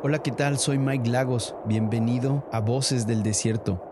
Hola, 0.00 0.20
¿qué 0.20 0.30
tal? 0.30 0.60
Soy 0.60 0.78
Mike 0.78 1.10
Lagos. 1.10 1.56
Bienvenido 1.66 2.48
a 2.52 2.60
Voces 2.60 3.08
del 3.08 3.24
Desierto. 3.24 3.82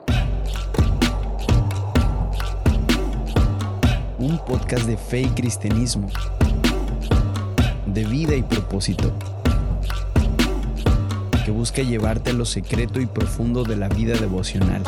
Un 4.17 4.39
podcast 4.39 4.87
de 4.87 4.97
fe 4.97 5.23
y 5.23 5.29
cristianismo, 5.31 6.09
de 7.87 8.05
vida 8.05 8.37
y 8.37 8.45
propósito, 8.45 9.13
que 11.45 11.51
busca 11.51 11.83
llevarte 11.83 12.31
a 12.31 12.35
lo 12.35 12.45
secreto 12.45 13.01
y 13.01 13.07
profundo 13.07 13.65
de 13.65 13.75
la 13.75 13.89
vida 13.89 14.15
devocional. 14.17 14.85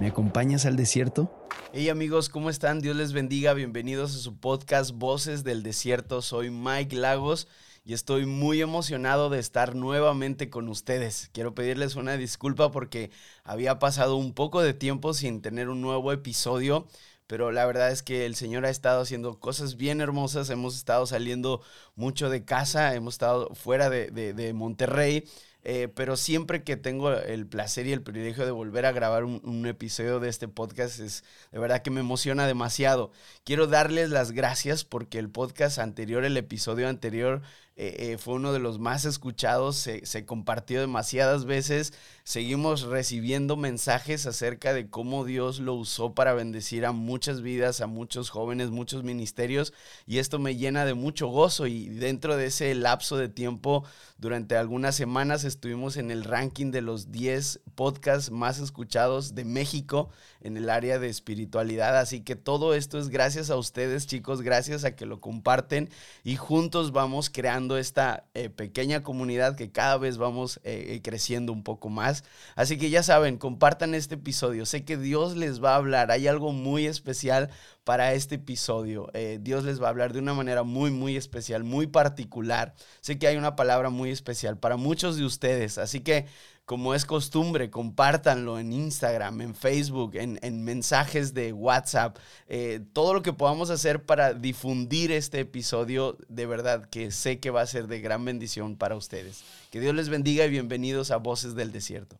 ¿Me 0.00 0.08
acompañas 0.08 0.66
al 0.66 0.74
desierto? 0.74 1.30
Hey 1.74 1.88
amigos, 1.88 2.28
¿cómo 2.28 2.50
están? 2.50 2.80
Dios 2.80 2.94
les 2.96 3.14
bendiga. 3.14 3.54
Bienvenidos 3.54 4.14
a 4.14 4.18
su 4.18 4.36
podcast 4.36 4.90
Voces 4.90 5.42
del 5.42 5.62
Desierto. 5.62 6.20
Soy 6.20 6.50
Mike 6.50 6.94
Lagos 6.94 7.48
y 7.82 7.94
estoy 7.94 8.26
muy 8.26 8.60
emocionado 8.60 9.30
de 9.30 9.38
estar 9.38 9.74
nuevamente 9.74 10.50
con 10.50 10.68
ustedes. 10.68 11.30
Quiero 11.32 11.54
pedirles 11.54 11.96
una 11.96 12.18
disculpa 12.18 12.70
porque 12.70 13.10
había 13.42 13.78
pasado 13.78 14.16
un 14.16 14.34
poco 14.34 14.60
de 14.60 14.74
tiempo 14.74 15.14
sin 15.14 15.40
tener 15.40 15.70
un 15.70 15.80
nuevo 15.80 16.12
episodio. 16.12 16.86
Pero 17.26 17.52
la 17.52 17.64
verdad 17.64 17.90
es 17.90 18.02
que 18.02 18.26
el 18.26 18.34
Señor 18.34 18.66
ha 18.66 18.70
estado 18.70 19.00
haciendo 19.00 19.40
cosas 19.40 19.76
bien 19.78 20.02
hermosas. 20.02 20.50
Hemos 20.50 20.76
estado 20.76 21.06
saliendo 21.06 21.62
mucho 21.94 22.28
de 22.28 22.44
casa, 22.44 22.94
hemos 22.94 23.14
estado 23.14 23.48
fuera 23.54 23.88
de, 23.88 24.10
de 24.10 24.52
Monterrey 24.52 25.24
eh, 25.64 25.88
pero 25.94 26.16
siempre 26.16 26.64
que 26.64 26.76
tengo 26.76 27.12
el 27.12 27.46
placer 27.46 27.86
y 27.86 27.92
el 27.92 28.02
privilegio 28.02 28.44
de 28.44 28.50
volver 28.50 28.84
a 28.84 28.92
grabar 28.92 29.24
un, 29.24 29.66
episodio 29.66 30.18
de 30.18 30.28
este 30.28 30.48
podcast, 30.48 30.98
es 30.98 31.24
de 31.52 31.58
verdad 31.58 31.82
que 31.82 31.90
me 31.90 32.00
emociona 32.00 32.46
demasiado. 32.46 33.12
Quiero 33.44 33.68
darles 33.68 34.10
las 34.10 34.32
gracias 34.32 34.84
porque 34.84 35.18
el 35.18 35.30
podcast 35.30 35.78
anterior, 35.78 36.24
el 36.24 36.36
episodio 36.36 36.88
anterior, 36.88 37.42
eh, 37.84 38.12
eh, 38.12 38.16
fue 38.16 38.34
uno 38.34 38.52
de 38.52 38.60
los 38.60 38.78
más 38.78 39.04
escuchados, 39.04 39.74
se, 39.74 40.06
se, 40.06 40.24
compartió 40.24 40.80
demasiadas 40.80 41.46
veces, 41.46 41.92
seguimos 42.22 42.82
recibiendo 42.82 43.56
mensajes 43.56 44.24
acerca 44.26 44.72
de 44.72 44.88
cómo 44.88 45.24
Dios 45.24 45.58
lo 45.58 45.74
usó 45.74 46.14
para 46.14 46.32
bendecir 46.32 46.86
a 46.86 46.92
muchas 46.92 47.42
vidas, 47.42 47.80
a 47.80 47.88
muchos 47.88 48.30
jóvenes, 48.30 48.70
muchos 48.70 49.02
ministerios, 49.02 49.72
y 50.06 50.18
esto 50.18 50.38
me 50.38 50.54
llena 50.54 50.84
de 50.84 50.94
mucho 50.94 51.26
gozo. 51.26 51.66
Y 51.66 51.88
dentro 51.88 52.36
de 52.36 52.46
ese 52.46 52.72
lapso 52.76 53.16
de 53.16 53.28
tiempo, 53.28 53.82
durante 54.16 54.56
algunas 54.56 54.94
semanas 54.94 55.42
estuvimos 55.42 55.96
en 55.96 56.12
el 56.12 56.22
ranking 56.22 56.70
de 56.70 56.82
los 56.82 57.10
10 57.10 57.62
podcasts 57.74 58.30
más 58.30 58.60
escuchados 58.60 59.34
de 59.34 59.44
México 59.44 60.10
en 60.40 60.56
el 60.56 60.70
área 60.70 61.00
de 61.00 61.08
espiritualidad, 61.08 61.98
así 61.98 62.20
que 62.20 62.36
todo 62.36 62.74
esto 62.74 63.00
es 63.00 63.08
gracias 63.08 63.50
a 63.50 63.56
ustedes 63.56 64.06
chicos, 64.06 64.42
gracias 64.42 64.84
a 64.84 64.94
que 64.94 65.06
lo 65.06 65.20
comparten 65.20 65.90
y 66.22 66.36
juntos 66.36 66.92
vamos 66.92 67.28
creando 67.28 67.71
esta 67.76 68.24
eh, 68.34 68.48
pequeña 68.48 69.02
comunidad 69.02 69.56
que 69.56 69.70
cada 69.72 69.98
vez 69.98 70.18
vamos 70.18 70.60
eh, 70.64 70.94
eh, 70.94 71.02
creciendo 71.02 71.52
un 71.52 71.62
poco 71.62 71.88
más. 71.88 72.24
Así 72.56 72.78
que 72.78 72.90
ya 72.90 73.02
saben, 73.02 73.38
compartan 73.38 73.94
este 73.94 74.16
episodio. 74.16 74.66
Sé 74.66 74.84
que 74.84 74.96
Dios 74.96 75.36
les 75.36 75.62
va 75.62 75.72
a 75.72 75.76
hablar. 75.76 76.10
Hay 76.10 76.26
algo 76.26 76.52
muy 76.52 76.86
especial 76.86 77.50
para 77.84 78.14
este 78.14 78.36
episodio. 78.36 79.10
Dios 79.40 79.64
les 79.64 79.82
va 79.82 79.86
a 79.86 79.90
hablar 79.90 80.12
de 80.12 80.20
una 80.20 80.34
manera 80.34 80.62
muy, 80.62 80.90
muy 80.90 81.16
especial, 81.16 81.64
muy 81.64 81.86
particular. 81.88 82.74
Sé 83.00 83.18
que 83.18 83.26
hay 83.26 83.36
una 83.36 83.56
palabra 83.56 83.90
muy 83.90 84.10
especial 84.10 84.56
para 84.58 84.76
muchos 84.76 85.16
de 85.16 85.24
ustedes. 85.24 85.78
Así 85.78 86.00
que 86.00 86.26
como 86.64 86.94
es 86.94 87.04
costumbre, 87.04 87.70
compártanlo 87.70 88.58
en 88.58 88.72
Instagram, 88.72 89.40
en 89.40 89.54
Facebook, 89.54 90.12
en, 90.14 90.64
mensajes 90.64 91.34
de 91.34 91.52
WhatsApp, 91.52 92.16
eh, 92.46 92.80
todo 92.92 93.14
lo 93.14 93.22
que 93.22 93.32
podamos 93.32 93.70
hacer 93.70 94.04
para 94.04 94.32
difundir 94.32 95.10
este 95.10 95.40
episodio, 95.40 96.16
de 96.28 96.46
verdad 96.46 96.88
que 96.88 97.10
sé 97.10 97.40
que 97.40 97.50
va 97.50 97.62
a 97.62 97.66
ser 97.66 97.88
de 97.88 98.00
gran 98.00 98.24
bendición 98.24 98.76
para 98.76 98.96
ustedes. 98.96 99.42
Que 99.70 99.80
Dios 99.80 99.94
les 99.94 100.08
bendiga 100.08 100.44
y 100.46 100.50
bienvenidos 100.50 101.10
a 101.10 101.16
Voces 101.16 101.54
del 101.54 101.72
Desierto. 101.72 102.18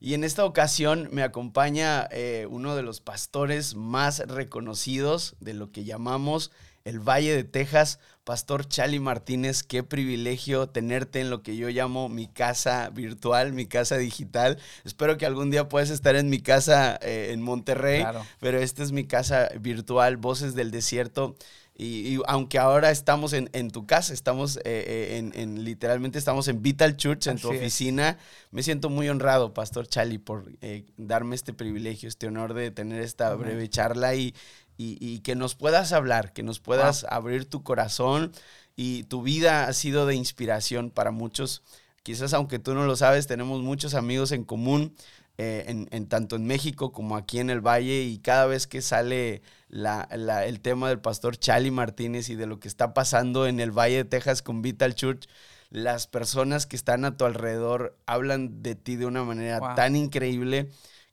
Y 0.00 0.14
en 0.14 0.24
esta 0.24 0.44
ocasión 0.44 1.08
me 1.12 1.22
acompaña 1.22 2.08
eh, 2.10 2.48
uno 2.50 2.74
de 2.74 2.82
los 2.82 3.00
pastores 3.00 3.76
más 3.76 4.18
reconocidos 4.26 5.36
de 5.38 5.54
lo 5.54 5.70
que 5.70 5.84
llamamos 5.84 6.50
el 6.84 6.98
Valle 6.98 7.34
de 7.36 7.44
Texas, 7.44 8.00
Pastor 8.24 8.68
Chali 8.68 9.00
Martínez, 9.00 9.64
qué 9.64 9.82
privilegio 9.82 10.68
tenerte 10.68 11.20
en 11.20 11.28
lo 11.28 11.42
que 11.42 11.56
yo 11.56 11.68
llamo 11.70 12.08
mi 12.08 12.28
casa 12.28 12.88
virtual, 12.90 13.52
mi 13.52 13.66
casa 13.66 13.96
digital. 13.96 14.58
Espero 14.84 15.18
que 15.18 15.26
algún 15.26 15.50
día 15.50 15.68
puedas 15.68 15.90
estar 15.90 16.14
en 16.14 16.30
mi 16.30 16.38
casa 16.40 17.00
eh, 17.02 17.30
en 17.32 17.42
Monterrey, 17.42 18.04
pero 18.38 18.60
esta 18.60 18.84
es 18.84 18.92
mi 18.92 19.04
casa 19.04 19.48
virtual, 19.58 20.18
Voces 20.18 20.54
del 20.54 20.70
Desierto. 20.70 21.36
Y, 21.74 22.20
aunque 22.28 22.58
ahora 22.58 22.90
estamos 22.90 23.32
en, 23.32 23.70
tu 23.70 23.86
casa, 23.86 24.12
estamos 24.12 24.58
eh, 24.58 24.60
eh, 24.64 25.32
en, 25.34 25.64
literalmente 25.64 26.18
estamos 26.18 26.46
en 26.46 26.62
Vital 26.62 26.96
Church, 26.96 27.26
en 27.26 27.38
tu 27.38 27.48
oficina, 27.48 28.18
me 28.52 28.62
siento 28.62 28.88
muy 28.88 29.08
honrado, 29.08 29.52
Pastor 29.52 29.88
Chali, 29.88 30.18
por 30.18 30.52
darme 30.96 31.34
este 31.34 31.54
privilegio, 31.54 32.08
este 32.08 32.28
honor 32.28 32.54
de 32.54 32.70
tener 32.70 33.00
esta 33.00 33.34
breve 33.34 33.68
charla 33.68 34.14
y, 34.14 34.34
y, 34.76 35.20
que 35.20 35.34
nos 35.36 35.54
puedas 35.54 35.92
hablar, 35.92 36.32
que 36.32 36.42
nos 36.42 36.58
puedas 36.58 37.06
abrir 37.08 37.48
tu 37.48 37.62
corazón 37.62 38.32
y 38.74 39.04
tu 39.04 39.22
vida 39.22 39.66
ha 39.66 39.72
sido 39.72 40.06
de 40.06 40.14
inspiración 40.14 40.90
para 40.90 41.10
muchos. 41.10 41.62
Quizás 42.02 42.32
aunque 42.34 42.58
tú 42.58 42.74
no 42.74 42.84
lo 42.84 42.96
sabes, 42.96 43.26
tenemos 43.26 43.62
muchos 43.62 43.94
amigos 43.94 44.32
en 44.32 44.44
común, 44.44 44.94
eh, 45.38 45.86
en, 45.90 46.06
tanto 46.08 46.36
en 46.36 46.46
México 46.46 46.92
como 46.92 47.16
aquí 47.16 47.38
en 47.38 47.50
el 47.50 47.60
Valle 47.60 48.02
y 48.02 48.18
cada 48.18 48.46
vez 48.46 48.66
que 48.66 48.82
sale 48.82 49.42
el 49.70 50.60
tema 50.60 50.88
del 50.88 51.00
pastor 51.00 51.36
Charlie 51.36 51.70
Martínez 51.70 52.28
y 52.28 52.34
de 52.34 52.46
lo 52.46 52.58
que 52.58 52.68
está 52.68 52.92
pasando 52.92 53.46
en 53.46 53.60
el 53.60 53.70
Valle 53.70 53.96
de 53.96 54.04
Texas 54.04 54.42
con 54.42 54.62
Vital 54.62 54.94
Church, 54.94 55.28
las 55.70 56.06
personas 56.06 56.66
que 56.66 56.76
están 56.76 57.04
a 57.04 57.16
tu 57.16 57.24
alrededor 57.24 57.96
hablan 58.04 58.62
de 58.62 58.74
ti 58.74 58.96
de 58.96 59.06
una 59.06 59.24
manera 59.24 59.74
tan 59.74 59.96
increíble 59.96 60.70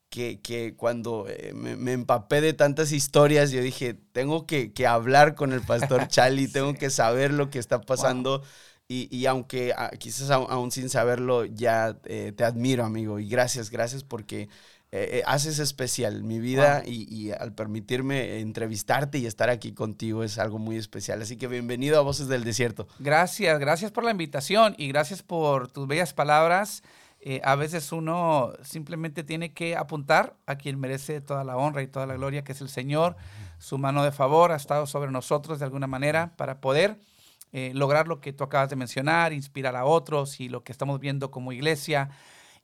que, 0.09 0.73
cuando 0.75 1.25
eh, 1.29 1.53
me, 1.53 1.93
empapé 1.93 2.41
de 2.41 2.53
tantas 2.53 2.91
historias, 2.91 3.51
yo 3.51 3.61
dije, 3.61 3.95
tengo 4.11 4.45
que, 4.45 4.71
hablar 4.87 5.35
con 5.35 5.53
el 5.53 5.61
pastor 5.61 6.07
Charlie, 6.09 6.47
tengo 6.47 6.73
que 6.73 6.89
saber 6.89 7.31
lo 7.31 7.49
que 7.49 7.59
está 7.59 7.81
pasando. 7.81 8.43
Y, 8.91 9.27
aunque 9.27 9.71
ah, 9.77 9.91
quizás 9.99 10.31
aún, 10.31 10.71
sin 10.71 10.89
saberlo, 10.89 11.45
ya 11.45 11.95
eh, 12.05 12.33
te 12.35 12.43
admiro, 12.43 12.83
amigo. 12.83 13.19
Y 13.19 13.29
gracias, 13.29 13.69
gracias 13.69 14.03
porque 14.03 14.49
eh, 14.91 15.21
haces 15.27 15.59
especial 15.59 16.23
mi 16.23 16.39
vida 16.39 16.81
y, 16.83 17.29
al 17.29 17.53
permitirme 17.53 18.39
entrevistarte 18.39 19.19
y 19.19 19.27
estar 19.27 19.51
aquí 19.51 19.73
contigo 19.73 20.23
es 20.23 20.39
algo 20.39 20.57
muy 20.57 20.77
especial. 20.77 21.21
Así 21.21 21.37
que 21.37 21.47
bienvenido 21.47 21.99
a 21.99 22.01
Voces 22.01 22.27
del 22.27 22.43
Desierto. 22.43 22.87
Gracias, 22.97 23.59
gracias 23.59 23.91
por 23.91 24.03
la 24.03 24.09
invitación 24.09 24.73
y 24.79 24.87
gracias 24.87 25.21
por 25.21 25.67
tus 25.67 25.87
bellas 25.87 26.13
palabras. 26.15 26.81
Eh, 27.21 27.41
a 27.43 27.55
veces 27.55 27.91
uno 27.91 28.53
simplemente 28.63 29.23
tiene 29.23 29.53
que 29.53 29.75
apuntar 29.75 30.37
a 30.45 30.55
quien 30.55 30.79
merece 30.79 31.19
toda 31.19 31.43
la 31.43 31.57
honra 31.57 31.81
y 31.81 31.87
toda 31.87 32.05
la 32.05 32.15
gloria, 32.15 32.43
que 32.43 32.53
es 32.53 32.61
el 32.61 32.69
Señor. 32.69 33.17
Su 33.57 33.77
mano 33.77 34.03
de 34.03 34.11
favor 34.11 34.51
ha 34.51 34.55
estado 34.55 34.87
sobre 34.87 35.11
nosotros 35.11 35.59
de 35.59 35.65
alguna 35.65 35.87
manera 35.87 36.35
para 36.37 36.61
poder 36.61 36.99
eh, 37.51 37.71
lograr 37.73 38.07
lo 38.07 38.21
que 38.21 38.31
tú 38.31 38.43
acabas 38.43 38.69
de 38.69 38.75
mencionar, 38.77 39.33
inspirar 39.33 39.75
a 39.75 39.85
otros 39.85 40.39
y 40.39 40.49
lo 40.49 40.63
que 40.63 40.71
estamos 40.71 40.99
viendo 40.99 41.29
como 41.29 41.51
iglesia. 41.51 42.09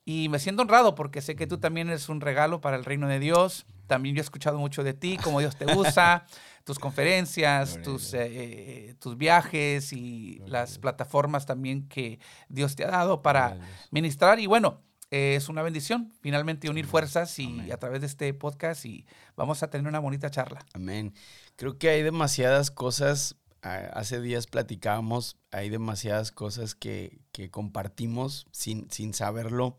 Y 0.05 0.29
me 0.29 0.39
siento 0.39 0.61
honrado 0.61 0.95
porque 0.95 1.21
sé 1.21 1.35
que 1.35 1.47
tú 1.47 1.57
también 1.57 1.89
eres 1.89 2.07
un 2.09 2.21
regalo 2.21 2.61
para 2.61 2.77
el 2.77 2.85
reino 2.85 3.07
de 3.07 3.19
Dios. 3.19 3.65
También 3.87 4.15
yo 4.15 4.21
he 4.21 4.23
escuchado 4.23 4.59
mucho 4.59 4.83
de 4.83 4.93
ti, 4.93 5.17
cómo 5.21 5.39
Dios 5.39 5.55
te 5.57 5.65
usa, 5.75 6.27
tus 6.65 6.79
conferencias, 6.79 7.79
tus, 7.83 8.13
eh, 8.15 8.25
eh, 8.25 8.95
tus 8.99 9.15
viajes 9.17 9.93
y 9.93 10.41
las 10.47 10.79
plataformas 10.79 11.45
también 11.45 11.87
que 11.87 12.19
Dios 12.49 12.75
te 12.75 12.83
ha 12.83 12.89
dado 12.89 13.21
para 13.21 13.59
ministrar. 13.91 14.39
Y 14.39 14.47
bueno, 14.47 14.81
es 15.11 15.47
una 15.47 15.61
bendición 15.61 16.11
finalmente 16.21 16.67
unir 16.67 16.87
fuerzas 16.87 17.37
y 17.37 17.71
a 17.71 17.77
través 17.77 18.01
de 18.01 18.07
este 18.07 18.33
podcast 18.33 18.83
y 18.83 19.05
vamos 19.37 19.61
a 19.61 19.69
tener 19.69 19.87
una 19.87 19.99
bonita 19.99 20.31
charla. 20.31 20.65
Amén. 20.73 21.13
Creo 21.55 21.77
que 21.77 21.89
hay 21.89 22.01
demasiadas 22.01 22.71
cosas, 22.71 23.35
hace 23.61 24.19
días 24.19 24.47
platicábamos, 24.47 25.37
hay 25.51 25.69
demasiadas 25.69 26.31
cosas 26.31 26.73
que, 26.73 27.19
que 27.31 27.51
compartimos 27.51 28.47
sin, 28.51 28.89
sin 28.89 29.13
saberlo. 29.13 29.77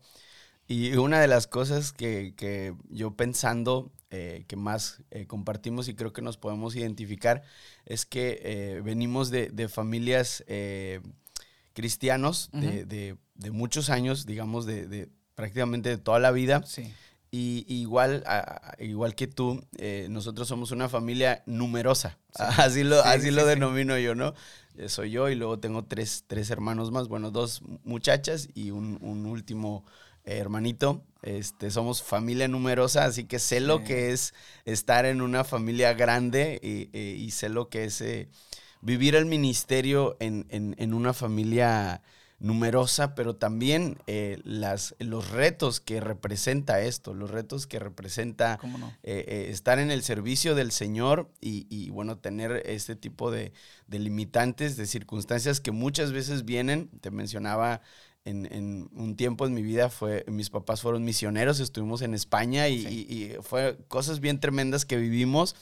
Y 0.67 0.95
una 0.95 1.21
de 1.21 1.27
las 1.27 1.47
cosas 1.47 1.93
que, 1.93 2.33
que 2.35 2.73
yo 2.89 3.11
pensando 3.11 3.91
eh, 4.09 4.45
que 4.47 4.55
más 4.55 5.01
eh, 5.11 5.27
compartimos 5.27 5.89
y 5.89 5.93
creo 5.93 6.13
que 6.13 6.21
nos 6.21 6.37
podemos 6.37 6.77
identificar 6.77 7.43
es 7.85 8.05
que 8.05 8.39
eh, 8.41 8.81
venimos 8.81 9.31
de, 9.31 9.67
familias 9.67 10.45
cristianos 11.73 12.49
de, 12.53 13.17
muchos 13.51 13.89
años, 13.89 14.25
digamos, 14.25 14.65
de, 14.65 15.09
prácticamente 15.35 15.89
de 15.89 15.97
toda 15.97 16.19
la 16.19 16.31
vida. 16.31 16.63
Y 17.31 17.65
igual, 17.67 18.23
igual 18.79 19.13
que 19.13 19.27
tú, 19.27 19.61
nosotros 20.07 20.47
somos 20.47 20.71
una 20.71 20.87
familia 20.87 21.43
numerosa. 21.45 22.17
Así 22.33 22.85
lo, 22.85 23.03
así 23.03 23.31
lo 23.31 23.45
denomino 23.45 23.97
yo, 23.97 24.15
¿no? 24.15 24.33
soy 24.87 25.09
yo 25.09 25.27
y 25.27 25.35
luego 25.35 25.59
tengo 25.59 25.83
tres, 25.85 26.23
tres, 26.27 26.51
hermanos 26.51 26.91
más, 26.91 27.07
bueno, 27.07 27.31
dos 27.31 27.63
muchachas 27.83 28.47
y 28.53 28.69
un, 28.69 28.99
un 29.01 29.25
último 29.25 29.83
hermanito. 30.35 31.03
Este, 31.23 31.71
somos 31.71 32.03
familia 32.03 32.47
numerosa, 32.47 33.05
así 33.05 33.25
que 33.25 33.39
sé 33.39 33.59
lo 33.59 33.83
que 33.83 34.11
es 34.11 34.33
estar 34.65 35.05
en 35.05 35.21
una 35.21 35.43
familia 35.43 35.93
grande 35.93 36.59
y, 36.61 37.31
sé 37.31 37.49
lo 37.49 37.69
que 37.69 37.85
es, 37.85 37.99
eh, 38.01 38.29
vivir 38.81 39.15
el 39.15 39.25
ministerio 39.25 40.15
en, 40.19 40.45
en- 40.49 40.75
en 40.77 40.93
una 40.93 41.13
familia 41.13 42.01
numerosa, 42.39 43.15
pero 43.15 43.35
también 43.35 43.97
eh, 44.05 44.39
las, 44.43 44.93
los 44.99 45.31
retos 45.31 45.79
que 45.79 45.99
representa 45.99 46.81
esto, 46.81 47.15
los 47.15 47.31
retos 47.31 47.65
que 47.65 47.79
representa 47.79 48.59
eh, 49.01 49.47
estar 49.49 49.79
en 49.79 49.89
el 49.89 50.03
servicio 50.03 50.53
del 50.53 50.71
Señor 50.71 51.31
y, 51.41 51.65
y, 51.69 51.89
bueno, 51.89 52.19
tener 52.19 52.61
este 52.67 52.95
tipo 52.95 53.31
de, 53.31 53.53
de 53.87 53.97
limitantes, 53.99 54.77
de 54.77 54.85
circunstancias 54.85 55.59
que 55.59 55.71
muchas 55.71 56.11
veces 56.11 56.45
vienen, 56.45 56.89
te 57.01 57.09
mencionaba. 57.09 57.81
En, 58.27 58.45
en 58.51 58.89
un 58.93 59.15
tiempo 59.15 59.45
en 59.45 59.53
mi 59.53 59.61
vida 59.61 59.89
fue, 59.89 60.25
mis 60.27 60.49
papás 60.49 60.81
fueron 60.81 61.03
misioneros, 61.03 61.59
estuvimos 61.59 62.01
en 62.01 62.13
España 62.13 62.67
y, 62.67 62.83
Sí. 62.85 63.07
y- 63.09 63.23
y 63.23 63.35
fue 63.41 63.77
cosas 63.87 64.19
bien 64.19 64.39
tremendas 64.39 64.85
que 64.85 64.97
vivimos. 64.97 65.55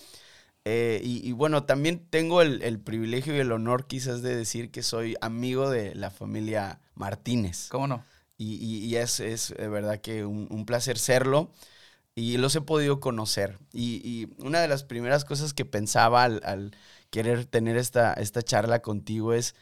Eh, 0.68 1.00
y, 1.04 1.28
y 1.28 1.32
bueno, 1.32 1.64
también 1.66 2.00
tengo 2.10 2.42
el, 2.42 2.64
el 2.64 2.80
privilegio 2.80 3.36
y 3.36 3.40
el 3.40 3.52
honor 3.52 3.86
quizás 3.86 4.24
de 4.24 4.36
decir 4.36 4.72
que 4.72 4.82
soy 4.82 5.16
amigo 5.22 5.70
de 5.70 5.94
la 5.94 6.10
familia 6.10 6.80
Martínez. 6.96 7.68
¿Cómo 7.70 7.88
no? 7.88 8.04
Y, 8.38 8.96
es, 8.96 9.20
es 9.20 9.54
de 9.58 9.68
verdad 9.68 10.02
que 10.02 10.26
un, 10.26 10.48
un 10.50 10.66
placer 10.66 10.98
serlo. 10.98 11.52
Y 12.18 12.38
los 12.38 12.56
he 12.56 12.62
podido 12.62 13.00
conocer. 13.02 13.60
Y, 13.74 14.02
y 14.04 14.34
una 14.44 14.62
de 14.62 14.68
las 14.70 14.84
primeras 14.86 15.26
cosas 15.26 15.54
que 15.54 15.66
pensaba 15.66 16.24
al, 16.24 16.42
al 16.46 16.72
querer 17.10 17.46
tener 17.46 17.76
esta, 17.78 18.14
esta 18.14 18.42
charla 18.42 18.82
contigo 18.82 19.34
es 19.34 19.54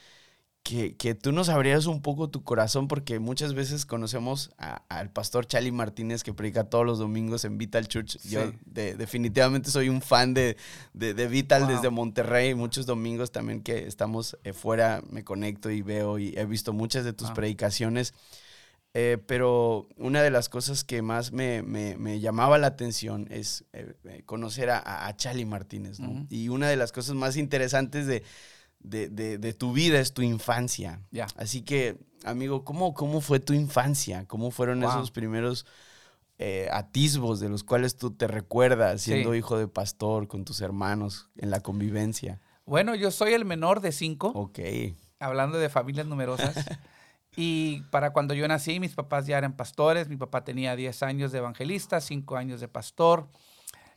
que, 0.64 0.96
que 0.96 1.14
tú 1.14 1.34
nos 1.34 1.50
abrieras 1.50 1.88
un 1.88 2.02
poco 2.02 2.30
tu 2.30 2.42
corazón, 2.44 2.88
porque 2.88 3.20
muchas 3.20 3.54
veces 3.54 3.86
conocemos 3.86 4.50
a- 4.58 4.82
al 4.88 5.12
pastor 5.12 5.46
Charlie 5.46 5.74
Martínez 5.74 6.24
que 6.24 6.34
predica 6.34 6.64
todos 6.64 6.86
los 6.86 7.00
domingos 7.00 7.44
en 7.44 7.58
Vital 7.58 7.88
Church. 7.90 8.18
Yo 8.24 8.54
de- 8.66 8.96
definitivamente 8.96 9.70
soy 9.72 9.90
un 9.90 10.02
fan 10.02 10.34
de, 10.34 10.56
de, 10.94 11.14
de 11.14 11.28
Vital 11.28 11.64
Wow. 11.64 11.72
desde 11.72 11.90
Monterrey. 11.90 12.56
Muchos 12.56 12.86
domingos 12.86 13.32
también 13.34 13.62
que 13.62 13.86
estamos 13.88 14.38
eh, 14.46 14.54
fuera 14.54 15.02
me 15.10 15.26
conecto 15.26 15.70
y 15.70 15.82
veo 15.82 16.18
y 16.18 16.34
he 16.38 16.46
visto 16.46 16.72
muchas 16.72 17.04
de 17.04 17.12
tus 17.12 17.28
Wow. 17.28 17.36
predicaciones. 17.36 18.14
Eh, 18.96 19.18
pero 19.26 19.90
una 19.98 20.22
de 20.22 20.30
las 20.30 20.50
cosas 20.50 20.84
que 20.84 21.02
más 21.02 21.32
me, 21.34 21.62
me- 21.64 21.98
me 21.98 22.20
llamaba 22.20 22.58
la 22.60 22.68
atención 22.68 23.28
es 23.32 23.66
eh, 23.74 23.96
conocer 24.26 24.70
a, 24.70 25.08
a- 25.08 25.18
Charlie 25.18 25.46
Martínez, 25.46 26.00
¿no? 26.00 26.12
Ujú. 26.12 26.28
Y 26.30 26.48
una 26.50 26.70
de 26.70 26.78
las 26.78 26.92
cosas 26.92 27.16
más 27.16 27.36
interesantes 27.36 28.06
de, 28.08 28.22
de- 28.84 29.10
de- 29.10 29.38
de 29.38 29.54
tu 29.54 29.74
vida 29.74 30.00
es 30.00 30.14
tu 30.14 30.22
infancia. 30.22 31.02
Así 31.38 31.62
que, 31.62 31.98
amigo, 32.26 32.64
¿cómo, 32.64 32.94
cómo 32.94 33.22
fue 33.22 33.40
tu 33.40 33.54
infancia? 33.54 34.26
¿Cómo 34.28 34.52
fueron 34.52 34.82
Wow. 34.82 34.90
esos 34.90 35.12
primeros 35.12 35.66
eh, 36.40 36.68
atisbos 36.72 37.40
de 37.40 37.48
los 37.48 37.64
cuales 37.64 37.96
tú 37.96 38.12
te 38.12 38.28
recuerdas 38.28 39.02
siendo 39.04 39.32
Sí. 39.34 39.38
hijo 39.38 39.58
de 39.58 39.68
pastor 39.68 40.28
con 40.28 40.44
tus 40.46 40.62
hermanos 40.62 41.30
en 41.38 41.52
la 41.52 41.60
convivencia? 41.62 42.42
Bueno, 42.66 42.96
yo 42.96 43.12
soy 43.12 43.34
el 43.34 43.46
menor 43.46 43.82
de 43.82 43.92
cinco, 43.92 44.32
Ok. 44.36 44.60
hablando 45.20 45.58
de 45.60 45.70
familias 45.70 46.08
numerosas. 46.08 46.56
y 47.38 47.82
para 47.92 48.14
cuando 48.14 48.34
yo 48.34 48.48
nací, 48.48 48.80
mis 48.80 48.96
papás 48.96 49.28
ya 49.28 49.38
eran 49.38 49.56
pastores. 49.56 50.10
Mi 50.10 50.18
papá 50.18 50.44
tenía 50.44 50.76
10 50.76 51.04
años 51.04 51.32
de 51.32 51.38
evangelista, 51.38 52.02
5 52.02 52.36
años 52.36 52.60
de 52.60 52.68
pastor. 52.68 53.30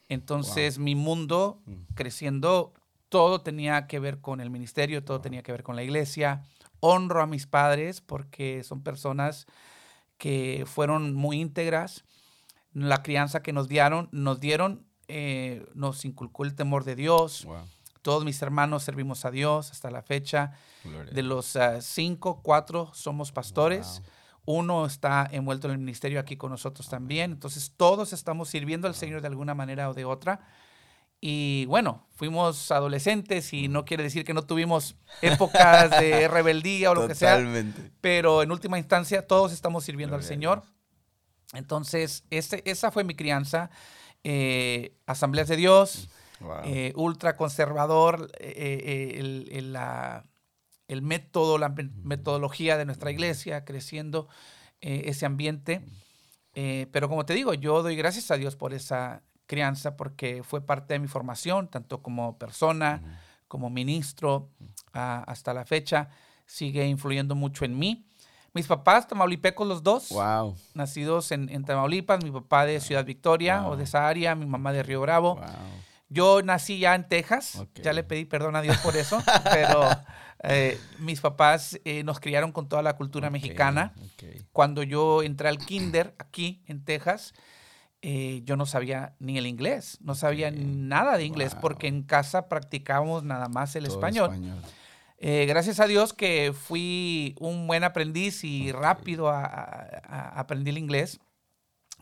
Entonces, 0.09 0.79
mi 0.79 0.95
mundo 0.95 1.63
Mm. 1.67 1.73
creciendo, 1.95 2.75
todo 3.09 3.41
tenía 3.41 3.87
que 3.87 3.99
ver 3.99 4.21
con 4.21 4.41
el 4.41 4.51
ministerio, 4.51 5.05
todo 5.05 5.21
tenía 5.21 5.43
que 5.43 5.53
ver 5.53 5.63
con 5.63 5.77
la 5.77 5.83
iglesia. 5.83 6.43
Honro 6.81 7.23
a 7.23 7.27
mis 7.27 7.47
padres 7.47 8.01
porque 8.01 8.63
son 8.65 8.83
personas 8.83 9.47
que 10.19 10.65
fueron 10.67 11.15
muy 11.15 11.41
íntegras. 11.41 12.05
La 12.73 13.03
crianza 13.03 13.43
que 13.43 13.53
nos 13.53 13.69
dieron, 13.69 14.09
nos 14.13 14.41
dieron, 14.41 14.87
eh, 15.09 15.67
nos 15.75 16.05
inculcó 16.05 16.45
el 16.45 16.55
temor 16.55 16.85
de 16.85 16.97
Dios. 16.97 17.45
Wow. 17.45 17.65
Todos 18.03 18.25
mis 18.25 18.41
hermanos 18.43 18.85
servimos 18.85 19.25
a 19.25 19.31
Dios 19.31 19.71
hasta 19.71 19.91
la 19.91 20.03
fecha. 20.03 20.53
Gloria 20.85 21.13
De 21.13 21.23
los 21.23 21.57
ah, 21.57 21.81
cinco, 21.81 22.41
cuatro 22.43 22.91
somos 22.95 23.33
pastores. 23.33 24.03
Uno 24.45 24.87
está 24.87 25.29
envuelto 25.33 25.67
en 25.67 25.73
el 25.73 25.79
ministerio 25.79 26.21
aquí 26.21 26.37
con 26.37 26.53
nosotros 26.53 26.89
también. 26.89 27.33
Entonces 27.33 27.73
todos 27.77 28.13
estamos 28.13 28.49
sirviendo 28.49 28.87
al 28.87 28.95
Señor 28.95 29.23
de 29.23 29.27
alguna 29.27 29.55
manera 29.55 29.91
o 29.91 29.95
de 29.95 30.05
otra. 30.05 30.47
Y 31.29 31.65
bueno, 31.67 32.07
fuimos 32.15 32.71
adolescentes 32.71 33.53
y 33.53 33.67
no 33.67 33.85
quiere 33.85 34.05
decir 34.05 34.25
que 34.25 34.33
no 34.33 34.47
tuvimos 34.47 34.95
épocas 35.23 35.91
de 36.01 36.29
rebeldía 36.29 36.93
o 36.93 36.95
lo 36.95 37.09
que 37.09 37.17
sea, 37.17 37.33
Totalmente. 37.33 37.91
pero 38.01 38.45
en 38.45 38.53
última 38.53 38.79
instancia 38.79 39.27
todos 39.27 39.53
estamos 39.53 39.83
sirviendo 39.83 40.15
al 40.15 40.23
Señor. 40.23 40.63
Entonces, 41.53 42.23
ese, 42.31 42.63
esa 42.65 42.93
fue 42.93 43.03
mi 43.03 43.17
crianza. 43.17 43.71
Eh, 44.23 44.95
Asambleas 45.07 45.49
de 45.49 45.57
Dios, 45.57 46.09
Wow. 46.39 46.59
eh, 46.65 46.93
ultra 46.95 47.37
conservador, 47.37 48.31
eh, 48.39 49.15
el, 49.19 49.49
el, 49.51 49.73
la- 49.73 50.27
el 50.87 51.03
método, 51.03 51.59
la 51.59 51.71
me- 51.71 51.91
metodología 52.05 52.77
de 52.77 52.85
nuestra 52.85 53.11
iglesia, 53.11 53.65
creciendo 53.65 54.29
ese 54.81 55.27
ambiente. 55.27 55.81
Pero 56.53 57.09
como 57.09 57.27
te 57.27 57.35
digo, 57.35 57.53
yo 57.55 57.83
doy 57.83 57.97
gracias 57.97 58.31
a 58.31 58.37
Dios 58.37 58.55
por 58.55 58.73
esa 58.75 59.23
crianza 59.47 59.97
porque 59.97 60.43
fue 60.43 60.61
parte 60.61 60.95
de 60.95 61.01
mi 61.01 61.09
formación, 61.09 61.69
tanto 61.69 62.03
como 62.03 62.39
persona, 62.39 63.21
como 63.49 63.71
ministro, 63.71 64.51
ah, 64.93 65.25
hasta 65.27 65.55
la 65.55 65.65
fecha, 65.65 66.09
sigue 66.47 66.87
influyendo 66.87 67.35
mucho 67.35 67.65
en 67.65 67.79
mí. 67.79 68.07
Mis 68.53 68.67
papás, 68.67 69.07
tamaulipecos 69.07 69.69
los 69.69 69.83
dos, 69.83 70.09
wow. 70.11 70.57
nacidos 70.73 71.31
en, 71.31 71.51
en 71.51 71.65
Tamaulipas, 71.65 72.25
mi 72.25 72.31
papá 72.31 72.65
de 72.65 72.81
Ciudad 72.81 73.05
Victoria 73.05 73.67
o 73.69 73.77
de 73.77 73.85
esa 73.85 74.09
área, 74.09 74.35
mi 74.35 74.47
mamá 74.47 74.73
de 74.73 74.83
Río 74.83 75.03
Bravo. 75.03 75.39
Yo 76.09 76.41
nací 76.41 76.79
ya 76.79 76.95
en 76.95 77.07
Texas, 77.09 77.65
ya 77.75 77.93
le 77.93 78.05
pedí 78.05 78.25
perdón 78.25 78.57
a 78.57 78.63
Dios 78.63 78.79
por 78.79 78.97
eso, 78.97 79.23
pero 79.53 79.91
eh, 80.45 80.81
mis 81.01 81.21
papás 81.21 81.79
eh, 81.85 82.03
nos 82.05 82.21
criaron 82.21 82.53
con 82.53 82.69
toda 82.69 82.83
la 82.83 82.97
cultura 82.97 83.29
mexicana. 83.29 83.93
Cuando 84.53 84.83
yo 84.83 85.23
entré 85.23 85.49
al 85.49 85.59
kinder 85.59 86.15
aquí 86.19 86.63
en 86.67 86.85
Texas, 86.85 87.35
eh, 88.09 88.43
yo 88.45 88.57
no 88.57 88.67
sabía 88.67 89.15
ni 89.19 89.37
el 89.37 89.47
inglés, 89.49 89.99
no 90.01 90.15
sabía 90.15 90.53
nada 90.53 91.17
de 91.17 91.25
inglés 91.25 91.55
Wow. 91.55 91.61
porque 91.61 91.89
en 91.89 92.05
casa 92.05 92.49
practicábamos 92.49 93.25
nada 93.25 93.49
más 93.49 93.75
el 93.75 93.85
Todo 93.85 93.95
español. 93.95 94.31
Eh, 95.19 95.47
gracias 95.47 95.81
a 95.81 95.87
Dios 95.89 96.13
que 96.13 96.53
fui 96.53 97.35
un 97.41 97.67
buen 97.67 97.83
aprendiz 97.83 98.45
y 98.45 98.71
Ok. 98.71 98.81
rápido 98.81 99.29
a, 99.29 99.45
a- 99.45 100.03
a- 100.07 100.39
aprendí 100.41 100.71
el 100.71 100.79
inglés. 100.79 101.19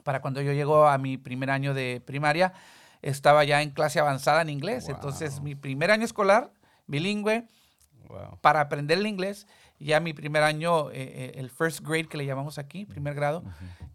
Para 0.02 0.20
cuando 0.20 0.42
yo 0.42 0.52
llego 0.52 0.86
a 0.86 0.98
mi 0.98 1.16
primer 1.16 1.48
año 1.50 1.72
de 1.72 2.02
primaria, 2.04 2.52
estaba 3.00 3.42
ya 3.44 3.62
en 3.62 3.70
clase 3.70 3.98
avanzada 3.98 4.42
en 4.42 4.50
inglés. 4.50 4.90
Entonces, 4.90 5.36
Wow. 5.36 5.44
mi 5.44 5.54
primer 5.54 5.90
año 5.90 6.04
escolar, 6.04 6.52
bilingüe, 6.86 7.48
Wow. 8.08 8.38
para 8.40 8.60
aprender 8.60 8.98
el 8.98 9.06
inglés, 9.06 9.46
ya 9.78 10.00
mi 10.00 10.12
primer 10.12 10.42
año, 10.42 10.90
eh, 10.90 10.94
eh, 10.94 11.32
el 11.36 11.50
first 11.50 11.80
grade 11.80 12.06
que 12.08 12.16
le 12.16 12.26
llamamos 12.26 12.58
aquí, 12.58 12.84
primer 12.86 13.14
grado, 13.14 13.42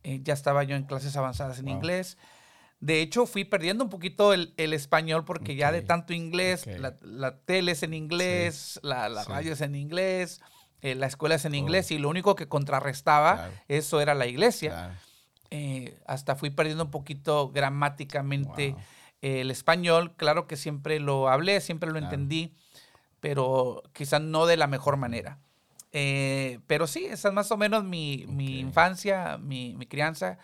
eh, 0.03 0.19
ya 0.23 0.33
estaba 0.33 0.63
yo 0.63 0.75
en 0.75 0.83
clases 0.83 1.15
avanzadas 1.15 1.59
en 1.59 1.65
Wow. 1.65 1.75
inglés. 1.75 2.17
De 2.81 3.01
hecho, 3.01 3.25
fui 3.25 3.43
perdiendo 3.43 3.83
un 3.83 3.89
poquito 3.89 4.33
el, 4.33 4.53
el 4.57 4.73
español 4.73 5.25
porque 5.25 5.55
ya 5.55 5.71
de 5.71 5.81
tanto 5.81 6.13
inglés, 6.13 6.65
ok. 6.65 6.79
la, 6.79 6.95
la 7.01 7.37
tele 7.39 7.73
es 7.73 7.83
en 7.83 7.93
inglés, 7.93 8.79
la, 8.83 9.09
la 9.09 9.23
sí. 9.25 9.29
radio 9.31 9.51
es 9.53 9.61
en 9.61 9.75
inglés, 9.75 10.39
eh, 10.81 10.95
la 10.95 11.07
escuela 11.07 11.35
es 11.35 11.43
en 11.43 11.51
Todo. 11.51 11.59
inglés 11.59 11.91
y 11.91 11.97
lo 11.97 12.07
único 12.09 12.35
que 12.35 12.47
contrarrestaba 12.47 13.33
Claro. 13.35 13.53
eso 13.67 13.99
era 13.99 14.13
la 14.15 14.27
iglesia. 14.27 14.69
Claro. 14.71 14.93
Eh, 15.51 15.99
hasta 16.05 16.35
fui 16.35 16.51
perdiendo 16.51 16.85
un 16.85 16.91
poquito 16.91 17.49
gramáticamente 17.51 18.71
Wow. 18.71 18.79
eh, 19.21 19.41
el 19.41 19.51
español. 19.51 20.13
Claro 20.15 20.47
que 20.47 20.55
siempre 20.55 20.99
lo 21.01 21.27
hablé, 21.27 21.59
siempre 21.59 21.87
lo 21.89 21.93
Claro. 21.99 22.05
entendí, 22.05 22.53
pero 23.19 23.83
quizás 23.93 24.21
no 24.21 24.45
de 24.45 24.57
la 24.57 24.67
mejor 24.67 24.97
manera. 24.97 25.39
Eh, 25.91 26.59
pero 26.67 26.87
sí, 26.87 27.05
esa 27.05 27.29
es 27.29 27.33
más 27.33 27.51
o 27.51 27.57
menos 27.57 27.83
mi, 27.83 28.25
mi 28.27 28.45
Ok. 28.59 28.67
infancia, 28.67 29.37
mi, 29.37 29.73
mi 29.75 29.85
crianza. 29.87 30.37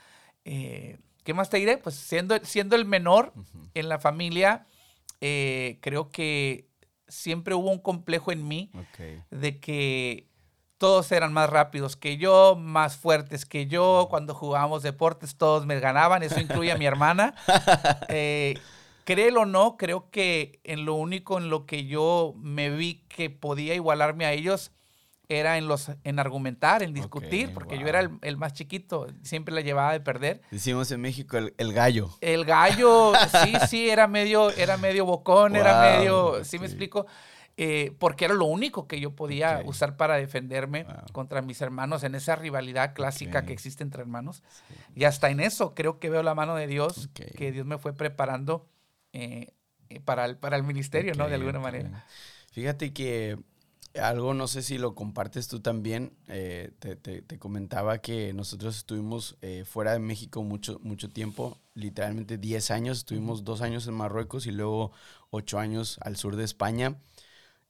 Eh, 0.43 0.97
¿Qué 1.23 1.33
más 1.33 1.49
te 1.49 1.57
diré? 1.57 1.77
Pues 1.77 1.95
siendo, 1.95 2.37
siendo 2.43 2.75
el 2.75 2.85
menor 2.85 3.33
Ujú. 3.35 3.67
en 3.73 3.89
la 3.89 3.99
familia, 3.99 4.65
eh, 5.21 5.79
creo 5.81 6.09
que 6.09 6.67
siempre 7.07 7.53
hubo 7.55 7.69
un 7.71 7.79
complejo 7.79 8.31
en 8.31 8.47
mí 8.47 8.71
Ok. 8.75 9.23
de 9.31 9.59
que 9.59 10.27
todos 10.77 11.11
eran 11.11 11.31
más 11.31 11.49
rápidos 11.49 11.95
que 11.95 12.17
yo, 12.17 12.55
más 12.59 12.97
fuertes 12.97 13.45
que 13.45 13.65
yo. 13.67 14.07
Cuando 14.09 14.33
jugábamos 14.35 14.83
deportes 14.83 15.35
todos 15.37 15.65
me 15.65 15.79
ganaban, 15.79 16.21
eso 16.21 16.39
incluye 16.39 16.71
a 16.71 16.77
mi 16.77 16.85
hermana. 16.85 17.33
Eh, 18.09 18.61
créelo 19.05 19.41
o 19.41 19.45
no, 19.45 19.77
creo 19.77 20.09
que 20.11 20.59
en 20.65 20.83
lo 20.83 20.95
único 20.95 21.37
en 21.37 21.49
lo 21.49 21.65
que 21.65 21.85
yo 21.85 22.33
me 22.37 22.69
vi 22.69 23.03
que 23.07 23.29
podía 23.29 23.73
igualarme 23.73 24.25
a 24.25 24.33
ellos 24.33 24.71
era 25.27 25.57
en 25.57 25.67
los 25.67 25.89
en 26.03 26.19
argumentar, 26.19 26.83
en 26.83 26.93
discutir, 26.93 27.47
Ok, 27.47 27.53
porque 27.55 27.75
yo 27.77 27.81
wow. 27.81 27.89
era 27.89 27.99
el, 28.01 28.11
el 28.21 28.37
más 28.37 28.53
chiquito, 28.53 29.07
siempre 29.23 29.55
la 29.55 29.61
llevaba 29.61 29.91
de 29.93 29.99
perder. 30.01 30.41
Decimos 30.51 30.91
en 30.91 31.01
México 31.01 31.37
el, 31.37 31.53
el 31.57 31.73
gallo. 31.73 32.09
El 32.21 32.45
gallo, 32.45 33.13
sí, 33.41 33.57
sí, 33.67 33.89
era 33.89 34.07
medio, 34.07 34.51
era 34.51 34.77
medio 34.77 35.05
bocón, 35.05 35.55
era 35.55 35.73
Wow, 35.73 35.81
medio, 35.81 36.43
¿sí 36.43 36.59
me 36.59 36.65
explico? 36.65 37.07
Eh, 37.57 37.93
porque 37.99 38.25
era 38.25 38.33
lo 38.33 38.45
único 38.45 38.85
que 38.87 38.99
yo 38.99 39.15
podía 39.15 39.59
Ok. 39.61 39.67
usar 39.69 39.97
para 39.97 40.15
defenderme 40.17 40.83
Wow. 40.83 40.93
contra 41.13 41.41
mis 41.41 41.61
hermanos 41.61 42.03
en 42.03 42.13
esa 42.13 42.35
rivalidad 42.35 42.93
clásica 42.93 43.45
que 43.45 43.53
existe 43.53 43.81
entre 43.81 44.01
hermanos. 44.01 44.43
Y 44.93 45.05
hasta 45.05 45.29
en 45.29 45.39
eso 45.39 45.73
creo 45.73 45.99
que 45.99 46.09
veo 46.09 46.21
la 46.21 46.35
mano 46.35 46.55
de 46.55 46.67
Dios, 46.67 47.09
que 47.35 47.51
Dios 47.51 47.65
me 47.65 47.77
fue 47.77 47.93
preparando 47.93 48.67
eh, 49.15 49.53
eh, 49.89 49.99
para, 50.01 50.25
el, 50.25 50.37
para 50.37 50.57
el 50.57 50.63
ministerio, 50.63 51.15
¿no? 51.15 51.29
De 51.29 51.35
alguna 51.35 51.59
ok. 51.59 51.65
manera. 51.65 51.91
Fíjate 52.51 52.93
que 52.93 53.37
algo, 53.99 54.33
no 54.33 54.47
sé 54.47 54.61
si 54.61 54.77
lo 54.77 54.95
compartes 54.95 55.47
tú 55.47 55.61
también, 55.61 56.13
eh, 56.27 56.71
te, 56.79 56.95
te- 56.95 57.21
te 57.21 57.39
comentaba 57.39 57.99
que 57.99 58.33
nosotros 58.33 58.77
estuvimos 58.77 59.37
eh, 59.41 59.63
fuera 59.65 59.93
de 59.93 59.99
México 59.99 60.43
mucho, 60.43 60.79
mucho 60.83 61.09
tiempo, 61.09 61.59
literalmente 61.75 62.37
10 62.37 62.71
años, 62.71 62.99
estuvimos 62.99 63.43
dos 63.45 63.61
años 63.61 63.87
en 63.87 63.93
Marruecos 63.95 64.47
y 64.47 64.51
luego 64.51 64.91
8 65.31 65.59
años 65.59 65.97
al 66.01 66.17
sur 66.17 66.35
de 66.35 66.43
España. 66.43 66.97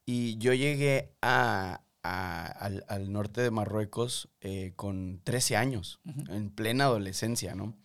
Y 0.06 0.38
yo 0.38 0.54
llegué 0.54 1.14
a, 1.22 1.82
a- 2.04 2.46
al, 2.48 2.86
al 2.90 3.12
norte 3.12 3.42
de 3.42 3.52
Marruecos 3.52 4.30
eh, 4.42 4.74
con 4.76 5.22
13 5.24 5.58
años, 5.58 6.00
Ujú. 6.06 6.26
en 6.30 6.50
plena 6.52 6.86
adolescencia, 6.86 7.56
¿no? 7.56 7.76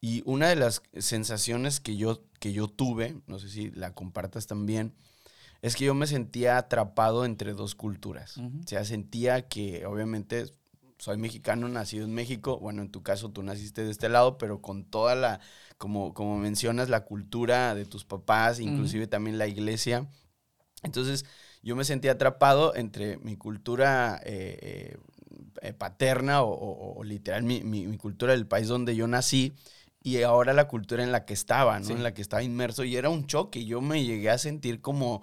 Y 0.00 0.22
una 0.26 0.48
de 0.48 0.56
las 0.56 0.82
sensaciones 0.98 1.80
que 1.80 1.96
yo, 1.96 2.22
que 2.40 2.52
yo 2.52 2.68
tuve, 2.68 3.20
no 3.26 3.38
sé 3.38 3.48
si 3.48 3.70
la 3.70 3.94
compartas 3.94 4.46
también, 4.46 4.94
es 5.60 5.74
que 5.74 5.84
yo 5.86 5.94
me 5.94 6.06
sentía 6.06 6.56
atrapado 6.56 7.24
entre 7.24 7.52
dos 7.52 7.74
culturas. 7.74 8.36
Ujú. 8.36 8.60
O 8.64 8.68
sea, 8.68 8.84
sentía 8.84 9.48
que 9.48 9.86
obviamente 9.86 10.46
soy 10.98 11.16
mexicano, 11.16 11.68
nacido 11.68 12.04
en 12.04 12.14
México. 12.14 12.58
Bueno, 12.58 12.82
en 12.82 12.90
tu 12.90 13.02
caso 13.02 13.30
tú 13.30 13.42
naciste 13.42 13.82
de 13.84 13.90
este 13.90 14.08
lado, 14.08 14.38
pero 14.38 14.60
con 14.62 14.84
toda 14.84 15.14
la, 15.16 15.40
como, 15.78 16.14
como 16.14 16.38
mencionas, 16.38 16.88
la 16.88 17.04
cultura 17.04 17.74
de 17.74 17.84
tus 17.84 18.04
papás, 18.04 18.60
inclusive 18.60 19.06
también 19.08 19.36
la 19.38 19.46
iglesia. 19.48 20.08
Entonces, 20.84 21.24
yo 21.62 21.74
me 21.74 21.84
sentía 21.84 22.12
atrapado 22.12 22.74
entre 22.76 23.16
mi 23.18 23.36
cultura 23.36 24.20
eh, 24.24 24.58
eh, 24.62 24.96
eh, 25.62 25.72
paterna 25.72 26.42
o, 26.42 26.50
o- 26.52 26.98
o 26.98 27.04
literal 27.04 27.42
mi, 27.42 27.62
mi- 27.62 27.86
mi 27.86 27.96
cultura 27.96 28.32
del 28.32 28.46
país 28.46 28.68
donde 28.68 28.94
yo 28.94 29.08
nací 29.08 29.52
y 30.16 30.22
ahora 30.22 30.52
la 30.52 30.68
cultura 30.68 31.02
en 31.02 31.12
la 31.12 31.24
que 31.24 31.34
estaba, 31.34 31.78
¿no? 31.78 31.84
Sí. 31.86 31.92
En 31.92 32.02
la 32.02 32.14
que 32.14 32.22
estaba 32.22 32.42
inmerso 32.42 32.84
y 32.84 32.96
era 32.96 33.08
un 33.10 33.26
choque. 33.26 33.64
Yo 33.64 33.80
me 33.80 34.04
llegué 34.04 34.30
a 34.30 34.38
sentir 34.38 34.80
como 34.80 35.22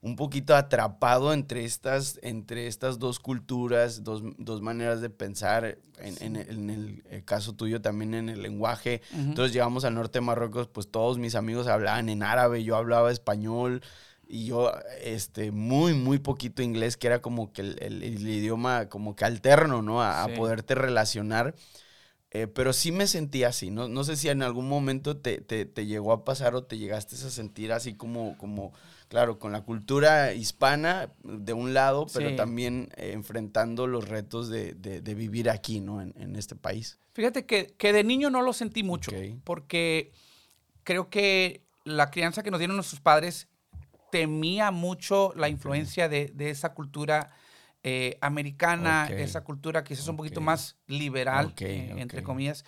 un 0.00 0.14
poquito 0.14 0.54
atrapado 0.54 1.32
entre 1.32 1.64
estas, 1.64 2.20
entre 2.22 2.68
estas 2.68 3.00
dos 3.00 3.18
culturas, 3.18 4.04
dos, 4.04 4.22
dos 4.38 4.62
maneras 4.62 5.00
de 5.00 5.10
pensar, 5.10 5.78
en, 5.98 6.14
en 6.22 6.36
el, 6.36 6.48
en 6.50 6.70
el, 6.70 7.02
eh, 7.10 7.22
caso 7.24 7.54
tuyo 7.54 7.80
también 7.80 8.14
en 8.14 8.28
el 8.28 8.40
lenguaje. 8.42 9.02
Ujú. 9.12 9.20
Entonces 9.22 9.52
llegamos 9.52 9.84
al 9.84 9.94
norte 9.94 10.18
de 10.20 10.24
Marruecos, 10.24 10.68
pues 10.68 10.88
todos 10.88 11.18
mis 11.18 11.34
amigos 11.34 11.66
hablaban 11.66 12.08
en 12.08 12.22
árabe, 12.22 12.62
yo 12.62 12.76
hablaba 12.76 13.10
español 13.10 13.82
y 14.28 14.44
yo 14.46 14.70
este, 15.02 15.50
muy, 15.50 15.94
muy 15.94 16.18
poquito 16.20 16.62
inglés, 16.62 16.96
que 16.96 17.08
era 17.08 17.20
como 17.20 17.52
que 17.52 17.62
el, 17.62 17.78
el- 17.82 18.02
el 18.04 18.28
idioma 18.28 18.88
como 18.88 19.16
que 19.16 19.24
alterno, 19.24 19.82
¿no? 19.82 20.00
A, 20.00 20.22
a 20.22 20.28
Sí. 20.28 20.34
poderte 20.36 20.76
relacionar. 20.76 21.54
Eh, 22.30 22.46
pero 22.46 22.74
sí 22.74 22.92
me 22.92 23.06
sentí 23.06 23.44
así, 23.44 23.70
¿no? 23.70 23.88
No 23.88 24.04
sé 24.04 24.14
si 24.16 24.28
en 24.28 24.42
algún 24.42 24.68
momento 24.68 25.16
te, 25.16 25.40
te- 25.40 25.64
te 25.64 25.86
llegó 25.86 26.12
a 26.12 26.24
pasar 26.26 26.54
o 26.54 26.62
te 26.64 26.76
llegaste 26.76 27.14
a 27.14 27.30
sentir 27.30 27.72
así 27.72 27.94
como, 27.94 28.36
como 28.36 28.72
claro, 29.08 29.38
con 29.38 29.50
la 29.52 29.62
cultura 29.62 30.34
hispana 30.34 31.10
de 31.22 31.54
un 31.54 31.72
lado, 31.72 32.06
pero 32.12 32.28
Sí. 32.30 32.36
también 32.36 32.90
eh, 32.98 33.12
enfrentando 33.14 33.86
los 33.86 34.06
retos 34.08 34.50
de, 34.50 34.74
de- 34.74 35.00
de 35.00 35.14
vivir 35.14 35.48
aquí, 35.48 35.80
¿no? 35.80 36.02
En, 36.02 36.12
en 36.18 36.36
este 36.36 36.54
país. 36.54 36.98
Fíjate 37.14 37.46
que, 37.46 37.68
que 37.78 37.94
de 37.94 38.04
niño 38.04 38.28
no 38.28 38.42
lo 38.42 38.52
sentí 38.52 38.82
mucho, 38.82 39.10
porque 39.44 40.12
creo 40.84 41.08
que 41.08 41.64
la 41.84 42.10
crianza 42.10 42.42
que 42.42 42.50
nos 42.50 42.60
dieron 42.60 42.76
nuestros 42.76 43.00
padres 43.00 43.48
temía 44.12 44.70
mucho 44.70 45.32
la 45.34 45.48
influencia 45.48 46.08
de, 46.10 46.30
de 46.34 46.50
esa 46.50 46.74
cultura 46.74 47.30
eh, 47.90 48.18
americana, 48.20 49.04
Ok. 49.06 49.18
esa 49.18 49.40
cultura 49.42 49.82
quizás 49.82 50.06
un 50.08 50.16
poquito 50.16 50.40
más 50.42 50.76
liberal, 50.86 51.54
eh, 51.60 51.94
entre 51.96 52.22
comillas. 52.22 52.64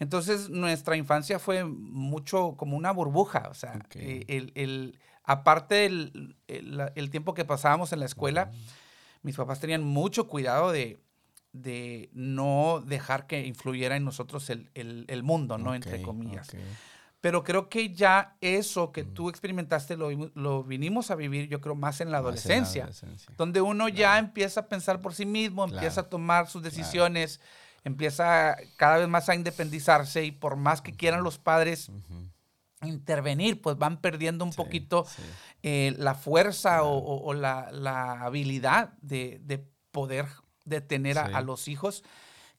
Entonces, 0.00 0.50
nuestra 0.50 0.96
infancia 0.96 1.38
fue 1.38 1.64
mucho 1.64 2.56
como 2.56 2.76
una 2.76 2.90
burbuja, 2.90 3.46
o 3.50 3.54
sea, 3.54 3.74
Ok. 3.84 3.96
eh, 3.96 4.24
el, 4.28 4.50
el- 4.56 4.98
aparte 5.22 5.74
del 5.76 6.36
el, 6.48 6.80
el 6.96 7.10
tiempo 7.10 7.34
que 7.34 7.44
pasábamos 7.44 7.92
en 7.92 8.00
la 8.00 8.06
escuela, 8.06 8.50
mis 9.22 9.36
papás 9.36 9.60
tenían 9.60 9.84
mucho 9.84 10.26
cuidado 10.26 10.72
de, 10.72 10.98
de 11.52 12.10
no 12.12 12.82
dejar 12.84 13.26
que 13.28 13.46
influyera 13.46 13.96
en 13.96 14.04
nosotros 14.04 14.50
el, 14.50 15.22
mundo, 15.22 15.56
¿no? 15.56 15.74
Entre 15.74 15.98
Ok, 15.98 16.02
comillas. 16.04 16.48
ok. 16.48 16.58
Pero 17.24 17.42
creo 17.42 17.70
que 17.70 17.88
ya 17.94 18.36
eso 18.42 18.92
que 18.92 19.02
tú 19.02 19.30
experimentaste 19.30 19.96
lo, 19.96 20.10
lo 20.34 20.62
vinimos 20.62 21.10
a 21.10 21.14
vivir, 21.14 21.48
yo 21.48 21.58
creo, 21.62 21.74
más 21.74 22.02
en 22.02 22.10
la 22.12 22.18
Más 22.18 22.20
en 22.20 22.26
adolescencia, 22.26 22.82
adolescencia. 22.82 23.32
donde 23.38 23.62
uno 23.62 23.88
ya 23.88 24.18
empieza 24.18 24.60
a 24.60 24.66
pensar 24.68 25.00
por 25.00 25.14
sí 25.14 25.24
mismo, 25.24 25.64
empieza 25.64 26.02
a 26.02 26.10
tomar 26.10 26.48
sus 26.50 26.62
decisiones, 26.62 27.40
empieza 27.82 28.56
cada 28.76 28.98
vez 28.98 29.08
más 29.08 29.30
a 29.30 29.34
independizarse 29.34 30.22
y 30.22 30.32
por 30.32 30.56
más 30.56 30.82
que 30.82 30.92
quieran 30.92 31.22
los 31.24 31.38
padres 31.38 31.90
intervenir, 32.82 33.62
pues 33.62 33.78
van 33.78 34.02
perdiendo 34.02 34.44
un 34.44 34.52
Sí, 34.52 34.56
poquito 34.58 35.06
sí. 35.06 35.22
eh, 35.62 35.94
la 35.96 36.14
fuerza 36.14 36.82
o, 36.82 37.00
Claro. 37.00 37.06
o- 37.06 37.24
o 37.30 37.32
la, 37.32 37.72
la 37.72 38.20
habilidad 38.20 38.92
de, 39.00 39.40
de 39.44 39.66
poder 39.92 40.26
detener 40.66 41.16
a, 41.16 41.26
Sí. 41.28 41.32
a 41.34 41.40
los 41.40 41.68
hijos. 41.68 42.04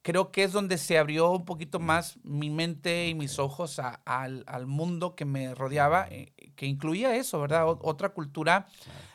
Creo 0.06 0.30
que 0.30 0.44
es 0.44 0.52
donde 0.52 0.78
se 0.78 0.98
abrió 0.98 1.32
un 1.32 1.44
poquito 1.44 1.80
más 1.80 2.16
mi 2.22 2.48
mente 2.48 3.08
y 3.08 3.14
mis 3.16 3.40
ojos 3.40 3.80
a- 3.80 4.00
al, 4.04 4.44
al 4.46 4.68
mundo 4.68 5.16
que 5.16 5.24
me 5.24 5.52
rodeaba, 5.52 6.06
eh, 6.12 6.32
que 6.54 6.66
incluía 6.66 7.16
eso, 7.16 7.40
¿verdad? 7.40 7.68
O- 7.68 7.80
otra 7.82 8.10
cultura, 8.10 8.68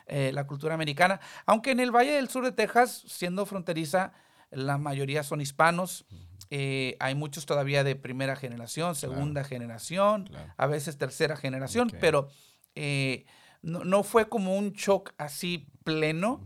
eh, 0.06 0.32
la 0.34 0.46
cultura 0.46 0.74
americana. 0.74 1.18
Aunque 1.46 1.70
en 1.70 1.80
el 1.80 1.90
Valle 1.92 2.10
del 2.12 2.28
Sur 2.28 2.44
de 2.44 2.52
Texas, 2.52 3.04
siendo 3.06 3.46
fronteriza, 3.46 4.12
la 4.50 4.76
mayoría 4.76 5.22
son 5.22 5.40
hispanos. 5.40 6.04
eh, 6.50 6.96
hay 7.00 7.14
muchos 7.14 7.46
todavía 7.46 7.82
de 7.84 7.96
primera 7.96 8.36
generación, 8.36 8.94
segunda 8.94 9.42
generación, 9.44 10.24
Claro. 10.26 10.52
a 10.58 10.66
veces 10.66 10.98
tercera 10.98 11.34
generación, 11.38 11.88
pero 11.98 12.28
no, 13.62 13.84
no 13.84 14.02
fue 14.02 14.28
como 14.28 14.58
un 14.58 14.72
shock 14.72 15.12
así 15.16 15.66
pleno, 15.84 16.44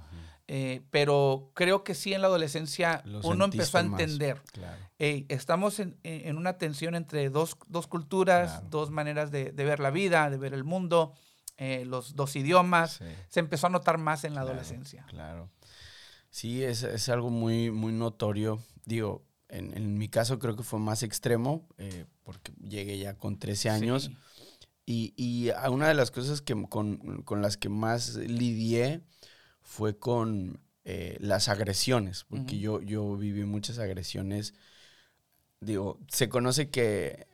eh, 0.49 0.83
pero 0.91 1.50
creo 1.55 1.83
que 1.85 1.95
sí 1.95 2.12
en 2.15 2.21
la 2.23 2.29
adolescencia 2.29 3.03
Lo 3.05 3.21
uno 3.21 3.47
empezó 3.47 3.79
a 3.79 3.83
más, 3.83 4.00
entender. 4.00 4.43
Claro. 4.53 4.81
"Ey, 4.99 5.26
estamos 5.29 5.81
en, 5.81 5.99
en- 6.05 6.37
una 6.37 6.57
tensión 6.59 6.95
entre 6.95 7.29
dos, 7.31 7.57
dos 7.69 7.87
culturas, 7.87 8.53
Claro. 8.53 8.67
dos 8.71 8.91
maneras 8.91 9.31
de, 9.31 9.53
de 9.53 9.65
ver 9.65 9.81
la 9.81 9.91
vida, 9.91 10.31
de 10.31 10.37
ver 10.38 10.55
el 10.55 10.65
mundo, 10.65 11.12
eh, 11.57 11.85
los 11.85 12.15
dos 12.17 12.37
idiomas. 12.37 12.93
Sí. 12.99 13.05
Se 13.29 13.41
empezó 13.41 13.67
a 13.67 13.71
notar 13.71 13.99
más 13.99 14.25
en 14.25 14.35
la 14.35 14.43
Claro, 14.43 14.53
adolescencia. 14.55 15.05
Claro. 15.09 15.50
Sí, 16.31 16.62
es, 16.62 16.83
es 16.83 17.09
algo 17.09 17.31
muy, 17.31 17.71
muy 17.71 17.93
notorio. 17.93 18.61
Digo, 18.85 19.25
en, 19.49 19.76
en 19.76 19.97
mi 19.97 20.09
caso 20.09 20.38
creo 20.38 20.55
que 20.55 20.62
fue 20.62 20.79
más 20.79 21.03
extremo, 21.03 21.67
eh, 21.79 22.05
porque 22.25 22.53
llegué 22.61 22.99
ya 22.99 23.15
con 23.17 23.38
13 23.38 23.71
años. 23.71 24.05
Sí. 24.05 24.17
Y, 24.88 25.15
y 25.17 25.50
una 25.71 25.88
de 25.88 25.95
las 25.95 26.11
cosas 26.12 26.41
que, 26.43 26.55
con, 26.69 27.23
con 27.23 27.43
las 27.43 27.57
que 27.57 27.69
más 27.69 28.15
lidié 28.17 29.00
fue 29.66 29.99
con 29.99 30.61
eh, 30.85 31.16
las 31.20 31.49
agresiones, 31.49 32.25
porque 32.25 32.61
yo, 32.61 32.80
yo 32.80 33.16
viví 33.16 33.44
muchas 33.44 33.78
agresiones. 33.80 34.54
Digo, 35.61 35.99
se 36.08 36.28
conoce 36.28 36.70
que 36.70 37.26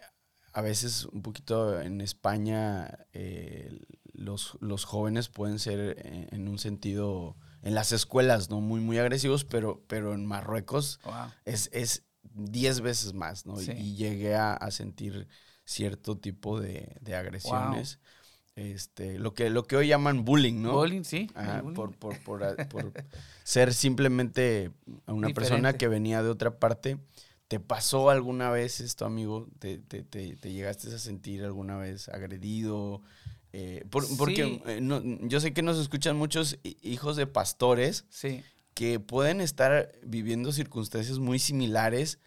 a 0.54 0.62
veces 0.62 1.04
un 1.12 1.20
poquito 1.22 1.78
en 1.80 2.00
España 2.00 3.06
eh, 3.12 3.78
los, 4.14 4.56
los 4.60 4.84
jóvenes 4.86 5.28
pueden 5.28 5.58
ser 5.58 5.96
eh, 5.98 6.28
en 6.30 6.48
un 6.48 6.58
sentido, 6.58 7.36
en 7.60 7.74
las 7.74 7.92
escuelas, 7.92 8.48
¿no? 8.48 8.60
Muy, 8.62 8.80
muy 8.80 8.96
agresivos, 8.98 9.44
pero, 9.44 9.84
pero 9.86 10.14
en 10.14 10.24
Marruecos 10.24 10.98
Wow. 11.04 11.14
es, 11.44 11.68
es 11.72 12.04
10 12.22 12.80
veces 12.80 13.12
más, 13.12 13.44
¿no? 13.44 13.60
Y- 13.60 13.66
Sí. 13.66 13.72
Y, 13.72 13.94
llegué 13.96 14.36
a, 14.36 14.54
a 14.54 14.70
sentir 14.70 15.28
cierto 15.66 16.16
tipo 16.16 16.58
de, 16.58 16.96
de 17.02 17.14
agresiones. 17.14 17.98
Este, 18.54 19.18
lo, 19.18 19.32
que, 19.32 19.49
lo 19.49 19.64
que 19.64 19.76
hoy 19.76 19.88
llaman 19.88 20.25
bullying, 20.25 20.61
¿no? 20.62 20.73
Bullying, 20.75 21.04
sí. 21.04 21.30
Bullying. 21.35 21.75
por, 21.75 21.97
por, 21.97 22.18
por, 22.23 22.44
a- 22.44 22.56
por 22.68 22.92
ser 23.44 23.73
simplemente 23.73 24.71
una 25.06 25.30
persona 25.30 25.73
que 25.73 25.88
venía 25.88 26.23
de 26.23 26.28
otra 26.30 26.59
parte. 26.59 26.99
¿Te 27.49 27.61
pasó 27.61 28.09
alguna 28.11 28.50
vez 28.50 28.80
esto, 28.80 29.04
amigo? 29.04 29.47
¿Te, 29.59 29.78
te, 29.78 30.02
te- 30.02 30.37
te 30.37 30.52
llegaste 30.52 30.94
a 30.94 30.99
sentir 30.99 31.44
alguna 31.44 31.76
vez 31.76 32.09
agredido? 32.09 33.02
Eh, 33.54 33.85
por- 33.90 34.04
porque 34.16 34.62
eh, 34.66 34.80
no- 34.80 35.02
yo 35.28 35.40
sé 35.40 35.52
que 35.52 35.62
nos 35.62 35.78
escuchan 35.78 36.16
muchos 36.16 36.59
hi- 36.62 36.76
hijos 36.82 37.16
de 37.16 37.26
pastores 37.26 38.04
Sí. 38.11 38.42
que 38.75 39.00
pueden 39.00 39.40
estar 39.42 39.92
viviendo 40.02 40.52
circunstancias 40.52 41.18
muy 41.18 41.38
similares 41.38 42.18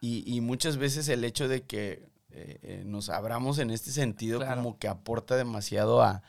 y, 0.00 0.24
y 0.26 0.40
muchas 0.40 0.78
veces 0.78 1.08
el 1.08 1.24
hecho 1.24 1.48
de 1.48 1.62
que 1.62 2.08
eh, 2.32 2.58
eh, 2.62 2.82
nos 2.86 3.08
abramos 3.08 3.58
en 3.58 3.70
este 3.70 3.90
sentido 3.90 4.38
Claro. 4.38 4.56
como 4.62 4.78
que 4.78 4.88
aporta 4.88 5.36
demasiado 5.36 6.02
a, 6.02 6.22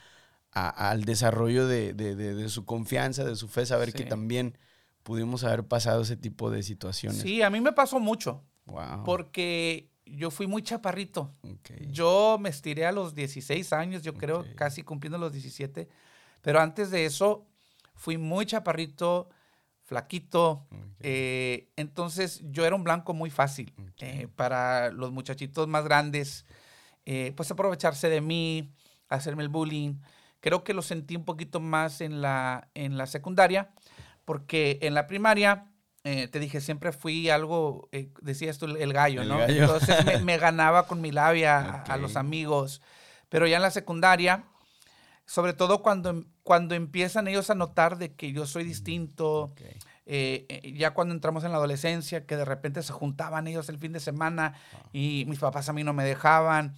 a- 0.51 0.89
al 0.89 1.03
desarrollo 1.05 1.67
de, 1.67 1.93
de- 1.93 2.15
de- 2.15 2.35
de 2.35 2.49
su 2.49 2.65
confianza, 2.65 3.23
de 3.23 3.35
su 3.35 3.47
fe, 3.47 3.65
saber 3.65 3.93
que 3.93 4.03
también 4.03 4.57
pudimos 5.03 5.43
haber 5.43 5.63
pasado 5.65 6.01
ese 6.01 6.17
tipo 6.17 6.51
de 6.51 6.63
situaciones. 6.63 7.21
Sí, 7.21 7.41
a 7.41 7.49
mí 7.49 7.61
me 7.61 7.71
pasó 7.71 7.99
mucho, 7.99 8.43
Wow. 8.65 9.03
porque 9.03 9.89
yo 10.05 10.29
fui 10.29 10.45
muy 10.47 10.61
chaparrito. 10.61 11.33
Yo 11.89 12.37
me 12.39 12.49
estiré 12.49 12.85
a 12.85 12.91
los 12.91 13.15
16 13.15 13.71
años, 13.73 14.03
yo 14.03 14.13
creo, 14.13 14.45
casi 14.55 14.83
cumpliendo 14.83 15.17
los 15.17 15.31
17. 15.31 15.87
Pero 16.41 16.59
antes 16.59 16.91
de 16.91 17.05
eso, 17.05 17.45
fui 17.95 18.17
muy 18.17 18.45
chaparrito, 18.45 19.29
flaquito. 19.95 20.65
Eh, 21.01 21.67
entonces, 21.75 22.41
yo 22.45 22.65
era 22.65 22.75
un 22.77 22.83
blanco 22.85 23.13
muy 23.13 23.29
fácil 23.29 23.73
eh, 23.99 24.29
para 24.37 24.89
los 24.91 25.11
muchachitos 25.11 25.67
más 25.67 25.83
grandes. 25.83 26.45
eh, 27.05 27.33
pues 27.35 27.51
aprovecharse 27.51 28.07
de 28.09 28.21
mí, 28.21 28.71
hacerme 29.09 29.43
el 29.43 29.49
bullying. 29.49 29.95
Creo 30.39 30.63
que 30.63 30.73
lo 30.73 30.81
sentí 30.81 31.15
un 31.17 31.25
poquito 31.25 31.59
más 31.59 31.99
en 31.99 32.21
la, 32.21 32.69
en 32.73 32.95
la 32.97 33.05
secundaria, 33.05 33.71
porque 34.23 34.79
en 34.81 34.93
la 34.93 35.07
primaria, 35.07 35.65
te 36.03 36.39
dije, 36.39 36.61
siempre 36.61 36.91
fui 36.93 37.29
algo, 37.29 37.89
decías 38.21 38.57
tú, 38.59 38.65
el 38.65 38.93
gallo, 38.93 39.23
El 39.23 39.27
¿no? 39.29 39.37
gallo. 39.39 39.61
Entonces 39.63 40.05
me, 40.05 40.17
me 40.29 40.37
ganaba 40.37 40.87
con 40.87 41.01
mi 41.01 41.11
labia 41.11 41.83
a- 41.85 41.97
los 41.97 42.15
amigos. 42.15 42.81
Pero 43.29 43.45
ya 43.47 43.57
en 43.57 43.61
la 43.63 43.71
secundaria, 43.71 44.43
sobre 45.25 45.53
todo 45.53 45.81
cuando, 45.81 46.25
cuando 46.43 46.75
empiezan 46.75 47.27
ellos 47.27 47.49
a 47.49 47.55
notar 47.55 47.97
de 47.97 48.13
que 48.15 48.31
yo 48.31 48.45
soy 48.45 48.63
distinto, 48.63 49.53
eh, 50.05 50.45
eh, 50.49 50.73
ya 50.75 50.93
cuando 50.93 51.13
entramos 51.13 51.43
en 51.43 51.51
la 51.51 51.57
adolescencia, 51.57 52.25
que 52.25 52.35
de 52.35 52.43
repente 52.45 52.83
se 52.83 52.91
juntaban 52.91 53.47
ellos 53.47 53.69
el 53.69 53.77
fin 53.77 53.93
de 53.93 53.99
semana 53.99 54.53
y 54.91 55.25
mis 55.27 55.39
papás 55.39 55.69
a 55.69 55.73
mí 55.73 55.83
no 55.83 55.93
me 55.93 56.03
dejaban, 56.03 56.75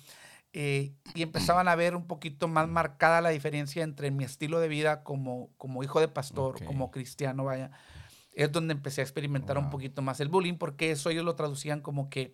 eh, 0.55 0.93
y 1.15 1.23
empezaban 1.23 1.67
a 1.67 1.73
ver 1.75 1.95
un 1.95 2.05
poquito 2.05 2.47
más 2.47 2.67
marcada 2.67 3.21
la 3.21 3.29
diferencia 3.29 3.83
entre 3.83 4.11
mi 4.11 4.23
estilo 4.23 4.59
de 4.59 4.67
vida 4.67 5.01
como, 5.03 5.49
como 5.57 5.83
hijo 5.83 5.99
de 5.99 6.07
pastor, 6.07 6.63
como 6.63 6.91
cristiano, 6.91 7.45
vaya. 7.45 7.71
Es 8.33 8.51
donde 8.51 8.73
empecé 8.73 9.01
a 9.01 9.03
experimentar 9.03 9.57
un 9.57 9.69
poquito 9.71 10.01
más 10.03 10.19
el 10.19 10.27
bullying, 10.29 10.57
porque 10.57 10.91
eso 10.91 11.09
ellos 11.09 11.25
lo 11.25 11.35
traducían 11.35 11.81
como 11.81 12.09
que, 12.09 12.33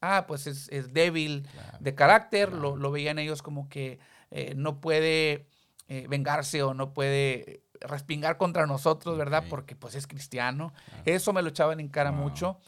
ah, 0.00 0.24
pues 0.26 0.46
es, 0.46 0.68
es 0.70 0.94
débil 0.94 1.46
Claro. 1.52 1.78
de 1.80 1.94
carácter, 1.94 2.52
lo, 2.54 2.76
lo 2.76 2.90
veían 2.90 3.18
ellos 3.18 3.42
como 3.42 3.68
que 3.68 3.98
eh, 4.30 4.54
no 4.56 4.80
puede 4.80 5.46
eh, 5.88 6.06
vengarse 6.08 6.62
o 6.62 6.74
no 6.74 6.92
puede 6.92 7.62
respingar 7.80 8.36
contra 8.36 8.66
nosotros, 8.66 9.16
¿verdad? 9.16 9.44
Porque 9.48 9.74
pues 9.76 9.94
es 9.94 10.06
cristiano. 10.06 10.72
Claro. 10.86 11.02
Eso 11.06 11.32
me 11.32 11.42
lo 11.42 11.48
echaban 11.48 11.80
en 11.80 11.88
cara 11.88 12.10
Wow. 12.10 12.20
mucho. 12.20 12.60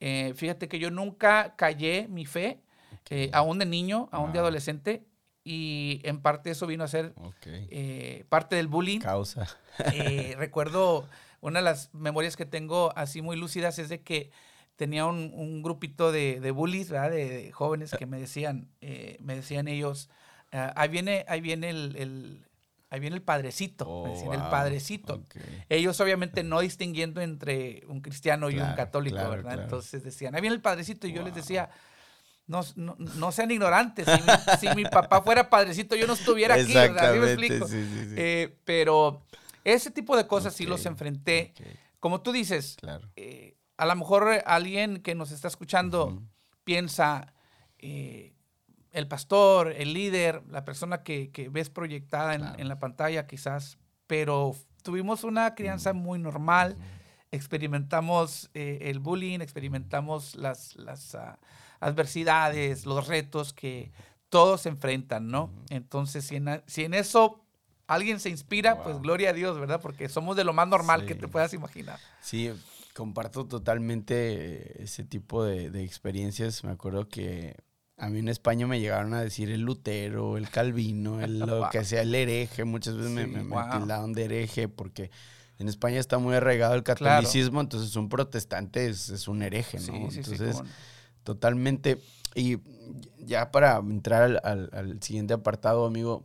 Eh, 0.00 0.32
fíjate 0.36 0.68
que 0.68 0.78
yo 0.78 0.90
nunca 0.90 1.54
callé 1.56 2.06
mi 2.08 2.24
fe, 2.26 2.60
eh, 3.10 3.30
aún 3.32 3.58
de 3.58 3.66
niño, 3.66 4.08
aún 4.12 4.32
de 4.32 4.38
adolescente, 4.38 5.04
y 5.42 6.00
en 6.04 6.20
parte 6.20 6.50
eso 6.50 6.66
vino 6.66 6.84
a 6.84 6.88
ser 6.88 7.14
parte 8.28 8.56
del 8.56 8.68
bullying. 8.68 9.00
Causa. 9.00 9.48
Recuerdo 10.36 11.08
una 11.40 11.60
de 11.60 11.64
las 11.64 11.92
memorias 11.94 12.36
que 12.36 12.46
tengo 12.46 12.92
así 12.96 13.22
muy 13.22 13.36
lúcidas 13.36 13.78
es 13.78 13.88
de 13.88 14.02
que 14.02 14.30
tenía 14.76 15.06
un, 15.06 15.32
un 15.34 15.62
grupito 15.62 16.12
de, 16.12 16.40
de 16.40 16.50
bullies, 16.50 16.90
¿verdad? 16.90 17.10
De, 17.10 17.28
de 17.28 17.52
jóvenes 17.52 17.92
que 17.98 18.06
me 18.06 18.20
decían, 18.20 18.68
me 19.20 19.34
decían 19.34 19.66
ellos, 19.68 20.10
ah, 20.52 20.72
ahí 20.76 20.88
viene, 20.88 21.24
ahí 21.28 21.40
viene 21.40 21.70
el, 21.70 21.96
el- 21.96 22.44
ahí 22.90 23.00
viene 23.00 23.16
el 23.16 23.22
padrecito, 23.22 23.84
Oh, 23.86 24.32
el 24.32 24.40
padrecito. 24.50 25.22
Ellos 25.68 26.00
obviamente 26.00 26.42
no 26.42 26.60
distinguiendo 26.60 27.20
entre 27.20 27.82
un 27.88 28.00
cristiano 28.00 28.48
y 28.50 28.54
un 28.58 28.74
católico, 28.74 29.16
claro, 29.16 29.30
¿verdad? 29.30 29.52
claro. 29.52 29.62
Entonces 29.64 30.02
decían, 30.02 30.34
ahí 30.34 30.40
viene 30.40 30.56
el 30.56 30.62
padrecito 30.62 31.06
y 31.06 31.12
yo 31.12 31.22
les 31.22 31.34
decía, 31.34 31.68
no, 32.46 32.62
no, 32.76 32.96
no 32.98 33.30
sean 33.30 33.50
ignorantes, 33.50 34.06
si 34.06 34.22
mi, 34.22 34.68
si 34.70 34.74
mi 34.76 34.84
papá 34.86 35.20
fuera 35.20 35.50
padrecito 35.50 35.94
yo 35.96 36.06
no 36.06 36.14
estuviera 36.14 36.54
aquí, 36.54 36.72
¿verdad? 36.72 37.12
¿Sí 37.12 37.18
me 37.18 37.26
Exactamente, 37.26 37.58
explico? 37.58 37.68
sí, 37.68 37.84
sí, 37.84 38.04
sí. 38.08 38.14
Eh, 38.16 38.56
pero 38.64 39.22
ese 39.64 39.90
tipo 39.90 40.16
de 40.16 40.26
cosas 40.26 40.54
sí 40.54 40.64
los 40.64 40.86
enfrenté. 40.86 41.52
Como 42.00 42.22
tú 42.22 42.32
dices, 42.32 42.78
eh, 43.16 43.54
a 43.76 43.84
lo 43.84 43.94
mejor 43.96 44.42
alguien 44.46 45.02
que 45.02 45.14
nos 45.14 45.30
está 45.30 45.48
escuchando 45.48 46.22
piensa, 46.64 47.34
eh, 47.80 48.32
el 48.92 49.06
pastor, 49.08 49.72
el 49.76 49.92
líder, 49.92 50.42
la 50.50 50.64
persona 50.64 51.02
que, 51.02 51.30
que 51.30 51.48
ves 51.48 51.70
proyectada 51.70 52.34
en, 52.34 52.40
Claro. 52.40 52.58
en 52.58 52.68
la 52.68 52.78
pantalla 52.78 53.26
quizás, 53.26 53.78
pero 54.06 54.54
tuvimos 54.82 55.24
una 55.24 55.54
crianza 55.54 55.92
muy 55.92 56.18
normal, 56.18 56.76
experimentamos 57.30 58.50
eh, 58.54 58.78
el 58.82 58.98
bullying, 59.00 59.40
experimentamos 59.40 60.34
las, 60.34 60.76
las 60.76 61.14
ah, 61.14 61.38
adversidades, 61.80 62.86
los 62.86 63.06
retos 63.06 63.52
que 63.52 63.90
todos 64.28 64.66
enfrentan, 64.66 65.28
¿no? 65.28 65.50
Entonces, 65.70 66.24
si 66.24 66.36
en, 66.36 66.62
si 66.66 66.84
en 66.84 66.94
eso 66.94 67.44
alguien 67.86 68.20
se 68.20 68.28
inspira, 68.30 68.82
pues 68.82 69.00
gloria 69.00 69.30
a 69.30 69.32
Dios, 69.32 69.58
¿verdad? 69.58 69.80
Porque 69.80 70.08
somos 70.08 70.36
de 70.36 70.44
lo 70.44 70.52
más 70.52 70.68
normal 70.68 71.06
que 71.06 71.14
te 71.14 71.28
puedas 71.28 71.54
imaginar. 71.54 71.98
Sí, 72.20 72.50
comparto 72.94 73.46
totalmente 73.46 74.82
ese 74.82 75.04
tipo 75.04 75.44
de, 75.44 75.70
de 75.70 75.84
experiencias. 75.84 76.64
Me 76.64 76.72
acuerdo 76.72 77.08
que 77.08 77.56
a 77.98 78.08
mí 78.08 78.20
en 78.20 78.28
España 78.28 78.66
me 78.66 78.80
llegaron 78.80 79.12
a 79.14 79.20
decir 79.22 79.50
el 79.50 79.62
Lutero, 79.62 80.36
el 80.36 80.48
Calvino, 80.50 81.20
el, 81.20 81.38
lo 81.46 81.60
Wow. 81.60 81.70
que 81.70 81.78
hacía 81.78 82.02
el 82.02 82.14
hereje. 82.14 82.64
Muchas 82.64 82.96
veces 82.96 83.10
me, 83.12 83.24
Sí, 83.26 83.30
me, 83.30 83.42
me 83.42 83.48
wow. 83.50 83.70
tildaban 83.70 84.12
de 84.12 84.24
hereje 84.24 84.68
porque 84.68 85.10
en 85.58 85.68
España 85.68 85.98
está 85.98 86.18
muy 86.18 86.34
arraigado 86.34 86.74
el 86.74 86.84
Claro. 86.84 86.98
catolicismo, 87.22 87.60
entonces 87.60 87.96
un 87.96 88.08
protestante 88.08 88.86
es, 88.88 89.08
es 89.10 89.26
un 89.28 89.42
hereje, 89.42 89.78
¿no? 89.78 89.84
Sí, 89.86 89.92
sí, 89.92 90.10
sí, 90.10 90.18
entonces. 90.32 90.62
Totalmente. 91.24 91.98
Y 92.34 92.58
ya 93.18 93.50
para 93.50 93.76
entrar 93.78 94.22
al, 94.22 94.40
al- 94.44 94.70
al 94.72 95.02
siguiente 95.02 95.34
apartado, 95.34 95.84
amigo, 95.84 96.24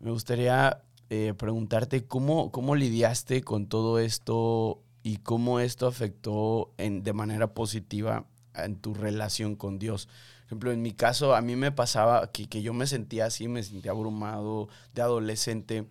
me 0.00 0.10
gustaría 0.10 0.82
eh, 1.10 1.34
preguntarte 1.36 2.04
cómo, 2.04 2.50
cómo 2.50 2.74
lidiaste 2.74 3.42
con 3.42 3.66
todo 3.66 3.98
esto 3.98 4.82
y 5.02 5.18
cómo 5.18 5.60
esto 5.60 5.86
afectó 5.86 6.72
en, 6.78 7.02
de 7.02 7.12
manera 7.12 7.52
positiva 7.54 8.24
en 8.54 8.76
tu 8.76 8.94
relación 8.94 9.56
con 9.56 9.78
Dios. 9.78 10.08
Por 10.50 10.56
ejemplo, 10.56 10.72
en 10.72 10.82
mi 10.82 10.90
caso, 10.92 11.36
a 11.36 11.40
mí 11.42 11.54
me 11.54 11.70
pasaba 11.70 12.32
que, 12.32 12.48
que 12.48 12.60
yo 12.60 12.74
me 12.74 12.88
sentía 12.88 13.26
así, 13.26 13.46
me 13.46 13.62
sentía 13.62 13.92
abrumado 13.92 14.68
de 14.96 15.02
adolescente. 15.02 15.84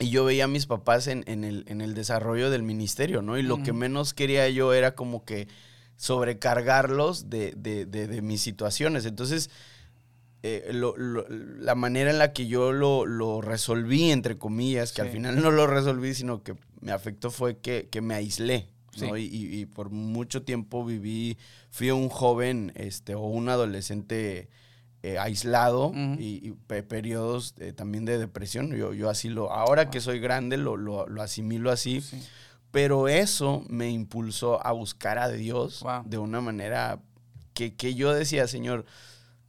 Y 0.00 0.08
yo 0.08 0.24
veía 0.24 0.44
a 0.44 0.48
mis 0.48 0.64
papás 0.64 1.06
en, 1.06 1.22
en 1.26 1.44
el, 1.44 1.64
en 1.68 1.82
el 1.82 1.92
desarrollo 1.94 2.48
del 2.50 2.62
ministerio, 2.62 3.20
¿no? 3.20 3.36
Y 3.38 3.42
lo 3.42 3.62
que 3.62 3.72
menos 3.74 4.14
quería 4.14 4.48
yo 4.48 4.72
era 4.72 4.94
como 4.94 5.24
que 5.26 5.48
sobrecargarlos 6.18 7.28
de, 7.30 7.52
de, 7.56 7.86
de- 7.86 8.06
de 8.08 8.22
mis 8.22 8.40
situaciones. 8.40 9.04
Entonces, 9.04 9.50
eh, 10.42 10.70
lo- 10.72 10.96
lo- 10.96 11.26
la 11.28 11.74
manera 11.74 12.10
en 12.10 12.18
la 12.18 12.32
que 12.32 12.46
yo 12.46 12.72
lo, 12.72 13.06
lo 13.06 13.40
resolví, 13.40 14.10
entre 14.10 14.38
comillas, 14.38 14.92
que 14.92 15.02
al 15.02 15.08
final 15.12 15.42
no 15.42 15.50
lo 15.50 15.66
resolví, 15.66 16.14
sino 16.14 16.42
que 16.42 16.54
me 16.80 16.92
afectó 16.92 17.30
fue 17.30 17.58
que, 17.58 17.88
que 17.90 18.00
me 18.00 18.14
aislé. 18.14 18.68
¿No? 18.98 19.16
Sí. 19.16 19.28
Y, 19.32 19.60
y- 19.60 19.66
por 19.66 19.90
mucho 19.90 20.42
tiempo 20.42 20.84
viví, 20.84 21.36
fui 21.70 21.90
un 21.90 22.08
joven 22.08 22.72
este, 22.74 23.14
o 23.14 23.22
un 23.22 23.48
adolescente 23.48 24.48
eh, 25.02 25.18
aislado 25.18 25.88
Ujú. 25.88 26.16
y, 26.18 26.40
y 26.48 26.52
pe- 26.66 26.82
periodos 26.82 27.54
eh, 27.58 27.72
también 27.72 28.04
de 28.04 28.18
depresión. 28.18 28.70
Yo, 28.74 28.94
yo 28.94 29.10
así 29.10 29.28
lo, 29.28 29.52
ahora 29.52 29.90
que 29.90 30.00
soy 30.00 30.18
grande 30.18 30.56
lo, 30.56 30.76
lo, 30.76 31.06
lo 31.06 31.22
asimilo 31.22 31.70
así. 31.70 32.00
Sí. 32.00 32.18
Pero 32.70 33.06
eso 33.08 33.62
me 33.68 33.90
impulsó 33.90 34.64
a 34.66 34.72
buscar 34.72 35.18
a 35.18 35.28
Dios 35.28 35.80
Wow. 35.82 36.02
de 36.06 36.18
una 36.18 36.40
manera 36.40 37.00
que, 37.52 37.74
que 37.76 37.94
yo 37.94 38.12
decía, 38.12 38.48
Señor, 38.48 38.84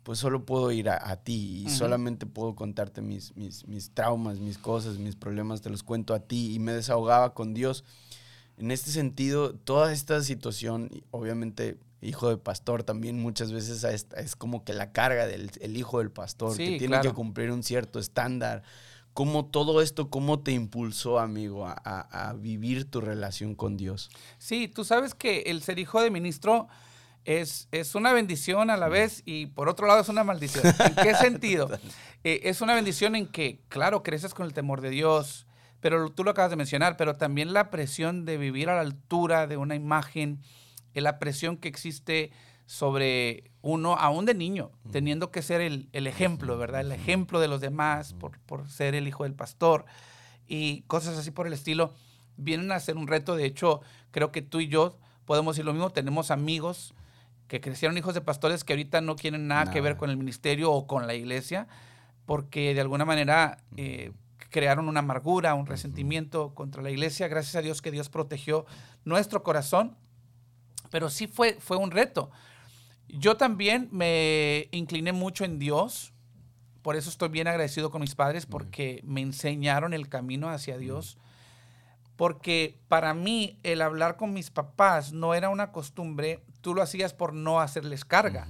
pues 0.04 0.20
solo 0.20 0.46
puedo 0.46 0.72
ir 0.72 0.90
a, 0.90 1.10
a 1.10 1.16
ti 1.24 1.62
y 1.64 1.66
Ujú. 1.66 1.76
solamente 1.76 2.28
puedo 2.28 2.54
contarte 2.54 3.02
mis, 3.02 3.36
mis, 3.36 3.68
mis 3.68 3.90
traumas, 3.92 4.38
mis 4.40 4.60
cosas, 4.60 5.00
mis 5.00 5.16
problemas, 5.16 5.62
te 5.62 5.72
los 5.72 5.82
cuento 5.82 6.14
a 6.14 6.20
ti 6.20 6.54
y 6.54 6.60
me 6.60 6.74
desahogaba 6.74 7.34
con 7.34 7.56
Dios. 7.56 7.84
En 8.58 8.72
este 8.72 8.92
sentido, 8.92 9.54
toda 9.54 9.92
esta 9.92 10.22
situación, 10.22 10.90
obviamente 11.12 11.78
hijo 12.02 12.30
de 12.30 12.38
pastor 12.38 12.84
también 12.84 13.20
muchas 13.20 13.52
veces 13.52 13.84
es, 13.84 14.08
es 14.16 14.36
como 14.36 14.64
que 14.64 14.74
la 14.74 14.92
carga 14.92 15.26
del 15.26 15.50
el 15.60 15.76
hijo 15.76 16.00
del 16.00 16.12
pastor, 16.12 16.56
Sí, 16.56 16.64
que 16.74 16.78
tiene 16.78 16.88
claro. 16.88 17.10
que 17.10 17.16
cumplir 17.16 17.52
un 17.52 17.64
cierto 17.64 18.00
estándar. 18.00 18.64
¿Cómo 19.14 19.46
todo 19.46 19.82
esto, 19.82 20.10
cómo 20.10 20.42
te 20.42 20.52
impulsó, 20.52 21.20
amigo, 21.20 21.66
a 21.68 22.36
vivir 22.38 22.84
tu 22.92 23.00
relación 23.00 23.56
con 23.56 23.78
Dios? 23.78 24.10
Sí, 24.40 24.68
tú 24.68 24.84
sabes 24.84 25.16
que 25.16 25.44
el 25.48 25.62
ser 25.64 25.80
hijo 25.80 26.02
de 26.02 26.12
ministro 26.12 26.68
es, 27.26 27.68
es 27.72 27.96
una 27.96 28.14
bendición 28.14 28.70
a 28.70 28.78
la 28.78 28.88
vez 28.88 29.24
y 29.26 29.48
por 29.48 29.68
otro 29.68 29.88
lado 29.88 30.02
es 30.02 30.10
una 30.10 30.24
maldición. 30.24 30.64
¿En 30.80 30.96
qué 30.96 31.16
sentido? 31.20 31.70
Eh, 32.24 32.42
es 32.44 32.62
una 32.62 32.76
bendición 32.76 33.16
en 33.16 33.28
que, 33.28 33.62
claro, 33.68 34.04
creces 34.04 34.34
con 34.34 34.46
el 34.46 34.54
temor 34.54 34.82
de 34.82 34.92
Dios, 34.92 35.46
pero 35.86 36.10
tú 36.10 36.24
lo 36.24 36.32
acabas 36.32 36.50
de 36.50 36.56
mencionar, 36.56 36.98
pero 36.98 37.16
también 37.16 37.54
la 37.54 37.70
presión 37.70 38.26
de 38.26 38.40
vivir 38.40 38.70
a 38.70 38.74
la 38.74 38.82
altura 38.82 39.46
de 39.46 39.56
una 39.56 39.76
imagen, 39.76 40.42
eh, 40.96 41.02
la 41.02 41.20
presión 41.20 41.58
que 41.58 41.68
existe 41.68 42.32
sobre 42.66 43.52
uno, 43.62 43.94
aún 43.94 44.26
de 44.26 44.34
niño, 44.34 44.72
teniendo 44.92 45.30
que 45.30 45.44
ser 45.44 45.62
el, 45.62 45.88
el 45.94 46.08
ejemplo, 46.08 46.58
¿verdad? 46.58 46.82
El 46.82 46.92
ejemplo 46.92 47.40
de 47.40 47.48
los 47.48 47.62
demás 47.62 48.16
por, 48.16 48.40
por 48.48 48.68
ser 48.68 48.96
el 48.96 49.08
hijo 49.08 49.26
del 49.26 49.36
pastor 49.36 49.86
y 50.48 50.82
cosas 50.88 51.20
así 51.20 51.30
por 51.30 51.46
el 51.46 51.54
estilo, 51.54 51.94
vienen 52.36 52.72
a 52.72 52.80
ser 52.80 52.98
un 52.98 53.06
reto. 53.06 53.36
De 53.36 53.46
hecho, 53.46 53.82
creo 54.10 54.32
que 54.32 54.42
tú 54.42 54.62
y 54.62 54.68
yo 54.68 54.98
podemos 55.26 55.56
decir 55.56 55.66
lo 55.66 55.74
mismo. 55.74 55.92
Tenemos 55.92 56.32
amigos 56.32 56.96
que 57.48 57.62
crecieron 57.62 57.96
hijos 57.96 58.16
de 58.16 58.22
pastores 58.22 58.64
que 58.64 58.74
ahorita 58.74 59.02
no 59.02 59.16
quieren 59.16 59.48
nada, 59.48 59.70
que 59.70 59.82
ver 59.82 59.98
con 59.98 60.10
el 60.10 60.18
ministerio 60.18 60.72
o 60.72 60.88
con 60.88 61.06
la 61.06 61.14
iglesia, 61.14 61.68
porque 62.26 62.74
de 62.74 62.82
alguna 62.82 63.06
manera 63.06 63.60
eh, 63.78 64.14
crearon 64.56 64.88
una 64.88 65.02
amargura, 65.02 65.54
un 65.54 65.66
resentimiento 65.66 66.56
contra 66.56 66.82
la 66.82 66.90
iglesia. 66.90 67.28
Gracias 67.28 67.58
a 67.58 67.62
Dios 67.62 67.82
que 67.82 67.92
Dios 67.92 68.08
protegió 68.08 68.66
nuestro 69.04 69.44
corazón, 69.44 69.98
pero 70.92 71.10
sí 71.10 71.28
fue, 71.28 71.58
fue 71.60 71.76
un 71.76 71.92
reto. 71.92 72.32
Yo 73.10 73.36
también 73.36 73.90
me 73.92 74.70
incliné 74.72 75.12
mucho 75.12 75.44
en 75.44 75.60
Dios, 75.60 76.14
por 76.82 76.96
eso 76.96 77.10
estoy 77.10 77.28
bien 77.28 77.50
agradecido 77.50 77.92
con 77.92 78.00
mis 78.00 78.16
padres, 78.16 78.46
porque 78.46 79.02
me 79.04 79.20
enseñaron 79.20 79.94
el 79.94 80.08
camino 80.08 80.50
hacia 80.50 80.78
Dios. 80.78 81.18
Porque 82.16 82.80
para 82.88 83.14
mí 83.14 83.60
el 83.64 83.82
hablar 83.82 84.16
con 84.16 84.32
mis 84.32 84.52
papás 84.52 85.12
no 85.12 85.34
era 85.34 85.50
una 85.50 85.74
costumbre, 85.74 86.46
tú 86.62 86.74
lo 86.74 86.82
hacías 86.82 87.14
por 87.14 87.34
no 87.34 87.60
hacerles 87.60 88.06
carga, 88.06 88.48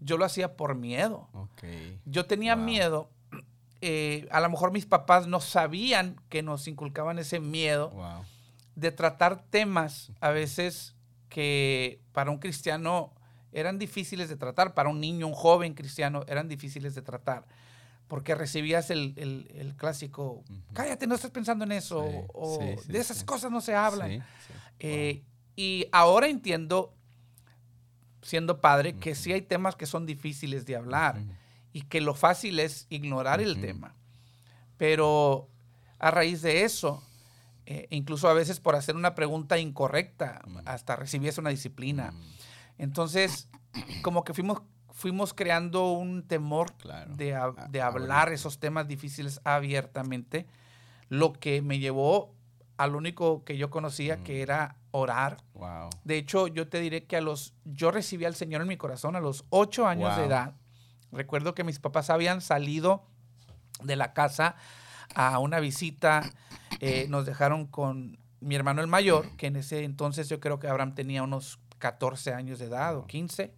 yo 0.00 0.18
lo 0.18 0.24
hacía 0.24 0.56
por 0.56 0.74
miedo. 0.74 1.28
Ok. 1.32 1.62
Yo 2.06 2.26
tenía 2.26 2.56
Wow. 2.56 2.64
miedo 2.64 3.10
eh, 3.80 4.26
a 4.30 4.40
lo 4.40 4.50
mejor 4.50 4.72
mis 4.72 4.86
papás 4.86 5.26
no 5.26 5.40
sabían 5.40 6.16
que 6.28 6.42
nos 6.42 6.66
inculcaban 6.68 7.18
ese 7.18 7.38
miedo 7.40 7.90
Wow. 7.90 8.24
de 8.74 8.90
tratar 8.92 9.42
temas 9.50 10.10
a 10.20 10.30
veces 10.30 10.94
que 11.28 12.00
para 12.12 12.30
un 12.30 12.38
cristiano 12.38 13.12
eran 13.52 13.78
difíciles 13.78 14.28
de 14.28 14.36
tratar, 14.36 14.74
para 14.74 14.88
un 14.88 15.00
niño, 15.00 15.26
un 15.26 15.32
joven 15.34 15.74
cristiano, 15.74 16.24
eran 16.28 16.48
difíciles 16.48 16.94
de 16.94 17.02
tratar. 17.02 17.46
Porque 18.08 18.34
recibías 18.34 18.90
el, 18.90 19.12
el- 19.16 19.50
el 19.54 19.76
clásico, 19.76 20.42
cállate, 20.72 21.06
no 21.06 21.14
estás 21.14 21.30
pensando 21.30 21.64
en 21.64 21.72
eso, 21.72 22.02
Sí, 22.10 22.16
o 22.34 22.58
sí, 22.58 22.82
sí, 22.86 22.92
de 22.92 22.98
esas 22.98 23.22
cosas 23.24 23.50
no 23.50 23.60
se 23.60 23.74
hablan. 23.74 24.24
Eh, 24.80 25.22
Y 25.56 25.86
ahora 25.92 26.28
entiendo, 26.28 26.94
siendo 28.22 28.60
padre, 28.60 28.94
que 28.94 29.14
sí 29.14 29.32
hay 29.32 29.42
temas 29.42 29.76
que 29.76 29.86
son 29.86 30.06
difíciles 30.06 30.66
de 30.66 30.76
hablar. 30.76 31.20
Y 31.72 31.82
que 31.82 32.00
lo 32.00 32.14
fácil 32.14 32.58
es 32.60 32.86
ignorar 32.90 33.40
el 33.40 33.60
tema. 33.60 33.94
Pero 34.76 35.48
a 35.98 36.10
raíz 36.10 36.42
de 36.42 36.64
eso, 36.64 37.02
eh, 37.66 37.86
incluso 37.90 38.28
a 38.28 38.32
veces 38.32 38.60
por 38.60 38.74
hacer 38.76 38.96
una 38.96 39.14
pregunta 39.14 39.58
incorrecta, 39.58 40.40
hasta 40.64 40.96
recibías 40.96 41.38
una 41.38 41.50
disciplina. 41.50 42.12
Entonces, 42.78 43.48
como 44.02 44.24
que 44.24 44.34
fuimos, 44.34 44.62
fuimos 44.90 45.34
creando 45.34 45.92
un 45.92 46.22
temor 46.22 46.72
Claro. 46.74 47.14
de, 47.14 47.34
A- 47.34 47.50
de 47.68 47.82
hablar 47.82 48.32
esos 48.32 48.58
temas 48.58 48.86
difíciles 48.88 49.40
abiertamente, 49.44 50.46
lo 51.08 51.32
que 51.32 51.62
me 51.62 51.78
llevó 51.78 52.34
al 52.76 52.94
único 52.94 53.44
que 53.44 53.56
yo 53.56 53.70
conocía, 53.70 54.18
que 54.22 54.40
era 54.40 54.76
orar. 54.92 55.38
Wow. 55.54 55.90
De 56.04 56.16
hecho, 56.16 56.46
yo 56.46 56.68
te 56.68 56.78
diré 56.78 57.04
que 57.06 57.16
a 57.16 57.20
los, 57.20 57.52
yo 57.64 57.90
recibí 57.90 58.24
al 58.24 58.36
Señor 58.36 58.62
en 58.62 58.68
mi 58.68 58.76
corazón 58.76 59.16
a 59.16 59.20
los 59.20 59.44
ocho 59.50 59.86
años 59.88 60.16
de 60.16 60.24
edad. 60.26 60.54
Recuerdo 61.12 61.54
que 61.54 61.64
mis 61.64 61.78
papás 61.78 62.10
habían 62.10 62.40
salido 62.40 63.04
de 63.82 63.96
la 63.96 64.12
casa 64.12 64.56
a 65.14 65.38
una 65.38 65.60
visita, 65.60 66.22
eh, 66.80 67.06
nos 67.08 67.26
dejaron 67.26 67.66
con 67.66 68.18
mi 68.40 68.54
hermano 68.54 68.82
el 68.82 68.86
mayor, 68.86 69.28
que 69.36 69.46
en 69.46 69.56
ese 69.56 69.84
entonces 69.84 70.28
yo 70.28 70.40
creo 70.40 70.58
que 70.58 70.68
Abraham 70.68 70.94
tenía 70.94 71.22
unos 71.22 71.58
14 71.78 72.34
años 72.34 72.58
de 72.58 72.66
edad 72.66 72.96
o 72.96 73.06
15. 73.06 73.52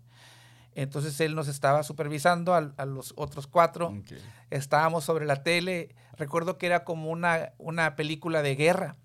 Entonces 0.74 1.20
él 1.20 1.34
nos 1.34 1.48
estaba 1.48 1.82
supervisando 1.82 2.54
a, 2.54 2.86
los 2.86 3.12
otros 3.16 3.46
cuatro. 3.46 3.92
Estábamos 4.50 5.04
sobre 5.04 5.26
la 5.26 5.42
tele. 5.42 5.94
Recuerdo 6.16 6.58
que 6.58 6.66
era 6.66 6.84
como 6.84 7.10
una, 7.10 7.52
una 7.58 7.96
película 7.96 8.40
de 8.42 8.54
guerra. 8.54 8.96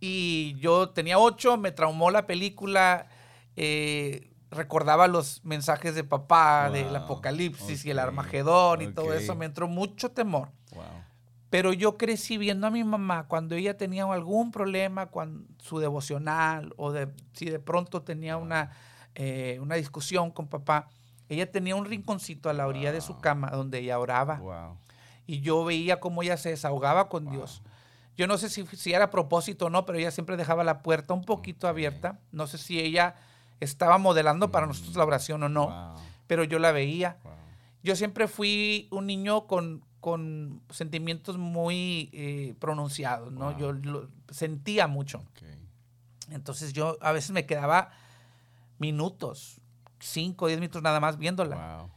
Y 0.00 0.54
yo 0.58 0.90
tenía 0.90 1.18
ocho, 1.18 1.56
me 1.56 1.72
traumó 1.72 2.10
la 2.10 2.26
película, 2.26 3.08
eh, 3.56 4.29
recordaba 4.50 5.06
los 5.06 5.44
mensajes 5.44 5.94
de 5.94 6.04
papá, 6.04 6.70
del 6.70 6.88
Wow, 6.88 6.96
apocalipsis 6.96 7.84
y 7.84 7.90
el 7.90 7.98
Armagedón 7.98 8.82
y 8.82 8.88
todo 8.88 9.14
eso, 9.14 9.34
me 9.34 9.46
entró 9.46 9.68
mucho 9.68 10.10
temor. 10.10 10.50
Wow. 10.72 10.84
Pero 11.50 11.72
yo 11.72 11.96
crecí 11.96 12.38
viendo 12.38 12.66
a 12.66 12.70
mi 12.70 12.84
mamá 12.84 13.26
cuando 13.26 13.56
ella 13.56 13.76
tenía 13.76 14.04
algún 14.04 14.52
problema 14.52 15.06
con 15.10 15.48
su 15.58 15.78
devocional 15.78 16.72
o 16.76 16.92
de, 16.92 17.08
si 17.32 17.46
de 17.46 17.58
pronto 17.58 18.02
tenía 18.02 18.36
una, 18.36 18.70
eh, 19.16 19.58
una 19.60 19.74
discusión 19.74 20.30
con 20.30 20.46
papá, 20.46 20.88
ella 21.28 21.50
tenía 21.50 21.74
un 21.74 21.84
rinconcito 21.84 22.50
a 22.50 22.52
la 22.52 22.66
orilla 22.66 22.92
de 22.92 23.00
su 23.00 23.18
cama 23.18 23.50
donde 23.50 23.80
ella 23.80 23.98
oraba 23.98 24.76
y 25.26 25.40
yo 25.40 25.64
veía 25.64 26.00
cómo 26.00 26.22
ella 26.22 26.36
se 26.36 26.50
desahogaba 26.50 27.08
con 27.08 27.30
Dios. 27.30 27.62
Yo 28.16 28.26
no 28.26 28.36
sé 28.36 28.48
si, 28.48 28.66
si 28.66 28.92
era 28.92 29.06
a 29.06 29.10
propósito 29.10 29.66
o 29.66 29.70
no, 29.70 29.86
pero 29.86 29.98
ella 29.98 30.10
siempre 30.10 30.36
dejaba 30.36 30.64
la 30.64 30.82
puerta 30.82 31.14
un 31.14 31.24
poquito 31.24 31.68
abierta. 31.68 32.18
No 32.32 32.46
sé 32.46 32.58
si 32.58 32.80
ella 32.80 33.14
estaba 33.60 33.98
modelando 33.98 34.50
para 34.50 34.66
nosotros 34.66 34.96
la 34.96 35.04
oración 35.04 35.42
o 35.42 35.48
no, 35.48 35.66
Wow. 35.68 36.02
pero 36.26 36.44
yo 36.44 36.58
la 36.58 36.72
veía. 36.72 37.18
Wow. 37.22 37.32
Yo 37.82 37.96
siempre 37.96 38.26
fui 38.28 38.88
un 38.90 39.06
niño 39.06 39.46
con, 39.46 39.82
con 40.00 40.62
sentimientos 40.70 41.38
muy 41.38 42.10
eh, 42.12 42.54
pronunciados, 42.58 43.32
¿no? 43.32 43.50
Wow. 43.52 43.58
Yo 43.58 43.72
lo- 43.72 44.08
sentía 44.30 44.86
mucho. 44.86 45.22
Entonces 46.30 46.72
yo 46.72 46.96
a 47.00 47.12
veces 47.12 47.30
me 47.32 47.44
quedaba 47.46 47.90
minutos, 48.78 49.60
5 49.98 50.44
o 50.44 50.48
10 50.48 50.60
minutos 50.60 50.82
nada 50.82 51.00
más 51.00 51.18
viéndola 51.18 51.78
Wow. 51.78 51.90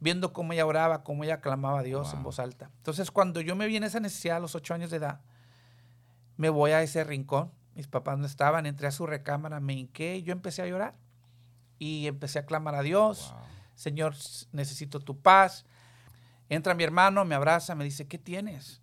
viendo 0.00 0.32
cómo 0.32 0.52
ella 0.52 0.66
oraba, 0.66 1.02
cómo 1.04 1.24
ella 1.24 1.40
clamaba 1.40 1.80
a 1.80 1.82
Dios 1.82 2.12
en 2.14 2.22
voz 2.22 2.38
alta. 2.38 2.70
Entonces, 2.78 3.10
cuando 3.10 3.40
yo 3.40 3.56
me 3.56 3.66
vi 3.66 3.76
en 3.76 3.84
esa 3.84 4.00
necesidad 4.00 4.36
a 4.38 4.40
los 4.40 4.54
ocho 4.54 4.74
años 4.74 4.90
de 4.90 4.96
edad, 4.98 5.20
me 6.36 6.48
voy 6.50 6.72
a 6.72 6.82
ese 6.82 7.04
rincón. 7.04 7.50
Mis 7.74 7.86
papás 7.88 8.18
no 8.18 8.26
estaban, 8.26 8.66
entré 8.66 8.86
a 8.86 8.90
su 8.92 9.06
recámara, 9.06 9.60
me 9.60 9.72
hinqué 9.74 10.16
y 10.16 10.22
yo 10.22 10.32
empecé 10.32 10.62
a 10.62 10.66
llorar. 10.66 10.94
Y 11.78 12.06
empecé 12.06 12.38
a 12.38 12.46
clamar 12.46 12.74
a 12.74 12.82
Dios, 12.82 13.30
Wow. 13.32 13.40
Señor, 13.74 14.14
necesito 14.52 15.00
tu 15.00 15.18
paz. 15.20 15.64
Entra 16.48 16.74
mi 16.74 16.84
hermano, 16.84 17.24
me 17.24 17.34
abraza, 17.34 17.74
me 17.74 17.84
dice, 17.84 18.06
¿qué 18.06 18.18
tienes? 18.18 18.80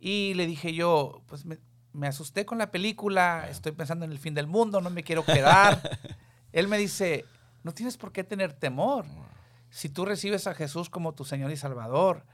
Y 0.00 0.34
le 0.34 0.46
dije 0.46 0.72
yo, 0.72 1.22
pues 1.26 1.44
me, 1.44 1.58
me 1.92 2.06
asusté 2.06 2.46
con 2.46 2.58
la 2.58 2.70
película, 2.70 3.38
Claro. 3.40 3.52
estoy 3.52 3.72
pensando 3.72 4.04
en 4.04 4.12
el 4.12 4.18
fin 4.18 4.34
del 4.34 4.46
mundo, 4.46 4.80
no 4.80 4.88
me 4.90 5.02
quiero 5.04 5.24
quedar. 5.24 5.82
Él 6.52 6.68
me 6.68 6.78
dice, 6.78 7.24
no 7.62 7.72
tienes 7.74 7.96
por 7.98 8.12
qué 8.12 8.24
tener 8.24 8.52
temor 8.54 9.06
Wow. 9.06 9.24
si 9.70 9.88
tú 9.90 10.04
recibes 10.04 10.46
a 10.46 10.54
Jesús 10.54 10.88
como 10.90 11.12
tu 11.14 11.24
Señor 11.24 11.50
y 11.50 11.56
Salvador, 11.56 12.24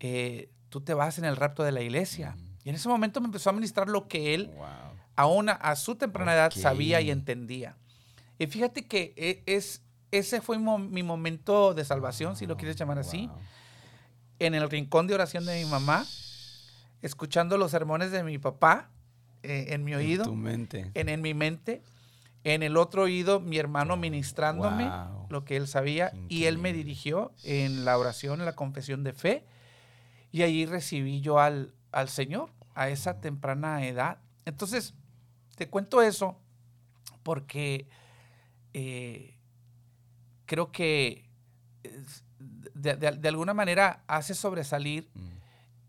eh, 0.00 0.50
tú 0.68 0.80
te 0.80 0.94
vas 0.94 1.18
en 1.18 1.24
el 1.24 1.36
rapto 1.36 1.62
de 1.62 1.72
la 1.72 1.80
iglesia. 1.82 2.34
Ujú. 2.36 2.46
Y 2.64 2.68
en 2.70 2.74
ese 2.74 2.88
momento 2.88 3.20
me 3.20 3.26
empezó 3.26 3.50
a 3.50 3.52
ministrar 3.52 3.88
lo 3.88 4.08
que 4.08 4.34
él, 4.34 4.48
Wow. 4.56 4.66
aún 5.14 5.48
a, 5.48 5.52
a 5.52 5.76
su 5.76 5.94
temprana 5.94 6.34
edad, 6.34 6.50
sabía 6.52 7.00
y 7.00 7.10
entendía. 7.12 7.76
Y 8.38 8.46
fíjate 8.46 8.86
que 8.86 9.14
e- 9.16 9.42
es, 9.46 9.82
ese 10.10 10.40
fue 10.40 10.58
mi 10.58 11.02
momento 11.02 11.74
de 11.74 11.84
salvación, 11.84 12.36
si 12.36 12.46
lo 12.46 12.56
quieres 12.56 12.76
llamar 12.76 12.98
así, 12.98 13.26
Wow. 13.26 13.36
en 14.38 14.54
el 14.54 14.68
rincón 14.70 15.06
de 15.06 15.14
oración 15.14 15.46
de 15.46 15.62
mi 15.64 15.70
mamá, 15.70 16.04
escuchando 17.02 17.58
los 17.58 17.70
sermones 17.70 18.10
de 18.10 18.22
mi 18.22 18.38
papá 18.38 18.90
eh, 19.42 19.66
en 19.70 19.84
mi 19.84 19.94
oído, 19.94 20.24
En 20.24 20.30
tu 20.30 20.36
mente. 20.36 20.90
en, 20.94 21.08
en 21.08 21.22
mi 21.22 21.34
mente, 21.34 21.82
en 22.44 22.62
el 22.62 22.76
otro 22.76 23.02
oído 23.02 23.40
mi 23.40 23.58
hermano 23.58 23.96
ministrándome 23.96 24.90
lo 25.30 25.44
que 25.44 25.56
él 25.56 25.66
sabía 25.66 26.12
y 26.28 26.44
él 26.44 26.58
me 26.58 26.72
dirigió 26.72 27.32
en 27.44 27.84
la 27.84 27.98
oración, 27.98 28.40
en 28.40 28.46
la 28.46 28.54
confesión 28.54 29.02
de 29.04 29.12
fe 29.12 29.44
y 30.32 30.42
allí 30.42 30.66
recibí 30.66 31.20
yo 31.20 31.38
al, 31.40 31.74
al 31.92 32.08
Señor 32.08 32.50
a 32.74 32.88
esa 32.88 33.20
temprana 33.20 33.84
edad. 33.86 34.18
Entonces, 34.44 34.94
te 35.56 35.68
cuento 35.68 36.02
eso 36.02 36.38
porque 37.22 37.88
eh, 38.78 39.38
creo 40.44 40.70
que 40.70 41.24
de, 42.74 42.96
de- 42.96 43.12
de 43.12 43.28
alguna 43.28 43.54
manera 43.54 44.02
hace 44.06 44.34
sobresalir 44.34 45.08
Mm. 45.14 45.26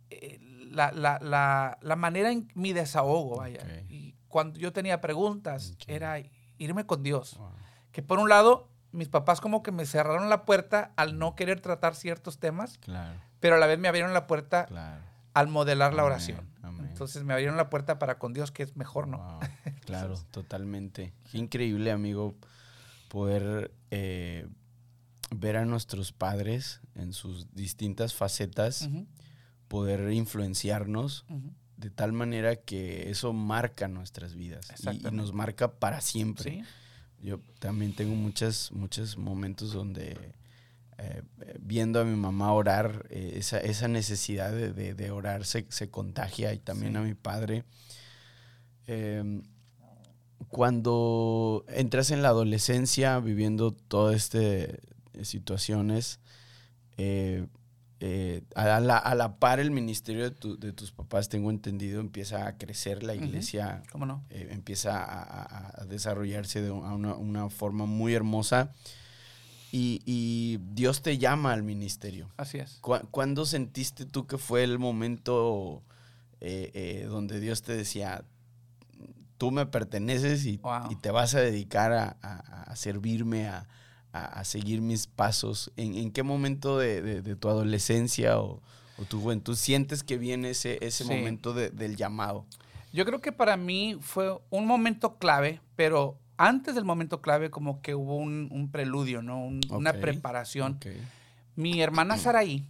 eh, 0.10 0.40
la, 0.72 0.92
la- 0.92 1.20
la- 1.20 1.78
la 1.82 1.96
manera 1.96 2.32
en 2.32 2.50
mi 2.56 2.72
desahogo, 2.74 3.38
vaya. 3.38 3.66
Y 3.90 4.16
cuando 4.28 4.60
yo 4.60 4.72
tenía 4.72 5.02
preguntas, 5.02 5.76
era 5.88 6.18
irme 6.58 6.86
con 6.86 7.04
Dios. 7.04 7.36
Wow. 7.38 7.52
Que 7.92 8.02
por 8.04 8.20
un 8.20 8.30
lado, 8.30 8.70
mis 8.92 9.10
papás 9.10 9.42
como 9.42 9.64
que 9.64 9.72
me 9.72 9.86
cerraron 9.86 10.30
la 10.30 10.46
puerta 10.46 10.92
al 10.96 11.18
no 11.20 11.36
querer 11.36 11.60
tratar 11.62 11.96
ciertos 11.96 12.40
temas, 12.40 12.78
Claro. 12.78 13.20
pero 13.40 13.56
a 13.56 13.58
la 13.58 13.66
vez 13.68 13.80
me 13.80 13.88
abrieron 13.88 14.14
la 14.14 14.28
puerta 14.28 14.66
Claro. 14.66 15.02
al 15.34 15.48
modelar 15.48 15.94
la 15.94 16.04
oración. 16.06 16.48
amén. 16.62 16.88
Entonces 16.90 17.24
me 17.24 17.34
abrieron 17.34 17.58
la 17.58 17.70
puerta 17.70 17.98
para 18.00 18.18
con 18.20 18.34
Dios, 18.34 18.52
que 18.52 18.64
es 18.64 18.76
mejor, 18.76 19.08
¿no? 19.08 19.18
Wow, 19.18 19.40
Claro, 19.86 20.16
totalmente. 20.32 21.14
Qué 21.32 21.38
increíble, 21.38 21.92
amigo, 21.92 22.36
poder 23.08 23.72
eh, 23.92 24.48
ver 25.36 25.58
a 25.58 25.66
nuestros 25.66 26.12
padres 26.12 26.82
en 26.96 27.14
sus 27.14 27.54
distintas 27.54 28.14
facetas, 28.14 28.90
poder 29.68 30.12
influenciarnos 30.14 31.26
de 31.78 31.90
tal 31.90 32.12
manera 32.14 32.56
que 32.56 33.10
eso 33.10 33.34
marca 33.34 33.88
nuestras 33.88 34.34
vidas 34.36 34.68
y- 34.94 35.00
nos 35.12 35.34
marca 35.34 35.74
para 35.80 36.02
siempre. 36.02 36.52
Sí, 36.52 36.64
Yo 37.28 37.40
también 37.60 37.94
tengo 37.96 38.16
muchas, 38.16 38.72
muchos 38.72 39.18
momentos 39.18 39.74
donde 39.74 40.34
eh, 41.00 41.22
viendo 41.60 42.00
a 42.00 42.06
mi 42.06 42.16
mamá 42.16 42.52
orar, 42.54 43.06
eh, 43.12 43.34
esa, 43.36 43.60
esa 43.60 43.88
necesidad 43.88 44.52
de, 44.52 44.74
de- 44.74 44.96
de 44.96 45.12
orar 45.12 45.46
se, 45.46 45.66
se 45.70 45.90
contagia 45.92 46.54
y 46.54 46.60
también 46.60 46.94
Sí. 46.94 46.98
a 46.98 47.02
mi 47.02 47.14
padre. 47.14 47.64
Em, 48.88 49.44
cuando 50.50 51.66
entras 51.70 52.12
en 52.12 52.22
la 52.22 52.30
adolescencia 52.30 53.20
viviendo 53.20 53.72
todas 53.72 54.16
estas 54.16 54.78
situaciones, 55.28 56.20
eh, 56.98 57.48
eh, 58.00 58.44
a, 58.56 58.80
la, 58.80 58.98
a 58.98 59.16
la 59.16 59.40
par 59.40 59.60
el 59.60 59.72
ministerio 59.72 60.24
de, 60.24 60.32
tu- 60.32 60.58
de 60.60 60.72
tus 60.72 60.92
papás, 60.92 61.30
tengo 61.30 61.50
entendido, 61.50 62.00
empieza 62.00 62.46
a 62.48 62.58
crecer, 62.58 63.02
la 63.04 63.16
iglesia 63.16 63.82
¿cómo 63.92 64.06
no? 64.06 64.24
eh, 64.30 64.50
empieza 64.52 65.04
a, 65.04 65.22
a- 65.24 65.82
a 65.82 65.86
desarrollarse 65.86 66.62
de 66.62 66.70
una, 66.72 67.16
una 67.16 67.50
forma 67.50 67.86
muy 67.88 68.14
hermosa 68.14 68.72
y, 69.72 70.02
y 70.06 70.60
Dios 70.74 71.02
te 71.02 71.18
llama 71.18 71.54
al 71.54 71.64
ministerio. 71.64 72.30
Así 72.38 72.60
es. 72.60 72.78
¿Cu- 72.82 73.06
¿Cuándo 73.12 73.46
sentiste 73.46 74.06
tú 74.06 74.26
que 74.28 74.38
fue 74.38 74.64
el 74.64 74.80
momento 74.80 75.82
eh, 76.40 76.72
eh, 76.74 77.06
donde 77.10 77.40
Dios 77.40 77.64
te 77.64 77.76
decía, 77.76 78.24
tú 79.38 79.52
me 79.52 79.66
perteneces 79.66 80.46
y, 80.46 80.58
Wow. 80.58 80.92
y 80.92 80.96
te 80.96 81.12
vas 81.12 81.36
a 81.36 81.40
dedicar 81.42 81.92
a, 81.94 82.18
a- 82.22 82.64
a 82.64 82.76
servirme, 82.76 83.48
a, 83.48 83.68
seguir 84.44 84.82
mis 84.82 85.06
pasos? 85.06 85.72
¿En, 85.78 85.94
en 85.96 86.12
qué 86.12 86.24
momento 86.24 86.78
de, 86.80 87.02
de- 87.04 87.22
de 87.22 87.36
tu 87.36 87.50
adolescencia 87.50 88.40
o, 88.40 88.62
O 89.00 89.04
tu 89.06 89.22
juventud, 89.22 89.56
sientes 89.56 90.02
que 90.04 90.18
viene 90.18 90.50
ese, 90.50 90.80
ese 90.82 91.04
Sí. 91.04 91.10
momento 91.14 91.54
de- 91.54 91.70
del 91.70 91.96
llamado. 91.96 92.48
Yo 92.94 93.06
creo 93.06 93.22
que 93.22 93.32
para 93.32 93.56
mí 93.56 93.96
fue 94.02 94.36
un 94.50 94.66
momento 94.66 95.18
clave, 95.20 95.62
pero 95.76 96.18
antes 96.38 96.74
del 96.74 96.84
momento 96.84 97.22
clave 97.22 97.52
como 97.52 97.80
que 97.84 97.94
hubo 97.94 98.16
un, 98.16 98.50
un 98.52 98.72
preludio, 98.72 99.22
¿no? 99.22 99.40
Un- 99.46 99.62
Una 99.70 99.94
preparación. 99.94 100.80
Mi 101.56 101.80
hermana 101.82 102.18
Saraí, 102.18 102.68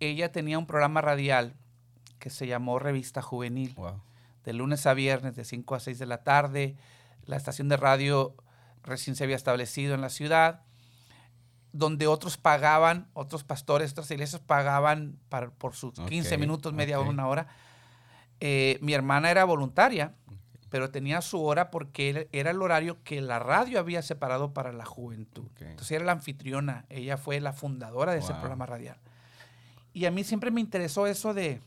ella 0.00 0.32
tenía 0.32 0.58
un 0.58 0.64
programa 0.66 1.02
radial 1.02 1.52
que 2.18 2.30
se 2.30 2.46
llamó 2.46 2.78
Revista 2.78 3.20
Juvenil. 3.20 3.74
Wow. 3.76 4.00
De 4.44 4.52
lunes 4.52 4.86
a 4.86 4.94
viernes 4.94 5.36
de 5.36 5.44
5 5.44 5.74
a 5.74 5.80
6 5.80 5.98
de 5.98 6.06
la 6.06 6.18
tarde. 6.24 6.76
La 7.24 7.36
estación 7.36 7.68
de 7.68 7.76
radio 7.76 8.34
recién 8.82 9.14
se 9.16 9.24
había 9.24 9.36
establecido 9.36 9.94
en 9.94 10.00
la 10.00 10.08
ciudad, 10.08 10.62
donde 11.72 12.06
otros 12.06 12.36
pagaban, 12.36 13.08
otros 13.14 13.44
pastores, 13.44 13.92
otras 13.92 14.10
iglesias 14.10 14.42
pagaban 14.44 15.18
para- 15.28 15.50
por 15.50 15.74
sus 15.74 15.92
15 15.94 16.34
Ok, 16.34 16.40
minutos, 16.40 16.72
media 16.72 16.98
hora, 16.98 17.08
ok. 17.08 17.12
una 17.14 17.28
hora. 17.28 17.46
Eh, 18.40 18.78
mi 18.82 18.92
hermana 18.92 19.30
era 19.30 19.44
voluntaria, 19.44 20.14
pero 20.68 20.90
tenía 20.90 21.20
su 21.22 21.42
hora 21.44 21.70
porque 21.70 22.26
era- 22.32 22.50
el 22.50 22.60
horario 22.62 23.02
que 23.04 23.20
la 23.20 23.38
radio 23.38 23.78
había 23.78 24.02
separado 24.02 24.52
para 24.52 24.72
la 24.72 24.84
juventud. 24.84 25.48
Entonces 25.60 25.92
era 25.92 26.04
la 26.04 26.12
anfitriona, 26.12 26.84
ella 26.88 27.16
fue 27.16 27.40
la 27.40 27.52
fundadora 27.52 28.12
de 28.12 28.18
ese 28.18 28.32
Wow. 28.32 28.40
programa 28.40 28.66
radial. 28.66 28.98
Y 29.94 30.06
a 30.06 30.10
mí 30.10 30.24
siempre 30.24 30.50
me 30.50 30.60
interesó 30.60 31.06
eso 31.06 31.32
de 31.34 31.60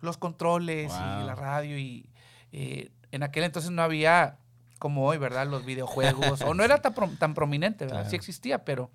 los 0.00 0.16
controles 0.18 0.92
y 0.92 1.16
Wow. 1.18 1.26
la 1.26 1.34
radio 1.34 1.76
y 1.78 2.06
eh, 2.52 2.90
en 3.12 3.22
aquel 3.22 3.44
entonces 3.44 3.70
no 3.70 3.82
había 3.82 4.38
como 4.78 5.06
hoy, 5.06 5.18
¿verdad? 5.18 5.46
Los 5.46 5.64
videojuegos, 5.64 6.40
o 6.42 6.54
no 6.54 6.64
era 6.64 6.78
tan, 6.80 6.94
pro- 6.94 7.10
tan 7.18 7.34
prominente, 7.34 7.84
¿verdad? 7.84 7.98
Claro. 8.00 8.10
Sí 8.10 8.16
existía, 8.16 8.64
pero 8.64 8.90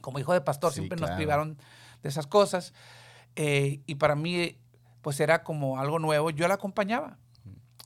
como 0.00 0.18
hijo 0.18 0.32
de 0.32 0.40
pastor 0.40 0.70
Sí, 0.72 0.76
siempre 0.80 0.96
claro. 0.98 1.12
nos 1.12 1.16
privaron 1.16 1.58
de 2.02 2.08
esas 2.08 2.26
cosas. 2.26 2.74
eh, 3.36 3.80
y 3.86 3.94
para 3.96 4.14
mí, 4.16 4.56
pues 5.02 5.20
era 5.20 5.42
como 5.44 5.78
algo 5.78 5.98
nuevo. 5.98 6.30
Yo 6.30 6.46
la 6.48 6.54
acompañaba 6.54 7.16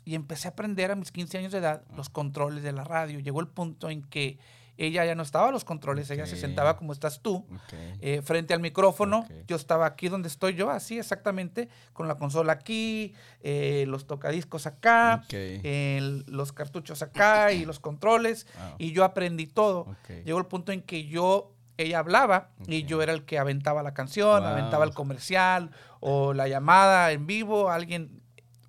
y 0.05 0.15
empecé 0.17 0.49
a 0.49 0.51
aprender 0.53 0.91
a 0.91 0.97
mis 0.97 1.13
15 1.13 1.39
años 1.39 1.53
de 1.53 1.59
edad 1.59 1.85
los 1.97 2.09
controles 2.09 2.63
de 2.65 2.73
la 2.73 2.83
radio. 2.85 3.21
Llegó 3.21 3.41
el 3.41 3.49
punto 3.49 3.89
en 3.91 4.03
que 4.03 4.39
ella 4.87 5.05
ya 5.05 5.15
no 5.15 5.23
estaba 5.23 5.49
a 5.49 5.53
los 5.53 5.65
controles, 5.65 6.11
ella 6.11 6.27
se 6.27 6.37
sentaba 6.37 6.77
como 6.77 6.93
estás 6.93 7.21
tú, 7.21 7.47
Ok. 7.55 7.73
eh, 8.01 8.23
frente 8.23 8.53
al 8.55 8.61
micrófono. 8.61 9.21
Ok. 9.21 9.31
Yo 9.47 9.57
estaba 9.57 9.87
aquí 9.87 10.09
donde 10.09 10.29
estoy 10.29 10.55
yo, 10.55 10.71
así 10.71 10.99
exactamente, 10.99 11.69
con 11.93 12.09
la 12.09 12.17
consola 12.17 12.53
aquí, 12.55 13.15
eh, 13.41 13.85
los 13.89 14.07
tocadiscos 14.07 14.67
acá, 14.67 15.25
el- 15.31 16.25
los 16.27 16.53
cartuchos 16.53 17.03
acá 17.03 17.53
y 17.53 17.65
los 17.65 17.81
controles. 17.81 18.47
Wow. 18.57 18.75
Y 18.79 18.93
yo 18.93 19.05
aprendí 19.05 19.47
todo. 19.47 19.87
Llegó 20.25 20.39
el 20.39 20.47
punto 20.47 20.73
en 20.73 20.83
que 20.83 21.07
yo, 21.07 21.55
ella 21.79 21.99
hablaba 22.01 22.51
y 22.67 22.83
Ok. 22.83 22.89
yo 22.89 23.03
era 23.03 23.13
el 23.13 23.25
que 23.25 23.39
aventaba 23.39 23.83
la 23.83 23.95
canción, 23.95 24.41
Wow. 24.43 24.51
aventaba 24.53 24.85
el 24.85 24.93
comercial 24.95 25.71
o 26.01 26.33
la 26.35 26.49
llamada 26.49 27.13
en 27.13 27.27
vivo, 27.27 27.71
alguien... 27.71 28.21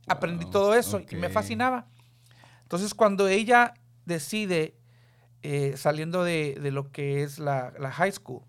Aprendí 0.06 0.44
Wow. 0.46 0.52
todo 0.52 0.76
eso 0.76 1.00
y 1.10 1.16
me 1.16 1.30
fascinaba. 1.30 1.88
Entonces 2.64 2.94
cuando 2.94 3.28
ella 3.30 3.74
decide, 4.06 4.76
eh, 5.44 5.76
saliendo 5.78 6.24
de, 6.24 6.58
de 6.62 6.72
lo 6.72 6.92
que 6.92 7.22
es 7.24 7.38
la, 7.40 7.74
la 7.78 7.92
high 7.92 8.12
school, 8.12 8.42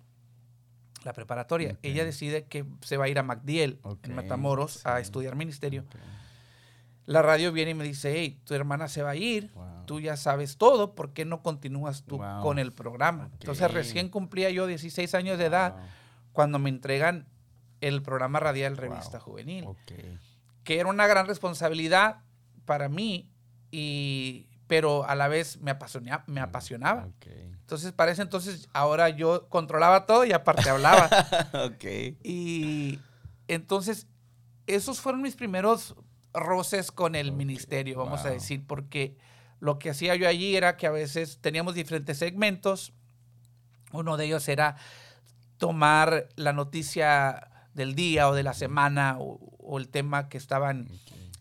la 1.05 1.13
preparatoria, 1.13 1.77
ella 1.83 2.05
decide 2.05 2.45
que 2.45 2.65
se 2.81 2.97
va 2.97 3.05
a 3.05 3.09
ir 3.09 3.19
a 3.19 3.23
MacDiel, 3.23 3.79
en 4.05 4.15
Matamoros, 4.15 4.87
a 4.87 5.01
estudiar 5.01 5.37
ministerio. 5.37 5.85
La 7.07 7.21
radio 7.21 7.53
viene 7.53 7.73
y 7.73 7.75
me 7.75 7.85
dice, 7.85 8.15
hey, 8.17 8.41
tu 8.45 8.55
hermana 8.55 8.89
se 8.89 9.03
va 9.03 9.11
a 9.11 9.17
ir, 9.17 9.51
Wow. 9.55 9.85
tú 9.85 10.01
ya 10.01 10.17
sabes 10.17 10.57
todo, 10.57 10.95
¿por 10.95 11.13
qué 11.13 11.27
no 11.27 11.43
continúas 11.43 12.05
tú 12.05 12.17
Wow. 12.17 12.41
con 12.43 12.59
el 12.59 12.73
programa? 12.73 13.29
Entonces 13.33 13.71
recién 13.71 14.09
cumplía 14.09 14.49
yo 14.49 14.67
16 14.67 15.15
años 15.15 15.37
de 15.37 15.45
edad 15.47 15.73
Wow. 15.75 15.83
cuando 16.33 16.59
me 16.59 16.71
entregan 16.71 17.27
el 17.83 18.01
programa 18.01 18.41
radial 18.41 18.79
Revista. 18.79 19.21
Juvenil, 19.21 19.67
que 20.63 20.81
era 20.81 20.89
una 20.89 21.07
gran 21.07 21.27
responsabilidad 21.27 22.23
para 22.65 22.89
mí, 22.89 23.29
y, 23.71 24.47
pero 24.67 25.07
a 25.09 25.15
la 25.15 25.29
vez 25.29 25.61
me, 25.61 25.71
apasionaba, 25.71 26.25
me 26.27 26.41
apasionaba. 26.41 27.09
Entonces, 27.27 27.93
para 27.93 28.13
ese 28.13 28.23
entonces, 28.23 28.69
ahora 28.73 29.09
yo 29.11 29.49
controlaba 29.49 30.07
todo 30.07 30.25
y 30.25 30.33
aparte 30.33 30.71
hablaba. 30.71 31.09
ok. 31.53 31.85
Y 32.23 32.99
entonces, 33.49 34.07
esos 34.67 35.01
fueron 35.01 35.23
mis 35.23 35.37
primeros 35.37 35.97
roces 36.33 36.91
con 36.91 37.15
el 37.15 37.33
ministerio, 37.33 37.99
vamos 37.99 38.25
a 38.25 38.31
decir, 38.31 38.67
porque 38.67 39.17
lo 39.61 39.79
que 39.79 39.91
hacía 39.91 40.17
yo 40.17 40.29
allí 40.29 40.57
era 40.57 40.77
que 40.77 40.87
a 40.87 40.91
veces 40.91 41.39
teníamos 41.41 41.75
diferentes 41.75 42.19
segmentos. 42.19 42.93
Uno 43.93 44.17
de 44.17 44.27
ellos 44.27 44.49
era 44.49 44.77
tomar 45.59 46.29
la 46.37 46.53
noticia 46.53 47.51
del 47.75 47.95
día 47.95 48.29
o 48.29 48.35
de 48.35 48.43
la 48.43 48.55
semana 48.55 49.17
o, 49.19 49.39
o 49.59 49.79
el 49.79 49.89
tema 49.89 50.29
que 50.29 50.39
estaban 50.39 50.89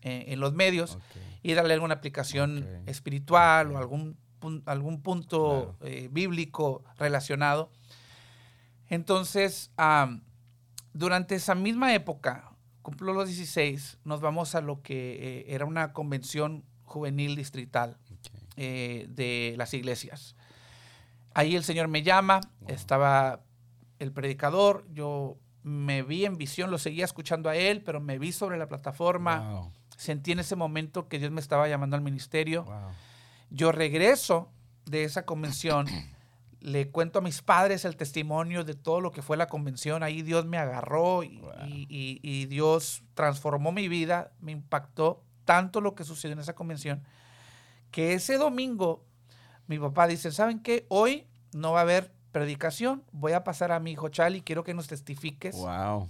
eh, 0.02 0.26
en 0.28 0.40
los 0.40 0.52
medios 0.52 0.96
Ok. 0.96 1.02
Y 1.44 1.52
darle 1.52 1.74
alguna 1.74 1.94
aplicación 1.94 2.66
espiritual 2.86 3.70
o 3.70 3.78
algún, 3.78 4.16
algún 4.64 5.02
punto 5.02 5.76
eh, 5.82 6.08
bíblico 6.10 6.82
relacionado. 6.96 7.70
Entonces, 8.88 9.70
durante 10.94 11.34
esa 11.34 11.54
misma 11.54 11.94
época, 11.94 12.50
cumplo 12.80 13.12
los 13.12 13.28
16, 13.28 13.98
nos 14.04 14.22
vamos 14.22 14.54
a 14.54 14.62
lo 14.62 14.80
que 14.80 15.42
eh, 15.42 15.44
era 15.48 15.66
una 15.66 15.92
convención 15.92 16.64
juvenil 16.84 17.36
distrital 17.36 17.98
eh, 18.56 19.04
de 19.10 19.54
las 19.58 19.74
iglesias. 19.74 20.36
Ahí 21.34 21.56
el 21.56 21.64
Señor 21.64 21.88
me 21.88 22.02
llama, 22.02 22.40
estaba 22.68 23.42
el 23.98 24.12
predicador, 24.12 24.86
yo 24.94 25.36
me 25.62 26.02
vi 26.02 26.24
en 26.24 26.38
visión, 26.38 26.70
lo 26.70 26.78
seguía 26.78 27.04
escuchando 27.04 27.50
a 27.50 27.56
él, 27.56 27.82
pero 27.82 28.00
me 28.00 28.18
vi 28.18 28.32
sobre 28.32 28.56
la 28.56 28.66
plataforma, 28.66 29.40
Wow. 29.40 29.72
Sentí 29.96 30.32
en 30.32 30.40
ese 30.40 30.56
momento 30.56 31.08
que 31.08 31.18
Dios 31.18 31.30
me 31.30 31.40
estaba 31.40 31.68
llamando 31.68 31.96
al 31.96 32.02
ministerio. 32.02 32.64
Wow. 32.64 32.74
Yo 33.50 33.72
regreso 33.72 34.50
de 34.86 35.04
esa 35.04 35.24
convención, 35.24 35.86
le 36.60 36.90
cuento 36.90 37.18
a 37.18 37.22
mis 37.22 37.42
padres 37.42 37.84
el 37.84 37.96
testimonio 37.96 38.64
de 38.64 38.74
todo 38.74 39.00
lo 39.00 39.12
que 39.12 39.22
fue 39.22 39.36
la 39.36 39.46
convención, 39.48 40.02
ahí 40.02 40.22
Dios 40.22 40.46
me 40.46 40.58
agarró 40.58 41.22
y, 41.22 41.38
Wow. 41.38 41.50
y- 41.66 41.86
y- 41.88 42.20
y 42.22 42.46
Dios 42.46 43.02
transformó 43.14 43.70
mi 43.72 43.88
vida, 43.88 44.32
me 44.40 44.52
impactó 44.52 45.22
tanto 45.44 45.80
lo 45.82 45.94
que 45.94 46.04
sucedió 46.04 46.32
en 46.32 46.38
esa 46.40 46.54
convención, 46.54 47.02
que 47.90 48.14
ese 48.14 48.38
domingo 48.38 49.04
mi 49.66 49.78
papá 49.78 50.06
dice, 50.06 50.32
¿saben 50.32 50.60
qué? 50.60 50.86
Hoy 50.88 51.26
no 51.52 51.72
va 51.72 51.80
a 51.80 51.82
haber 51.82 52.12
predicación, 52.32 53.04
voy 53.12 53.32
a 53.32 53.44
pasar 53.44 53.70
a 53.70 53.78
mi 53.78 53.92
hijo 53.92 54.08
Charlie, 54.08 54.42
quiero 54.42 54.64
que 54.64 54.74
nos 54.74 54.88
testifiques 54.88 55.54
Wow. 55.54 56.08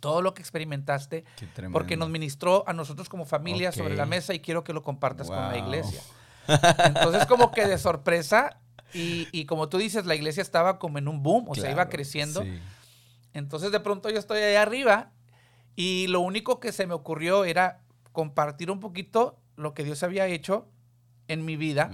Todo 0.00 0.22
lo 0.22 0.34
que 0.34 0.42
experimentaste, 0.42 1.24
porque 1.72 1.96
nos 1.96 2.08
ministró 2.08 2.64
a 2.66 2.72
nosotros 2.72 3.08
como 3.08 3.24
familia 3.24 3.72
sobre 3.72 3.96
la 3.96 4.06
mesa 4.06 4.34
y 4.34 4.40
quiero 4.40 4.64
que 4.64 4.72
lo 4.72 4.82
compartas 4.82 5.28
con 5.28 5.36
la 5.36 5.58
iglesia. 5.58 6.00
Entonces 6.84 7.26
como 7.26 7.50
que 7.50 7.66
de 7.66 7.78
sorpresa 7.78 8.60
y, 8.94 9.28
y 9.32 9.44
como 9.44 9.68
tú 9.68 9.76
dices, 9.78 10.06
la 10.06 10.14
iglesia 10.14 10.40
estaba 10.40 10.78
como 10.78 10.98
en 10.98 11.08
un 11.08 11.22
boom, 11.22 11.46
o 11.48 11.54
sea, 11.54 11.70
iba 11.70 11.88
creciendo. 11.88 12.42
sí. 12.42 12.58
Entonces 13.34 13.70
de 13.70 13.80
pronto 13.80 14.10
yo 14.10 14.18
estoy 14.18 14.40
ahí 14.40 14.56
arriba 14.56 15.12
y 15.76 16.06
lo 16.08 16.20
único 16.20 16.60
que 16.60 16.72
se 16.72 16.86
me 16.86 16.94
ocurrió 16.94 17.44
era 17.44 17.82
compartir 18.12 18.70
un 18.70 18.80
poquito 18.80 19.38
lo 19.56 19.74
que 19.74 19.84
Dios 19.84 20.02
había 20.02 20.26
hecho 20.26 20.68
en 21.28 21.44
mi 21.44 21.56
vida 21.56 21.90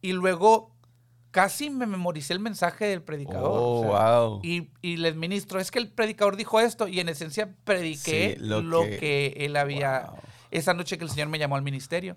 y 0.00 0.12
luego 0.12 0.74
casi 1.30 1.70
me 1.70 1.86
memoricé 1.86 2.32
el 2.32 2.40
mensaje 2.40 2.86
del 2.86 3.02
predicador. 3.02 3.50
Oh, 3.52 3.80
o 3.80 3.82
sea, 3.96 4.18
wow. 4.20 4.40
y, 4.42 4.70
y 4.82 4.96
les 4.96 5.14
ministro, 5.14 5.60
es 5.60 5.70
que 5.70 5.78
el 5.78 5.88
predicador 5.88 6.36
dijo 6.36 6.58
esto 6.60 6.88
y 6.88 7.00
en 7.00 7.08
esencia 7.08 7.54
prediqué 7.64 8.36
Sí, 8.38 8.44
lo 8.44 8.60
lo, 8.62 8.82
que- 8.82 8.98
que, 8.98 9.34
él 9.38 9.56
había, 9.56 10.06
Wow. 10.10 10.18
esa 10.50 10.74
noche 10.74 10.98
que 10.98 11.04
el 11.04 11.10
Señor 11.10 11.28
me 11.28 11.38
llamó 11.38 11.54
al 11.56 11.62
ministerio. 11.62 12.16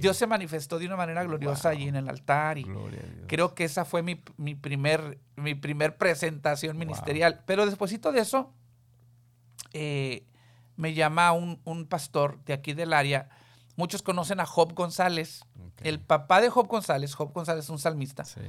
Dios 0.00 0.16
se 0.16 0.26
manifestó 0.26 0.78
de 0.78 0.86
una 0.86 0.96
manera 0.96 1.22
gloriosa 1.24 1.68
Wow. 1.70 1.78
allí 1.78 1.88
en 1.88 1.96
el 1.96 2.08
altar 2.08 2.56
y 2.58 2.62
Gloria 2.62 3.00
a 3.00 3.06
Dios. 3.06 3.24
creo 3.28 3.54
que 3.54 3.64
esa 3.64 3.84
fue 3.84 4.02
mi, 4.02 4.22
mi 4.38 4.54
primer, 4.54 5.18
mi 5.36 5.54
primer 5.54 5.96
presentación 5.98 6.78
ministerial. 6.78 7.42
Pero 7.46 7.66
despuésito 7.66 8.12
de 8.12 8.20
eso, 8.20 8.54
eh, 9.72 10.24
me 10.76 10.94
llama 10.94 11.32
un, 11.32 11.60
un 11.64 11.86
pastor 11.86 12.42
de 12.44 12.52
aquí 12.54 12.72
del 12.72 12.92
área. 12.92 13.28
Muchos 13.76 14.02
conocen 14.02 14.40
a 14.40 14.46
Job 14.46 14.72
González. 14.74 15.44
El 15.82 16.00
papá 16.00 16.40
de 16.40 16.50
Job 16.50 16.66
González, 16.66 17.14
Job 17.14 17.32
González 17.32 17.64
es 17.64 17.70
un 17.70 17.78
salmista, 17.78 18.24
Sí. 18.24 18.40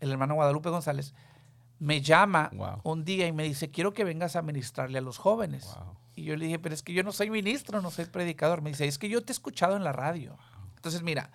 el 0.00 0.10
hermano 0.12 0.34
Guadalupe 0.34 0.68
González, 0.70 1.14
me 1.78 2.00
llama 2.00 2.50
Wow. 2.54 2.80
un 2.84 3.04
día 3.04 3.26
y 3.26 3.32
me 3.32 3.42
dice, 3.44 3.70
quiero 3.70 3.92
que 3.92 4.04
vengas 4.04 4.36
a 4.36 4.42
ministrarle 4.42 4.98
a 4.98 5.02
los 5.02 5.18
jóvenes. 5.18 5.66
Wow. 5.76 5.96
Y 6.14 6.24
yo 6.24 6.36
le 6.36 6.46
dije, 6.46 6.58
pero 6.58 6.74
es 6.74 6.82
que 6.82 6.92
yo 6.94 7.02
no 7.02 7.12
soy 7.12 7.28
ministro, 7.30 7.82
no 7.82 7.90
soy 7.90 8.06
predicador. 8.06 8.62
Me 8.62 8.70
dice, 8.70 8.86
es 8.86 8.98
que 8.98 9.08
yo 9.10 9.22
te 9.22 9.32
he 9.32 9.34
escuchado 9.34 9.76
en 9.76 9.84
la 9.84 9.92
radio. 9.92 10.38
Entonces, 10.76 11.02
mira, 11.02 11.30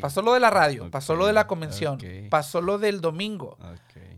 pasó 0.00 0.22
lo 0.22 0.32
de 0.34 0.40
la 0.40 0.50
radio, 0.50 0.90
pasó 0.90 1.14
lo 1.14 1.26
de 1.26 1.32
la 1.32 1.46
convención, 1.46 1.98
pasó 2.30 2.60
lo 2.60 2.78
del 2.78 3.00
domingo 3.00 3.58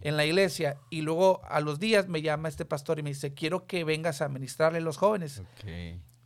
en 0.01 0.17
la 0.17 0.25
iglesia 0.25 0.77
y 0.91 1.03
luego 1.03 1.41
a 1.49 1.61
los 1.61 1.79
días 1.81 2.09
me 2.09 2.23
llama 2.23 2.49
este 2.49 2.65
pastor 2.65 2.99
y 2.99 3.03
me 3.03 3.11
dice, 3.11 3.35
quiero 3.35 3.67
que 3.67 3.85
vengas 3.85 4.23
a 4.23 4.29
ministrarle 4.29 4.79
a 4.79 4.83
los 4.83 4.97
jóvenes. 4.97 5.43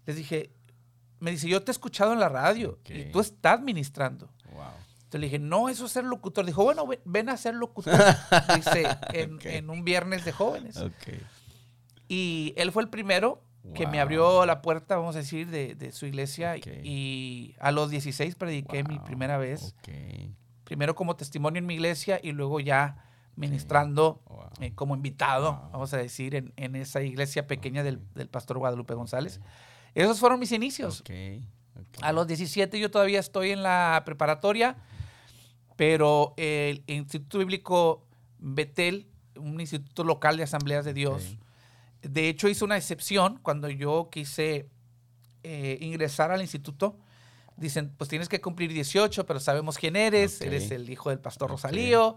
Les 0.05 0.15
dije, 0.17 0.51
me 1.21 1.31
dice, 1.31 1.49
yo 1.49 1.63
te 1.63 1.71
he 1.71 1.73
escuchado 1.73 2.13
en 2.13 2.21
la 2.21 2.29
radio 2.29 2.79
y 2.87 3.03
Ok. 3.03 3.13
tú 3.13 3.21
estás 3.21 3.61
ministrando. 3.61 4.29
Wow. 4.53 4.65
Entonces 4.97 5.21
le 5.21 5.27
dije, 5.27 5.39
no, 5.39 5.69
eso 5.69 5.87
es 5.87 5.93
ser 5.93 6.05
locutor. 6.05 6.45
Dijo, 6.45 6.65
bueno, 6.65 6.87
ven, 6.87 7.01
ven 7.05 7.29
a 7.29 7.37
ser 7.37 7.55
locutor. 7.55 7.95
Dice, 8.57 8.87
en, 9.13 9.35
Ok. 9.37 9.45
en 9.47 9.71
un 9.71 9.85
viernes 9.85 10.25
de 10.25 10.33
jóvenes. 10.33 10.77
Ok. 10.79 10.93
Y 12.09 12.55
él 12.57 12.73
fue 12.73 12.83
el 12.83 12.89
primero 12.89 13.43
que 13.75 13.87
me 13.87 13.95
Wow. 13.95 14.01
abrió 14.03 14.47
la 14.47 14.63
puerta, 14.63 14.97
vamos 14.97 15.17
a 15.17 15.19
decir, 15.21 15.49
de, 15.49 15.75
de 15.75 15.91
su 15.93 16.07
iglesia. 16.07 16.57
Y 16.57 17.55
a 17.59 17.73
los 17.73 17.91
16 17.91 18.35
prediqué 18.37 18.85
mi 18.85 18.97
Wow, 18.99 19.05
primera 19.07 19.39
vez. 19.39 19.75
Primero 20.65 20.95
como 20.95 21.17
testimonio 21.17 21.59
en 21.61 21.67
mi 21.67 21.75
iglesia 21.75 22.19
y 22.23 22.33
luego 22.33 22.61
ya 22.61 23.05
ministrando 23.37 24.23
wow. 24.29 24.49
eh, 24.61 24.73
como 24.75 24.95
invitado, 24.97 25.53
Wow. 25.55 25.71
vamos 25.73 25.95
a 25.95 25.99
decir, 25.99 26.35
en, 26.35 26.53
en 26.57 26.75
esa 26.77 27.03
iglesia 27.03 27.47
pequeña 27.47 27.83
del, 27.83 28.01
del 28.15 28.29
pastor 28.29 28.59
Guadalupe 28.59 28.95
González. 28.95 29.41
Esos 29.97 30.21
fueron 30.21 30.39
mis 30.39 30.53
inicios. 30.53 31.03
A 32.03 32.13
los 32.13 32.27
17 32.27 32.79
yo 32.79 32.91
todavía 32.91 33.19
estoy 33.19 33.51
en 33.51 33.63
la 33.63 34.03
preparatoria, 34.05 34.77
pero 35.77 36.35
el 36.37 36.85
Instituto 36.87 37.39
Bíblico 37.39 38.07
Betel, 38.39 39.09
un 39.37 39.59
instituto 39.59 40.05
local 40.05 40.37
de 40.37 40.43
asambleas 40.43 40.85
de 40.85 40.93
Dios, 40.93 41.39
de 42.03 42.29
hecho 42.29 42.49
hizo 42.49 42.67
una 42.67 42.77
excepción 42.77 43.39
cuando 43.43 43.71
yo 43.71 44.11
quise 44.11 44.69
eh, 45.43 45.79
ingresar 45.81 46.31
al 46.31 46.43
instituto. 46.43 46.99
Dicen, 47.57 47.91
pues 47.97 48.11
tienes 48.11 48.29
que 48.29 48.43
cumplir 48.43 48.75
18, 48.75 49.25
pero 49.25 49.41
sabemos 49.41 49.79
quién 49.79 49.97
eres, 49.97 50.43
eres 50.43 50.71
el 50.73 50.91
hijo 50.91 51.09
del 51.09 51.21
pastor. 51.21 51.51
Rosalío, 51.51 52.17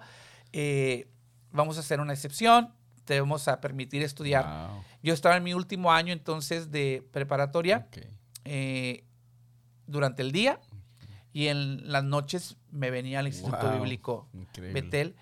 eh, 0.52 1.08
vamos 1.52 1.78
a 1.78 1.80
hacer 1.80 2.02
una 2.02 2.12
excepción, 2.12 2.74
te 3.10 3.19
vamos 3.19 3.48
a 3.48 3.60
permitir 3.60 4.04
estudiar. 4.04 4.45
Wow, 4.45 4.84
Yo 5.02 5.15
estaba 5.15 5.36
en 5.36 5.43
mi 5.43 5.56
último 5.56 5.91
año 5.91 6.13
entonces 6.13 6.69
de 6.69 7.04
preparatoria 7.12 7.88
eh, 8.45 9.04
durante 9.88 10.22
el 10.22 10.32
día 10.32 10.60
y 11.34 11.48
en 11.48 11.91
las 11.91 12.04
noches 12.04 12.56
me 12.69 12.91
venía 12.91 13.17
al 13.19 13.26
Instituto 13.28 13.58
Wow, 13.67 13.80
Bíblico 13.80 14.30
Increíble. 14.34 14.80
Betel 14.82 15.15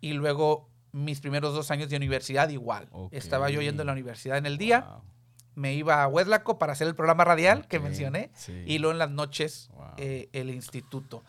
y 0.00 0.14
luego 0.14 0.68
mis 0.90 1.20
primeros 1.20 1.54
dos 1.54 1.70
años 1.70 1.88
de 1.90 1.96
universidad 1.96 2.48
igual. 2.48 2.88
Estaba 3.12 3.50
yo 3.50 3.60
yendo 3.62 3.82
a 3.82 3.86
la 3.86 3.92
universidad 3.92 4.36
en 4.36 4.46
el 4.46 4.58
día, 4.58 4.80
Wow, 4.80 5.02
me 5.54 5.74
iba 5.74 6.02
a 6.02 6.08
Hueslaco 6.08 6.58
para 6.58 6.72
hacer 6.72 6.88
el 6.88 6.96
programa 6.96 7.22
radial 7.24 7.68
que 7.68 7.78
mencioné 7.78 8.30
sí. 8.34 8.64
y 8.66 8.78
luego 8.78 8.92
en 8.92 8.98
las 8.98 9.10
noches 9.10 9.70
eh, 9.96 10.28
el 10.32 10.50
instituto. 10.50 11.22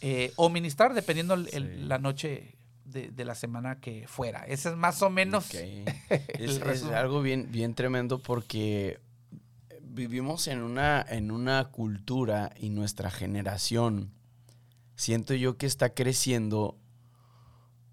Eh, 0.00 0.32
o 0.36 0.48
ministrar 0.48 0.94
dependiendo 0.94 1.34
el- 1.34 1.88
la 1.88 1.98
noche 1.98 2.55
de, 2.86 3.10
de 3.10 3.24
la 3.24 3.34
semana 3.34 3.80
que 3.80 4.06
fuera. 4.08 4.44
Ese 4.46 4.70
es 4.70 4.76
más 4.76 5.02
o 5.02 5.10
menos 5.10 5.52
Es, 6.38 6.82
algo 6.84 7.22
bien, 7.22 7.48
bien 7.50 7.74
tremendo 7.74 8.18
porque 8.20 9.00
vivimos 9.82 10.46
en 10.48 10.62
una, 10.62 11.04
en 11.08 11.30
una 11.30 11.64
cultura 11.66 12.52
y 12.58 12.70
nuestra 12.70 13.10
generación, 13.10 14.12
siento 14.94 15.34
yo 15.34 15.56
que 15.56 15.66
está 15.66 15.90
creciendo 15.94 16.78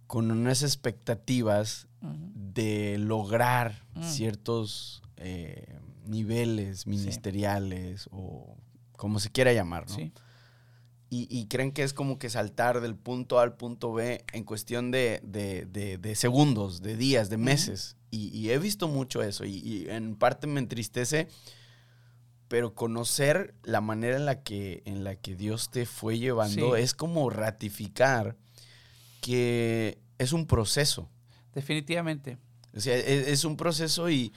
con 0.08 0.32
unas 0.32 0.64
expectativas 0.64 1.88
de 2.02 2.98
lograr 2.98 3.84
Mm. 3.96 4.04
ciertos 4.04 5.04
eh, 5.18 5.80
niveles 6.06 6.88
ministeriales 6.88 8.10
o 8.12 8.58
como 8.98 9.20
se 9.20 9.30
quiera 9.30 9.54
llamar, 9.54 9.88
¿no? 9.88 9.96
Sí. 9.96 10.12
Y, 11.16 11.28
y 11.30 11.48
creen 11.48 11.72
que 11.72 11.84
es 11.84 11.94
como 11.94 12.18
que 12.18 12.30
saltar 12.30 12.82
del 12.82 12.96
punto 12.96 13.38
A 13.40 13.44
al 13.44 13.56
punto 13.56 13.94
B 13.94 14.24
en 14.34 14.44
cuestión 14.44 14.90
de, 14.92 15.20
de- 15.24 15.66
de- 15.66 15.98
de 15.98 16.16
segundos, 16.16 16.82
de 16.82 16.96
días, 16.98 17.30
de 17.30 17.38
meses. 17.38 17.98
y, 18.10 18.30
y 18.38 18.50
he 18.52 18.58
visto 18.58 18.88
mucho 18.88 19.22
eso 19.22 19.44
y, 19.46 19.58
y 19.58 19.90
en 19.90 20.16
parte 20.16 20.48
me 20.48 20.60
entristece, 20.60 21.28
pero 22.48 22.74
conocer 22.74 23.54
la 23.64 23.82
manera 23.82 24.16
en 24.18 24.26
la 24.26 24.42
que, 24.44 24.82
en 24.86 25.04
la 25.04 25.16
que 25.16 25.36
Dios 25.36 25.70
te 25.72 25.86
fue 25.86 26.18
llevando 26.20 26.76
Sí. 26.76 26.82
es 26.82 26.94
como 26.94 27.30
ratificar 27.30 28.36
que 29.22 30.00
es 30.18 30.34
un 30.34 30.46
proceso. 30.48 31.10
Definitivamente. 31.54 32.38
O 32.76 32.80
sea, 32.80 32.96
es, 32.96 33.28
es 33.28 33.46
un 33.46 33.56
proceso 33.58 34.10
y, 34.10 34.34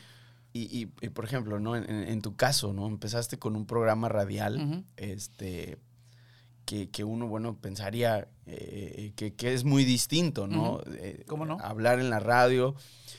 y- 0.53 0.62
y- 0.83 0.93
y, 1.01 1.09
por 1.11 1.25
ejemplo, 1.25 1.59
¿no? 1.61 1.77
En, 1.77 2.23
tu 2.23 2.37
caso, 2.37 2.73
¿no? 2.73 2.87
Empezaste 2.87 3.39
con 3.39 3.57
un 3.57 3.67
programa 3.67 4.09
radial, 4.09 4.85
este, 4.97 5.79
que, 6.66 6.90
que 6.90 7.05
uno, 7.05 7.26
bueno, 7.29 7.57
pensaría 7.57 8.29
eh, 8.44 9.12
que, 9.16 9.33
que 9.35 9.55
es 9.55 9.64
muy 9.64 9.85
distinto, 9.85 10.46
¿no? 10.46 10.81
Eh, 10.98 11.24
¿Cómo 11.26 11.46
no? 11.46 11.57
Hablar 11.62 11.98
en 12.00 12.11
la 12.11 12.18
radio. 12.20 12.74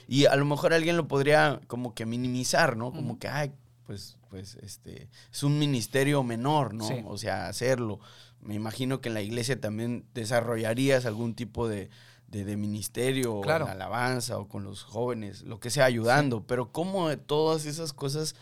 Y 0.07 0.25
a 0.25 0.35
lo 0.35 0.45
mejor 0.45 0.73
alguien 0.73 0.97
lo 0.97 1.07
podría 1.07 1.59
como 1.67 1.95
que 1.95 2.05
minimizar, 2.05 2.77
¿no? 2.77 2.91
Como 2.91 3.17
que, 3.17 3.27
ay, 3.27 3.51
pues, 3.85 4.17
pues, 4.29 4.55
este, 4.61 5.09
es 5.31 5.43
un 5.43 5.57
ministerio 5.57 6.21
menor, 6.23 6.73
¿no? 6.73 6.87
Sí. 6.87 6.95
O 7.05 7.17
sea, 7.17 7.47
hacerlo. 7.47 7.99
Me 8.41 8.53
imagino 8.53 9.01
que 9.01 9.07
en 9.09 9.15
la 9.15 9.21
iglesia 9.21 9.59
también 9.59 10.05
desarrollarías 10.13 11.05
algún 11.05 11.33
tipo 11.33 11.67
de, 11.67 11.89
de, 12.27 12.43
de 12.45 12.57
ministerio, 12.57 13.41
Claro. 13.41 13.65
o 13.65 13.69
en 13.71 13.77
la 13.79 13.85
alabanza, 13.85 14.37
o 14.37 14.47
con 14.47 14.63
los 14.65 14.83
jóvenes, 14.83 15.41
lo 15.43 15.59
que 15.59 15.69
sea, 15.69 15.85
ayudando. 15.85 16.43
Pero 16.45 16.71
cómo 16.73 17.07
de 17.09 17.17
todas 17.17 17.65
esas 17.65 17.93
cosas, 17.93 18.35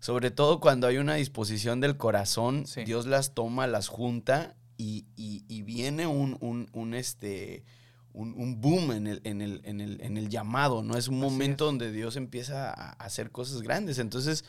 sobre 0.00 0.30
todo 0.30 0.58
cuando 0.60 0.86
hay 0.88 0.96
una 0.98 1.14
disposición 1.14 1.80
del 1.80 1.96
corazón, 1.96 2.66
Sí. 2.66 2.84
Dios 2.84 3.06
las 3.06 3.32
toma, 3.34 3.66
las 3.68 3.86
junta 3.88 4.56
y, 4.76 5.04
y- 5.16 5.44
y 5.46 5.62
viene 5.62 6.06
un, 6.06 6.36
un, 6.40 6.68
un, 6.72 6.94
este, 6.94 7.64
un, 8.12 8.34
un 8.34 8.60
boom 8.60 8.92
en 8.92 9.06
el, 9.06 9.20
en, 9.24 9.40
el, 9.42 9.60
en, 9.64 9.80
el, 9.80 10.00
en 10.00 10.16
el 10.16 10.28
llamado, 10.30 10.82
¿no? 10.82 10.96
Es 10.96 11.06
un 11.08 11.16
Así 11.22 11.30
momento 11.30 11.64
es. 11.64 11.68
donde 11.68 11.92
Dios 11.92 12.16
empieza 12.16 12.70
a 12.72 12.90
hacer 12.92 13.30
cosas 13.30 13.60
grandes. 13.62 13.98
Entonces, 13.98 14.44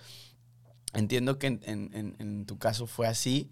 entiendo 0.93 1.37
que 1.37 1.47
en, 1.47 1.59
en- 1.65 1.89
en- 1.93 2.15
en 2.19 2.45
tu 2.45 2.57
caso 2.57 2.87
fue 2.87 3.07
así. 3.07 3.49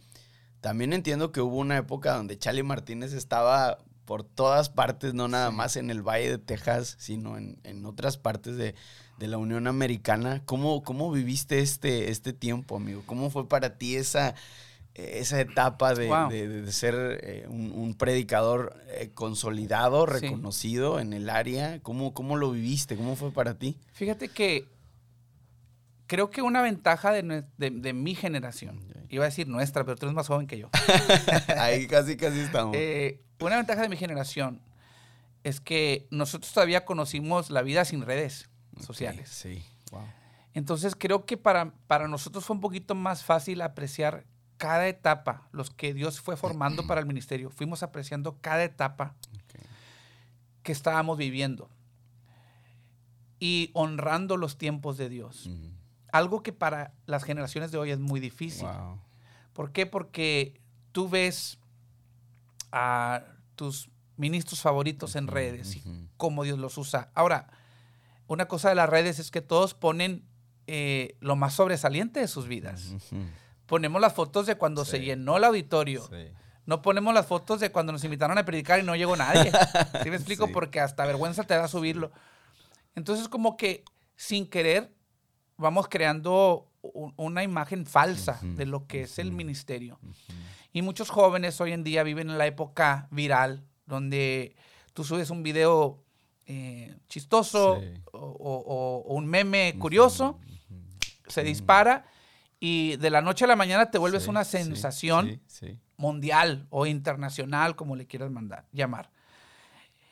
También 0.62 0.94
entiendo 0.94 1.32
que 1.32 1.42
hubo 1.42 1.58
una 1.58 1.78
época 1.78 2.16
donde 2.16 2.38
Charlie 2.38 2.64
Martínez 2.64 3.14
estaba 3.14 3.78
por 4.06 4.24
todas 4.24 4.70
partes, 4.70 5.14
no 5.14 5.28
nada 5.28 5.50
Sí. 5.52 5.56
más 5.56 5.76
en 5.76 5.90
el 5.92 6.02
Valle 6.02 6.30
de 6.30 6.38
Texas, 6.40 6.96
sino 7.00 7.38
en, 7.38 7.60
en 7.64 7.86
otras 7.86 8.18
partes 8.18 8.58
de, 8.58 8.74
de 9.20 9.28
la 9.28 9.38
Unión 9.38 9.68
Americana. 9.68 10.42
¿Cómo, 10.46 10.82
cómo 10.84 11.12
viviste 11.12 11.60
este, 11.60 12.10
este 12.10 12.34
tiempo, 12.34 12.78
amigo? 12.78 13.04
¿Cómo 13.06 13.30
fue 13.30 13.48
para 13.48 13.78
ti 13.78 13.96
esa, 13.96 14.34
esa 14.96 15.40
etapa 15.42 15.94
de, 15.94 16.08
Wow. 16.08 16.30
de- 16.30 16.48
de 16.64 16.72
ser 16.72 17.20
eh, 17.24 17.46
un, 17.50 17.72
un 17.72 17.94
predicador 17.96 18.76
eh, 18.88 19.12
consolidado, 19.14 20.06
Sí. 20.08 20.14
reconocido 20.22 21.00
en 21.00 21.14
el 21.14 21.30
área? 21.30 21.80
¿Cómo, 21.82 22.14
¿Cómo 22.14 22.38
lo 22.38 22.52
viviste? 22.52 22.96
¿Cómo 22.96 23.16
fue 23.16 23.32
para 23.32 23.54
ti? 23.60 23.78
Fíjate 23.94 24.30
que 24.30 24.66
creo 26.08 26.30
que 26.32 26.42
una 26.42 26.62
ventaja 26.62 27.12
de, 27.12 27.44
de- 27.58 27.70
de 27.70 27.94
mi 27.94 28.16
generación, 28.16 28.80
iba 29.10 29.24
a 29.26 29.28
decir 29.30 29.48
nuestra, 29.48 29.84
pero 29.84 29.96
tú 29.98 30.06
eres 30.06 30.16
más 30.16 30.28
joven 30.28 30.48
que 30.48 30.58
yo. 30.58 30.70
Ahí 31.58 31.88
casi, 31.88 32.16
casi 32.18 32.40
estamos. 32.40 32.76
Eh, 32.78 33.20
una 33.40 33.58
ventaja 33.58 33.82
de 33.82 33.90
mi 33.90 33.98
generación 33.98 34.62
es 35.44 35.62
que 35.62 36.08
nosotros 36.12 36.52
todavía 36.52 36.84
conocimos 36.86 37.50
la 37.52 37.62
vida 37.62 37.86
sin 37.86 38.02
redes 38.02 38.50
Sociales. 38.80 39.30
Sí. 39.30 39.64
Wow. 39.92 40.04
Entonces 40.54 40.96
creo 40.96 41.26
que 41.26 41.38
para, 41.38 41.72
para 41.88 42.08
nosotros 42.08 42.46
fue 42.46 42.56
un 42.56 42.62
poquito 42.62 42.96
más 42.96 43.24
fácil 43.24 43.62
apreciar 43.62 44.26
cada 44.58 44.88
etapa, 44.88 45.48
los 45.52 45.70
que 45.70 45.94
Dios 45.94 46.20
fue 46.20 46.36
formando 46.36 46.86
para 46.86 47.00
el 47.00 47.08
ministerio. 47.08 47.50
Fuimos 47.50 47.82
apreciando 47.82 48.38
cada 48.42 48.64
etapa 48.64 49.16
que 50.64 50.74
estábamos 50.74 51.18
viviendo 51.18 51.70
y 53.40 53.72
honrando 53.74 54.36
los 54.36 54.58
tiempos 54.58 54.98
de 54.98 55.08
Dios. 55.08 55.50
Algo 56.12 56.44
que 56.44 56.52
para 56.52 56.94
las 57.06 57.24
generaciones 57.24 57.72
de 57.72 57.78
hoy 57.78 57.92
es 57.92 58.00
muy 58.00 58.20
difícil. 58.20 58.68
Wow. 58.68 59.00
¿Por 59.54 59.72
qué? 59.72 59.86
Porque 59.86 60.60
tú 60.92 61.08
ves 61.08 61.58
a 62.72 63.24
tus 63.56 63.90
ministros 64.18 64.60
favoritos 64.60 65.16
en 65.16 65.28
redes 65.28 65.78
y 65.78 65.84
cómo 66.18 66.44
Dios 66.44 66.60
los 66.60 66.78
usa. 66.78 67.12
Ahora, 67.14 67.48
una 68.30 68.48
cosa 68.48 68.70
de 68.70 68.76
las 68.76 68.88
redes 68.88 69.18
es 69.18 69.32
que 69.32 69.42
todos 69.42 69.74
ponen 69.74 70.24
eh, 70.68 71.18
lo 71.20 71.36
más 71.36 71.56
sobresaliente 71.56 72.20
de 72.20 72.28
sus 72.28 72.48
vidas. 72.48 72.94
Ponemos 73.66 74.00
las 74.00 74.14
fotos 74.14 74.46
de 74.46 74.56
cuando 74.56 74.86
se 74.86 75.00
llenó 75.00 75.38
el 75.38 75.44
auditorio. 75.44 76.08
Sí. 76.08 76.28
No 76.68 76.84
ponemos 76.84 77.12
las 77.16 77.26
fotos 77.26 77.60
de 77.60 77.72
cuando 77.72 77.92
nos 77.92 78.04
invitaron 78.04 78.38
a 78.38 78.46
predicar 78.46 78.80
y 78.80 78.84
no 78.84 78.96
llegó 78.96 79.16
nadie. 79.16 79.52
¿Sí 80.04 80.12
me 80.12 80.16
explico? 80.16 80.46
Sí. 80.46 80.54
Porque 80.54 80.80
hasta 80.80 81.08
vergüenza 81.08 81.44
te 81.44 81.56
da 81.56 81.68
subirlo. 81.68 82.12
Entonces, 82.94 83.28
como 83.28 83.58
que 83.58 83.84
sin 84.16 84.48
querer, 84.48 84.94
vamos 85.58 85.88
creando 85.88 86.72
una 86.84 87.42
imagen 87.42 87.88
falsa 87.88 88.40
de 88.44 88.68
lo 88.68 88.86
que 88.86 89.02
es 89.02 89.18
el 89.18 89.32
ministerio. 89.32 90.00
Y 90.72 90.84
muchos 90.84 91.10
jóvenes 91.10 91.60
hoy 91.62 91.74
en 91.74 91.84
día 91.84 92.04
viven 92.04 92.30
en 92.30 92.38
la 92.38 92.46
época 92.46 93.08
viral, 93.10 93.66
donde 93.88 94.56
tú 94.94 95.04
subes 95.04 95.32
un 95.32 95.42
video 95.42 96.04
eh, 96.52 96.98
chistoso 97.08 97.80
Sí. 97.80 97.94
o, 98.12 98.18
o- 98.18 98.64
o- 98.66 99.04
o 99.06 99.14
un 99.14 99.28
meme 99.28 99.76
curioso, 99.78 100.40
se 101.28 101.44
dispara 101.44 102.06
y 102.60 102.96
de 102.98 103.12
la 103.12 103.22
noche 103.22 103.46
a 103.46 103.48
la 103.48 103.56
mañana 103.56 103.92
te 103.92 104.00
vuelves 104.00 104.24
Sí, 104.24 104.30
una 104.32 104.44
sensación 104.44 105.40
mundial 105.96 106.66
o 106.72 106.88
internacional, 106.88 107.76
como 107.76 107.96
le 107.96 108.08
quieras 108.08 108.32
mandar, 108.32 108.66
llamar. 108.72 109.12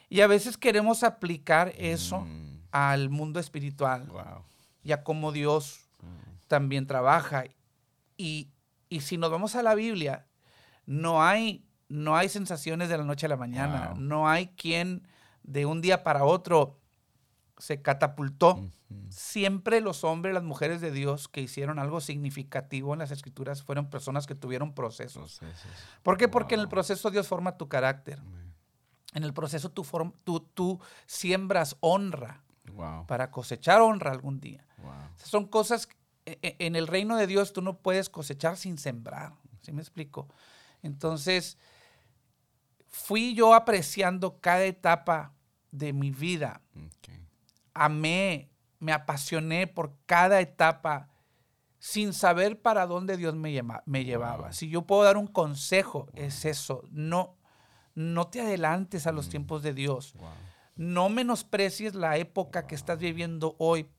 Y 0.10 0.22
a 0.22 0.28
veces 0.28 0.58
queremos 0.58 1.04
aplicar 1.04 1.74
eso 1.78 2.20
Mm, 2.22 2.60
al 2.72 3.10
mundo 3.10 3.40
espiritual 3.40 4.06
Wow. 4.08 4.44
y 4.84 4.92
a 4.92 5.04
cómo 5.04 5.32
Dios 5.32 5.80
Mm, 6.02 6.08
también 6.48 6.86
trabaja. 6.86 7.46
Y, 8.16 8.52
y 8.90 9.02
si 9.02 9.18
nos 9.18 9.32
vamos 9.32 9.56
a 9.56 9.64
la 9.64 9.74
Biblia, 9.74 10.28
no 10.86 11.24
hay, 11.24 11.66
no 11.90 12.16
hay 12.16 12.30
sensaciones 12.30 12.90
de 12.90 12.98
la 13.00 13.04
noche 13.04 13.26
a 13.26 13.30
la 13.30 13.38
mañana. 13.38 13.90
Wow. 13.94 14.00
No 14.00 14.30
hay 14.30 14.48
quien 14.50 15.08
de 15.48 15.66
un 15.66 15.82
día 15.82 16.04
para 16.04 16.24
otro 16.24 16.78
se 17.58 17.82
catapultó. 17.82 18.64
Siempre 19.10 19.82
los 19.82 20.04
hombres, 20.04 20.34
las 20.34 20.44
mujeres 20.44 20.80
de 20.80 20.92
Dios 20.92 21.28
que 21.28 21.42
hicieron 21.42 21.80
algo 21.80 22.00
significativo 22.02 22.94
en 22.94 23.00
las 23.00 23.10
escrituras 23.12 23.64
fueron 23.64 23.90
personas 23.90 24.28
que 24.28 24.36
tuvieron 24.36 24.74
procesos. 24.76 25.40
Procesos. 25.40 25.72
¿Por 26.04 26.18
qué? 26.18 26.28
Porque 26.28 26.54
en 26.56 26.62
el 26.62 26.70
proceso 26.70 27.10
Dios 27.10 27.28
forma 27.28 27.58
tu 27.58 27.68
carácter. 27.68 28.22
En 29.14 29.24
el 29.24 29.34
proceso 29.34 29.72
tú, 29.72 29.84
form- 29.84 30.14
tú, 30.24 30.40
tú 30.42 30.80
siembras 31.08 31.76
honra 31.80 32.44
Wow. 32.74 33.08
para 33.08 33.32
cosechar 33.32 33.82
honra 33.82 34.12
algún 34.12 34.40
día. 34.40 34.66
Wow. 34.78 34.92
O 34.92 35.18
sea, 35.18 35.26
Son 35.28 35.46
cosas, 35.48 35.88
e- 36.26 36.38
e- 36.42 36.56
en 36.60 36.76
el 36.76 36.86
reino 36.88 37.16
de 37.18 37.26
Dios 37.26 37.54
tú 37.54 37.62
no 37.62 37.78
puedes 37.80 38.10
cosechar 38.10 38.58
sin 38.58 38.78
sembrar. 38.78 39.34
¿Sí 39.62 39.72
me 39.72 39.82
explico? 39.82 40.28
Entonces, 40.84 41.58
fui 42.88 43.34
yo 43.34 43.54
apreciando 43.54 44.40
cada 44.40 44.64
etapa 44.66 45.34
de 45.72 45.94
mi 45.94 46.12
vida. 46.12 46.62
Amé, 47.74 48.50
me 48.80 48.92
apasioné 48.94 49.68
por 49.68 49.94
cada 50.06 50.40
etapa 50.42 51.10
sin 51.80 52.14
saber 52.14 52.60
para 52.62 52.88
dónde 52.88 53.18
Dios 53.18 53.36
me, 53.36 53.54
llama- 53.54 53.84
me 53.86 54.04
llevaba. 54.04 54.46
Wow. 54.46 54.54
Si 54.54 54.70
yo 54.70 54.82
puedo 54.84 55.04
dar 55.04 55.18
un 55.18 55.28
consejo, 55.28 56.08
es 56.14 56.44
eso. 56.46 56.84
No, 56.90 57.36
no 57.94 58.28
te 58.28 58.42
adelantes 58.42 59.06
a 59.08 59.12
los 59.12 59.28
Mm. 59.28 59.30
tiempos 59.30 59.64
de 59.64 59.74
Dios. 59.74 60.14
Wow. 60.14 60.30
No 60.76 61.10
menosprecies 61.10 61.96
la 61.96 62.18
época 62.18 62.66
que 62.68 62.76
estás 62.76 62.98
viviendo 63.00 63.56
hoy 63.60 63.90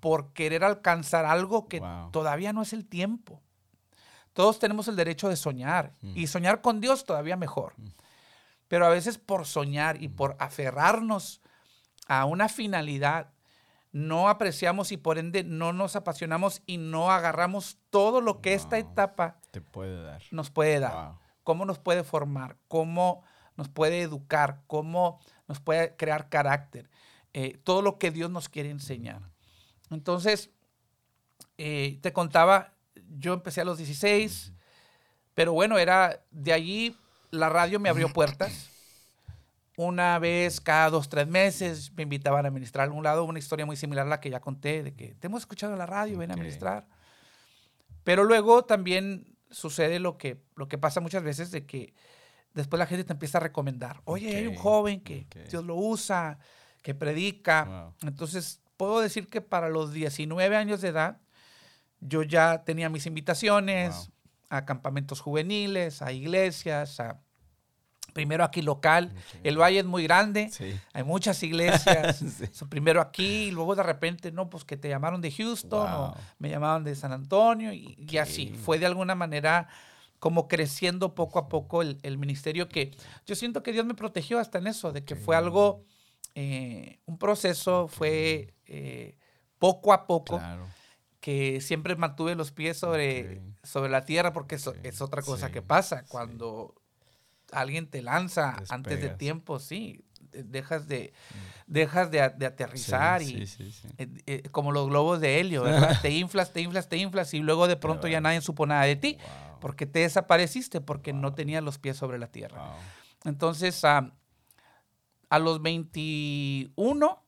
por 0.00 0.32
querer 0.32 0.62
alcanzar 0.64 1.24
algo 1.24 1.66
que 1.68 1.80
todavía 2.12 2.52
no 2.52 2.62
es 2.62 2.72
el 2.72 2.86
tiempo. 2.86 3.40
Todos 4.32 4.58
tenemos 4.60 4.86
el 4.86 4.94
derecho 4.96 5.28
de 5.28 5.36
soñar 5.36 5.94
Mm. 6.00 6.16
y 6.16 6.26
soñar 6.28 6.60
con 6.60 6.80
Dios 6.80 7.04
todavía 7.04 7.36
mejor. 7.36 7.74
Pero 8.68 8.86
a 8.86 8.90
veces 8.90 9.18
por 9.18 9.46
soñar 9.46 10.02
y 10.02 10.08
por 10.08 10.36
aferrarnos 10.38 11.40
a 12.06 12.24
una 12.24 12.48
finalidad, 12.48 13.32
no 13.92 14.28
apreciamos 14.28 14.92
y 14.92 14.96
por 14.96 15.18
ende 15.18 15.44
no 15.44 15.72
nos 15.72 15.96
apasionamos 15.96 16.62
y 16.66 16.76
no 16.76 17.10
agarramos 17.10 17.78
todo 17.90 18.20
lo 18.20 18.40
que 18.40 18.54
esta 18.54 18.78
etapa 18.78 19.40
Te 19.50 19.60
puede 19.60 20.02
dar. 20.02 20.22
nos 20.30 20.50
puede 20.50 20.78
dar. 20.78 20.92
Wow. 20.92 21.18
cómo 21.42 21.64
nos 21.64 21.78
puede 21.78 22.04
formar, 22.04 22.56
cómo 22.68 23.24
nos 23.56 23.68
puede 23.70 24.02
educar, 24.02 24.62
cómo 24.66 25.18
nos 25.48 25.60
puede 25.60 25.96
crear 25.96 26.28
carácter, 26.28 26.90
eh, 27.32 27.58
todo 27.64 27.80
lo 27.80 27.98
que 27.98 28.10
Dios 28.10 28.30
nos 28.30 28.48
quiere 28.50 28.70
enseñar. 28.70 29.22
Entonces, 29.90 30.50
eh, 31.56 31.98
te 32.02 32.12
contaba, 32.12 32.74
yo 33.18 33.32
empecé 33.32 33.62
a 33.62 33.64
los 33.64 33.78
16, 33.78 34.52
pero 35.34 35.54
bueno, 35.54 35.78
era 35.78 36.22
de 36.30 36.52
allí, 36.52 36.96
la 37.30 37.48
radio 37.48 37.80
me 37.80 37.88
abrió 37.88 38.08
puertas. 38.12 38.70
Una 39.76 40.18
vez 40.18 40.60
cada 40.60 40.90
dos, 40.90 41.08
tres 41.08 41.28
meses 41.28 41.92
me 41.92 42.02
invitaban 42.02 42.44
a 42.46 42.50
ministrar 42.50 42.82
a 42.82 42.84
algún 42.84 43.04
lado, 43.04 43.24
una 43.24 43.38
historia 43.38 43.64
muy 43.64 43.76
similar 43.76 44.06
a 44.06 44.10
la 44.10 44.20
que 44.20 44.28
ya 44.28 44.40
conté, 44.40 44.82
de 44.82 44.94
que 44.94 45.14
te 45.14 45.28
hemos 45.28 45.42
escuchado 45.42 45.72
en 45.72 45.78
la 45.78 45.86
radio, 45.86 46.18
ven 46.18 46.32
a 46.32 46.36
ministrar. 46.36 46.88
Pero 48.02 48.24
luego 48.24 48.64
también 48.64 49.36
sucede 49.50 50.00
lo 50.00 50.18
que, 50.18 50.42
lo 50.56 50.66
que 50.66 50.78
pasa 50.78 51.00
muchas 51.00 51.22
veces 51.22 51.52
de 51.52 51.64
que 51.64 51.94
después 52.54 52.78
la 52.78 52.86
gente 52.86 53.04
te 53.04 53.12
empieza 53.12 53.38
a 53.38 53.40
recomendar. 53.40 54.00
Oye, 54.04 54.36
hay 54.36 54.46
un 54.48 54.56
joven 54.56 55.00
que 55.00 55.26
ok. 55.26 55.48
Dios 55.48 55.64
lo 55.64 55.76
usa, 55.76 56.38
que 56.82 56.94
predica. 56.94 57.64
Wow. 57.64 58.08
Entonces, 58.08 58.60
puedo 58.76 59.00
decir 59.00 59.28
que 59.28 59.40
para 59.40 59.68
los 59.68 59.92
19 59.92 60.56
años 60.56 60.80
de 60.80 60.88
edad, 60.88 61.20
yo 62.00 62.24
ya 62.24 62.64
tenía 62.64 62.88
mis 62.88 63.06
invitaciones 63.06 63.94
Wow. 63.94 64.17
A 64.50 64.64
campamentos 64.64 65.20
juveniles, 65.20 66.02
a 66.02 66.12
iglesias, 66.12 67.00
a 67.00 67.20
primero 68.14 68.42
aquí 68.42 68.62
local. 68.62 69.12
El 69.44 69.58
valle 69.60 69.80
es 69.80 69.84
muy 69.84 70.02
grande, 70.04 70.48
Sí. 70.50 70.74
hay 70.92 71.04
muchas 71.04 71.42
iglesias. 71.42 72.18
Sí. 72.38 72.46
So, 72.52 72.68
primero 72.68 73.00
aquí, 73.00 73.44
y 73.46 73.50
luego 73.50 73.76
de 73.76 73.82
repente, 73.82 74.32
no, 74.32 74.48
pues 74.50 74.64
que 74.64 74.76
te 74.76 74.88
llamaron 74.88 75.20
de 75.20 75.30
Houston 75.30 75.86
o 75.92 76.14
me 76.38 76.48
llamaron 76.50 76.82
de 76.84 76.94
San 76.96 77.12
Antonio 77.12 77.72
y, 77.72 77.96
y 78.10 78.16
así. 78.18 78.48
Fue 78.64 78.78
de 78.78 78.86
alguna 78.86 79.14
manera 79.14 79.68
como 80.18 80.48
creciendo 80.48 81.14
poco 81.14 81.38
a 81.38 81.48
poco 81.48 81.80
el, 81.82 81.98
el 82.02 82.18
ministerio 82.18 82.68
que 82.68 82.90
yo 83.24 83.36
siento 83.36 83.62
que 83.62 83.72
Dios 83.72 83.86
me 83.86 83.94
protegió 83.94 84.40
hasta 84.40 84.58
en 84.58 84.66
eso, 84.66 84.90
de 84.90 85.04
que 85.04 85.14
fue 85.14 85.36
algo, 85.36 85.84
eh, 86.34 86.98
un 87.06 87.18
proceso, 87.18 87.86
fue 87.86 88.52
eh, 88.66 89.16
poco 89.58 89.92
a 89.92 90.06
poco 90.08 90.38
Claro. 90.38 90.66
Que 91.28 91.60
siempre 91.60 91.94
mantuve 91.94 92.34
los 92.34 92.52
pies 92.52 92.78
sobre, 92.78 93.42
sobre 93.62 93.90
la 93.90 94.06
tierra 94.06 94.32
porque 94.32 94.54
eso 94.54 94.74
es 94.82 95.02
otra 95.02 95.20
cosa 95.20 95.48
Sí, 95.48 95.52
que 95.52 95.60
pasa 95.60 96.00
sí. 96.00 96.06
cuando 96.08 96.74
alguien 97.52 97.86
te 97.86 98.00
lanza 98.00 98.62
antes 98.70 98.98
de 99.02 99.10
tiempo, 99.10 99.58
sí, 99.58 100.00
de- 100.20 100.42
dejas 100.44 100.88
de, 100.88 101.12
dejas 101.66 102.10
de, 102.10 102.22
a- 102.22 102.30
de 102.30 102.46
aterrizar 102.46 103.20
Sí, 103.20 103.42
y 103.42 103.46
sí, 103.46 103.70
sí, 103.72 103.88
eh, 103.98 104.08
eh, 104.24 104.42
como 104.50 104.72
los 104.72 104.88
globos 104.88 105.20
de 105.20 105.38
helio, 105.38 105.64
¿verdad? 105.64 105.98
te 106.02 106.10
inflas, 106.12 106.50
te 106.54 106.62
inflas, 106.62 106.88
te 106.88 106.96
inflas 106.96 107.34
y 107.34 107.40
luego 107.40 107.68
de 107.68 107.76
pronto 107.76 108.08
ya 108.08 108.22
nadie 108.22 108.40
supo 108.40 108.64
nada 108.64 108.84
de 108.84 108.96
ti 108.96 109.18
Wow. 109.20 109.60
porque 109.60 109.84
te 109.84 109.98
desapareciste 109.98 110.80
porque 110.80 111.12
no 111.12 111.34
tenías 111.34 111.62
los 111.62 111.76
pies 111.78 111.98
sobre 111.98 112.18
la 112.18 112.28
tierra. 112.28 112.58
Wow. 112.70 112.76
Entonces, 113.26 113.84
ah, 113.84 114.14
a 115.28 115.38
los 115.38 115.60
21, 115.60 117.22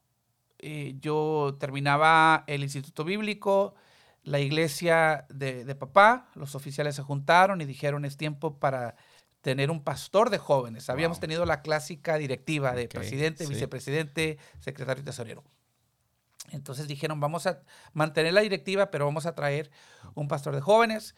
eh, 0.58 0.94
yo 1.00 1.56
terminaba 1.60 2.44
el 2.46 2.62
instituto 2.62 3.04
bíblico, 3.04 3.74
la 4.22 4.38
iglesia 4.40 5.26
de, 5.28 5.64
de 5.64 5.74
papá, 5.74 6.30
los 6.34 6.54
oficiales 6.54 6.94
se 6.94 7.02
juntaron 7.02 7.60
y 7.60 7.64
dijeron 7.64 8.04
es 8.04 8.16
tiempo 8.16 8.58
para 8.58 8.96
tener 9.40 9.70
un 9.70 9.82
pastor 9.82 10.30
de 10.30 10.38
jóvenes. 10.38 10.90
Habíamos 10.90 11.20
tenido 11.20 11.46
la 11.46 11.62
clásica 11.62 12.16
directiva 12.18 12.72
de 12.72 12.88
presidente, 12.88 13.44
sí. 13.44 13.52
vicepresidente, 13.52 14.38
secretario 14.58 15.02
y 15.02 15.04
tesorero. 15.04 15.44
Entonces 16.50 16.88
dijeron, 16.88 17.20
vamos 17.20 17.46
a 17.46 17.62
mantener 17.92 18.34
la 18.34 18.40
directiva, 18.40 18.90
pero 18.90 19.06
vamos 19.06 19.26
a 19.26 19.34
traer 19.34 19.70
un 20.14 20.28
pastor 20.28 20.54
de 20.54 20.60
jóvenes. 20.60 21.14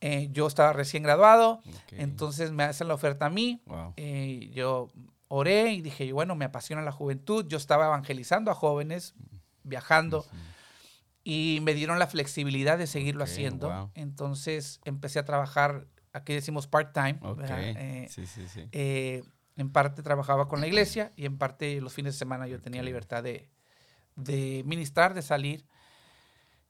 Eh, 0.00 0.28
yo 0.32 0.46
estaba 0.46 0.72
recién 0.72 1.02
graduado, 1.02 1.62
entonces 1.92 2.52
me 2.52 2.64
hacen 2.64 2.88
la 2.88 2.94
oferta 2.94 3.26
a 3.26 3.30
mí. 3.30 3.62
Wow. 3.66 3.94
Eh, 3.96 4.50
yo 4.52 4.88
oré 5.28 5.72
y 5.72 5.80
dije, 5.80 6.12
bueno, 6.12 6.34
me 6.34 6.44
apasiona 6.44 6.82
la 6.82 6.92
juventud. 6.92 7.46
Yo 7.48 7.56
estaba 7.56 7.86
evangelizando 7.86 8.50
a 8.50 8.54
jóvenes, 8.54 9.14
viajando. 9.62 10.26
Y 11.24 11.58
me 11.62 11.72
dieron 11.74 11.98
la 11.98 12.06
flexibilidad 12.06 12.76
de 12.78 12.86
seguirlo 12.86 13.24
haciendo. 13.24 13.70
wow. 13.70 13.90
Entonces 13.94 14.80
empecé 14.84 15.18
a 15.18 15.24
trabajar, 15.24 15.86
aquí 16.12 16.34
decimos 16.34 16.66
part-time. 16.68 17.18
Ok. 17.22 17.38
¿verdad? 17.38 17.60
Eh, 17.62 18.06
sí, 18.10 18.26
sí, 18.26 18.46
sí. 18.46 18.68
eh, 18.72 19.22
en 19.56 19.70
parte 19.72 20.02
trabajaba 20.02 20.48
con 20.48 20.60
la 20.60 20.66
iglesia 20.68 21.12
y 21.16 21.24
en 21.26 21.38
parte 21.38 21.80
los 21.80 21.94
fines 21.94 22.14
de 22.14 22.18
semana 22.18 22.46
yo 22.46 22.60
tenía 22.60 22.82
Ok. 22.82 22.86
libertad 22.86 23.22
de, 23.22 23.48
de 24.16 24.62
ministrar, 24.66 25.14
de 25.14 25.22
salir. 25.22 25.64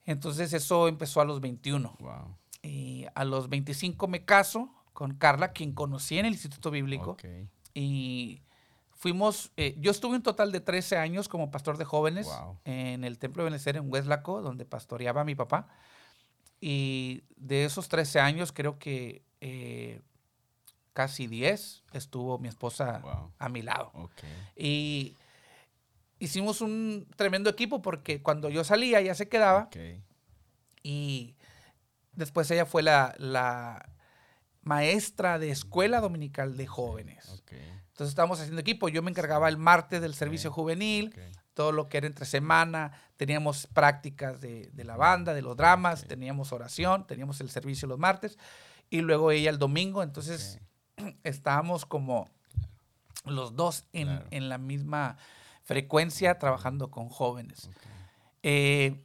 Entonces 0.05 0.53
eso 0.53 0.87
empezó 0.87 1.21
a 1.21 1.25
los 1.25 1.41
21. 1.41 1.95
Wow. 1.99 2.37
Y 2.61 3.05
a 3.13 3.25
los 3.25 3.49
25 3.49 4.07
me 4.07 4.23
caso 4.25 4.71
con 4.93 5.15
Carla, 5.15 5.51
quien 5.51 5.73
conocí 5.73 6.17
en 6.17 6.25
el 6.25 6.33
Instituto 6.33 6.71
Bíblico. 6.71 7.17
Y 7.73 8.41
fuimos, 8.95 9.51
eh, 9.57 9.75
yo 9.79 9.91
estuve 9.91 10.15
un 10.15 10.23
total 10.23 10.51
de 10.51 10.59
13 10.61 10.97
años 10.97 11.27
como 11.29 11.51
pastor 11.51 11.77
de 11.77 11.85
jóvenes 11.85 12.25
Wow. 12.27 12.59
en 12.65 13.03
el 13.03 13.17
Templo 13.19 13.43
de 13.43 13.49
Benecer 13.51 13.77
en 13.77 13.91
Hueslaco, 13.91 14.41
donde 14.41 14.65
pastoreaba 14.65 15.21
a 15.21 15.25
mi 15.25 15.35
papá. 15.35 15.67
Y 16.61 17.23
de 17.35 17.65
esos 17.65 17.89
13 17.89 18.19
años, 18.19 18.51
creo 18.51 18.79
que 18.79 19.21
eh, 19.41 20.01
casi 20.93 21.27
10 21.27 21.83
estuvo 21.93 22.39
mi 22.39 22.47
esposa 22.47 22.99
Wow. 22.99 23.31
a 23.37 23.49
mi 23.49 23.61
lado. 23.61 23.91
Y 24.55 25.15
hicimos 26.19 26.61
un 26.61 27.05
tremendo 27.17 27.49
equipo 27.49 27.81
porque 27.81 28.21
cuando 28.23 28.49
yo 28.49 28.63
salía, 28.63 28.99
ella 29.01 29.13
se 29.15 29.27
quedaba. 29.27 29.69
Y 30.81 31.35
después 32.13 32.49
ella 32.51 32.65
fue 32.65 32.81
la, 32.81 33.13
la 33.17 33.89
maestra 34.61 35.37
de 35.37 35.51
escuela 35.51 35.99
dominical 35.99 36.55
de 36.57 36.65
jóvenes. 36.65 37.43
Entonces 37.95 38.09
estábamos 38.11 38.41
haciendo 38.41 38.59
equipo. 38.59 38.89
Yo 38.89 39.01
me 39.01 39.09
encargaba 39.09 39.47
el 39.47 39.55
martes 39.55 40.01
del 40.01 40.13
servicio 40.15 40.51
juvenil, 40.51 41.15
todo 41.53 41.71
lo 41.71 41.87
que 41.87 41.97
era 41.99 42.07
entre 42.07 42.25
semana. 42.25 42.91
Teníamos 43.15 43.67
prácticas 43.67 44.41
de, 44.41 44.69
de 44.73 44.83
la 44.83 44.97
banda, 44.97 45.33
de 45.33 45.41
los 45.41 45.55
dramas, 45.55 46.03
teníamos 46.05 46.51
oración, 46.51 47.07
teníamos 47.07 47.39
el 47.39 47.49
servicio 47.49 47.87
los 47.87 47.97
martes 47.97 48.37
y 48.89 48.99
luego 48.99 49.31
ella 49.31 49.49
el 49.49 49.59
domingo. 49.59 50.03
Entonces 50.03 50.59
estábamos 51.23 51.85
como 51.85 52.27
los 53.23 53.55
dos 53.55 53.85
en, 53.93 54.07
Claro. 54.09 54.27
en 54.31 54.49
la 54.49 54.57
misma 54.57 55.15
frecuencia 55.63 56.37
trabajando 56.37 56.91
con 56.91 57.07
jóvenes. 57.07 57.69
Eh, 58.43 59.01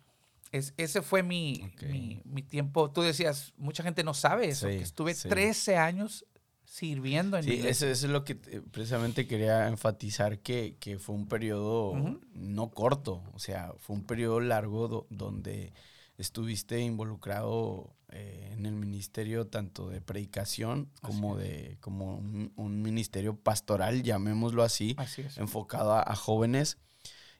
es- 0.50 0.74
ese 0.78 1.00
fue 1.00 1.22
mi, 1.22 1.70
Ok. 1.76 1.82
mi, 1.84 2.22
mi 2.24 2.42
tiempo. 2.42 2.90
Tú 2.90 3.02
decías, 3.02 3.52
mucha 3.56 3.84
gente 3.84 4.02
no 4.02 4.14
sabe 4.14 4.48
eso, 4.48 4.68
Sí, 4.68 4.78
que 4.78 4.82
estuve 4.82 5.14
sí. 5.14 5.28
13 5.28 5.76
años 5.76 6.26
sirviendo 6.70 7.36
en 7.36 7.44
Sí, 7.44 7.50
eso, 7.66 7.86
eso 7.86 8.06
es 8.06 8.12
lo 8.12 8.24
que 8.24 8.36
precisamente 8.36 9.26
quería 9.26 9.66
enfatizar, 9.68 10.38
que, 10.38 10.76
que 10.78 10.98
fue 10.98 11.14
un 11.16 11.26
periodo 11.26 11.94
no 12.32 12.70
corto, 12.70 13.22
o 13.34 13.38
sea, 13.38 13.72
fue 13.78 13.96
un 13.96 14.04
periodo 14.04 14.40
largo 14.40 14.86
do- 14.88 15.06
donde 15.10 15.72
estuviste 16.16 16.80
involucrado 16.80 17.96
eh, 18.10 18.50
en 18.52 18.66
el 18.66 18.74
ministerio 18.74 19.46
tanto 19.48 19.88
de 19.88 20.00
predicación 20.00 20.90
como 21.02 21.36
de 21.36 21.76
como 21.80 22.16
un, 22.16 22.52
un 22.56 22.82
ministerio 22.82 23.36
pastoral, 23.36 24.02
llamémoslo 24.02 24.62
así, 24.62 24.94
enfocado 25.40 25.92
a, 25.94 26.02
a 26.02 26.14
jóvenes. 26.14 26.78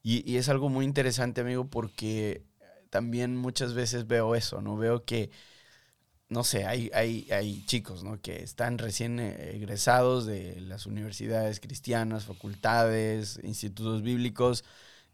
Y, 0.03 0.29
y 0.31 0.37
es 0.39 0.49
algo 0.49 0.69
muy 0.69 0.85
interesante, 0.85 1.43
amigo, 1.43 1.69
porque 1.69 2.45
también 2.91 3.37
muchas 3.37 3.75
veces 3.75 4.07
veo 4.07 4.35
eso, 4.35 4.61
¿no? 4.63 4.77
Veo 4.77 5.05
que, 5.05 5.31
no 6.31 6.43
sé, 6.45 6.65
hay, 6.65 6.91
hay, 6.95 7.29
hay 7.31 7.63
chicos, 7.67 8.03
¿no? 8.05 8.21
Que 8.21 8.43
están 8.43 8.79
recién 8.79 9.21
eh, 9.21 9.53
egresados 9.57 10.25
de 10.27 10.61
las 10.63 10.87
universidades 10.87 11.61
cristianas, 11.61 12.25
facultades, 12.25 13.39
institutos 13.43 14.03
bíblicos, 14.03 14.65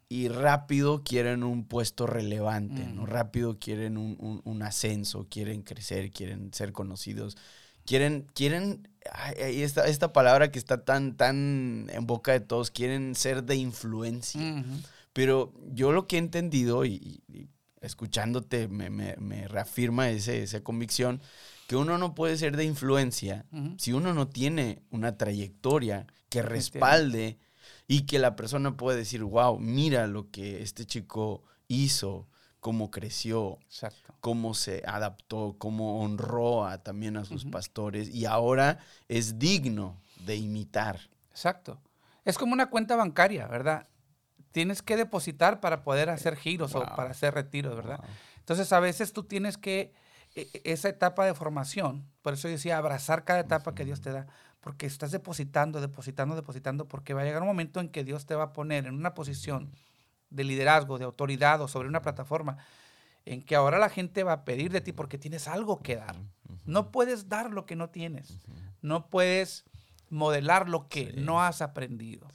y 0.08 0.28
rápido 0.28 1.02
quieren 1.02 1.42
un 1.42 1.64
puesto 1.66 2.06
relevante, 2.06 2.84
¿no? 2.86 3.02
Mm. 3.02 3.06
Rápido 3.06 3.58
quieren 3.58 3.96
un, 3.96 4.16
un- 4.20 4.40
un 4.44 4.62
ascenso, 4.62 5.26
quieren 5.28 5.62
crecer, 5.62 6.12
quieren 6.12 6.52
ser 6.54 6.70
conocidos, 6.72 7.36
quieren, 7.84 8.26
quieren, 8.34 8.86
ay, 9.10 9.62
esta, 9.62 9.86
esta 9.88 10.12
palabra 10.12 10.52
que 10.52 10.58
está 10.60 10.84
tan, 10.84 11.16
tan 11.16 11.88
en 11.90 12.06
boca 12.06 12.32
de 12.32 12.40
todos, 12.40 12.70
quieren 12.70 13.14
ser 13.16 13.42
de 13.42 13.56
influencia. 13.56 14.40
Pero 15.12 15.52
yo 15.72 15.92
lo 15.92 16.06
que 16.06 16.16
he 16.16 16.18
entendido 16.18 16.84
y 16.84 17.22
escuchándote 17.86 18.68
me, 18.68 18.90
me- 18.90 19.16
me 19.16 19.48
reafirma 19.48 20.10
ese, 20.10 20.42
esa 20.42 20.60
convicción 20.62 21.20
que 21.66 21.76
uno 21.76 21.98
no 21.98 22.14
puede 22.14 22.36
ser 22.36 22.56
de 22.56 22.64
influencia 22.64 23.44
si 23.78 23.92
uno 23.92 24.12
no 24.14 24.28
tiene 24.28 24.82
una 24.90 25.16
trayectoria 25.16 26.06
que 26.28 26.42
respalde 26.42 27.38
y 27.88 28.02
que 28.02 28.18
la 28.18 28.36
persona 28.36 28.76
puede 28.76 28.98
decir, 28.98 29.22
wow, 29.24 29.58
mira 29.58 30.06
lo 30.06 30.30
que 30.30 30.62
este 30.62 30.84
chico 30.86 31.42
hizo, 31.68 32.28
cómo 32.60 32.90
creció, 32.90 33.58
Exacto. 33.66 34.14
cómo 34.20 34.54
se 34.54 34.82
adaptó, 34.86 35.56
cómo 35.58 36.00
honró 36.02 36.64
a, 36.66 36.82
también 36.82 37.16
a 37.16 37.24
sus 37.24 37.44
pastores 37.44 38.08
y 38.08 38.24
ahora 38.26 38.78
es 39.08 39.38
digno 39.38 40.00
de 40.24 40.36
imitar. 40.36 41.00
Exacto. 41.30 41.80
Es 42.24 42.38
como 42.38 42.52
una 42.52 42.70
cuenta 42.70 42.96
bancaria, 42.96 43.46
¿verdad? 43.46 43.86
Tienes 44.56 44.80
que 44.80 44.96
depositar 44.96 45.60
para 45.60 45.82
poder 45.82 46.08
hacer 46.08 46.34
giros 46.34 46.72
Wow. 46.72 46.84
o 46.84 46.96
para 46.96 47.10
hacer 47.10 47.34
retiros, 47.34 47.76
¿verdad? 47.76 47.98
Wow. 47.98 48.08
Entonces, 48.38 48.72
a 48.72 48.80
veces 48.80 49.12
tú 49.12 49.22
tienes 49.24 49.58
que, 49.58 49.92
e- 50.34 50.48
e- 50.54 50.62
esa 50.72 50.88
etapa 50.88 51.26
de 51.26 51.34
formación, 51.34 52.06
por 52.22 52.32
eso 52.32 52.48
yo 52.48 52.52
decía, 52.52 52.78
abrazar 52.78 53.24
cada 53.24 53.40
etapa 53.40 53.74
que 53.74 53.84
Dios 53.84 54.00
te 54.00 54.12
da, 54.12 54.26
porque 54.62 54.86
estás 54.86 55.10
depositando, 55.10 55.82
depositando, 55.82 56.34
depositando, 56.36 56.88
porque 56.88 57.12
va 57.12 57.20
a 57.20 57.24
llegar 57.26 57.42
un 57.42 57.48
momento 57.48 57.80
en 57.80 57.90
que 57.90 58.02
Dios 58.02 58.24
te 58.24 58.34
va 58.34 58.44
a 58.44 58.52
poner 58.54 58.86
en 58.86 58.94
una 58.94 59.12
posición 59.12 59.70
de 60.30 60.44
liderazgo, 60.44 60.96
de 60.96 61.04
autoridad 61.04 61.60
o 61.60 61.68
sobre 61.68 61.88
una 61.88 62.00
plataforma, 62.00 62.56
en 63.26 63.42
que 63.42 63.56
ahora 63.56 63.78
la 63.78 63.90
gente 63.90 64.24
va 64.24 64.32
a 64.32 64.44
pedir 64.46 64.72
de 64.72 64.80
ti 64.80 64.92
porque 64.92 65.18
tienes 65.18 65.48
algo 65.48 65.82
que 65.82 65.96
dar. 65.96 66.16
No 66.64 66.90
puedes 66.92 67.28
dar 67.28 67.50
lo 67.52 67.66
que 67.66 67.76
no 67.76 67.90
tienes. 67.90 68.38
No 68.80 69.08
puedes 69.10 69.66
modelar 70.08 70.66
lo 70.66 70.88
que 70.88 71.10
Sí. 71.12 71.20
no 71.20 71.42
has 71.42 71.60
aprendido. 71.60 72.26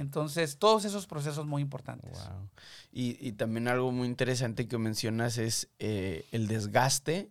Entonces, 0.00 0.58
todos 0.58 0.84
esos 0.86 1.06
procesos 1.06 1.46
muy 1.46 1.60
importantes. 1.62 2.10
Wow. 2.12 2.48
Y, 2.90 3.16
y 3.26 3.32
también 3.32 3.68
algo 3.68 3.92
muy 3.92 4.08
interesante 4.08 4.66
que 4.66 4.78
mencionas 4.78 5.36
es 5.38 5.68
eh, 5.78 6.24
el 6.32 6.46
desgaste 6.48 7.30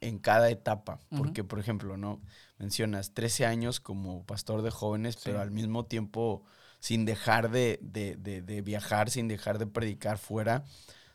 en 0.00 0.18
cada 0.18 0.50
etapa. 0.50 0.98
Porque, 1.16 1.44
por 1.44 1.60
ejemplo, 1.60 1.96
¿no? 1.96 2.20
Mencionas 2.58 3.12
13 3.14 3.46
años 3.46 3.78
como 3.80 4.24
pastor 4.24 4.62
de 4.62 4.70
jóvenes, 4.70 5.14
Sí. 5.14 5.20
pero 5.24 5.40
al 5.40 5.50
mismo 5.52 5.84
tiempo 5.86 6.42
sin 6.80 7.04
dejar 7.04 7.50
de, 7.50 7.78
de- 7.82 8.16
de- 8.16 8.42
de 8.42 8.62
viajar, 8.62 9.08
sin 9.10 9.28
dejar 9.28 9.58
de 9.58 9.66
predicar 9.66 10.18
fuera. 10.18 10.64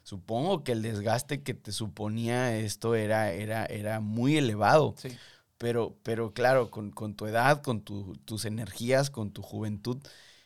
Supongo 0.03 0.63
que 0.63 0.71
el 0.73 0.81
desgaste 0.83 1.41
que 1.41 1.53
te 1.55 1.71
suponía 1.71 2.55
esto 2.57 2.93
era, 2.95 3.31
era, 3.33 3.65
era 3.65 3.99
muy 3.99 4.37
elevado. 4.37 4.93
Sí. 4.97 5.09
Pero, 5.57 5.97
pero 6.03 6.33
claro, 6.33 6.69
con, 6.69 6.91
con 6.91 7.15
tu 7.15 7.25
edad, 7.25 7.61
con 7.63 7.81
tu- 7.81 8.15
tus 8.25 8.45
energías, 8.45 9.09
con 9.09 9.31
tu 9.31 9.41
juventud. 9.41 9.97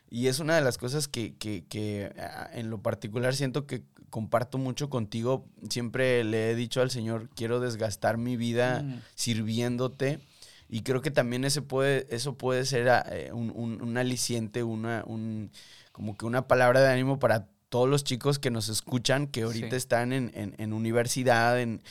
Y 0.10 0.28
es 0.28 0.40
una 0.40 0.56
de 0.56 0.62
las 0.62 0.78
cosas 0.78 1.08
que, 1.08 1.36
que- 1.36 1.64
que, 1.70 2.12
ah, 2.20 2.50
en 2.54 2.70
lo 2.70 2.82
particular 2.82 3.36
siento 3.36 3.68
que 3.68 3.84
comparto 4.10 4.58
mucho 4.58 4.90
contigo. 4.90 5.46
Siempre 5.70 6.24
le 6.24 6.50
he 6.52 6.56
dicho 6.56 6.82
al 6.82 6.90
Señor, 6.90 7.30
quiero 7.36 7.60
desgastar 7.60 8.18
mi 8.18 8.36
vida 8.38 8.82
Mm. 8.82 9.02
sirviéndote. 9.16 10.20
Y 10.68 10.82
creo 10.82 11.02
que 11.02 11.12
también 11.12 11.46
ese 11.46 11.62
puede, 11.62 12.08
eso 12.10 12.38
puede 12.38 12.66
ser 12.66 12.90
ah, 12.90 13.06
eh, 13.12 13.32
un, 13.34 13.52
un- 13.56 13.82
un 13.82 13.98
aliciente, 13.98 14.64
una, 14.64 15.04
un, 15.06 15.52
como 15.92 16.18
que 16.18 16.26
una 16.26 16.48
palabra 16.48 16.80
de 16.82 16.90
ánimo 16.92 17.20
para 17.20 17.48
todos 17.70 17.88
los 17.88 18.04
chicos 18.04 18.40
que 18.40 18.50
nos 18.50 18.68
escuchan, 18.70 19.28
que 19.28 19.44
ahorita 19.44 19.70
Sí. 19.72 19.76
están 19.76 20.12
en, 20.14 20.32
en- 20.34 20.56
en 20.58 20.74
universidad, 20.74 21.60
en, 21.62 21.84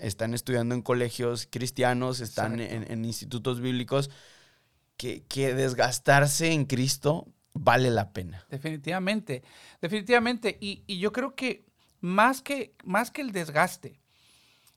están 0.00 0.32
estudiando 0.32 0.74
en 0.74 0.80
colegios 0.82 1.46
cristianos, 1.50 2.20
están 2.20 2.58
en, 2.60 2.90
en 2.90 3.04
institutos 3.04 3.60
bíblicos, 3.60 4.08
que, 4.96 5.24
que 5.28 5.54
desgastarse 5.54 6.52
en 6.52 6.64
Cristo 6.64 7.26
vale 7.58 7.90
la 7.90 8.12
pena. 8.12 8.44
Definitivamente, 8.50 9.42
definitivamente. 9.80 10.56
Y, 10.60 10.82
y 10.86 10.98
yo 10.98 11.12
creo 11.12 11.34
que 11.34 11.64
más, 12.00 12.42
que 12.42 12.74
más 12.84 13.10
que 13.10 13.22
el 13.22 13.32
desgaste, 13.32 14.00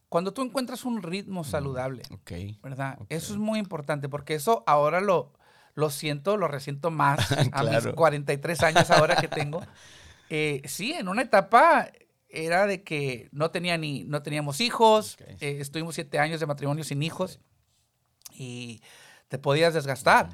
cuando 0.07 0.34
tú 0.34 0.41
encuentras 0.41 0.86
un 0.86 1.03
ritmo 1.03 1.43
saludable, 1.43 2.01
Ok. 2.11 2.32
¿verdad? 2.63 2.97
Eso 3.09 3.34
es 3.34 3.39
muy 3.39 3.59
importante 3.59 4.09
porque 4.09 4.34
eso 4.36 4.63
ahora 4.65 5.01
lo, 5.01 5.34
lo 5.75 5.89
siento, 5.91 6.36
lo 6.38 6.47
resiento 6.47 6.89
más 6.91 7.32
a 7.32 7.43
mis 7.43 7.49
Claro. 7.51 7.95
43 7.95 8.63
años 8.63 8.89
ahora 8.91 9.15
que 9.17 9.27
tengo. 9.41 9.61
Eh, 10.32 10.61
sí, 10.65 10.93
en 10.93 11.07
una 11.09 11.21
etapa 11.21 11.89
era 12.27 12.65
de 12.67 12.84
que 12.84 13.27
no, 13.32 13.49
tenía 13.51 13.77
ni, 13.77 14.03
no 14.03 14.21
teníamos 14.21 14.61
hijos, 14.61 15.17
eh, 15.39 15.57
estuvimos 15.59 15.95
siete 15.95 16.19
años 16.19 16.39
de 16.39 16.45
matrimonio 16.45 16.84
sin 16.84 17.01
hijos 17.01 17.39
y 18.34 18.82
te 19.27 19.38
podías 19.39 19.73
desgastar. 19.73 20.30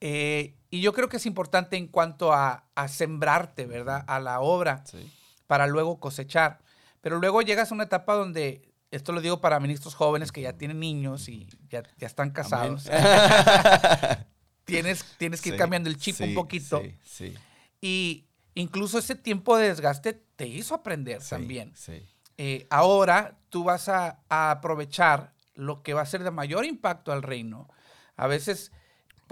Eh, 0.00 0.56
y 0.76 0.80
yo 0.80 0.92
creo 0.92 1.08
que 1.08 1.18
es 1.18 1.26
importante 1.26 1.76
en 1.76 1.86
cuanto 1.88 2.32
a, 2.32 2.64
a 2.74 2.88
sembrarte, 2.88 3.66
¿verdad? 3.66 4.04
A 4.06 4.18
la 4.20 4.40
obra 4.40 4.82
Sí. 4.86 5.10
para 5.46 5.66
luego 5.66 6.00
cosechar. 6.00 6.58
Pero 7.00 7.18
luego 7.18 7.42
llegas 7.42 7.70
a 7.70 7.74
una 7.74 7.84
etapa 7.84 8.14
donde, 8.14 8.72
esto 8.90 9.12
lo 9.12 9.20
digo 9.20 9.40
para 9.40 9.60
ministros 9.60 9.94
jóvenes 9.94 10.32
que 10.32 10.40
ya 10.40 10.54
tienen 10.54 10.80
niños 10.80 11.28
y 11.28 11.46
ya, 11.68 11.82
ya 11.98 12.06
están 12.06 12.30
casados, 12.30 12.84
tienes, 14.64 15.04
tienes 15.18 15.40
que 15.40 15.50
ir 15.50 15.54
Sí, 15.54 15.58
cambiando 15.58 15.88
el 15.88 15.96
chip 15.98 16.20
un 16.20 16.34
poquito. 16.34 16.80
Sí, 16.82 16.96
sí, 17.04 17.34
Y 17.80 18.26
incluso 18.54 18.98
ese 18.98 19.14
tiempo 19.14 19.56
de 19.56 19.68
desgaste 19.68 20.12
te 20.36 20.46
hizo 20.46 20.74
aprender 20.74 21.22
también. 21.22 21.72
Sí. 21.76 22.02
Eh, 22.38 22.66
ahora 22.70 23.38
tú 23.50 23.64
vas 23.64 23.88
a, 23.88 24.20
a 24.28 24.50
aprovechar 24.50 25.34
lo 25.54 25.82
que 25.82 25.94
va 25.94 26.02
a 26.02 26.06
ser 26.06 26.24
de 26.24 26.30
mayor 26.30 26.64
impacto 26.64 27.12
al 27.12 27.22
reino. 27.22 27.68
A 28.16 28.26
veces 28.26 28.72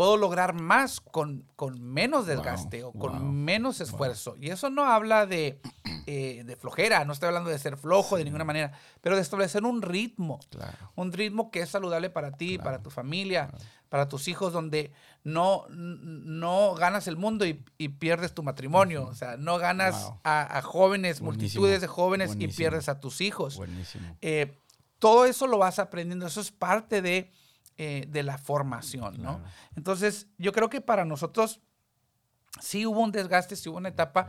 puedo 0.02 0.16
lograr 0.16 0.52
más 0.52 1.00
con, 1.00 1.44
con 1.54 1.80
menos 1.80 2.26
desgaste 2.26 2.82
o 2.82 2.90
con 2.90 3.12
wow, 3.12 3.22
menos 3.32 3.80
esfuerzo. 3.80 4.34
Y 4.36 4.50
eso 4.50 4.68
no 4.68 4.84
habla 4.84 5.26
de, 5.26 5.60
eh, 6.06 6.42
de 6.44 6.56
flojera, 6.56 7.04
no 7.04 7.12
estoy 7.12 7.28
hablando 7.28 7.50
de 7.50 7.58
ser 7.60 7.76
flojo 7.76 8.16
de 8.16 8.24
ninguna 8.24 8.42
manera, 8.42 8.72
pero 9.00 9.14
de 9.14 9.22
establecer 9.22 9.62
un 9.64 9.80
ritmo, 9.80 10.40
Claro. 10.50 10.76
un 10.96 11.12
ritmo 11.12 11.52
que 11.52 11.60
es 11.60 11.68
saludable 11.68 12.10
para 12.10 12.32
ti, 12.32 12.56
Claro, 12.56 12.64
para 12.64 12.82
tu 12.82 12.90
familia, 12.90 13.52
para 13.88 14.08
tus 14.08 14.26
hijos, 14.26 14.52
donde 14.52 14.92
no, 15.22 15.66
no 15.68 16.74
ganas 16.74 17.06
el 17.06 17.16
mundo 17.16 17.46
y, 17.46 17.64
y 17.78 17.90
pierdes 17.90 18.34
tu 18.34 18.42
matrimonio. 18.42 19.06
O 19.06 19.14
sea, 19.14 19.36
no 19.36 19.58
ganas 19.58 20.10
a, 20.24 20.58
a 20.58 20.62
jóvenes, 20.62 21.20
Buenísimo, 21.20 21.60
multitudes 21.62 21.80
de 21.80 21.86
jóvenes 21.86 22.34
y 22.36 22.48
pierdes 22.48 22.88
a 22.88 22.98
tus 22.98 23.20
hijos. 23.20 23.56
Buenísimo. 23.56 24.16
Eh, 24.20 24.58
todo 24.98 25.26
eso 25.26 25.46
lo 25.46 25.58
vas 25.58 25.78
aprendiendo, 25.78 26.26
eso 26.26 26.40
es 26.40 26.50
parte 26.50 27.02
de, 27.02 27.30
eh, 27.82 28.06
de 28.08 28.22
la 28.22 28.38
formación, 28.38 29.14
¿no? 29.22 29.38
Claro. 29.38 29.44
Entonces, 29.76 30.28
yo 30.38 30.52
creo 30.52 30.68
que 30.68 30.80
para 30.80 31.04
nosotros 31.04 31.60
sí 32.60 32.86
hubo 32.86 33.00
un 33.00 33.10
desgaste, 33.12 33.56
sí 33.56 33.68
hubo 33.68 33.78
una 33.78 33.88
etapa, 33.88 34.28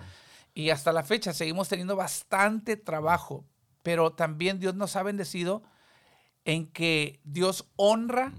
y 0.56 0.70
hasta 0.72 0.92
la 0.92 1.04
fecha 1.04 1.34
seguimos 1.34 1.70
teniendo 1.70 1.96
bastante 1.96 2.78
trabajo, 2.78 3.46
pero 3.84 4.14
también 4.14 4.60
Dios 4.60 4.76
nos 4.76 4.96
ha 4.96 5.04
bendecido 5.04 5.62
en 6.46 6.68
que 6.68 7.20
Dios 7.24 7.66
honra 7.76 8.32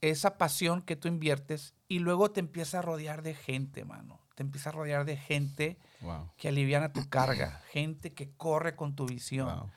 esa 0.00 0.36
pasión 0.38 0.82
que 0.82 0.96
tú 0.96 1.08
inviertes 1.08 1.74
y 1.88 1.98
luego 2.00 2.30
te 2.30 2.40
empieza 2.40 2.78
a 2.78 2.82
rodear 2.82 3.22
de 3.22 3.34
gente, 3.34 3.84
mano. 3.84 4.20
Te 4.34 4.42
empieza 4.42 4.70
a 4.70 4.72
rodear 4.72 5.04
de 5.04 5.16
gente 5.16 5.78
Wow. 6.00 6.30
que 6.38 6.48
aliviana 6.48 6.92
tu 6.92 7.08
carga, 7.08 7.60
gente 7.72 8.14
que 8.14 8.30
corre 8.36 8.74
con 8.74 8.94
tu 8.96 9.06
visión 9.06 9.48
Wow. 9.48 9.70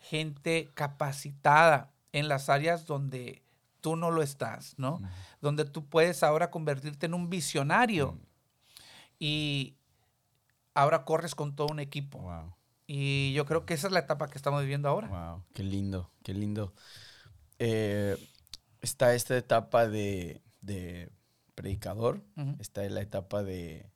gente 0.00 0.70
capacitada 0.74 1.90
en 2.12 2.26
las 2.28 2.48
áreas 2.48 2.86
donde 2.86 3.42
tú 3.80 3.96
no 3.96 4.10
lo 4.10 4.22
estás, 4.22 4.74
¿no? 4.78 5.00
Donde 5.40 5.64
tú 5.64 5.88
puedes 5.88 6.22
ahora 6.22 6.50
convertirte 6.50 7.06
en 7.06 7.14
un 7.14 7.28
visionario 7.30 8.12
Mm. 8.12 8.20
y 9.18 9.76
ahora 10.74 11.04
corres 11.04 11.34
con 11.34 11.54
todo 11.56 11.68
un 11.70 11.80
equipo. 11.80 12.18
Wow. 12.20 12.54
Y 12.86 13.32
yo 13.34 13.44
creo 13.46 13.66
que 13.66 13.74
esa 13.74 13.86
es 13.86 13.92
la 13.92 14.00
etapa 14.00 14.28
que 14.28 14.36
estamos 14.38 14.60
viviendo 14.62 14.88
ahora. 14.88 15.08
Wow, 15.08 15.44
qué 15.54 15.62
lindo, 15.62 16.10
qué 16.22 16.34
lindo. 16.34 16.74
Eh, 17.58 18.16
está 18.80 19.14
esta 19.14 19.36
etapa 19.36 19.86
de, 19.86 20.42
de 20.60 21.10
predicador, 21.54 22.22
Ujú. 22.36 22.56
está 22.58 22.82
la 22.88 23.00
etapa 23.02 23.42
de 23.42 23.90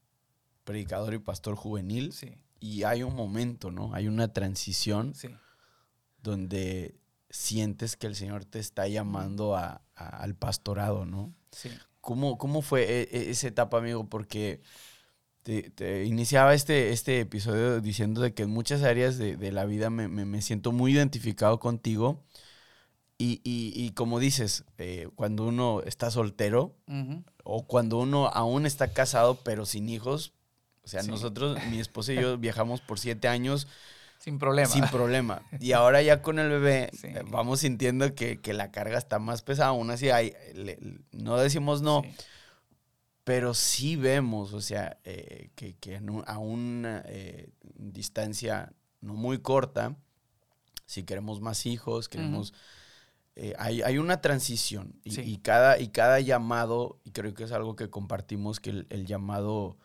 predicador 0.64 1.14
y 1.14 1.18
pastor 1.18 1.56
juvenil, 1.56 2.12
Sí, 2.12 2.34
y 2.60 2.84
hay 2.84 3.02
un 3.02 3.14
momento, 3.16 3.70
¿no? 3.70 3.94
Hay 3.94 4.06
una 4.08 4.32
transición 4.32 5.14
sí. 5.14 5.28
donde 6.22 6.94
sientes 7.34 7.96
que 7.96 8.06
el 8.06 8.14
Señor 8.14 8.44
te 8.44 8.60
está 8.60 8.86
llamando 8.86 9.56
a- 9.56 9.82
a- 9.96 10.08
al 10.22 10.36
pastorado, 10.36 11.04
¿no? 11.04 11.34
Sí. 11.50 11.70
¿Cómo, 12.00 12.38
cómo 12.38 12.62
fue 12.62 12.84
e- 12.84 13.08
e- 13.10 13.30
esa 13.30 13.48
etapa, 13.48 13.78
amigo? 13.78 14.08
Porque 14.08 14.60
te, 15.42 16.04
iniciaba 16.04 16.54
este, 16.54 16.92
este 16.92 17.20
episodio 17.20 17.80
diciendo 17.80 18.20
de 18.20 18.34
que 18.34 18.44
en 18.44 18.50
muchas 18.50 18.82
áreas 18.82 19.18
de, 19.18 19.52
la 19.52 19.64
vida 19.64 19.90
me, 19.90 20.42
siento 20.42 20.70
muy 20.70 20.92
identificado 20.92 21.58
contigo. 21.58 22.22
Y, 23.18 23.90
como 23.96 24.20
dices, 24.20 24.64
eh, 24.78 25.08
cuando 25.16 25.44
uno 25.44 25.82
está 25.82 26.10
soltero 26.10 26.76
o 27.42 27.66
cuando 27.66 27.98
uno 27.98 28.28
aún 28.28 28.64
está 28.64 28.92
casado 28.92 29.40
pero 29.42 29.66
sin 29.66 29.88
hijos, 29.88 30.34
o 30.82 30.88
sea, 30.88 31.02
nosotros, 31.02 31.58
mi 31.70 31.80
esposa 31.80 32.12
y 32.12 32.16
yo 32.16 32.38
viajamos 32.38 32.80
por 32.80 33.00
siete 33.00 33.28
años. 33.28 33.66
Sin 34.24 34.38
problema. 34.38 34.72
Sin 34.72 34.86
problema. 34.86 35.42
Y 35.60 35.72
ahora 35.72 36.00
ya 36.00 36.22
con 36.22 36.38
el 36.38 36.48
bebé 36.48 36.88
eh, 37.02 37.22
vamos 37.30 37.60
sintiendo 37.60 38.14
que, 38.14 38.40
la 38.54 38.70
carga 38.70 38.96
está 38.96 39.18
más 39.18 39.42
pesada. 39.42 39.68
Aún 39.68 39.90
así, 39.90 40.08
hay, 40.08 40.32
no 41.12 41.36
decimos 41.36 41.82
no, 41.82 42.00
pero 43.22 43.52
sí 43.52 43.96
vemos, 43.96 44.54
o 44.54 44.62
sea, 44.62 44.96
eh, 45.04 45.50
que, 45.54 46.00
a 46.24 46.38
una 46.38 47.02
eh, 47.06 47.50
distancia 47.74 48.72
no 49.02 49.12
muy 49.12 49.40
corta, 49.40 49.94
si 50.86 51.02
queremos 51.02 51.42
más 51.42 51.66
hijos, 51.66 52.08
queremos... 52.08 52.54
Eh, 53.36 53.52
hay, 53.58 53.98
una 53.98 54.22
transición 54.22 54.94
y, 55.04 55.36
cada, 55.38 55.78
y 55.78 55.88
cada 55.88 56.20
llamado, 56.20 56.98
y 57.04 57.10
creo 57.10 57.34
que 57.34 57.44
es 57.44 57.52
algo 57.52 57.76
que 57.76 57.90
compartimos, 57.90 58.58
que 58.58 58.86
el, 58.88 59.06
llamado 59.06 59.76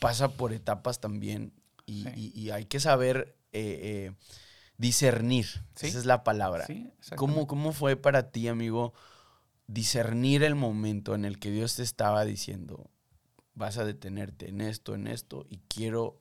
pasa 0.00 0.28
por 0.28 0.52
etapas 0.52 1.00
también 1.00 1.52
y, 1.92 2.50
hay 2.50 2.66
que 2.66 2.80
saber 2.80 3.36
discernir, 4.76 5.46
esa 5.80 5.98
es 5.98 6.04
la 6.04 6.22
palabra. 6.24 6.66
¿Cómo, 7.16 7.46
¿Cómo 7.46 7.72
fue 7.72 7.96
para 7.96 8.30
ti, 8.30 8.48
amigo? 8.48 8.94
discernir 9.68 10.42
el 10.42 10.56
momento 10.56 11.14
en 11.14 11.24
el 11.24 11.38
que 11.38 11.50
Dios 11.50 11.76
te 11.76 11.82
estaba 11.82 12.24
diciendo, 12.24 12.90
vas 13.54 13.78
a 13.78 13.84
detenerte 13.84 14.48
en 14.48 14.60
esto, 14.60 14.94
en 14.94 15.06
esto, 15.06 15.46
y 15.48 15.58
quiero 15.68 16.20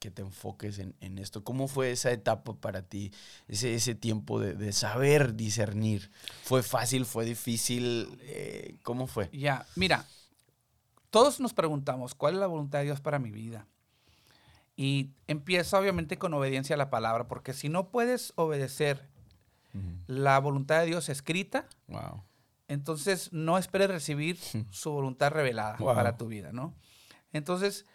que 0.00 0.10
te 0.10 0.22
enfoques 0.22 0.78
en, 0.78 1.18
esto. 1.18 1.42
¿Cómo 1.42 1.66
fue 1.66 1.90
esa 1.90 2.12
etapa 2.12 2.54
para 2.54 2.82
ti, 2.82 3.12
ese, 3.46 3.74
ese 3.74 3.94
tiempo 3.94 4.40
de, 4.40 4.72
saber 4.72 5.34
discernir? 5.34 6.10
¿Fue 6.44 6.62
fácil, 6.62 7.04
fue 7.06 7.24
difícil? 7.24 8.18
Eh, 8.22 8.78
¿Cómo 8.82 9.06
fue? 9.06 9.30
Ya, 9.32 9.66
mira, 9.74 10.06
todos 11.10 11.40
nos 11.40 11.54
preguntamos, 11.54 12.14
¿cuál 12.14 12.34
es 12.34 12.40
la 12.40 12.46
voluntad 12.46 12.80
de 12.80 12.86
Dios 12.86 13.00
para 13.00 13.18
mi 13.18 13.30
vida? 13.30 13.66
Y 14.78 15.10
empieza 15.26 15.78
obviamente 15.78 16.16
con 16.16 16.32
obediencia 16.32 16.74
a 16.74 16.78
la 16.78 16.88
palabra, 16.88 17.28
porque 17.28 17.52
si 17.52 17.68
no 17.68 17.90
puedes 17.90 18.32
obedecer 18.36 19.08
la 20.06 20.38
voluntad 20.38 20.80
de 20.80 20.86
Dios 20.86 21.08
escrita, 21.10 21.66
wow 21.88 22.22
entonces 22.68 23.32
no 23.32 23.58
esperes 23.58 23.88
recibir 23.88 24.38
su 24.70 24.92
voluntad 24.92 25.32
revelada 25.32 25.78
para 25.78 26.16
tu 26.16 26.26
vida, 26.26 26.52
¿no? 26.52 26.74
Entonces, 27.32 27.86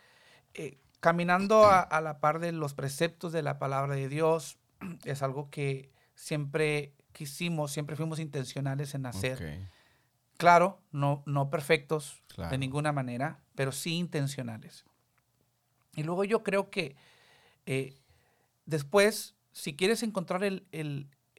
eh, 0.56 0.80
caminando 1.00 1.66
a, 1.68 2.02
la 2.02 2.20
par 2.20 2.40
de 2.40 2.52
los 2.52 2.74
preceptos 2.74 3.32
de 3.32 3.44
la 3.44 3.60
palabra 3.60 3.96
de 3.96 4.10
Dios, 4.10 4.58
es 5.06 5.22
algo 5.22 5.50
que 5.52 5.92
siempre 6.16 6.96
quisimos, 7.12 7.72
siempre 7.72 7.96
fuimos 7.96 8.20
intencionales 8.20 8.96
en 8.96 9.06
hacer. 9.06 9.70
Claro, 10.38 10.82
no, 10.92 11.22
no 11.28 11.52
perfectos 11.52 12.24
de 12.50 12.58
ninguna 12.58 12.92
manera, 12.92 13.40
pero 13.56 13.72
sí 13.72 13.96
intencionales. 13.96 14.86
Y 15.96 16.04
luego 16.04 16.24
yo 16.24 16.44
creo 16.44 16.70
que 16.70 16.96
eh, 17.66 17.96
después, 18.66 19.36
si 19.52 19.76
quieres 19.76 20.04
encontrar 20.04 20.44
el, 20.44 20.66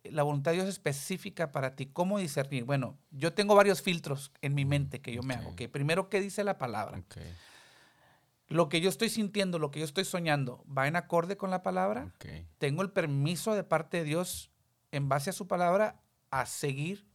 la 0.04 0.22
voluntad 0.22 0.52
de 0.52 0.58
Dios 0.58 0.68
específica 0.68 1.50
para 1.50 1.74
ti. 1.74 1.86
¿Cómo 1.86 2.18
discernir? 2.18 2.64
Bueno, 2.64 2.98
yo 3.10 3.32
tengo 3.32 3.54
varios 3.54 3.82
filtros 3.82 4.32
en 4.42 4.54
mi 4.54 4.64
mente 4.64 5.00
que 5.00 5.12
yo 5.12 5.22
me 5.22 5.34
hago. 5.34 5.56
Que 5.56 5.68
primero, 5.68 6.08
¿qué 6.08 6.20
dice 6.20 6.44
la 6.44 6.58
palabra? 6.58 7.02
Lo 8.48 8.68
que 8.68 8.80
yo 8.80 8.90
estoy 8.90 9.08
sintiendo, 9.08 9.58
lo 9.58 9.70
que 9.70 9.80
yo 9.80 9.86
estoy 9.86 10.04
soñando, 10.04 10.64
¿va 10.66 10.86
en 10.86 10.96
acorde 10.96 11.36
con 11.36 11.50
la 11.50 11.62
palabra? 11.62 12.12
Tengo 12.58 12.82
el 12.82 12.90
permiso 12.90 13.54
de 13.54 13.64
parte 13.64 13.98
de 13.98 14.04
Dios, 14.04 14.50
en 14.92 15.08
base 15.08 15.30
a 15.30 15.32
su 15.32 15.48
palabra, 15.48 16.02
a 16.30 16.46
seguir 16.46 17.06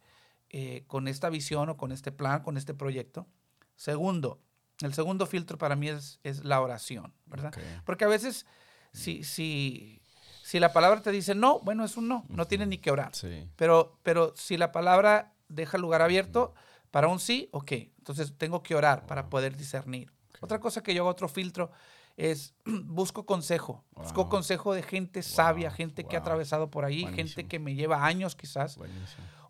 eh, 0.50 0.84
con 0.88 1.08
esta 1.08 1.30
visión 1.30 1.70
o 1.70 1.78
con 1.78 1.92
este 1.92 2.12
plan, 2.12 2.42
con 2.42 2.58
este 2.58 2.74
proyecto. 2.74 3.28
Segundo, 3.76 4.42
el 4.82 4.94
segundo 4.94 5.26
filtro 5.26 5.58
para 5.58 5.76
mí 5.76 5.90
es, 5.90 6.20
es 6.24 6.44
la 6.44 6.62
oración, 6.62 7.14
¿verdad? 7.26 7.54
Porque 7.86 8.06
a 8.06 8.08
veces, 8.08 8.46
si, 8.94 9.24
si, 9.24 10.02
si 10.44 10.60
la 10.60 10.72
palabra 10.72 11.02
te 11.02 11.12
dice 11.12 11.36
no, 11.36 11.60
bueno, 11.60 11.84
es 11.84 11.98
un 11.98 12.08
no, 12.08 12.26
no 12.30 12.46
tienes 12.46 12.68
ni 12.68 12.78
que 12.78 12.92
orar. 12.92 13.12
Pero, 13.56 14.00
pero 14.04 14.34
si 14.36 14.58
la 14.58 14.72
palabra 14.72 15.34
deja 15.50 15.78
lugar 15.78 16.02
abierto 16.02 16.54
para 16.92 17.08
un 17.08 17.20
sí, 17.20 17.50
ok, 17.52 17.72
entonces 17.98 18.34
tengo 18.38 18.64
que 18.64 18.76
orar 18.76 19.06
para 19.06 19.30
poder 19.30 19.58
discernir. 19.58 20.12
Otra 20.42 20.60
cosa 20.60 20.82
que 20.82 20.94
yo 20.94 21.02
hago, 21.04 21.10
otro 21.10 21.28
filtro, 21.28 21.72
es 22.16 22.54
busco 22.66 23.26
consejo. 23.26 23.84
Busco 23.96 24.30
consejo 24.30 24.74
de 24.74 24.84
gente 24.84 25.24
sabia, 25.24 25.72
gente 25.72 26.06
que 26.06 26.16
ha 26.16 26.20
atravesado 26.20 26.70
por 26.70 26.86
ahí, 26.86 27.06
gente 27.14 27.48
que 27.48 27.60
me 27.60 27.76
lleva 27.76 28.06
años 28.06 28.36
quizás, 28.36 28.78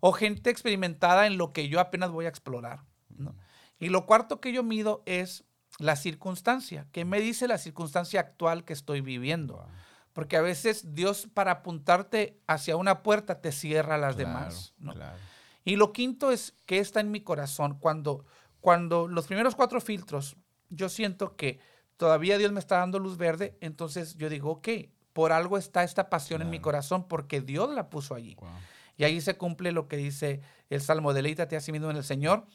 o 0.00 0.12
gente 0.12 0.50
experimentada 0.50 1.26
en 1.26 1.38
lo 1.38 1.52
que 1.52 1.68
yo 1.68 1.78
apenas 1.80 2.10
voy 2.10 2.26
a 2.26 2.28
explorar. 2.28 2.84
Y 3.80 3.88
lo 3.88 4.06
cuarto 4.06 4.40
que 4.40 4.52
yo 4.52 4.62
mido 4.62 5.02
es 5.06 5.44
la 5.78 5.96
circunstancia. 5.96 6.86
¿Qué 6.92 7.04
me 7.04 7.20
dice 7.20 7.48
la 7.48 7.58
circunstancia 7.58 8.20
actual 8.20 8.64
que 8.64 8.74
estoy 8.74 9.00
viviendo? 9.00 9.66
Porque 10.12 10.36
a 10.36 10.42
veces 10.42 10.94
Dios 10.94 11.28
para 11.32 11.52
apuntarte 11.52 12.38
hacia 12.46 12.76
una 12.76 13.02
puerta 13.02 13.40
te 13.40 13.50
cierra 13.50 13.96
las 13.96 14.16
demás. 14.16 14.74
Y 15.64 15.76
lo 15.76 15.92
quinto 15.92 16.30
es 16.30 16.54
que 16.66 16.78
está 16.78 17.00
en 17.00 17.10
mi 17.10 17.22
corazón. 17.22 17.78
Cuando, 17.78 18.26
cuando 18.60 19.08
los 19.08 19.26
primeros 19.26 19.54
cuatro 19.54 19.80
filtros, 19.80 20.36
yo 20.68 20.88
siento 20.88 21.36
que 21.36 21.58
todavía 21.96 22.38
Dios 22.38 22.52
me 22.52 22.60
está 22.60 22.78
dando 22.78 22.98
luz 22.98 23.16
verde, 23.16 23.56
entonces 23.60 24.16
yo 24.16 24.28
digo, 24.28 24.50
ok, 24.52 24.68
por 25.12 25.32
algo 25.32 25.58
está 25.58 25.84
esta 25.84 26.08
pasión 26.08 26.40
en 26.42 26.50
mi 26.50 26.60
corazón 26.60 27.06
porque 27.08 27.40
Dios 27.40 27.70
la 27.74 27.90
puso 27.90 28.14
allí. 28.14 28.36
Y 28.96 29.04
ahí 29.04 29.20
se 29.20 29.36
cumple 29.36 29.72
lo 29.72 29.88
que 29.88 29.96
dice 29.96 30.40
el 30.68 30.80
Salmo, 30.80 31.12
deleítate 31.12 31.56
a 31.56 31.60
sí 31.60 31.72
mismo 31.72 31.90
en 31.90 31.96
el 31.96 32.04
Señor 32.04 32.46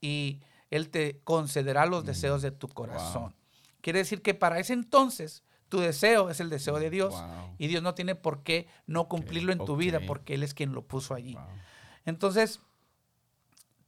y 0.00 0.40
Él 0.72 0.88
te 0.88 1.20
concederá 1.22 1.84
los 1.84 2.04
deseos 2.04 2.40
de 2.40 2.50
tu 2.50 2.66
corazón. 2.66 3.34
Quiere 3.82 3.98
decir 3.98 4.22
que 4.22 4.32
para 4.32 4.58
ese 4.58 4.72
entonces 4.72 5.44
tu 5.68 5.80
deseo 5.80 6.30
es 6.30 6.40
el 6.40 6.48
deseo 6.48 6.78
de 6.78 6.88
Dios 6.88 7.14
y 7.58 7.66
Dios 7.66 7.82
no 7.82 7.94
tiene 7.94 8.14
por 8.14 8.42
qué 8.42 8.66
no 8.86 9.06
cumplirlo 9.06 9.52
en 9.52 9.58
tu 9.58 9.76
vida 9.76 10.00
porque 10.06 10.32
Él 10.32 10.42
es 10.42 10.54
quien 10.54 10.72
lo 10.72 10.82
puso 10.82 11.14
allí. 11.14 11.36
Entonces, 12.06 12.60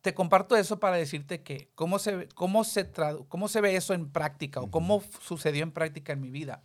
te 0.03 0.13
comparto 0.13 0.57
eso 0.57 0.79
para 0.79 0.97
decirte 0.97 1.43
que 1.43 1.71
cómo 1.75 1.99
se, 1.99 2.29
cómo 2.35 2.65
se, 2.65 2.93
cómo 3.29 3.49
se 3.49 3.63
ve 3.63 3.77
eso 3.77 3.95
en 3.95 4.11
práctica 4.11 4.61
o 4.61 4.71
cómo 4.71 5.03
sucedió 5.21 5.63
en 5.63 5.73
práctica 5.73 6.13
en 6.13 6.21
mi 6.21 6.29
vida. 6.29 6.63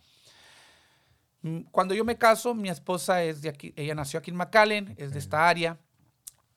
Mm, 1.40 1.60
cuando 1.70 1.94
yo 1.94 2.04
me 2.04 2.18
caso, 2.18 2.54
mi 2.54 2.68
esposa 2.68 3.22
es 3.22 3.40
de 3.40 3.48
aquí, 3.48 3.72
ella 3.74 3.94
nació 3.94 4.18
aquí 4.18 4.30
en 4.30 4.36
McAllen, 4.36 4.94
es 4.98 5.14
de 5.14 5.18
esta 5.18 5.48
área. 5.48 5.78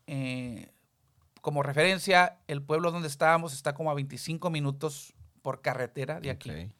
Eh, 0.06 0.73
como 1.44 1.62
referencia, 1.62 2.40
el 2.48 2.62
pueblo 2.62 2.90
donde 2.90 3.10
estábamos 3.10 3.52
está 3.52 3.74
como 3.74 3.92
a 3.92 3.94
25 3.94 4.50
minutos 4.50 5.14
por 5.42 5.62
carretera 5.62 6.22
de 6.22 6.30
aquí. 6.30 6.72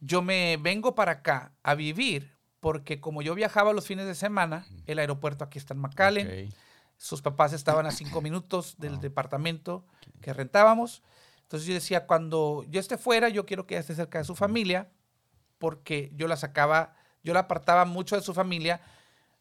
Yo 0.00 0.22
me 0.22 0.56
vengo 0.56 0.94
para 0.94 1.12
acá 1.12 1.52
a 1.62 1.74
vivir 1.74 2.38
porque 2.60 3.02
como 3.02 3.20
yo 3.20 3.34
viajaba 3.34 3.74
los 3.74 3.86
fines 3.86 4.06
de 4.06 4.14
semana, 4.14 4.66
el 4.86 4.98
aeropuerto 4.98 5.44
aquí 5.44 5.58
está 5.58 5.74
en 5.74 5.80
McAllen, 5.80 6.50
sus 6.96 7.20
papás 7.20 7.52
estaban 7.52 7.84
a 7.84 7.90
cinco 7.90 8.22
minutos 8.22 8.76
del 8.78 8.98
departamento 8.98 9.84
que 10.22 10.32
rentábamos. 10.32 11.02
Entonces 11.42 11.68
yo 11.68 11.74
decía, 11.74 12.06
cuando 12.06 12.64
yo 12.70 12.80
esté 12.80 12.96
fuera, 12.96 13.28
yo 13.28 13.44
quiero 13.44 13.66
que 13.66 13.74
ella 13.74 13.82
esté 13.82 13.94
cerca 13.94 14.16
de 14.16 14.24
su 14.24 14.36
familia, 14.36 14.88
porque 15.58 16.10
yo 16.14 16.28
la 16.28 16.38
sacaba, 16.38 16.96
yo 17.22 17.34
la 17.34 17.40
apartaba 17.40 17.84
mucho 17.84 18.16
de 18.16 18.22
su 18.22 18.32
familia 18.32 18.80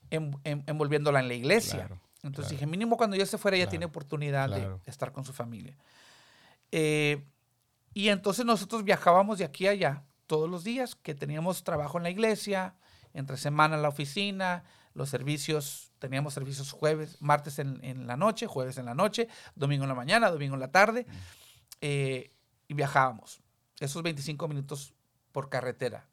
envolviéndola 0.10 1.22
en 1.22 1.30
la 1.30 1.36
iglesia. 1.36 1.90
Entonces 2.24 2.52
dije, 2.52 2.66
mínimo 2.66 2.98
cuando 2.98 3.16
yo 3.16 3.24
esté 3.24 3.38
fuera, 3.38 3.56
ella 3.58 3.70
tiene 3.70 3.86
oportunidad 3.86 4.50
de 4.50 4.80
estar 4.86 5.12
con 5.12 5.24
su 5.24 5.34
familia. 5.34 5.78
Eh, 6.72 7.26
y 7.94 8.10
entonces 8.10 8.46
nosotros 8.46 8.84
viajábamos 8.84 9.40
de 9.40 9.46
aquí 9.46 9.68
a 9.68 9.72
allá 9.72 10.04
todos 10.28 10.50
los 10.50 10.64
días, 10.64 10.96
que 10.96 11.16
teníamos 11.16 11.64
trabajo 11.64 11.98
en 11.98 12.04
la 12.04 12.10
iglesia, 12.10 12.76
entre 13.14 13.38
semana 13.38 13.76
en 13.76 13.82
la 13.82 13.90
oficina, 13.90 14.64
los 14.94 15.10
servicios, 15.10 15.92
teníamos 15.98 16.34
servicios 16.34 16.72
jueves, 16.72 17.18
martes 17.22 17.58
en, 17.60 18.06
la 18.06 18.18
noche, 18.18 18.48
jueves 18.48 18.78
en 18.78 18.86
la 18.86 18.94
noche, 18.94 19.28
domingo 19.56 19.86
en 19.86 19.90
la 19.90 19.96
mañana, 19.96 20.30
domingo 20.30 20.54
en 20.54 20.60
la 20.60 20.72
tarde, 20.72 21.06
eh, 21.82 22.30
y 22.68 22.74
viajábamos. 22.74 23.42
Esos 23.80 24.04
25 24.04 24.48
minutos 24.48 24.94
por 25.32 25.50
carretera 25.50 26.08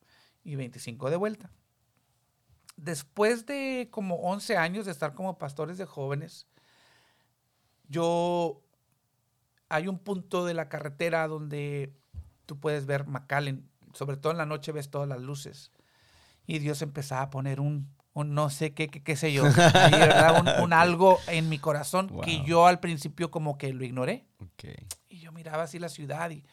y 0.45 0.57
25 0.57 1.11
de 1.11 1.17
vuelta. 1.17 1.51
Después 2.77 3.47
de 3.47 3.89
como 3.91 4.17
11 4.17 4.57
años 4.57 4.87
de 4.87 4.93
estar 4.93 5.15
como 5.15 5.39
pastores 5.39 5.79
de 5.79 5.87
jóvenes, 5.87 6.47
yo 7.89 8.63
hay 9.69 9.89
un 9.89 9.99
punto 9.99 10.45
de 10.45 10.55
la 10.55 10.69
carretera 10.69 11.27
donde 11.27 11.93
tú 12.45 12.61
puedes 12.61 12.87
ver 12.87 13.07
McAllen 13.07 13.69
sobre 13.97 14.17
todo 14.17 14.33
en 14.33 14.39
la 14.39 14.47
noche 14.47 14.73
ves 14.73 14.91
todas 14.91 15.09
las 15.09 15.21
luces. 15.21 15.73
Y 16.47 16.61
Dios 16.61 16.83
empezaba 16.83 17.23
a 17.23 17.31
poner 17.31 17.61
un, 17.61 17.89
no 18.15 18.51
sé 18.51 18.73
qué, 18.73 18.89
qué, 18.89 19.17
sé 19.17 19.33
yo, 19.33 19.45
Un, 20.63 20.73
algo 20.73 21.19
en 21.27 21.49
mi 21.49 21.59
corazón 21.59 22.21
que 22.21 22.45
yo 22.45 22.67
al 22.67 22.79
principio 22.79 23.31
como 23.31 23.59
que 23.59 23.73
lo 23.73 23.85
ignoré. 23.85 24.27
Y 25.09 25.19
yo 25.19 25.33
miraba 25.33 25.65
así 25.65 25.79
la 25.79 25.89
ciudad 25.89 26.31
y 26.31 26.45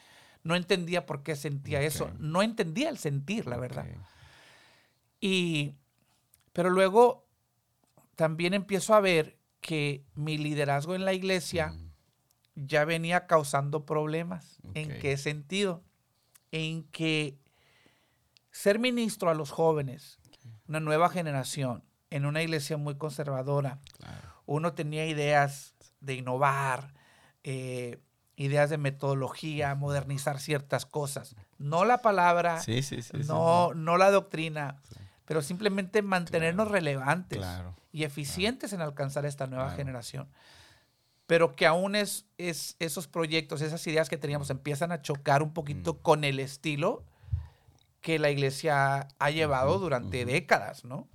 No 0.44 0.56
entendía 0.56 1.06
por 1.06 1.22
qué 1.22 1.36
sentía 1.36 1.82
eso. 1.82 2.10
No 2.18 2.42
entendía 2.42 2.90
el 2.90 2.98
sentir, 2.98 3.46
la 3.46 3.58
verdad. 3.58 3.86
Y, 5.22 5.76
pero 6.54 6.70
luego 6.70 7.28
también 8.16 8.54
empiezo 8.54 8.94
a 8.94 9.02
ver 9.02 9.38
que 9.60 10.06
mi 10.16 10.38
liderazgo 10.38 10.96
en 10.96 11.06
la 11.06 11.14
iglesia 11.14 11.70
Mm, 11.70 11.92
ya 12.56 12.86
venía 12.86 13.26
causando 13.26 13.86
problemas. 13.86 14.60
¿En 14.76 15.00
qué 15.00 15.18
sentido? 15.18 15.84
En 16.52 16.84
que 16.84 17.40
ser 18.52 18.78
ministro 18.78 19.30
a 19.30 19.34
los 19.34 19.50
jóvenes, 19.52 20.20
una 20.68 20.80
nueva 20.80 21.10
generación, 21.10 21.84
en 22.12 22.26
una 22.28 22.44
iglesia 22.44 22.78
muy 22.78 22.96
conservadora, 22.96 23.80
claro. 23.98 24.30
uno 24.46 24.74
tenía 24.74 25.08
ideas 25.08 25.74
de 26.00 26.14
innovar, 26.16 26.94
eh, 27.44 27.98
ideas 28.36 28.70
de 28.70 28.78
metodología, 28.78 29.74
modernizar 29.74 30.40
ciertas 30.40 30.86
cosas. 30.86 31.36
No 31.58 31.86
la 31.86 32.04
palabra, 32.04 32.60
Sí, 32.60 32.84
sí, 32.84 33.02
sí. 33.02 33.24
sí, 33.24 33.28
no, 33.28 33.74
no 33.74 33.98
la 33.98 34.12
doctrina, 34.12 34.80
pero 35.26 35.42
simplemente 35.42 36.02
mantenernos 36.02 36.66
Claro, 36.68 36.74
relevantes 36.74 37.40
Claro. 37.40 37.76
y 37.92 38.04
eficientes 38.04 38.74
en 38.74 38.82
alcanzar 38.82 39.26
esta 39.26 39.48
nueva 39.48 39.66
Claro. 39.66 39.78
generación. 39.78 40.28
Pero 41.26 41.56
que 41.56 41.66
aún 41.66 41.96
es, 41.96 42.26
es 42.38 42.76
esos 42.80 43.08
proyectos, 43.08 43.62
esas 43.62 43.86
ideas 43.88 44.10
que 44.10 44.18
teníamos 44.18 44.50
empiezan 44.50 44.92
a 44.92 45.02
chocar 45.02 45.42
un 45.42 45.54
poquito 45.54 45.94
Mm. 45.96 45.98
con 46.02 46.24
el 46.26 46.40
estilo 46.40 47.04
que 48.02 48.20
la 48.20 48.30
iglesia 48.30 49.08
ha 49.18 49.30
llevado 49.32 49.72
Ujú, 49.76 49.84
durante 49.84 50.24
ujú. 50.24 50.32
décadas, 50.32 50.84
¿no? 50.84 51.08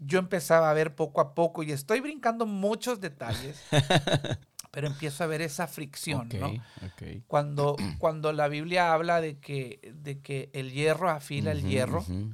Yo 0.00 0.18
empezaba 0.18 0.70
a 0.70 0.74
ver 0.74 0.94
poco 0.96 1.20
a 1.20 1.34
poco 1.34 1.62
y 1.62 1.70
estoy 1.72 2.00
brincando 2.00 2.46
muchos 2.46 3.00
detalles, 3.00 3.62
pero 4.72 4.86
empiezo 4.88 5.22
a 5.22 5.26
ver 5.28 5.42
esa 5.42 5.66
fricción, 5.68 6.26
Ok, 6.28 6.34
¿no? 6.34 6.48
ok. 6.48 7.22
Cuando, 7.28 7.76
cuando 7.98 8.32
la 8.32 8.48
Biblia 8.48 8.92
habla 8.92 9.20
de 9.20 9.38
que, 9.38 9.92
de 9.94 10.18
que 10.20 10.50
el 10.52 10.72
hierro 10.72 11.10
afila 11.10 11.52
el 11.52 11.58
Ujú, 11.60 11.68
hierro, 11.68 12.00
ujú, 12.00 12.12
ujú. 12.12 12.32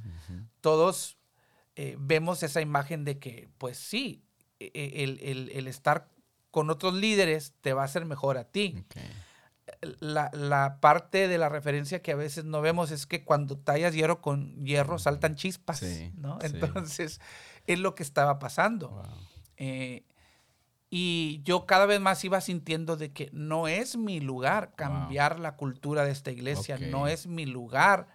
Todos 0.61 1.17
eh, 1.75 1.95
vemos 1.99 2.41
esa 2.43 2.61
imagen 2.61 3.03
de 3.05 3.19
que, 3.19 3.49
pues 3.57 3.77
sí, 3.77 4.23
e- 4.59 4.71
e- 4.73 5.03
el, 5.03 5.19
el- 5.21 5.49
el 5.51 5.67
estar 5.67 6.09
con 6.51 6.69
otros 6.69 6.93
líderes 6.95 7.53
te 7.61 7.73
va 7.73 7.83
a 7.83 7.85
hacer 7.85 8.05
mejor 8.05 8.37
a 8.37 8.45
ti. 8.45 8.83
La, 9.99 10.31
la 10.33 10.79
parte 10.79 11.27
de 11.27 11.37
la 11.37 11.49
referencia 11.49 12.01
que 12.01 12.13
a 12.13 12.15
veces 12.15 12.45
no 12.45 12.61
vemos 12.61 12.89
es 12.89 13.05
que 13.05 13.23
cuando 13.25 13.57
tallas 13.57 13.93
hierro 13.93 14.21
con 14.21 14.65
hierro 14.65 14.97
saltan 14.97 15.35
chispas, 15.35 15.79
Sí, 15.79 16.11
¿no? 16.15 16.39
sí. 16.41 16.47
Entonces, 16.47 17.19
es 17.67 17.77
lo 17.79 17.93
que 17.93 18.01
estaba 18.03 18.39
pasando. 18.39 18.89
Wow. 18.89 19.03
Eh, 19.57 20.03
y 20.89 21.41
yo 21.43 21.65
cada 21.65 21.85
vez 21.85 21.99
más 21.99 22.23
iba 22.23 22.39
sintiendo 22.39 22.95
de 22.95 23.11
que 23.11 23.29
no 23.33 23.67
es 23.67 23.97
mi 23.97 24.21
lugar 24.21 24.73
cambiar 24.75 25.37
la 25.39 25.57
cultura 25.57 26.05
de 26.05 26.11
esta 26.11 26.31
iglesia, 26.31 26.77
no 26.79 27.07
es 27.09 27.27
mi 27.27 27.45
lugar 27.45 28.07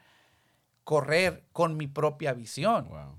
correr 0.85 1.45
con 1.53 1.76
mi 1.76 1.87
propia 1.87 2.33
visión, 2.33 2.89
Wow. 2.89 3.18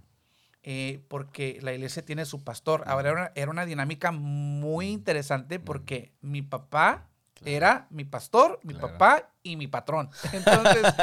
eh, 0.63 1.03
porque 1.07 1.59
la 1.61 1.73
iglesia 1.73 2.03
tiene 2.05 2.25
su 2.25 2.43
pastor. 2.43 2.83
Ahora 2.87 3.09
era 3.09 3.19
una, 3.21 3.31
era 3.35 3.51
una 3.51 3.65
dinámica 3.65 4.11
muy 4.11 4.89
interesante 4.89 5.59
porque 5.59 6.13
mi 6.21 6.41
papá 6.41 7.09
Claro. 7.35 7.51
era 7.57 7.87
mi 7.89 8.05
pastor, 8.05 8.59
mi 8.63 8.73
Claro. 8.73 8.89
papá 8.93 9.31
y 9.43 9.55
mi 9.57 9.67
patrón. 9.67 10.09
Entonces, 10.33 10.93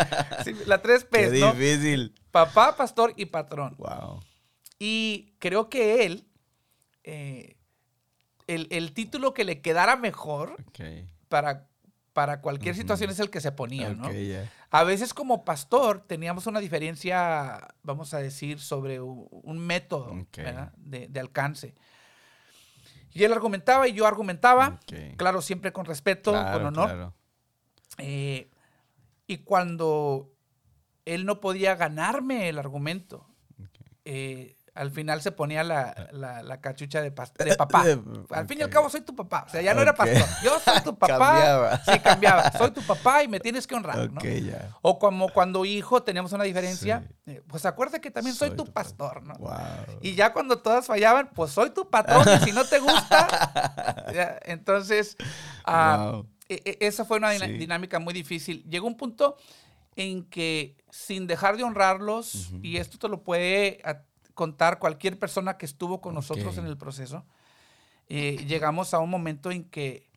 sí, 0.44 0.54
la 0.66 0.80
tres 0.80 1.04
Qué 1.04 1.28
¿no? 1.40 1.52
difícil. 1.52 2.14
Papá, 2.30 2.76
pastor 2.76 3.12
y 3.16 3.26
patrón. 3.26 3.74
Wow. 3.78 4.20
Y 4.78 5.34
creo 5.38 5.68
que 5.68 6.06
él, 6.06 6.26
eh, 7.04 7.56
el, 8.46 8.66
el 8.70 8.92
título 8.92 9.34
que 9.34 9.44
le 9.44 9.61
quedara 9.61 9.96
mejor 9.96 10.56
para, 11.28 11.68
para 12.20 12.42
cualquier 12.42 12.74
situación 12.74 13.08
es 13.08 13.18
el 13.18 13.30
que 13.30 13.40
se 13.40 13.50
ponía, 13.50 13.94
¿no? 13.94 14.10
A 14.70 14.84
veces 14.84 15.14
como 15.14 15.42
pastor 15.42 16.04
teníamos 16.06 16.46
una 16.46 16.60
diferencia, 16.60 17.66
vamos 17.82 18.12
a 18.12 18.18
decir, 18.18 18.60
sobre 18.60 19.00
un 19.00 19.58
método 19.58 20.26
de, 20.76 21.08
de 21.08 21.20
alcance. 21.20 21.74
Y 23.14 23.24
él 23.24 23.32
argumentaba 23.32 23.88
y 23.88 23.94
yo 23.94 24.06
argumentaba, 24.06 24.80
claro, 25.16 25.40
siempre 25.40 25.72
con 25.72 25.86
respeto, 25.86 26.32
con 26.32 26.66
honor. 26.66 26.90
claro. 26.90 27.14
Eh, 27.96 28.50
y 29.26 29.38
cuando 29.38 30.30
él 31.06 31.24
no 31.24 31.40
podía 31.40 31.74
ganarme 31.74 32.50
el 32.50 32.58
argumento, 32.58 33.26
eh, 34.04 34.56
al 34.74 34.90
final 34.90 35.20
se 35.22 35.32
ponía 35.32 35.64
la, 35.64 36.08
la- 36.12 36.42
la 36.42 36.60
cachucha 36.60 37.00
de, 37.02 37.10
de 37.10 37.56
papá. 37.56 37.84
Al 38.30 38.46
fin 38.46 38.58
y 38.58 38.62
al 38.62 38.70
cabo 38.70 38.88
soy 38.88 39.00
tu 39.02 39.14
papá. 39.16 39.44
O 39.46 39.50
sea, 39.50 39.60
ya 39.62 39.74
no 39.74 39.82
era 39.82 39.94
pastor. 39.94 40.24
Yo 40.42 40.58
soy 40.60 40.80
tu 40.82 40.96
papá. 40.98 41.18
Cambiaba. 41.18 41.80
Sí, 41.84 41.98
cambiaba. 42.00 42.52
Soy 42.52 42.70
tu 42.70 42.82
papá 42.82 43.22
y 43.22 43.28
me 43.28 43.40
tienes 43.40 43.66
que 43.66 43.74
honrar, 43.74 44.10
¿no? 44.10 44.20
Ok, 44.20 44.24
ya. 44.26 44.76
O 44.82 44.98
como 44.98 45.28
cuando 45.30 45.64
hijo 45.64 46.02
teníamos 46.02 46.32
una 46.32 46.44
diferencia, 46.44 47.02
Sí. 47.24 47.32
eh, 47.32 47.42
pues 47.46 47.64
acuérdate 47.66 48.00
que 48.00 48.10
también 48.10 48.34
soy, 48.34 48.48
Soy 48.48 48.56
tu 48.56 48.64
tu 48.64 48.72
pastor, 48.72 49.22
¿no? 49.22 49.34
Wow. 49.34 49.52
Y 50.02 50.14
ya 50.14 50.32
cuando 50.32 50.58
todas 50.60 50.86
fallaban, 50.86 51.30
pues 51.34 51.50
soy 51.52 51.70
tu 51.70 51.88
patrón 51.90 52.24
y 52.40 52.44
si 52.44 52.52
no 52.52 52.64
te 52.64 52.78
gusta, 52.78 54.02
entonces, 54.44 55.16
ah, 55.64 56.10
Wow. 56.12 56.26
e- 56.48 56.62
e- 56.64 56.86
esa 56.86 57.04
fue 57.04 57.18
una 57.18 57.32
Sí. 57.38 57.46
dinámica 57.52 57.98
muy 57.98 58.14
difícil. 58.14 58.64
Llegó 58.68 58.86
un 58.86 58.96
punto 58.96 59.36
en 59.96 60.24
que 60.24 60.76
sin 60.90 61.26
dejar 61.26 61.56
de 61.56 61.62
honrarlos, 61.64 62.50
y 62.62 62.76
esto 62.78 62.98
te 62.98 63.08
lo 63.08 63.22
puede 63.22 63.80
contar 64.35 64.78
cualquier 64.78 65.18
persona 65.18 65.57
que 65.59 65.66
estuvo 65.66 66.01
con 66.01 66.14
nosotros 66.14 66.57
en 66.59 66.66
el 66.66 66.76
proceso, 66.76 67.24
eh, 68.09 68.45
llegamos 68.47 68.93
a 68.95 68.99
un 68.99 69.11
momento 69.11 69.51
en 69.51 69.64
que 69.64 70.09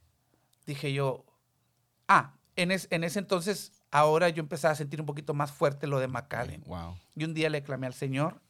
dije 0.66 0.93
yo, 0.93 1.26
ah, 2.07 2.34
en, 2.55 2.72
es- 2.72 2.88
en 2.91 3.03
ese 3.03 3.20
entonces, 3.20 3.72
ahora 3.91 4.30
yo 4.30 4.39
empezaba 4.41 4.72
a 4.72 4.76
sentir 4.76 4.99
un 4.99 5.05
poquito 5.05 5.34
más 5.34 5.51
fuerte 5.51 5.88
lo 5.88 5.99
de 5.99 6.07
McAllen. 6.07 6.64
Wow. 6.66 6.95
Y 7.16 7.24
un 7.26 7.34
día 7.34 7.49
le 7.49 7.64
clamé 7.64 7.88
al 7.88 7.93
Señor 7.93 8.41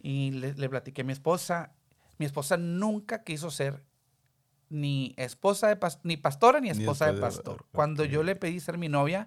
y 0.00 0.30
le, 0.32 0.54
le 0.54 0.68
platiqué 0.68 1.02
a 1.02 1.04
mi 1.04 1.12
esposa. 1.12 1.72
Mi 2.18 2.26
esposa 2.26 2.56
nunca 2.56 3.24
quiso 3.24 3.50
ser 3.50 3.82
ni 4.68 5.14
esposa 5.16 5.66
de 5.68 5.78
pas- 5.80 5.98
ni 6.04 6.16
pastora 6.16 6.60
ni 6.60 6.70
esposa 6.70 7.06
de 7.06 7.20
pastor. 7.20 7.66
Cuando 7.72 8.04
yo 8.04 8.22
le 8.22 8.36
pedí 8.36 8.60
ser 8.60 8.78
mi 8.78 8.88
novia, 8.88 9.26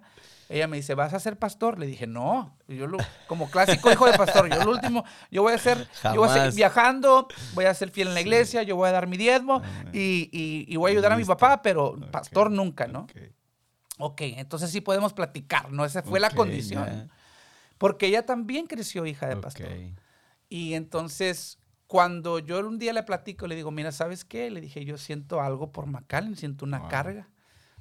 ella 0.54 0.68
me 0.68 0.76
dice, 0.76 0.94
¿vas 0.94 1.12
a 1.14 1.20
ser 1.20 1.38
pastor? 1.38 1.78
Le 1.78 1.86
dije, 1.86 2.06
no. 2.06 2.56
Yo 2.68 2.86
lo, 2.86 2.98
como 3.26 3.50
clásico 3.50 3.90
hijo 3.92 4.06
de 4.06 4.14
pastor, 4.14 4.48
yo 4.48 4.60
lo 4.62 4.70
último, 4.70 5.04
yo 5.30 5.42
voy 5.42 5.52
a 5.52 5.58
ser, 5.58 5.88
yo 6.04 6.20
voy 6.20 6.28
a 6.28 6.32
seguir 6.32 6.42
Jamás. 6.50 6.54
viajando, 6.56 7.28
voy 7.52 7.64
a 7.64 7.74
ser 7.74 7.90
fiel 7.90 8.08
en 8.08 8.14
la 8.14 8.20
Sí. 8.20 8.26
iglesia, 8.28 8.62
yo 8.62 8.76
voy 8.76 8.88
a 8.88 8.92
dar 8.92 9.06
mi 9.06 9.16
diezmo 9.16 9.62
y, 9.92 10.28
y- 10.32 10.64
y 10.68 10.76
voy 10.76 10.90
a 10.90 10.92
ayudar 10.92 11.12
a 11.12 11.16
mi 11.16 11.24
papá, 11.24 11.60
pero 11.62 11.96
pastor 12.10 12.50
nunca, 12.50 12.86
¿no? 12.86 13.00
ok. 13.00 13.12
Ok, 13.98 14.20
entonces 14.22 14.70
sí 14.70 14.80
podemos 14.80 15.12
platicar, 15.12 15.70
¿no? 15.70 15.84
Esa 15.84 16.02
fue 16.02 16.18
la 16.20 16.30
condición. 16.30 16.84
ya. 16.86 17.08
Porque 17.78 18.06
ella 18.06 18.24
también 18.26 18.66
creció 18.66 19.06
hija 19.06 19.26
de 19.28 19.36
pastor. 19.36 19.68
Y 20.48 20.74
entonces, 20.74 21.58
cuando 21.86 22.38
yo 22.38 22.58
un 22.66 22.78
día 22.78 22.92
le 22.92 23.02
platico, 23.02 23.46
le 23.46 23.54
digo, 23.56 23.70
mira, 23.70 23.92
¿sabes 23.92 24.24
qué? 24.24 24.50
Le 24.50 24.60
dije, 24.60 24.84
yo 24.84 24.98
siento 24.98 25.40
algo 25.40 25.70
por 25.72 25.86
McAllen, 25.86 26.36
siento 26.36 26.64
una 26.64 26.80
Wow. 26.80 26.88
carga. 26.88 27.28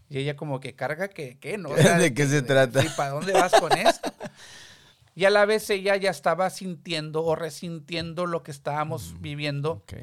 Y 0.10 0.20
ella 0.20 0.36
como 0.36 0.60
que, 0.60 0.76
¿carga 0.76 1.08
que 1.10 1.38
qué? 1.40 1.58
¿No? 1.58 1.70
O 1.74 1.76
¿De 1.76 2.14
qué 2.14 2.28
se 2.28 2.42
trata? 2.42 2.82
Sí, 2.82 2.88
¿para 2.96 3.12
dónde 3.12 3.34
vas 3.34 3.54
con 3.54 3.72
esto? 3.74 4.14
Y 5.16 5.26
a 5.26 5.30
la 5.30 5.46
vez 5.46 5.70
ella 5.70 5.96
ya 5.96 6.10
estaba 6.10 6.50
sintiendo 6.50 7.24
o 7.24 7.36
resintiendo 7.36 8.26
lo 8.26 8.42
que 8.44 8.52
estábamos 8.52 9.14
Mm. 9.14 9.22
viviendo 9.22 9.72
Ok. 9.72 9.94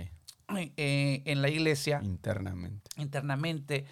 eh, 0.57 1.23
en 1.25 1.43
la 1.43 1.49
iglesia 1.49 2.01
Internamente. 2.03 2.91
internamente. 2.97 3.85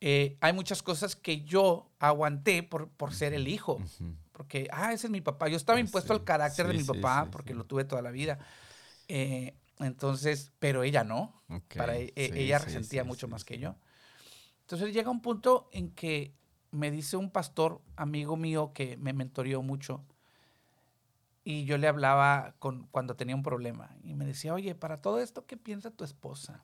Eh, 0.00 0.36
hay 0.40 0.52
muchas 0.52 0.82
cosas 0.82 1.14
que 1.14 1.42
yo 1.42 1.90
aguanté 2.00 2.62
por, 2.64 2.88
por 2.90 3.14
ser 3.14 3.34
el 3.34 3.46
hijo 3.48 3.80
porque, 4.32 4.66
ah, 4.72 4.92
ese 4.92 5.06
es 5.06 5.10
mi 5.12 5.20
papá. 5.20 5.48
Yo 5.48 5.56
estaba 5.56 5.78
Ah, 5.78 5.80
impuesto 5.80 6.12
sí, 6.14 6.18
al 6.18 6.24
carácter 6.24 6.66
de 6.66 6.74
mi 6.74 6.82
papá 6.84 7.22
sí, 7.24 7.28
porque 7.30 7.54
lo 7.54 7.64
tuve 7.64 7.84
toda 7.84 8.02
la 8.02 8.10
vida. 8.10 8.38
Eh, 9.08 9.54
entonces, 9.78 10.50
pero 10.58 10.82
ella 10.82 11.04
no. 11.04 11.42
Para 11.76 11.96
e- 11.98 12.12
ella 12.16 12.58
resentía 12.58 13.04
mucho 13.04 13.28
más 13.28 13.44
que 13.44 13.58
yo. 13.58 13.76
Entonces 14.72 14.94
llega 14.94 15.10
un 15.10 15.20
punto 15.20 15.68
en 15.70 15.90
que 15.90 16.32
me 16.70 16.90
dice 16.90 17.18
un 17.18 17.28
pastor, 17.28 17.82
amigo 17.94 18.38
mío, 18.38 18.72
que 18.72 18.96
me 18.96 19.12
mentoreó 19.12 19.60
mucho. 19.60 20.02
Y 21.44 21.66
yo 21.66 21.76
le 21.76 21.88
hablaba 21.88 22.54
con, 22.58 22.86
cuando 22.90 23.14
tenía 23.14 23.36
un 23.36 23.42
problema. 23.42 23.94
Y 24.02 24.14
me 24.14 24.24
decía, 24.24 24.54
oye, 24.54 24.74
para 24.74 25.02
todo 25.02 25.20
esto, 25.20 25.44
¿qué 25.44 25.58
piensa 25.58 25.90
tu 25.90 26.04
esposa? 26.04 26.62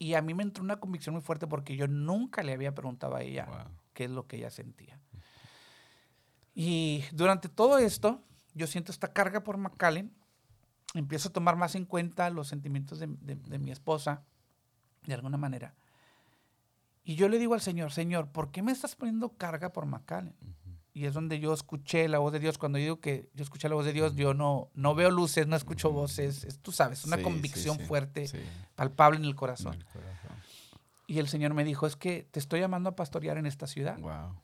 Y 0.00 0.14
a 0.14 0.22
mí 0.22 0.34
me 0.34 0.42
entró 0.42 0.64
una 0.64 0.80
convicción 0.80 1.14
muy 1.14 1.22
fuerte 1.22 1.46
porque 1.46 1.76
yo 1.76 1.86
nunca 1.86 2.42
le 2.42 2.52
había 2.52 2.74
preguntado 2.74 3.14
a 3.14 3.22
ella 3.22 3.44
Wow. 3.46 3.72
qué 3.94 4.06
es 4.06 4.10
lo 4.10 4.26
que 4.26 4.38
ella 4.38 4.50
sentía. 4.50 4.98
Y 6.52 7.04
durante 7.12 7.48
todo 7.48 7.78
esto, 7.78 8.22
yo 8.54 8.66
siento 8.66 8.90
esta 8.90 9.12
carga 9.12 9.44
por 9.44 9.56
McAllen, 9.56 10.10
empiezo 10.94 11.28
a 11.28 11.32
tomar 11.32 11.54
más 11.54 11.76
en 11.76 11.84
cuenta 11.84 12.28
los 12.30 12.48
sentimientos 12.48 12.98
de, 12.98 13.06
de- 13.06 13.36
de 13.36 13.58
mi 13.60 13.70
esposa, 13.70 14.24
de 15.06 15.14
alguna 15.14 15.36
manera. 15.36 15.76
Y 17.08 17.14
yo 17.14 17.28
le 17.28 17.38
digo 17.38 17.54
al 17.54 17.60
Señor, 17.60 17.92
Señor, 17.92 18.32
¿por 18.32 18.50
qué 18.50 18.62
me 18.62 18.72
estás 18.72 18.96
poniendo 18.96 19.28
carga 19.36 19.72
por 19.72 19.86
McAllen? 19.86 20.34
Y 20.92 21.04
es 21.04 21.14
donde 21.14 21.38
yo 21.38 21.54
escuché 21.54 22.08
la 22.08 22.18
voz 22.18 22.32
de 22.32 22.40
Dios. 22.40 22.58
Cuando 22.58 22.78
yo 22.78 22.82
digo 22.82 23.00
que 23.00 23.30
yo 23.32 23.44
escuché 23.44 23.68
la 23.68 23.76
voz 23.76 23.84
de 23.84 23.92
Dios, 23.92 24.16
yo 24.16 24.34
no, 24.34 24.70
no 24.74 24.96
veo 24.96 25.12
luces, 25.12 25.46
no 25.46 25.54
escucho 25.54 25.92
voces. 25.92 26.42
Es, 26.42 26.58
tú 26.58 26.72
sabes, 26.72 27.04
una 27.04 27.16
Sí, 27.18 27.22
convicción 27.22 27.76
sí, 27.78 27.84
fuerte, 27.84 28.28
palpable 28.74 29.18
en 29.18 29.24
el 29.24 29.30
en 29.30 29.36
corazón. 29.36 29.74
el 29.74 29.84
corazón. 29.84 30.36
Y 31.06 31.20
el 31.20 31.28
Señor 31.28 31.54
me 31.54 31.62
dijo, 31.62 31.86
es 31.86 31.94
que 31.94 32.26
te 32.28 32.40
estoy 32.40 32.58
llamando 32.58 32.88
a 32.90 32.96
pastorear 32.96 33.38
en 33.38 33.46
esta 33.46 33.68
ciudad. 33.68 34.00
Wow. 34.00 34.42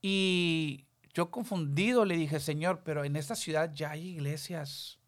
Y 0.00 0.86
yo 1.12 1.30
confundido 1.30 2.06
le 2.06 2.16
dije, 2.16 2.40
Señor, 2.40 2.80
pero 2.82 3.04
en 3.04 3.16
esta 3.16 3.34
ciudad 3.34 3.70
ya 3.74 3.90
hay 3.90 4.06
iglesias 4.08 5.00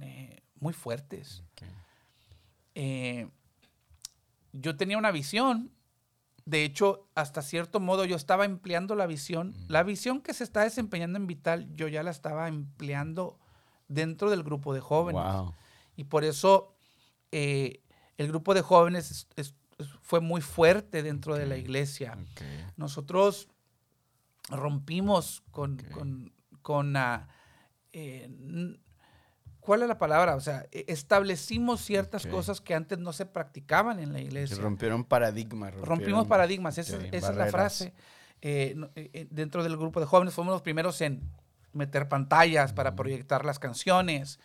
eh, 0.00 0.40
muy 0.60 0.72
fuertes. 0.72 1.42
Eh, 2.74 3.28
yo 4.52 4.76
tenía 4.76 4.96
una 4.96 5.10
visión. 5.10 5.72
De 6.46 6.64
hecho, 6.64 7.08
hasta 7.14 7.40
cierto 7.42 7.80
modo 7.80 8.04
yo 8.04 8.16
estaba 8.16 8.44
empleando 8.44 8.94
la 8.94 9.06
visión. 9.06 9.54
La 9.68 9.82
visión 9.82 10.20
que 10.20 10.34
se 10.34 10.44
está 10.44 10.62
desempeñando 10.62 11.18
en 11.18 11.26
Vital, 11.26 11.74
yo 11.74 11.88
ya 11.88 12.02
la 12.02 12.10
estaba 12.10 12.48
empleando 12.48 13.38
dentro 13.88 14.28
del 14.30 14.42
grupo 14.42 14.74
de 14.74 14.80
jóvenes. 14.80 15.22
Wow. 15.22 15.54
Y 15.96 16.04
por 16.04 16.24
eso 16.24 16.74
eh, 17.32 17.80
el 18.18 18.28
grupo 18.28 18.54
de 18.54 18.60
jóvenes 18.62 19.10
es- 19.10 19.28
es- 19.36 19.54
es- 19.78 19.88
fue 20.02 20.20
muy 20.20 20.40
fuerte 20.40 21.02
dentro 21.02 21.34
de 21.34 21.46
la 21.46 21.56
iglesia. 21.56 22.16
Nosotros 22.76 23.48
rompimos 24.50 25.42
con, 25.50 25.78
con, 25.92 26.32
con, 26.62 26.96
ah, 26.96 27.28
eh, 27.92 28.28
¿cuál 29.64 29.82
es 29.82 29.88
la 29.88 29.98
palabra? 29.98 30.36
O 30.36 30.40
sea, 30.40 30.66
e- 30.70 30.84
establecimos 30.88 31.80
ciertas 31.80 32.26
cosas 32.26 32.60
que 32.60 32.74
antes 32.74 32.98
no 32.98 33.12
se 33.12 33.26
practicaban 33.26 33.98
en 33.98 34.12
la 34.12 34.20
iglesia. 34.20 34.56
rompieron 34.58 35.04
paradigmas. 35.04 35.74
Rompimos 35.74 36.26
paradigmas, 36.26 36.78
esa, 36.78 36.98
es 37.10 37.22
la 37.34 37.46
frase. 37.46 37.94
Eh, 38.42 38.76
eh, 38.94 39.10
eh, 39.14 39.26
dentro 39.30 39.62
del 39.64 39.76
grupo 39.78 40.00
de 40.00 40.06
jóvenes 40.06 40.34
fuimos 40.34 40.52
los 40.52 40.62
primeros 40.62 41.00
en 41.00 41.22
meter 41.72 42.08
pantallas 42.08 42.74
para 42.74 42.94
proyectar 42.94 43.44
las 43.44 43.58
canciones. 43.58 44.38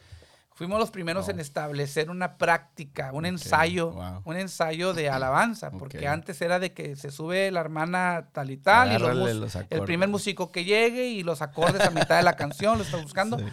Fuimos 0.53 0.79
los 0.79 0.91
primeros 0.91 1.25
Wow. 1.25 1.35
en 1.35 1.39
establecer 1.39 2.09
una 2.09 2.37
práctica, 2.37 3.11
un 3.13 3.25
ensayo, 3.25 3.91
wow. 3.91 4.21
un 4.25 4.35
ensayo 4.37 4.93
de 4.93 5.09
alabanza, 5.09 5.71
porque 5.71 6.07
antes 6.07 6.41
era 6.41 6.59
de 6.59 6.73
que 6.73 6.95
se 6.95 7.11
sube 7.11 7.51
la 7.51 7.59
hermana 7.61 8.29
tal 8.31 8.51
y 8.51 8.57
tal, 8.57 8.91
y 8.93 8.97
los 8.97 9.35
los 9.35 9.55
el 9.69 9.81
primer 9.83 10.09
músico 10.09 10.51
que 10.51 10.63
llegue 10.65 11.07
y 11.07 11.23
los 11.23 11.41
acordes 11.41 11.81
a 11.81 11.91
mitad 11.91 12.17
de 12.17 12.23
la 12.23 12.35
canción 12.35 12.77
lo 12.77 12.83
está 12.83 12.97
buscando. 13.01 13.37
Sí. 13.37 13.45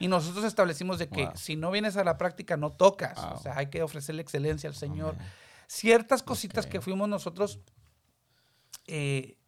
Y 0.00 0.08
nosotros 0.08 0.44
establecimos 0.44 0.98
de 0.98 1.08
que 1.08 1.26
Wow. 1.26 1.36
si 1.36 1.56
no 1.56 1.70
vienes 1.70 1.96
a 1.96 2.04
la 2.04 2.18
práctica 2.18 2.56
no 2.56 2.72
tocas, 2.72 3.16
o 3.18 3.38
sea, 3.38 3.56
hay 3.56 3.66
que 3.68 3.82
ofrecerle 3.82 4.22
excelencia 4.22 4.68
al 4.68 4.74
Señor. 4.74 5.14
Amén. 5.14 5.28
Ciertas 5.66 6.22
cositas 6.22 6.66
que 6.66 6.80
fuimos 6.80 7.08
nosotros, 7.08 7.60
eh, 8.86 9.38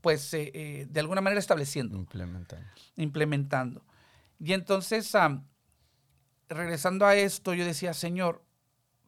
pues, 0.00 0.32
eh, 0.34 0.50
eh, 0.54 0.86
de 0.88 1.00
alguna 1.00 1.20
manera 1.20 1.40
estableciendo 1.40 1.96
Implementar. 1.98 2.64
implementando. 2.96 3.84
Y 4.38 4.52
entonces, 4.52 5.12
regresando 6.48 7.06
a 7.06 7.16
esto, 7.16 7.54
yo 7.54 7.64
decía, 7.64 7.94
Señor, 7.94 8.44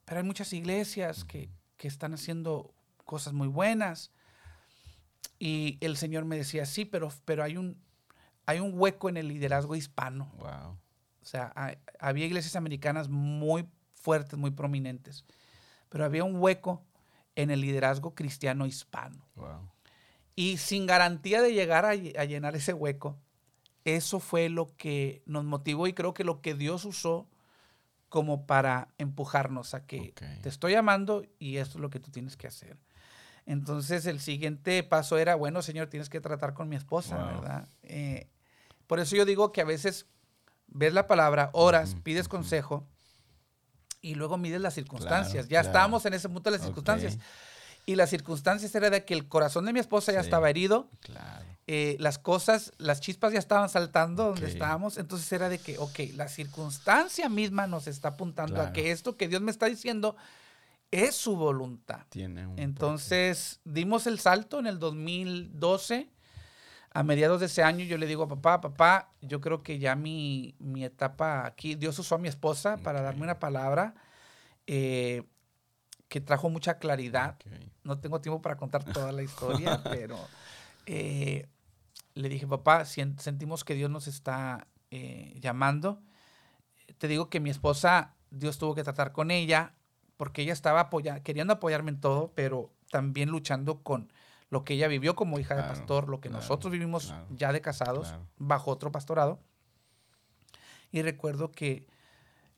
pero 0.05 0.21
hay 0.21 0.27
muchas 0.27 0.53
iglesias 0.53 1.25
que, 1.25 1.51
que 1.77 1.89
están 1.89 2.15
haciendo 2.15 2.75
cosas 3.05 3.33
muy 3.33 3.49
buenas. 3.49 4.11
Y 5.39 5.79
el 5.81 5.97
Señor 5.97 6.25
me 6.25 6.37
decía, 6.37 6.67
sí, 6.67 6.85
pero, 6.85 7.13
pero 7.25 7.43
hay, 7.43 7.57
un, 7.57 7.83
hay 8.47 8.61
un 8.61 8.73
hueco 8.75 9.09
en 9.09 9.17
el 9.17 9.29
liderazgo 9.29 9.75
hispano. 9.77 10.31
Wow. 10.39 10.77
O 11.21 11.25
sea, 11.25 11.53
hay- 11.55 11.79
había 12.01 12.27
iglesias 12.27 12.57
americanas 12.57 13.09
muy 13.09 13.67
fuertes, 13.95 14.39
muy 14.39 14.51
prominentes, 14.51 15.25
pero 15.89 16.05
había 16.05 16.25
un 16.25 16.37
hueco 16.37 16.83
en 17.37 17.51
el 17.51 17.61
liderazgo 17.61 18.15
cristiano 18.15 18.67
hispano. 18.67 19.25
Wow. 19.37 19.71
Y 20.35 20.57
sin 20.57 20.87
garantía 20.87 21.41
de 21.43 21.53
llegar 21.55 21.85
a, 21.85 21.91
a 21.91 22.25
llenar 22.25 22.57
ese 22.57 22.73
hueco, 22.73 23.19
eso 23.85 24.19
fue 24.21 24.49
lo 24.49 24.75
que 24.77 25.23
nos 25.27 25.45
motivó 25.45 25.87
y 25.87 25.93
creo 25.93 26.15
que 26.15 26.25
lo 26.25 26.41
que 26.41 26.55
Dios 26.55 26.85
usó 26.85 27.29
como 28.09 28.47
para 28.47 28.89
empujarnos 28.99 29.75
a 29.75 29.87
que 29.87 30.11
Ok. 30.11 30.23
te 30.43 30.49
estoy 30.49 30.73
llamando 30.73 31.25
y 31.39 31.57
esto 31.57 31.79
es 31.79 31.83
lo 31.83 31.91
que 31.91 32.01
tú 32.01 32.11
tienes 32.11 32.37
que 32.37 32.47
hacer. 32.47 32.79
Entonces 33.47 34.07
el 34.07 34.21
siguiente 34.21 34.83
paso 34.83 35.19
era, 35.19 35.35
bueno, 35.35 35.63
Señor, 35.63 35.89
tienes 35.89 36.09
que 36.09 36.21
tratar 36.21 36.55
con 36.55 36.69
mi 36.69 36.77
esposa, 36.77 37.17
Wow. 37.17 37.27
¿verdad? 37.27 37.69
Eh, 37.83 38.29
por 38.93 39.01
eso 39.01 39.17
yo 39.17 39.25
digo 39.25 39.53
que 39.53 39.63
a 39.63 39.65
veces 39.65 40.05
ves 40.67 40.93
la 40.93 41.07
palabra, 41.07 41.49
oras, 41.55 41.97
pides 42.03 42.29
consejo 42.29 42.87
y 44.03 44.17
luego 44.17 44.37
mides 44.37 44.61
las 44.61 44.75
circunstancias. 44.75 45.33
Claro, 45.33 45.49
ya 45.49 45.61
claro. 45.61 45.69
estábamos 45.69 46.05
en 46.05 46.13
ese 46.13 46.29
punto 46.29 46.51
de 46.51 46.59
las 46.59 46.67
circunstancias. 46.67 47.19
Y 47.87 47.95
las 47.95 48.11
circunstancias 48.11 48.75
era 48.75 48.91
de 48.91 49.07
que 49.07 49.15
el 49.15 49.29
corazón 49.29 49.65
de 49.65 49.73
mi 49.73 49.81
esposa 49.81 50.13
ya 50.13 50.21
estaba 50.21 50.51
herido, 50.51 50.91
Claro. 51.01 51.47
eh, 51.69 51.97
las 52.01 52.19
cosas, 52.19 52.73
las 52.77 53.01
chispas 53.01 53.33
ya 53.33 53.39
estaban 53.39 53.71
saltando 53.71 54.25
donde 54.25 54.47
estábamos, 54.47 54.99
entonces 54.99 55.33
era 55.33 55.49
de 55.49 55.57
que, 55.57 55.79
ok, 55.79 55.99
la 56.15 56.29
circunstancia 56.29 57.31
misma 57.31 57.67
nos 57.67 57.87
está 57.87 58.09
apuntando 58.09 58.61
a 58.61 58.75
que 58.75 58.91
esto 58.91 59.17
que 59.17 59.27
Dios 59.27 59.41
me 59.41 59.53
está 59.53 59.65
diciendo 59.71 60.17
es 60.91 61.15
su 61.15 61.35
voluntad. 61.35 62.05
Tiene 62.11 62.47
un 62.47 62.59
Entonces 62.59 63.59
dimos 63.65 64.07
el 64.07 64.19
salto 64.19 64.59
en 64.59 64.67
el 64.67 64.79
2012. 64.79 66.11
A 66.95 67.03
mediados 67.03 67.41
de 67.41 67.47
ese 67.47 67.63
año 67.63 67.85
yo 67.85 67.97
le 67.97 68.07
digo 68.07 68.25
a 68.25 68.29
papá, 68.29 68.61
papá, 68.61 69.13
yo 69.23 69.41
creo 69.41 69.63
que 69.63 69.79
ya 69.79 69.97
mi, 69.97 70.55
mi 70.59 70.85
etapa 70.85 71.47
aquí, 71.47 71.75
Dios 71.75 71.99
usó 71.99 72.17
a 72.17 72.19
mi 72.19 72.29
esposa 72.29 72.77
para 72.79 73.01
darme 73.01 73.23
una 73.23 73.39
palabra 73.39 73.95
eh, 74.67 75.23
que 76.09 76.21
trajo 76.21 76.51
mucha 76.51 76.79
claridad. 76.79 77.39
No 77.83 77.99
tengo 77.99 78.21
tiempo 78.21 78.43
para 78.43 78.57
contar 78.57 78.85
toda 78.85 79.13
la 79.13 79.23
historia, 79.23 79.83
pero 79.91 80.19
eh, 80.85 81.49
le 82.15 82.29
dije, 82.29 82.47
papá, 82.47 82.85
sentimos 82.85 83.65
que 83.65 83.75
Dios 83.75 83.91
nos 83.91 84.07
está 84.07 84.67
eh, 84.91 85.35
llamando. 85.41 86.03
Te 86.99 87.09
digo 87.09 87.31
que 87.31 87.41
mi 87.41 87.49
esposa, 87.49 88.15
Dios 88.31 88.59
tuvo 88.59 88.75
que 88.75 88.85
tratar 88.85 89.13
con 89.13 89.31
ella 89.31 89.75
porque 90.19 90.43
ella 90.43 90.53
estaba 90.53 90.91
queriendo 91.25 91.55
apoyarme 91.55 91.91
en 91.91 92.01
todo, 92.01 92.33
pero 92.35 92.71
también 92.91 93.31
luchando 93.31 93.83
con 93.83 94.13
lo 94.53 94.65
que 94.65 94.75
ella 94.75 94.87
vivió 94.87 95.17
como 95.17 95.39
hija 95.39 95.55
de 95.55 95.63
pastor, 95.63 96.11
lo 96.11 96.21
que 96.21 96.29
claro, 96.29 96.43
nosotros 96.43 96.71
vivimos 96.71 97.07
claro, 97.07 97.27
ya 97.31 97.53
de 97.55 97.63
casados, 97.63 98.15
bajo 98.37 98.71
otro 98.71 98.93
pastorado. 98.93 99.41
Y 100.91 101.01
recuerdo 101.01 101.51
que 101.53 101.87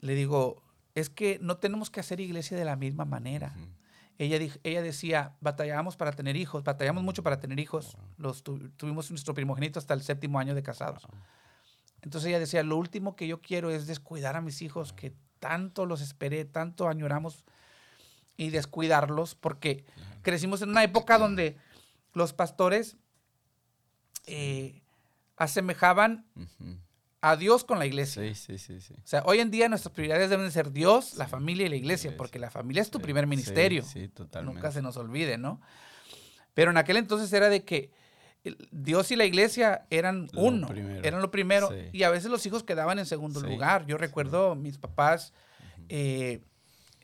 le 0.01 0.17
digo, 0.17 0.61
es 0.97 1.09
que 1.09 1.39
no 1.41 1.57
tenemos 1.59 1.91
que 1.91 2.01
hacer 2.01 2.19
iglesia 2.19 2.57
de 2.57 2.65
la 2.65 2.75
misma 2.75 3.05
manera. 3.05 3.55
Ella, 4.19 4.39
ella 4.65 4.83
decía, 4.83 5.37
batallábamos 5.41 5.97
para 5.97 6.11
tener 6.11 6.35
hijos, 6.35 6.65
batallamos 6.65 7.05
mucho 7.05 7.23
para 7.23 7.39
tener 7.39 7.61
hijos. 7.61 7.97
Los 8.17 8.43
tu- 8.43 8.71
tuvimos 8.71 9.11
nuestro 9.11 9.33
primogenito 9.33 9.79
hasta 9.79 9.95
el 9.95 10.03
séptimo 10.03 10.41
año 10.41 10.57
de 10.57 10.65
casados. 10.65 11.07
Entonces 12.03 12.29
ella 12.29 12.41
decía, 12.41 12.65
lo 12.65 12.77
último 12.77 13.15
que 13.15 13.29
yo 13.29 13.41
quiero 13.41 13.71
es 13.71 13.87
descuidar 13.87 14.35
a 14.35 14.41
mis 14.41 14.63
hijos, 14.63 14.93
que 14.93 15.15
tanto 15.39 15.87
los 15.87 16.01
esperé, 16.01 16.45
tanto 16.45 16.89
añoramos, 16.89 17.45
y 18.37 18.51
descuidarlos, 18.51 19.37
porque 19.37 19.85
crecimos 20.23 20.61
en 20.61 20.71
una 20.71 20.83
época 20.83 21.19
donde 21.19 21.57
los 22.15 22.33
pastores 22.33 22.97
eh, 24.27 24.83
asemejaban 25.37 26.27
a 27.21 27.37
Dios 27.37 27.65
con 27.65 27.79
la 27.79 27.87
iglesia. 27.87 28.23
Sí, 28.23 28.35
sí, 28.35 28.59
sí, 28.59 28.81
sí. 28.81 28.95
O 28.95 29.07
sea, 29.07 29.23
hoy 29.27 29.41
en 29.41 29.51
día 29.51 29.69
nuestras 29.69 29.93
prioridades 29.95 30.31
deben 30.31 30.47
de 30.47 30.53
ser 30.53 30.73
Dios, 30.73 31.15
la 31.17 31.27
familia 31.29 31.67
y 31.67 31.69
la 31.69 31.77
iglesia, 31.77 32.09
iglesia. 32.09 32.17
porque 32.17 32.39
la 32.39 32.51
familia 32.51 32.83
es 32.83 32.91
tu 32.91 33.01
primer 33.01 33.27
ministerio. 33.27 33.83
Sí, 33.83 34.09
totalmente. 34.09 34.55
Nunca 34.55 34.73
se 34.73 34.83
nos 34.83 34.97
olvide, 34.97 35.39
¿no? 35.39 35.61
Pero 36.55 36.71
en 36.71 36.77
aquel 36.77 36.97
entonces 36.97 37.33
era 37.33 37.49
de 37.49 37.65
que 37.65 37.91
Dios 38.71 39.11
y 39.11 39.17
la 39.17 39.25
iglesia 39.25 39.87
eran 39.91 40.29
Lo 40.33 40.43
uno, 40.43 40.69
primero. 40.69 41.03
eran 41.03 41.23
lo 41.23 41.31
primero, 41.31 41.71
y 41.93 42.03
a 42.03 42.11
veces 42.11 42.31
los 42.31 42.45
hijos 42.47 42.63
quedaban 42.63 42.99
en 42.99 43.07
segundo 43.07 43.41
lugar. 43.41 43.87
Yo 43.87 43.97
recuerdo 43.97 44.55
mis 44.55 44.77
papás 44.79 45.33
eh, 45.89 46.43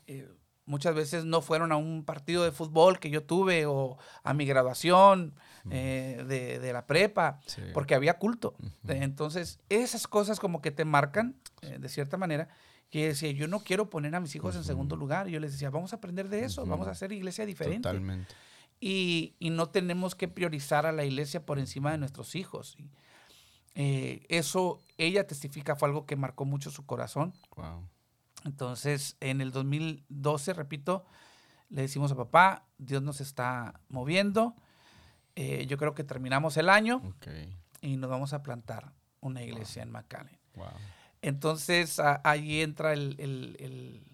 eh, 0.07 0.29
muchas 0.71 0.95
veces 0.95 1.25
no 1.25 1.41
fueron 1.41 1.71
a 1.71 1.75
un 1.77 2.03
partido 2.05 2.43
de 2.43 2.51
fútbol 2.51 2.99
que 2.99 3.09
yo 3.09 3.21
tuve 3.23 3.65
o 3.65 3.97
a 4.23 4.33
mi 4.33 4.45
graduación 4.45 5.35
eh, 5.69 6.23
de, 6.27 6.59
de 6.59 6.73
la 6.73 6.87
prepa, 6.87 7.39
Sí. 7.45 7.61
porque 7.73 7.93
había 7.93 8.17
culto. 8.17 8.55
Entonces, 8.87 9.59
esas 9.69 10.07
cosas 10.07 10.39
como 10.39 10.61
que 10.61 10.71
te 10.71 10.85
marcan 10.85 11.35
eh, 11.61 11.77
de 11.79 11.89
cierta 11.89 12.17
manera. 12.17 12.47
Que 12.89 13.07
decía, 13.07 13.31
yo 13.31 13.47
no 13.47 13.59
quiero 13.61 13.89
poner 13.89 14.13
a 14.15 14.19
mis 14.19 14.35
hijos 14.35 14.53
en 14.57 14.65
segundo 14.65 14.97
lugar. 14.97 15.27
Yo 15.27 15.39
les 15.39 15.51
decía, 15.53 15.69
vamos 15.69 15.93
a 15.93 15.95
aprender 15.97 16.27
de 16.27 16.43
eso, 16.43 16.65
vamos 16.65 16.87
a 16.87 16.91
hacer 16.91 17.11
iglesia 17.13 17.45
diferente. 17.45 17.83
Totalmente. 17.87 18.33
Y, 18.81 19.35
y 19.39 19.49
no 19.49 19.69
tenemos 19.69 20.13
que 20.15 20.27
priorizar 20.27 20.85
a 20.85 20.91
la 20.91 21.05
iglesia 21.05 21.45
por 21.45 21.57
encima 21.57 21.91
de 21.91 21.99
nuestros 21.99 22.35
hijos. 22.35 22.75
Y, 22.77 22.89
eh, 23.75 24.25
eso, 24.27 24.81
ella 24.97 25.25
testifica, 25.25 25.77
fue 25.77 25.87
algo 25.87 26.05
que 26.05 26.17
marcó 26.17 26.43
mucho 26.43 26.69
su 26.69 26.85
corazón. 26.85 27.33
Wow. 27.55 27.87
Entonces, 28.45 29.17
en 29.19 29.41
el 29.41 29.51
2012, 29.51 30.53
repito, 30.53 31.05
le 31.69 31.83
decimos 31.83 32.11
a 32.11 32.15
papá, 32.15 32.65
Dios 32.77 33.01
nos 33.01 33.21
está 33.21 33.79
moviendo. 33.89 34.55
Eh, 35.35 35.65
yo 35.67 35.77
creo 35.77 35.93
que 35.93 36.03
terminamos 36.03 36.57
el 36.57 36.69
año 36.69 37.01
y 37.81 37.97
nos 37.97 38.09
vamos 38.09 38.33
a 38.33 38.43
plantar 38.43 38.91
una 39.21 39.41
iglesia 39.43 39.83
en 39.83 39.91
McAllen. 39.91 40.37
Wow. 40.55 40.67
Entonces, 41.21 41.99
a- 41.99 42.19
ahí 42.23 42.61
entra 42.61 42.93
el, 42.93 43.15
el- 43.19 43.55
el- 43.59 44.07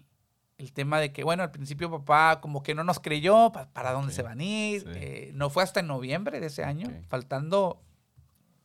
el 0.58 0.72
tema 0.72 0.98
de 1.00 1.12
que, 1.12 1.22
bueno, 1.24 1.42
al 1.42 1.50
principio 1.50 1.90
papá 1.90 2.40
como 2.40 2.62
que 2.62 2.74
no 2.74 2.84
nos 2.84 2.98
creyó, 3.00 3.50
pa- 3.52 3.68
¿para 3.72 3.92
dónde 3.92 4.12
se 4.12 4.22
van 4.22 4.40
a 4.40 4.44
ir? 4.44 4.80
sí. 4.82 4.86
Eh, 4.94 5.30
no 5.34 5.50
fue 5.50 5.62
hasta 5.62 5.80
en 5.80 5.86
noviembre 5.86 6.40
de 6.40 6.46
ese 6.46 6.64
año, 6.64 6.88
faltando 7.08 7.80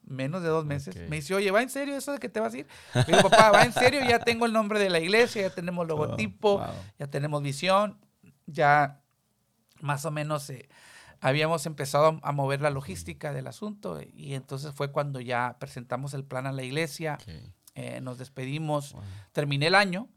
menos 0.05 0.43
de 0.43 0.49
dos 0.49 0.65
meses. 0.65 0.95
Me 1.09 1.17
dice, 1.17 1.33
oye, 1.35 1.51
¿va 1.51 1.61
en 1.61 1.69
serio 1.69 1.95
eso 1.95 2.11
de 2.11 2.19
que 2.19 2.29
te 2.29 2.39
vas 2.39 2.53
a 2.53 2.59
ir? 2.59 2.67
Le 2.93 3.03
digo, 3.03 3.29
papá, 3.29 3.51
¿va 3.51 3.63
en 3.63 3.73
serio? 3.73 4.01
Ya 4.07 4.19
tengo 4.19 4.45
el 4.45 4.53
nombre 4.53 4.79
de 4.79 4.89
la 4.89 4.99
iglesia, 4.99 5.41
ya 5.41 5.49
tenemos 5.49 5.87
logotipo, 5.87 6.59
wow. 6.59 6.67
ya 6.99 7.07
tenemos 7.07 7.41
visión, 7.41 7.99
ya 8.45 9.03
más 9.83 10.05
o 10.05 10.11
menos 10.11 10.49
eh, 10.49 10.69
habíamos 11.19 11.65
empezado 11.65 12.19
a 12.23 12.31
mover 12.31 12.61
la 12.61 12.69
logística 12.69 13.33
del 13.33 13.47
asunto 13.47 13.99
y 14.13 14.33
entonces 14.33 14.73
fue 14.73 14.91
cuando 14.91 15.19
ya 15.19 15.57
presentamos 15.59 16.13
el 16.13 16.23
plan 16.23 16.47
a 16.47 16.51
la 16.51 16.63
iglesia, 16.63 17.17
eh, 17.75 18.01
nos 18.01 18.17
despedimos, 18.17 18.95
terminé 19.31 19.67
el 19.67 19.75
año, 19.75 20.09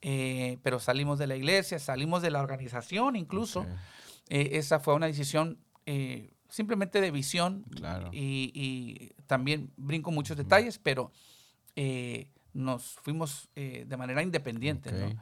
eh, 0.00 0.58
pero 0.62 0.78
salimos 0.80 1.18
de 1.18 1.26
la 1.26 1.36
iglesia, 1.36 1.78
salimos 1.78 2.22
de 2.22 2.30
la 2.30 2.40
organización 2.40 3.16
incluso. 3.16 3.66
Esa 4.28 4.78
fue 4.78 4.94
una 4.94 5.06
decisión 5.06 5.58
simplemente 6.50 7.00
de 7.00 7.10
visión 7.10 7.64
y, 8.12 9.12
también 9.26 9.72
brinco 9.76 10.10
muchos 10.10 10.36
detalles, 10.36 10.78
pero 10.78 11.12
nos 12.52 12.94
fuimos 13.02 13.48
de 13.54 13.96
manera 13.96 14.22
independiente. 14.22 15.16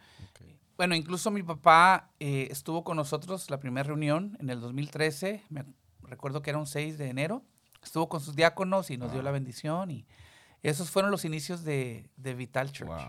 Bueno, 0.77 0.95
incluso 0.95 1.31
mi 1.31 1.43
papá 1.43 2.11
estuvo 2.19 2.85
con 2.85 2.97
nosotros 2.97 3.51
la 3.51 3.61
primera 3.61 3.87
reunión 3.87 4.37
en 4.41 4.51
el 4.51 4.61
2013, 4.61 5.45
me 5.51 5.65
recuerdo 6.03 6.43
que 6.43 6.51
era 6.51 6.59
un 6.59 6.67
6 6.67 6.99
de 6.99 7.09
enero, 7.09 7.45
estuvo 7.83 8.09
con 8.09 8.21
sus 8.21 8.35
diáconos 8.35 8.91
y 8.91 8.97
nos 8.97 9.13
dio 9.13 9.23
la 9.23 9.31
bendición 9.31 9.91
y 9.91 10.07
esos 10.63 10.91
fueron 10.91 11.11
los 11.11 11.25
inicios 11.25 11.65
de, 11.65 12.11
Vital 12.17 12.73
Church. 12.73 13.01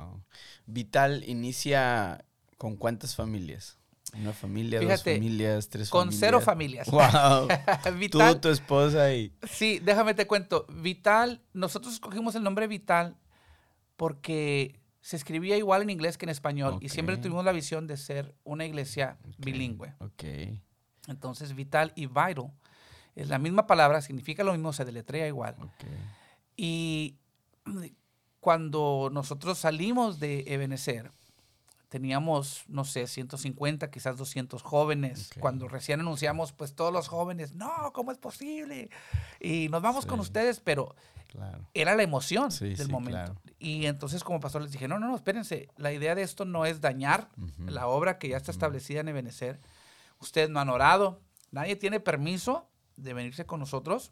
Vital 0.65 1.23
inicia 1.27 2.23
con 2.57 2.75
cuántas 2.75 3.15
familias? 3.15 3.78
Una 4.13 4.33
familia, 4.33 4.81
dos 4.81 5.03
familias, 5.03 5.69
tres 5.69 5.89
con 5.89 6.11
familias. 6.11 6.19
Con 6.19 6.19
cero 6.19 6.41
familias. 6.41 6.87
Wow. 6.89 7.47
Tú, 8.11 8.39
tu 8.39 8.49
esposa 8.49 9.13
y. 9.13 9.31
Sí, 9.49 9.79
déjame 9.79 10.13
te 10.13 10.25
cuento. 10.27 10.65
Vital, 10.69 11.41
nosotros 11.53 11.93
escogimos 11.93 12.35
el 12.35 12.43
nombre 12.43 12.67
Vital 12.67 13.17
porque 13.95 14.79
se 15.01 15.15
escribía 15.15 15.57
igual 15.57 15.81
en 15.81 15.89
inglés 15.89 16.17
que 16.17 16.25
en 16.25 16.29
español 16.29 16.77
y 16.81 16.89
siempre 16.89 17.17
tuvimos 17.17 17.45
la 17.45 17.51
visión 17.51 17.87
de 17.87 17.97
ser 17.97 18.35
una 18.43 18.65
iglesia 18.65 19.17
bilingüe. 19.37 19.93
Ok. 19.99 20.23
Entonces, 21.07 21.55
Vital 21.55 21.91
y 21.95 22.07
Vital 22.07 22.51
es 23.15 23.29
la 23.29 23.39
misma 23.39 23.67
palabra, 23.67 24.01
significa 24.01 24.43
lo 24.43 24.53
mismo, 24.53 24.73
se 24.73 24.85
deletrea 24.85 25.27
igual. 25.27 25.55
Okay. 25.55 25.97
Y 26.55 27.15
cuando 28.39 29.09
nosotros 29.11 29.57
salimos 29.57 30.19
de 30.19 30.45
Ebenezer, 30.47 31.11
teníamos, 31.89 32.63
no 32.67 32.85
sé, 32.85 33.07
150, 33.07 33.89
quizás 33.89 34.17
200 34.17 34.61
jóvenes. 34.61 35.31
Cuando 35.39 35.67
recién 35.67 35.99
anunciamos, 35.99 36.53
pues 36.53 36.75
todos 36.75 36.93
los 36.93 37.07
jóvenes, 37.07 37.55
no, 37.55 37.91
¿cómo 37.93 38.11
es 38.11 38.17
posible? 38.17 38.89
Y 39.39 39.67
nos 39.69 39.81
vamos 39.81 40.05
con 40.05 40.19
ustedes, 40.19 40.59
pero 40.59 40.95
era 41.73 41.95
la 41.95 42.03
emoción 42.03 42.49
del 42.59 42.89
momento. 42.89 43.35
Y 43.57 43.87
entonces 43.87 44.23
como 44.23 44.39
pastor 44.39 44.61
les 44.61 44.71
dije, 44.71 44.87
no, 44.87 44.99
no, 44.99 45.07
no, 45.07 45.15
espérense, 45.15 45.67
la 45.77 45.91
idea 45.91 46.15
de 46.15 46.21
esto 46.21 46.45
no 46.45 46.65
es 46.65 46.79
dañar 46.79 47.29
la 47.65 47.87
obra 47.87 48.19
que 48.19 48.29
ya 48.29 48.37
está 48.37 48.51
establecida 48.51 49.01
en 49.01 49.09
Ebenezer. 49.09 49.59
Ustedes 50.19 50.49
no 50.49 50.59
han 50.59 50.69
orado, 50.69 51.21
nadie 51.51 51.75
tiene 51.75 51.99
permiso 51.99 52.69
de 52.97 53.13
venirse 53.13 53.45
con 53.45 53.59
nosotros 53.59 54.11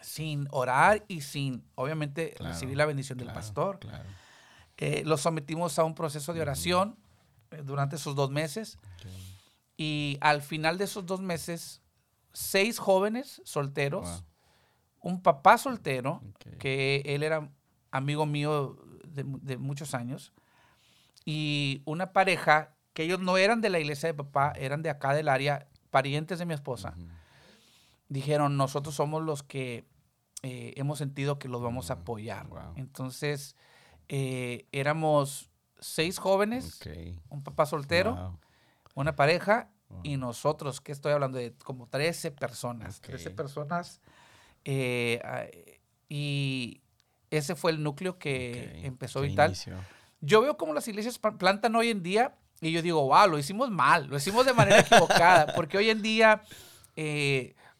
sin 0.00 0.48
orar 0.50 1.04
y 1.08 1.22
sin, 1.22 1.64
obviamente, 1.74 2.34
recibir 2.38 2.76
la 2.76 2.86
bendición 2.86 3.18
del 3.18 3.32
pastor. 3.32 3.80
Eh, 4.76 5.02
los 5.04 5.20
sometimos 5.20 5.78
a 5.78 5.84
un 5.84 5.94
proceso 5.94 6.32
de 6.32 6.40
oración 6.40 6.96
eh, 7.50 7.62
durante 7.64 7.96
esos 7.96 8.14
dos 8.14 8.30
meses. 8.30 8.78
Y 9.76 10.18
al 10.20 10.42
final 10.42 10.78
de 10.78 10.84
esos 10.84 11.04
dos 11.06 11.20
meses, 11.20 11.82
seis 12.32 12.78
jóvenes 12.78 13.42
solteros, 13.44 14.24
un 15.00 15.22
papá 15.22 15.58
soltero, 15.58 16.22
que 16.58 17.02
él 17.04 17.22
era 17.22 17.50
amigo 17.90 18.24
mío 18.24 18.78
de, 19.04 19.56
muchos 19.56 19.94
años, 19.94 20.32
y 21.24 21.82
una 21.84 22.12
pareja 22.12 22.74
que 22.92 23.04
ellos 23.04 23.20
no 23.20 23.36
eran 23.36 23.60
de 23.60 23.70
la 23.70 23.80
iglesia 23.80 24.08
de 24.08 24.14
papá, 24.14 24.52
eran 24.56 24.82
de 24.82 24.90
acá 24.90 25.12
del 25.14 25.28
área, 25.28 25.66
parientes 25.90 26.38
de 26.38 26.46
mi 26.46 26.54
esposa. 26.54 26.94
Dijeron, 28.08 28.56
nosotros 28.56 28.94
somos 28.94 29.22
los 29.22 29.42
que 29.42 29.84
eh, 30.42 30.74
hemos 30.76 30.98
sentido 30.98 31.38
que 31.38 31.48
los 31.48 31.62
vamos 31.62 31.90
a 31.90 31.94
apoyar. 31.94 32.46
Entonces, 32.76 33.56
eh, 34.08 34.66
éramos 34.72 35.50
seis 35.78 36.18
jóvenes, 36.18 36.80
un 37.28 37.42
papá 37.42 37.66
soltero, 37.66 38.38
una 38.94 39.16
pareja 39.16 39.70
y 40.02 40.16
nosotros, 40.16 40.80
que 40.80 40.92
estoy 40.92 41.12
hablando 41.12 41.38
de 41.38 41.54
como 41.64 41.86
13 41.88 42.32
personas, 42.32 43.00
13 43.00 43.30
personas. 43.30 44.00
Eh, 44.64 45.80
y 46.08 46.80
ese 47.30 47.54
fue 47.54 47.70
el 47.70 47.82
núcleo 47.82 48.18
que 48.18 48.80
empezó 48.84 49.24
y 49.24 49.34
tal. 49.34 49.56
Yo 50.20 50.40
veo 50.40 50.56
cómo 50.56 50.72
las 50.72 50.88
iglesias 50.88 51.18
plantan 51.18 51.76
hoy 51.76 51.90
en 51.90 52.02
día 52.02 52.34
y 52.60 52.72
yo 52.72 52.80
digo, 52.80 53.02
wow, 53.06 53.28
lo 53.28 53.38
hicimos 53.38 53.70
mal, 53.70 54.06
lo 54.06 54.16
hicimos 54.16 54.46
de 54.46 54.54
manera 54.54 54.80
equivocada, 54.80 55.52
porque 55.54 55.76
hoy 55.76 55.90
en 55.90 56.00
día 56.02 56.42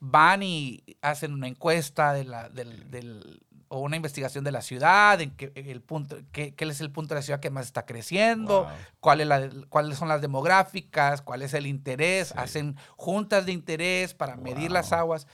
van 0.00 0.42
y 0.42 0.84
hacen 1.00 1.32
una 1.32 1.48
encuesta 1.48 2.12
de 2.12 2.24
la, 2.24 2.50
del, 2.50 3.40
o 3.68 3.80
una 3.80 3.96
investigación 3.96 4.44
de 4.44 4.52
la 4.52 4.62
ciudad, 4.62 5.20
en 5.20 5.30
qué, 5.32 5.52
el 5.54 5.80
punto, 5.80 6.18
qué, 6.32 6.54
es 6.56 6.80
el 6.80 6.90
punto 6.90 7.14
de 7.14 7.20
la 7.20 7.22
ciudad 7.22 7.40
que 7.40 7.50
más 7.50 7.66
está 7.66 7.86
creciendo, 7.86 8.68
cuál 9.00 9.20
es 9.20 9.26
la, 9.26 9.50
cuáles 9.68 9.98
son 9.98 10.08
las 10.08 10.20
demográficas, 10.20 11.22
cuál 11.22 11.42
es 11.42 11.54
el 11.54 11.66
interés, 11.66 12.32
hacen 12.32 12.76
juntas 12.96 13.46
de 13.46 13.52
interés 13.52 14.14
para 14.14 14.36
medir 14.36 14.70
las 14.70 14.92
aguas. 14.92 15.26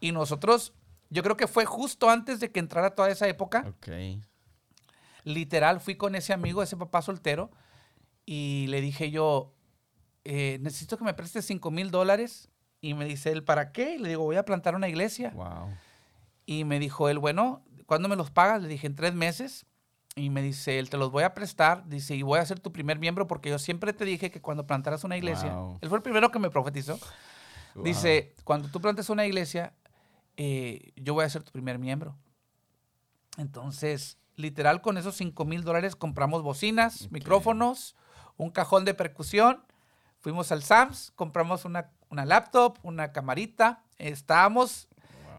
Y 0.00 0.12
nosotros, 0.12 0.72
yo 1.10 1.22
creo 1.22 1.36
que 1.36 1.46
fue 1.46 1.64
justo 1.64 2.10
antes 2.10 2.40
de 2.40 2.50
que 2.50 2.60
entrara 2.60 2.94
toda 2.94 3.10
esa 3.10 3.28
época. 3.28 3.64
Literal, 5.24 5.80
fui 5.80 5.96
con 5.96 6.14
ese 6.14 6.32
amigo, 6.32 6.62
ese 6.62 6.76
papá 6.76 7.02
soltero, 7.02 7.50
y 8.24 8.66
le 8.68 8.80
dije 8.80 9.10
yo, 9.10 9.54
eh, 10.24 10.58
necesito 10.60 10.98
que 10.98 11.04
me 11.04 11.14
prestes 11.14 11.44
5 11.46 11.70
mil 11.70 11.90
dólares 11.90 12.48
y 12.80 12.94
me 12.94 13.04
dice 13.04 13.30
él, 13.30 13.44
¿para 13.44 13.72
qué? 13.72 13.94
Y 13.94 13.98
le 13.98 14.10
digo, 14.10 14.24
voy 14.24 14.36
a 14.36 14.44
plantar 14.44 14.74
una 14.74 14.88
iglesia. 14.88 15.30
Wow. 15.30 15.68
Y 16.46 16.64
me 16.64 16.78
dijo 16.78 17.08
él, 17.08 17.18
bueno, 17.18 17.62
¿cuándo 17.86 18.08
me 18.08 18.16
los 18.16 18.30
pagas? 18.30 18.62
Le 18.62 18.68
dije, 18.68 18.86
en 18.86 18.94
tres 18.94 19.14
meses. 19.14 19.66
Y 20.14 20.30
me 20.30 20.40
dice 20.40 20.78
él, 20.78 20.88
te 20.88 20.96
los 20.96 21.10
voy 21.10 21.24
a 21.24 21.34
prestar. 21.34 21.86
Dice, 21.88 22.14
y 22.14 22.22
voy 22.22 22.38
a 22.38 22.46
ser 22.46 22.60
tu 22.60 22.72
primer 22.72 22.98
miembro 22.98 23.26
porque 23.26 23.50
yo 23.50 23.58
siempre 23.58 23.92
te 23.92 24.04
dije 24.04 24.30
que 24.30 24.40
cuando 24.40 24.66
plantaras 24.66 25.04
una 25.04 25.16
iglesia, 25.16 25.54
él 25.80 25.88
fue 25.88 25.98
el 25.98 26.02
primero 26.02 26.30
que 26.30 26.38
me 26.38 26.48
profetizó. 26.48 26.98
Dice, 27.74 28.34
cuando 28.44 28.68
tú 28.68 28.80
plantes 28.80 29.10
una 29.10 29.26
iglesia, 29.26 29.74
eh, 30.38 30.92
yo 30.96 31.12
voy 31.12 31.24
a 31.24 31.28
ser 31.28 31.42
tu 31.42 31.52
primer 31.52 31.78
miembro. 31.78 32.16
Entonces, 33.36 34.16
literal, 34.36 34.80
con 34.80 34.96
esos 34.96 35.16
5 35.16 35.44
mil 35.44 35.62
dólares 35.62 35.96
compramos 35.96 36.42
bocinas, 36.42 37.10
micrófonos, 37.10 37.94
un 38.38 38.50
cajón 38.50 38.86
de 38.86 38.94
percusión. 38.94 39.62
Fuimos 40.20 40.50
al 40.50 40.62
Sams, 40.62 41.12
compramos 41.14 41.66
una 41.66 41.90
una 42.08 42.24
laptop, 42.24 42.78
una 42.82 43.12
camarita. 43.12 43.82
Estábamos, 43.98 44.88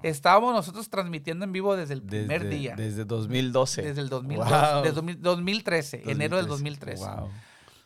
estábamos 0.03 0.53
nosotros 0.53 0.89
transmitiendo 0.89 1.45
en 1.45 1.51
vivo 1.51 1.75
desde 1.75 1.93
el 1.93 2.01
primer 2.01 2.49
día. 2.49 2.75
Desde 2.75 3.05
2012. 3.05 3.81
Desde 3.81 4.01
el 4.01 4.09
2012, 4.09 4.81
desde 4.83 5.15
2013, 5.15 6.03
enero 6.07 6.37
del 6.37 6.47
2013. 6.47 7.05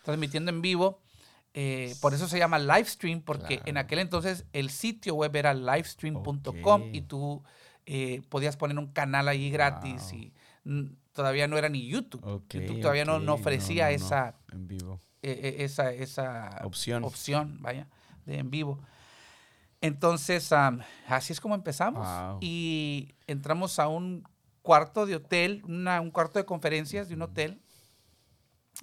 Transmitiendo 0.03 0.51
en 0.51 0.61
vivo. 0.61 1.01
Eh, 1.53 1.95
por 2.01 2.13
eso 2.13 2.27
se 2.27 2.37
llama 2.37 2.59
Livestream, 2.59 3.21
porque 3.21 3.61
en 3.65 3.77
aquel 3.77 3.99
entonces 3.99 4.45
el 4.53 4.69
sitio 4.69 5.15
web 5.15 5.35
era 5.35 5.53
livestream.com 5.53 6.83
y 6.93 7.01
tú 7.01 7.43
eh, 7.85 8.21
podías 8.29 8.55
poner 8.55 8.79
un 8.79 8.87
canal 8.87 9.27
ahí 9.27 9.49
gratis 9.49 10.13
y 10.13 10.33
todavía 11.11 11.47
no 11.47 11.57
era 11.57 11.67
ni 11.67 11.87
YouTube. 11.87 12.21
YouTube 12.49 12.79
todavía 12.79 13.03
no, 13.03 13.19
no, 13.19 13.33
ofrecía 13.33 13.91
esa, 13.91 14.37
en 14.51 14.67
vivo. 14.67 15.01
E, 15.21 15.31
e, 15.31 15.65
esa, 15.65 15.91
esa 15.91 16.61
opción. 16.63 17.03
opción, 17.03 17.57
vaya 17.59 17.87
de 18.25 18.37
en 18.37 18.49
vivo. 18.49 18.79
Entonces, 19.81 20.51
así 21.07 21.33
es 21.33 21.41
como 21.41 21.55
empezamos. 21.55 22.07
Y 22.39 23.15
entramos 23.27 23.79
a 23.79 23.87
un 23.87 24.23
cuarto 24.61 25.05
de 25.05 25.15
hotel, 25.15 25.63
un 25.65 26.11
cuarto 26.11 26.39
de 26.39 26.45
conferencias 26.45 27.09
de 27.09 27.15
un 27.15 27.23
hotel, 27.23 27.61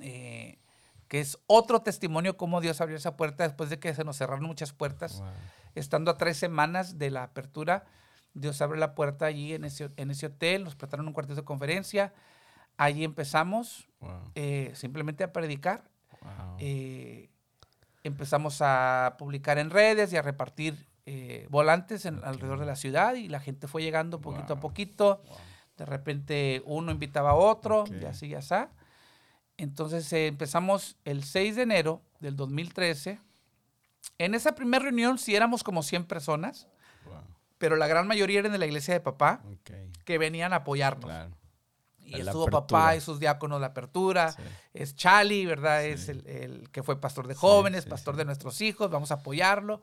eh, 0.00 0.58
que 1.06 1.20
es 1.20 1.38
otro 1.46 1.80
testimonio 1.80 2.36
cómo 2.36 2.60
Dios 2.60 2.80
abrió 2.80 2.96
esa 2.96 3.16
puerta 3.16 3.44
después 3.44 3.70
de 3.70 3.78
que 3.78 3.94
se 3.94 4.04
nos 4.04 4.18
cerraron 4.18 4.44
muchas 4.44 4.72
puertas. 4.72 5.22
Estando 5.74 6.10
a 6.10 6.16
tres 6.18 6.36
semanas 6.36 6.98
de 6.98 7.10
la 7.10 7.22
apertura, 7.22 7.86
Dios 8.34 8.60
abre 8.60 8.78
la 8.78 8.94
puerta 8.94 9.26
allí 9.26 9.54
en 9.54 9.64
ese, 9.64 9.90
en 9.96 10.10
ese 10.10 10.26
hotel, 10.26 10.64
nos 10.64 10.74
prestaron 10.74 11.06
un 11.06 11.12
cuarto 11.12 11.34
de 11.34 11.44
conferencia. 11.44 12.12
Allí 12.76 13.04
empezamos 13.04 13.88
eh, 14.34 14.72
simplemente 14.74 15.24
a 15.24 15.32
predicar. 15.32 15.90
Eh, 16.58 17.30
empezamos 18.02 18.58
a 18.60 19.16
publicar 19.18 19.58
en 19.58 19.70
redes 19.70 20.12
y 20.12 20.16
a 20.16 20.22
repartir 20.22 20.87
eh, 21.10 21.46
volantes 21.48 22.04
en, 22.04 22.22
alrededor 22.22 22.60
de 22.60 22.66
la 22.66 22.76
ciudad 22.76 23.14
y 23.14 23.28
la 23.28 23.40
gente 23.40 23.66
fue 23.66 23.82
llegando 23.82 24.20
poquito 24.20 24.52
a 24.52 24.60
poquito. 24.60 25.22
De 25.78 25.86
repente 25.86 26.62
uno 26.66 26.92
invitaba 26.92 27.30
a 27.30 27.34
otro 27.34 27.84
y 27.88 28.04
así 28.04 28.28
ya 28.28 28.40
está. 28.40 28.72
Entonces 29.56 30.12
eh, 30.12 30.26
empezamos 30.26 30.98
el 31.06 31.24
6 31.24 31.56
de 31.56 31.62
enero 31.62 32.02
del 32.20 32.36
2013. 32.36 33.20
En 34.18 34.34
esa 34.34 34.54
primera 34.54 34.84
reunión 34.84 35.16
sí 35.16 35.34
éramos 35.34 35.64
como 35.64 35.82
100 35.82 36.04
personas, 36.04 36.68
pero 37.56 37.76
la 37.76 37.86
gran 37.86 38.06
mayoría 38.06 38.40
eran 38.40 38.52
de 38.52 38.58
la 38.58 38.66
iglesia 38.66 38.92
de 38.92 39.00
papá 39.00 39.40
que 40.04 40.18
venían 40.18 40.52
a 40.52 40.56
apoyarnos. 40.56 41.10
Y 42.00 42.20
estuvo 42.20 42.48
papá 42.48 42.96
y 42.96 43.00
sus 43.00 43.18
diáconos 43.18 43.62
la 43.62 43.68
apertura. 43.68 44.36
Es 44.74 44.94
Chali, 44.94 45.46
¿verdad? 45.46 45.86
Es 45.86 46.10
el, 46.10 46.68
que 46.70 46.82
fue 46.82 47.00
pastor 47.00 47.26
de 47.26 47.34
jóvenes, 47.34 47.86
pastor 47.86 48.14
de 48.16 48.26
nuestros 48.26 48.60
hijos. 48.60 48.90
Vamos 48.90 49.10
a 49.10 49.14
apoyarlo. 49.14 49.80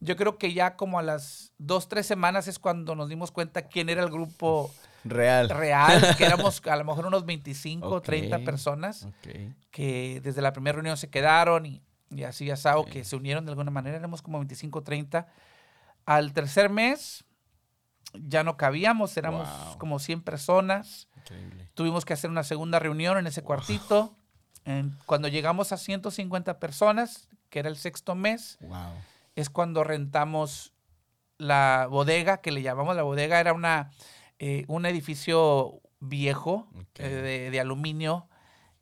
Yo 0.00 0.16
creo 0.16 0.38
que 0.38 0.52
ya 0.52 0.76
como 0.76 0.98
a 0.98 1.02
las 1.02 1.52
dos, 1.58 1.88
tres 1.88 2.06
semanas 2.06 2.46
es 2.46 2.58
cuando 2.58 2.94
nos 2.94 3.08
dimos 3.08 3.32
cuenta 3.32 3.62
quién 3.62 3.88
era 3.88 4.02
el 4.02 4.10
grupo 4.10 4.72
Real. 5.04 5.48
real, 5.50 6.16
que 6.16 6.24
éramos 6.26 6.62
a 6.66 6.76
lo 6.76 6.84
mejor 6.84 7.06
unos 7.06 7.26
25, 7.26 7.88
Ok. 7.96 8.04
30 8.04 8.38
personas 8.40 9.04
Ok. 9.04 9.28
que 9.72 10.20
desde 10.22 10.40
la 10.42 10.52
primera 10.52 10.76
reunión 10.76 10.96
se 10.96 11.10
quedaron 11.10 11.66
y, 11.66 11.82
y 12.10 12.22
así 12.22 12.48
asado, 12.50 12.84
que 12.84 13.04
se 13.04 13.16
unieron 13.16 13.44
de 13.44 13.50
alguna 13.50 13.70
manera, 13.72 13.96
éramos 13.96 14.22
como 14.22 14.38
25, 14.38 14.82
30. 14.82 15.26
Al 16.06 16.32
tercer 16.32 16.70
mes 16.70 17.24
ya 18.14 18.44
no 18.44 18.56
cabíamos, 18.56 19.16
éramos 19.16 19.48
Wow. 19.48 19.78
como 19.78 19.98
100 19.98 20.22
personas. 20.22 21.08
Increíble. 21.16 21.68
Tuvimos 21.74 22.04
que 22.04 22.12
hacer 22.14 22.30
una 22.30 22.44
segunda 22.44 22.78
reunión 22.78 23.18
en 23.18 23.26
ese 23.26 23.42
cuartito. 23.42 24.14
En- 24.64 24.96
cuando 25.06 25.26
llegamos 25.28 25.72
a 25.72 25.76
150 25.76 26.58
personas, 26.60 27.28
que 27.50 27.58
era 27.58 27.68
el 27.68 27.76
sexto 27.76 28.14
mes, 28.14 28.58
Wow. 28.60 28.92
Es 29.38 29.50
cuando 29.50 29.84
rentamos 29.84 30.72
la 31.38 31.86
bodega, 31.88 32.40
que 32.40 32.50
le 32.50 32.62
llamamos 32.62 32.96
la 32.96 33.04
bodega, 33.04 33.38
era 33.38 33.52
una, 33.52 33.92
eh, 34.40 34.64
un 34.66 34.84
edificio 34.84 35.80
viejo 36.00 36.68
eh, 36.96 37.08
de, 37.08 37.50
de 37.50 37.60
aluminio. 37.60 38.28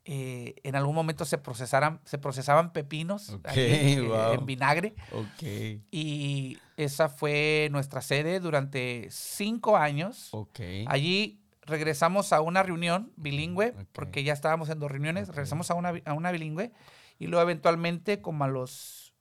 Eh, 0.03 0.55
en 0.63 0.75
algún 0.75 0.95
momento 0.95 1.25
se, 1.25 1.37
procesaran, 1.37 1.99
se 2.05 2.17
procesaban 2.17 2.73
pepinos 2.73 3.37
wow. 3.43 4.33
en 4.33 4.45
vinagre. 4.47 4.95
Y 5.91 6.57
esa 6.75 7.09
fue 7.09 7.67
nuestra 7.71 8.01
sede 8.01 8.39
durante 8.39 9.09
cinco 9.11 9.77
años. 9.77 10.31
Allí 10.87 11.43
regresamos 11.61 12.33
a 12.33 12.41
una 12.41 12.63
reunión 12.63 13.11
bilingüe, 13.15 13.75
porque 13.91 14.23
ya 14.23 14.33
estábamos 14.33 14.69
en 14.69 14.79
dos 14.79 14.89
reuniones, 14.89 15.27
regresamos 15.27 15.69
a 15.69 15.75
una, 15.75 15.93
a 16.05 16.13
una 16.13 16.31
bilingüe 16.31 16.71
y 17.19 17.27
luego 17.27 17.43
eventualmente 17.43 18.21
como 18.21 18.43
a 18.45 18.47
los 18.47 19.13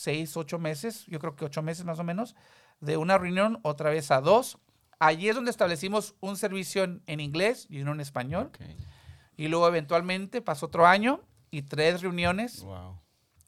seis, 0.00 0.36
ocho 0.36 0.58
meses, 0.58 1.04
yo 1.06 1.18
creo 1.18 1.36
que 1.36 1.44
ocho 1.44 1.62
meses 1.62 1.84
más 1.84 1.98
o 1.98 2.04
menos, 2.04 2.34
de 2.80 2.96
una 2.96 3.18
reunión 3.18 3.58
otra 3.62 3.90
vez 3.90 4.10
a 4.10 4.20
dos. 4.20 4.58
Allí 4.98 5.28
es 5.28 5.34
donde 5.34 5.50
establecimos 5.50 6.14
un 6.20 6.36
servicio 6.36 6.84
en, 6.84 7.02
en 7.06 7.20
inglés 7.20 7.66
y 7.70 7.80
uno 7.80 7.92
en 7.92 8.00
español. 8.00 8.50
Y 9.36 9.48
luego 9.48 9.66
eventualmente 9.68 10.42
pasó 10.42 10.66
otro 10.66 10.86
año 10.86 11.20
y 11.50 11.62
tres 11.62 12.02
reuniones, 12.02 12.62
Wow. 12.62 12.98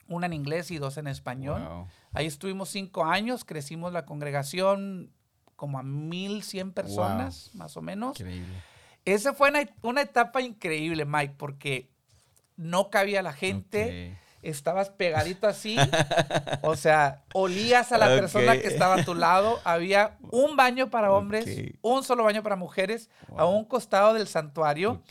una 0.07 0.25
en 0.25 0.33
inglés 0.33 0.71
y 0.71 0.77
dos 0.77 0.97
en 0.97 1.07
español. 1.07 1.61
Wow. 1.63 1.87
Ahí 2.13 2.25
estuvimos 2.27 2.69
cinco 2.69 3.05
años, 3.05 3.45
crecimos 3.45 3.93
la 3.93 4.05
congregación 4.05 5.11
como 5.55 5.77
a 5.79 5.83
1100 5.83 6.71
personas, 6.73 7.51
más 7.53 7.77
o 7.77 7.81
menos. 7.81 8.19
Increíble. 8.19 8.53
Esa 9.05 9.33
fue 9.33 9.49
una, 9.49 9.59
una 9.81 10.01
etapa 10.01 10.41
increíble, 10.41 11.05
Mike, 11.05 11.35
porque 11.37 11.89
no 12.55 12.89
cabía 12.89 13.21
la 13.21 13.33
gente, 13.33 14.17
estabas 14.43 14.89
pegadito 14.89 15.47
así, 15.47 15.77
o 16.61 16.75
sea, 16.75 17.23
olías 17.33 17.91
a 17.91 17.97
la 17.97 18.07
persona 18.07 18.59
que 18.59 18.67
estaba 18.67 18.95
a 18.95 19.05
tu 19.05 19.15
lado, 19.15 19.59
había 19.63 20.17
un 20.31 20.55
baño 20.55 20.89
para 20.89 21.11
hombres, 21.11 21.45
un 21.81 22.03
solo 22.03 22.23
baño 22.23 22.43
para 22.43 22.55
mujeres, 22.55 23.09
a 23.37 23.45
un 23.45 23.65
costado 23.65 24.13
del 24.13 24.27
santuario. 24.27 25.01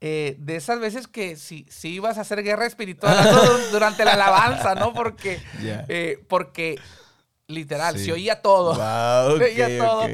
Eh, 0.00 0.36
de 0.38 0.54
esas 0.54 0.78
veces 0.78 1.08
que 1.08 1.34
si, 1.34 1.66
si 1.68 1.94
ibas 1.94 2.18
a 2.18 2.20
hacer 2.20 2.44
guerra 2.44 2.66
espiritual 2.66 3.16
durante 3.72 4.04
la 4.04 4.12
alabanza, 4.12 4.76
¿no? 4.76 4.94
Porque, 4.94 5.40
eh, 5.60 6.24
porque 6.28 6.78
literal, 7.48 7.98
Sí. 7.98 8.04
se 8.06 8.12
oía 8.12 8.40
todo. 8.40 8.74
Wow. 8.74 9.38
Se 9.38 9.44
oía 9.44 9.78
todo. 9.78 10.06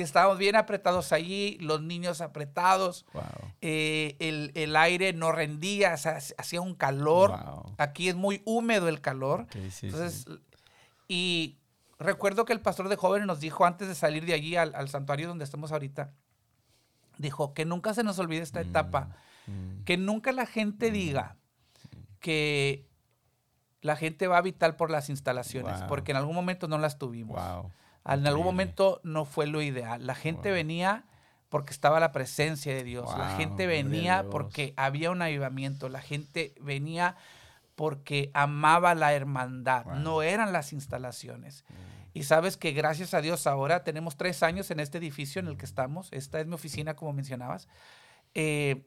Y 0.00 0.02
estábamos 0.02 0.38
bien 0.38 0.56
apretados 0.56 1.12
allí, 1.12 1.58
los 1.60 1.80
niños 1.82 2.20
apretados, 2.20 3.04
Wow. 3.12 3.22
eh, 3.60 4.16
el, 4.18 4.50
el 4.54 4.74
aire 4.76 5.12
no 5.12 5.30
rendía, 5.32 5.94
o 5.94 5.96
sea, 5.98 6.18
hacía 6.38 6.60
un 6.60 6.74
calor. 6.74 7.30
Wow. 7.30 7.74
Aquí 7.78 8.08
es 8.08 8.16
muy 8.16 8.42
húmedo 8.44 8.88
el 8.88 9.00
calor. 9.00 9.42
Ok, 9.42 9.56
sí, 9.70 9.86
Entonces, 9.86 10.24
sí. 10.26 10.40
y 11.08 11.58
recuerdo 11.98 12.44
que 12.44 12.52
el 12.52 12.60
pastor 12.60 12.88
de 12.88 12.96
jóvenes 12.96 13.26
nos 13.26 13.40
dijo 13.40 13.64
antes 13.66 13.88
de 13.88 13.94
salir 13.94 14.24
de 14.24 14.32
allí 14.32 14.56
al, 14.56 14.74
al 14.74 14.88
santuario 14.88 15.28
donde 15.28 15.44
estamos 15.44 15.70
ahorita, 15.70 16.12
dijo 17.18 17.52
que 17.52 17.64
nunca 17.66 17.92
se 17.94 18.02
nos 18.02 18.18
olvide 18.18 18.42
esta 18.42 18.60
etapa, 18.60 19.16
Mm. 19.46 19.84
que 19.84 19.96
nunca 19.96 20.32
la 20.32 20.46
gente 20.46 20.90
diga 20.90 21.36
que 22.20 22.86
la 23.80 23.96
gente 23.96 24.26
va 24.26 24.38
a 24.38 24.42
vital 24.42 24.76
por 24.76 24.90
las 24.90 25.08
instalaciones, 25.08 25.78
Wow. 25.80 25.88
porque 25.88 26.12
en 26.12 26.18
algún 26.18 26.34
momento 26.34 26.68
no 26.68 26.76
las 26.78 26.98
tuvimos. 26.98 27.36
Wow. 27.42 27.70
En 28.06 28.26
algún 28.26 28.44
momento 28.44 29.00
no 29.04 29.24
fue 29.24 29.46
lo 29.46 29.60
ideal. 29.62 30.06
La 30.06 30.14
gente 30.14 30.48
Wow. 30.48 30.54
venía 30.56 31.04
porque 31.48 31.72
estaba 31.72 31.98
la 32.00 32.12
presencia 32.12 32.74
de 32.74 32.84
Dios. 32.84 33.06
la 33.18 33.36
gente 33.36 33.66
venía 33.66 34.24
porque 34.30 34.72
había 34.76 35.10
un 35.10 35.20
avivamiento. 35.22 35.88
La 35.88 36.00
gente 36.00 36.54
venía 36.60 37.16
porque 37.74 38.30
amaba 38.34 38.94
la 38.94 39.12
hermandad. 39.14 39.84
Wow. 39.84 39.94
No 39.96 40.22
eran 40.22 40.52
las 40.52 40.72
instalaciones. 40.72 41.64
Y 42.12 42.24
sabes 42.24 42.56
que 42.56 42.72
gracias 42.72 43.14
a 43.14 43.20
Dios 43.20 43.46
ahora 43.46 43.84
tenemos 43.84 44.16
tres 44.16 44.42
años 44.42 44.70
en 44.70 44.80
este 44.80 44.98
edificio 44.98 45.40
en 45.40 45.46
el 45.48 45.56
que 45.56 45.64
estamos. 45.66 46.08
Esta 46.12 46.40
es 46.40 46.46
mi 46.46 46.54
oficina, 46.54 46.94
como 46.94 47.12
mencionabas. 47.12 47.68
Eh, 48.34 48.84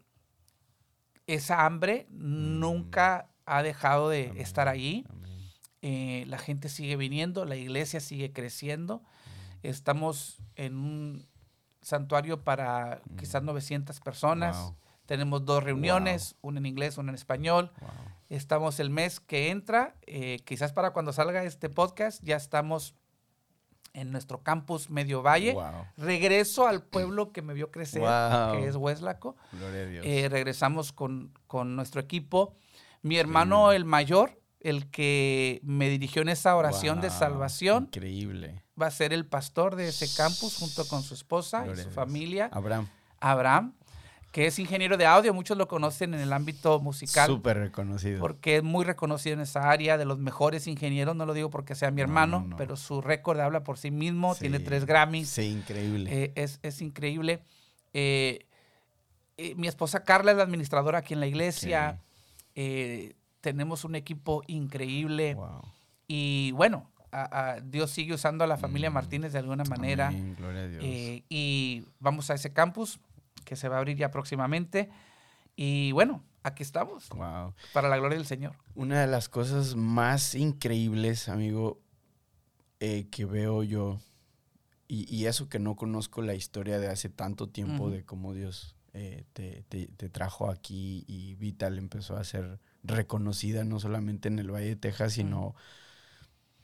esa 1.27 1.65
hambre 1.65 2.05
nunca 2.09 3.29
ha 3.45 3.63
dejado 3.63 4.09
de 4.09 4.27
Mm. 4.27 4.29
Amén, 4.31 4.41
estar 4.41 4.67
allí. 4.67 5.05
amén. 5.09 5.32
Eh, 5.85 6.23
la 6.27 6.37
gente 6.37 6.69
sigue 6.69 6.95
viniendo, 6.95 7.43
la 7.43 7.57
iglesia 7.57 7.99
sigue 7.99 8.31
creciendo. 8.31 9.03
Estamos 9.63 10.41
en 10.55 10.77
un 10.77 11.27
santuario 11.81 12.41
para 12.41 13.01
quizás 13.19 13.43
900 13.43 13.99
personas. 13.99 14.55
Mm. 14.55 14.61
Wow. 14.61 14.75
Tenemos 15.05 15.45
dos 15.45 15.61
reuniones, 15.61 16.37
una 16.41 16.59
en 16.59 16.65
inglés, 16.67 16.97
una 16.97 17.09
en 17.11 17.15
español. 17.15 17.69
Wow. 17.81 17.89
Estamos 18.29 18.79
el 18.79 18.89
mes 18.91 19.19
que 19.19 19.49
entra, 19.49 19.95
eh, 20.07 20.39
quizás 20.45 20.71
para 20.71 20.91
cuando 20.93 21.11
salga 21.11 21.43
este 21.43 21.69
podcast, 21.69 22.23
ya 22.23 22.37
estamos 22.37 22.95
en 23.91 24.09
nuestro 24.13 24.41
campus 24.41 24.89
Medio 24.89 25.21
Valle. 25.21 25.51
Wow. 25.53 25.85
Regreso 25.97 26.65
al 26.65 26.81
pueblo 26.81 27.33
que 27.33 27.41
me 27.41 27.53
vio 27.53 27.71
crecer, 27.71 28.01
Wow. 28.01 28.53
que 28.53 28.67
es 28.69 28.77
Hueslaco. 28.77 29.35
Gloria 29.51 29.81
a 29.81 29.85
Dios. 29.85 30.05
Eh, 30.07 30.29
regresamos 30.29 30.93
con, 30.93 31.33
con 31.45 31.75
nuestro 31.75 31.99
equipo. 31.99 32.55
Mi 33.01 33.17
hermano, 33.17 33.73
el 33.73 33.83
mayor, 33.83 34.39
el 34.63 34.89
que 34.89 35.59
me 35.63 35.89
dirigió 35.89 36.21
en 36.21 36.29
esa 36.29 36.55
oración 36.55 37.01
de 37.01 37.09
salvación, 37.09 37.83
Increíble. 37.85 38.63
va 38.81 38.87
a 38.87 38.91
ser 38.91 39.13
el 39.13 39.25
pastor 39.25 39.75
de 39.75 39.89
ese 39.89 40.07
campus 40.15 40.57
junto 40.57 40.87
con 40.87 41.03
su 41.03 41.13
esposa 41.13 41.63
Gloria 41.63 41.81
y 41.81 41.83
su 41.85 41.91
familia, 41.91 42.49
Abraham. 42.51 42.87
Abraham, 43.19 43.73
que 44.31 44.47
es 44.47 44.57
ingeniero 44.57 44.97
de 44.97 45.05
audio, 45.05 45.33
muchos 45.33 45.57
lo 45.57 45.67
conocen 45.67 46.13
en 46.15 46.19
el 46.21 46.33
ámbito 46.33 46.79
musical. 46.79 47.27
Súper 47.27 47.57
reconocido. 47.57 48.19
Porque 48.19 48.57
es 48.57 48.63
muy 48.63 48.83
reconocido 48.83 49.35
en 49.35 49.41
esa 49.41 49.69
área, 49.69 49.97
de 49.97 50.05
los 50.05 50.17
mejores 50.17 50.65
ingenieros, 50.65 51.15
no 51.15 51.25
lo 51.27 51.33
digo 51.35 51.49
porque 51.51 51.75
sea 51.75 51.91
mi 51.91 51.97
No, 51.97 52.03
hermano, 52.07 52.39
no, 52.39 52.47
no. 52.47 52.55
pero 52.57 52.75
su 52.75 52.99
récord 53.01 53.39
habla 53.39 53.63
por 53.63 53.77
sí 53.77 53.91
mismo, 53.91 54.33
tiene 54.33 54.57
Sí, 54.59 54.63
tres 54.63 54.85
Grammys, 54.85 55.29
Sí, 55.29 55.43
increíble. 55.43 56.09
eh, 56.11 56.31
es, 56.35 56.59
es 56.63 56.81
increíble. 56.81 57.41
Eh, 57.93 58.47
eh, 59.37 59.53
mi 59.55 59.67
esposa 59.67 60.03
Carla 60.03 60.31
es 60.31 60.37
la 60.37 60.43
administradora 60.43 60.99
aquí 60.99 61.13
en 61.13 61.19
la 61.19 61.27
iglesia, 61.27 61.99
eh, 62.55 63.13
tenemos 63.43 63.83
un 63.83 63.95
equipo 63.95 64.41
increíble 64.47 65.35
wow. 65.35 65.61
y 66.07 66.51
bueno, 66.53 66.89
a- 67.11 67.51
a- 67.55 67.59
Dios 67.59 67.91
sigue 67.91 68.13
usando 68.13 68.45
a 68.45 68.47
la 68.47 68.55
familia 68.57 68.89
Mm. 68.89 68.93
Martínez 68.93 69.33
de 69.33 69.39
alguna 69.39 69.65
manera 69.65 70.07
Amén, 70.07 70.33
Gloria 70.37 70.61
a 70.61 70.67
Dios. 70.67 70.83
eh, 70.85 71.23
y 71.27 71.83
vamos 71.99 72.29
a 72.29 72.35
ese 72.35 72.53
campus 72.53 72.99
que 73.43 73.57
se 73.57 73.67
va 73.67 73.75
a 73.75 73.79
abrir 73.79 73.97
ya 73.97 74.09
próximamente 74.11 74.89
y 75.57 75.91
bueno, 75.91 76.23
aquí 76.41 76.63
estamos 76.63 77.09
wow. 77.09 77.53
para 77.73 77.89
la 77.89 77.97
gloria 77.97 78.17
del 78.17 78.25
Señor. 78.25 78.55
Una 78.75 79.01
de 79.01 79.07
las 79.07 79.27
cosas 79.27 79.75
más 79.75 80.35
increíbles, 80.35 81.27
amigo, 81.27 81.81
eh, 82.79 83.07
que 83.11 83.25
veo 83.25 83.61
yo, 83.63 83.99
y, 84.87 85.05
y 85.13 85.25
eso 85.25 85.49
que 85.49 85.59
no 85.59 85.75
conozco 85.75 86.21
la 86.21 86.33
historia 86.33 86.79
de 86.79 86.87
hace 86.87 87.09
tanto 87.09 87.49
tiempo, 87.49 87.89
de 87.89 88.03
cómo 88.05 88.33
Dios 88.33 88.75
eh, 88.93 89.25
te, 89.33 89.63
te- 89.69 89.87
te 89.87 90.09
trajo 90.09 90.49
aquí 90.49 91.03
y 91.07 91.35
Vital 91.35 91.77
empezó 91.77 92.15
a 92.15 92.23
ser 92.23 92.59
reconocida 92.83 93.63
no 93.63 93.79
solamente 93.79 94.27
en 94.27 94.39
el 94.39 94.51
Valle 94.51 94.67
de 94.69 94.75
Texas, 94.75 95.13
sino 95.13 95.55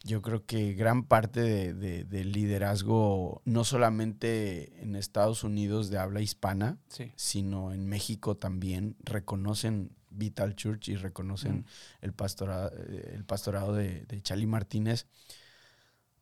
yo 0.03 0.21
creo 0.21 0.45
que 0.45 0.73
gran 0.73 1.03
parte 1.03 1.41
de- 1.41 1.73
de- 1.73 2.03
del 2.05 2.31
liderazgo, 2.31 3.41
no 3.45 3.63
solamente 3.65 4.81
en 4.81 4.95
Estados 4.95 5.43
Unidos 5.43 5.89
de 5.89 5.97
habla 5.97 6.21
hispana, 6.21 6.77
Sí. 6.87 7.11
sino 7.15 7.73
en 7.73 7.85
México 7.87 8.37
también 8.37 8.95
reconocen 9.03 9.91
Vital 10.11 10.55
Church 10.55 10.87
y 10.89 10.95
reconocen 10.95 11.57
Mm. 11.59 11.65
el, 12.01 12.13
pastorado, 12.13 12.71
el 13.13 13.23
pastorado 13.25 13.73
de, 13.75 14.05
de 14.05 14.21
Charlie 14.21 14.47
Martínez. 14.47 15.05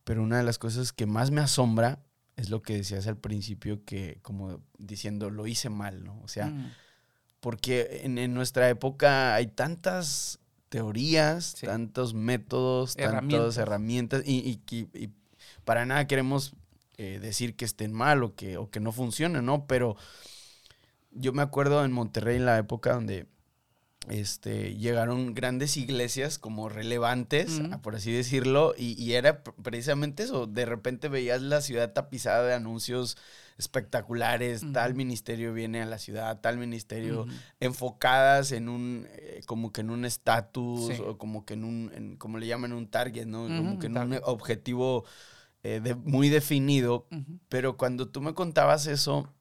Pero 0.04 0.24
una 0.24 0.38
de 0.38 0.44
las 0.44 0.58
cosas 0.58 0.92
que 0.94 1.06
más 1.06 1.32
me 1.32 1.42
asombra 1.42 2.04
es 2.36 2.50
lo 2.50 2.62
que 2.62 2.76
decías 2.78 3.08
al 3.08 3.18
principio, 3.18 3.84
que 3.86 4.20
como 4.22 4.62
diciendo, 4.78 5.30
lo 5.30 5.48
hice 5.48 5.70
mal, 5.70 6.04
¿no? 6.04 6.20
O 6.22 6.28
sea, 6.28 6.48
Mm. 6.48 6.72
Porque 7.40 8.02
en, 8.04 8.18
en 8.18 8.34
nuestra 8.34 8.70
época 8.70 9.36
hay 9.36 9.48
tantas 9.48 10.40
teorías, 10.70 11.56
Sí. 11.58 11.66
tantos 11.66 12.14
métodos, 12.14 12.96
Herramientas. 12.98 13.40
tantas 13.40 13.58
herramientas, 13.58 14.24
y, 14.26 14.38
y- 14.70 14.76
y- 14.76 15.04
y 15.06 15.10
para 15.66 15.86
nada 15.86 16.08
queremos 16.08 16.54
eh, 16.98 17.20
decir 17.22 17.56
que 17.56 17.64
estén 17.66 17.94
mal 17.94 18.24
o 18.24 18.36
que, 18.36 18.58
o 18.58 18.70
que 18.72 18.80
no 18.80 18.92
funcionen, 18.92 19.46
¿no? 19.46 19.66
Pero 19.68 19.96
yo 21.12 21.34
me 21.34 21.42
acuerdo 21.42 21.84
en 21.86 21.92
Monterrey, 21.92 22.38
en 22.38 22.46
la 22.46 22.58
época 22.58 22.94
donde 22.94 23.28
este, 24.10 24.76
llegaron 24.76 25.34
grandes 25.34 25.76
iglesias 25.78 26.38
como 26.40 26.70
relevantes, 26.70 27.62
por 27.82 27.96
así 27.96 28.12
decirlo, 28.12 28.74
y, 28.78 29.02
y 29.02 29.14
era 29.14 29.44
pr- 29.44 29.54
precisamente 29.62 30.24
eso. 30.24 30.48
De 30.48 30.66
repente 30.66 31.10
veías 31.10 31.42
la 31.42 31.62
ciudad 31.62 31.92
tapizada 31.94 32.44
de 32.48 32.54
anuncios 32.54 33.18
espectaculares, 33.58 34.64
tal 34.74 34.94
ministerio 34.96 35.54
viene 35.54 35.82
a 35.82 35.86
la 35.86 35.98
ciudad, 35.98 36.40
tal 36.42 36.58
ministerio, 36.58 37.26
enfocadas 37.60 38.52
en 38.52 38.70
un, 38.70 39.08
eh, 39.12 39.42
como 39.46 39.72
que 39.72 39.82
en 39.82 39.90
un 39.90 40.06
estatus, 40.06 40.88
Sí. 40.96 41.02
o 41.06 41.18
como 41.18 41.46
que 41.46 41.54
en 41.56 41.64
un, 41.64 41.92
en- 41.94 42.18
como 42.18 42.38
le 42.38 42.48
llaman, 42.48 42.74
un 42.74 42.88
target, 42.88 43.26
¿no? 43.26 43.48
Como 43.48 43.80
que 43.80 43.88
en 43.88 43.98
un 43.98 44.20
objetivo 44.24 45.06
eh, 45.64 45.82
de- 45.84 45.96
muy 45.96 46.30
definido. 46.30 47.08
Pero 47.50 47.78
cuando 47.78 48.08
tú 48.08 48.22
me 48.22 48.34
contabas 48.36 48.86
eso, 48.88 49.34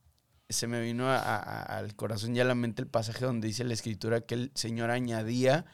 se 0.48 0.66
me 0.66 0.80
vino 0.80 1.08
a- 1.08 1.18
a- 1.18 1.62
al 1.78 1.94
corazón 1.94 2.34
y 2.34 2.40
a 2.40 2.44
la 2.44 2.54
mente 2.54 2.82
el 2.82 2.88
pasaje 2.88 3.24
donde 3.24 3.46
dice 3.48 3.64
la 3.64 3.74
escritura 3.74 4.22
que 4.22 4.34
el 4.34 4.50
Señor 4.54 4.90
añadía 4.90 5.66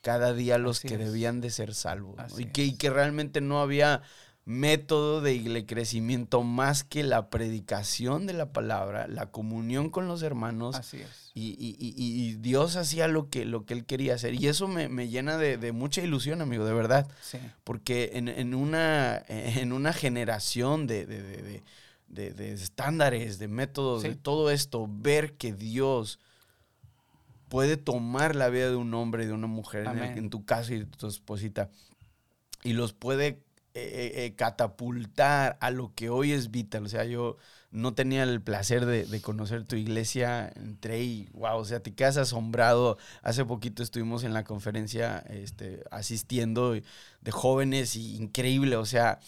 cada 0.00 0.32
día 0.32 0.54
a 0.54 0.58
los 0.58 0.78
Así 0.78 0.88
que 0.88 0.94
es. 0.94 1.00
debían 1.00 1.40
de 1.42 1.50
ser 1.50 1.74
salvos. 1.74 2.16
Y, 2.38 2.46
que, 2.46 2.64
y 2.64 2.76
que 2.76 2.88
realmente 2.90 3.40
no 3.42 3.60
había 3.60 4.00
método 4.44 5.20
de 5.20 5.64
crecimiento 5.66 6.42
más 6.42 6.82
que 6.82 7.02
la 7.02 7.28
predicación 7.30 8.26
de 8.26 8.32
la 8.32 8.52
palabra, 8.52 9.06
la 9.06 9.26
comunión 9.30 9.90
con 9.90 10.08
los 10.08 10.22
hermanos. 10.22 10.74
Así 10.76 10.98
es. 10.98 11.30
Y, 11.34 11.50
y- 11.58 11.76
y- 11.78 11.94
y 11.96 12.34
Dios 12.36 12.74
hacía 12.76 13.06
lo 13.06 13.28
que, 13.28 13.44
lo 13.44 13.64
que 13.64 13.74
Él 13.74 13.84
quería 13.84 14.14
hacer. 14.14 14.34
Y 14.34 14.48
eso 14.48 14.66
me, 14.66 14.88
me 14.88 15.08
llena 15.08 15.36
de, 15.36 15.56
de 15.56 15.72
mucha 15.72 16.02
ilusión, 16.02 16.40
amigo, 16.40 16.64
de 16.64 16.72
verdad. 16.72 17.08
Sí. 17.22 17.38
Porque 17.64 18.10
en, 18.14 18.28
en 18.28 18.54
una, 18.54 19.22
en 19.28 19.72
una 19.72 19.92
generación 19.92 20.86
de, 20.86 21.06
de- 21.06 21.62
de- 22.32 22.52
estándares, 22.52 23.38
de 23.38 23.46
métodos, 23.46 24.02
de 24.02 24.16
todo 24.16 24.50
esto, 24.50 24.88
ver 24.90 25.34
que 25.34 25.52
Dios 25.52 26.18
puede 27.48 27.76
tomar 27.76 28.34
la 28.34 28.48
vida 28.48 28.68
de 28.70 28.76
un 28.76 28.92
hombre 28.94 29.24
y 29.24 29.26
de 29.26 29.32
una 29.32 29.46
mujer, 29.46 29.86
en, 29.86 30.18
en 30.18 30.30
tu 30.30 30.44
caso 30.44 30.74
y 30.74 30.80
de 30.80 30.86
tu 30.86 31.06
esposita, 31.06 31.70
y 32.64 32.72
los 32.72 32.92
puede 32.92 33.42
eh, 33.82 34.24
eh, 34.26 34.34
catapultar 34.34 35.56
a 35.60 35.70
lo 35.70 35.92
que 35.94 36.10
hoy 36.10 36.32
es 36.32 36.50
vital. 36.50 36.84
O 36.84 36.88
sea, 36.88 37.04
yo 37.04 37.36
no 37.70 37.94
tenía 37.94 38.22
el 38.24 38.40
placer 38.42 38.84
de, 38.86 39.04
de 39.06 39.20
conocer 39.20 39.64
tu 39.64 39.76
iglesia, 39.76 40.52
entré 40.56 41.02
y 41.02 41.28
wow, 41.32 41.58
o 41.58 41.64
sea, 41.64 41.80
te 41.80 41.94
quedas 41.94 42.16
asombrado. 42.16 42.98
Hace 43.22 43.44
poquito 43.44 43.82
estuvimos 43.82 44.24
en 44.24 44.32
la 44.34 44.44
conferencia 44.44 45.18
este, 45.30 45.82
asistiendo 45.90 46.72
de 46.72 47.30
jóvenes 47.30 47.94
y 47.96 48.16
increíble, 48.16 48.76
o 48.76 48.84
sea, 48.86 49.20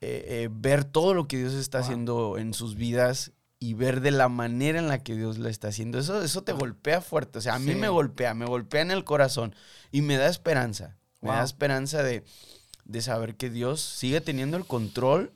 eh, 0.00 0.48
ver 0.52 0.84
todo 0.84 1.14
lo 1.14 1.26
que 1.28 1.38
Dios 1.38 1.54
está 1.54 1.78
Wow. 1.78 1.84
haciendo 1.84 2.38
en 2.38 2.54
sus 2.54 2.74
vidas 2.76 3.32
y 3.58 3.74
ver 3.74 4.00
de 4.02 4.10
la 4.10 4.28
manera 4.28 4.78
en 4.78 4.88
la 4.88 4.98
que 5.02 5.14
Dios 5.14 5.38
la 5.38 5.48
está 5.48 5.68
haciendo. 5.68 5.98
Eso, 5.98 6.22
eso 6.22 6.42
te 6.44 6.52
golpea 6.52 7.00
fuerte, 7.00 7.38
o 7.38 7.40
sea, 7.42 7.54
a 7.54 7.58
mí 7.58 7.72
Sí. 7.72 7.78
me 7.78 7.88
golpea, 7.88 8.34
me 8.34 8.44
golpea 8.44 8.82
en 8.82 8.90
el 8.90 9.04
corazón 9.04 9.54
y 9.90 10.02
me 10.02 10.16
da 10.16 10.28
esperanza. 10.28 10.96
Me 11.22 11.30
da 11.30 11.42
esperanza 11.42 12.02
de, 12.02 12.22
de 12.84 13.00
saber 13.02 13.36
que 13.36 13.50
Dios 13.50 13.80
sigue 13.80 14.20
teniendo 14.20 14.56
el 14.56 14.66
control 14.66 15.32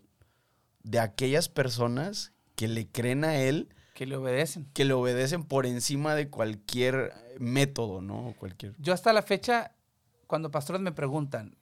de 0.83 1.01
aquellas 1.01 1.49
personas 1.49 2.33
que 2.55 2.69
le 2.69 2.89
creen 2.89 3.25
a 3.25 3.37
Él, 3.37 3.69
Que 3.95 4.07
le 4.07 4.17
obedecen. 4.17 4.69
que 4.75 4.85
le 4.85 4.93
obedecen 4.95 5.45
por 5.45 5.67
encima 5.67 6.15
de 6.15 6.29
cualquier 6.29 7.13
método, 7.39 8.01
¿no? 8.01 8.35
Cualquier... 8.39 8.75
Yo 8.79 8.93
hasta 8.93 9.13
la 9.13 9.23
fecha, 9.23 9.73
cuando 10.27 10.51
pastores 10.51 10.81
me 10.83 10.93
preguntan, 10.93 11.57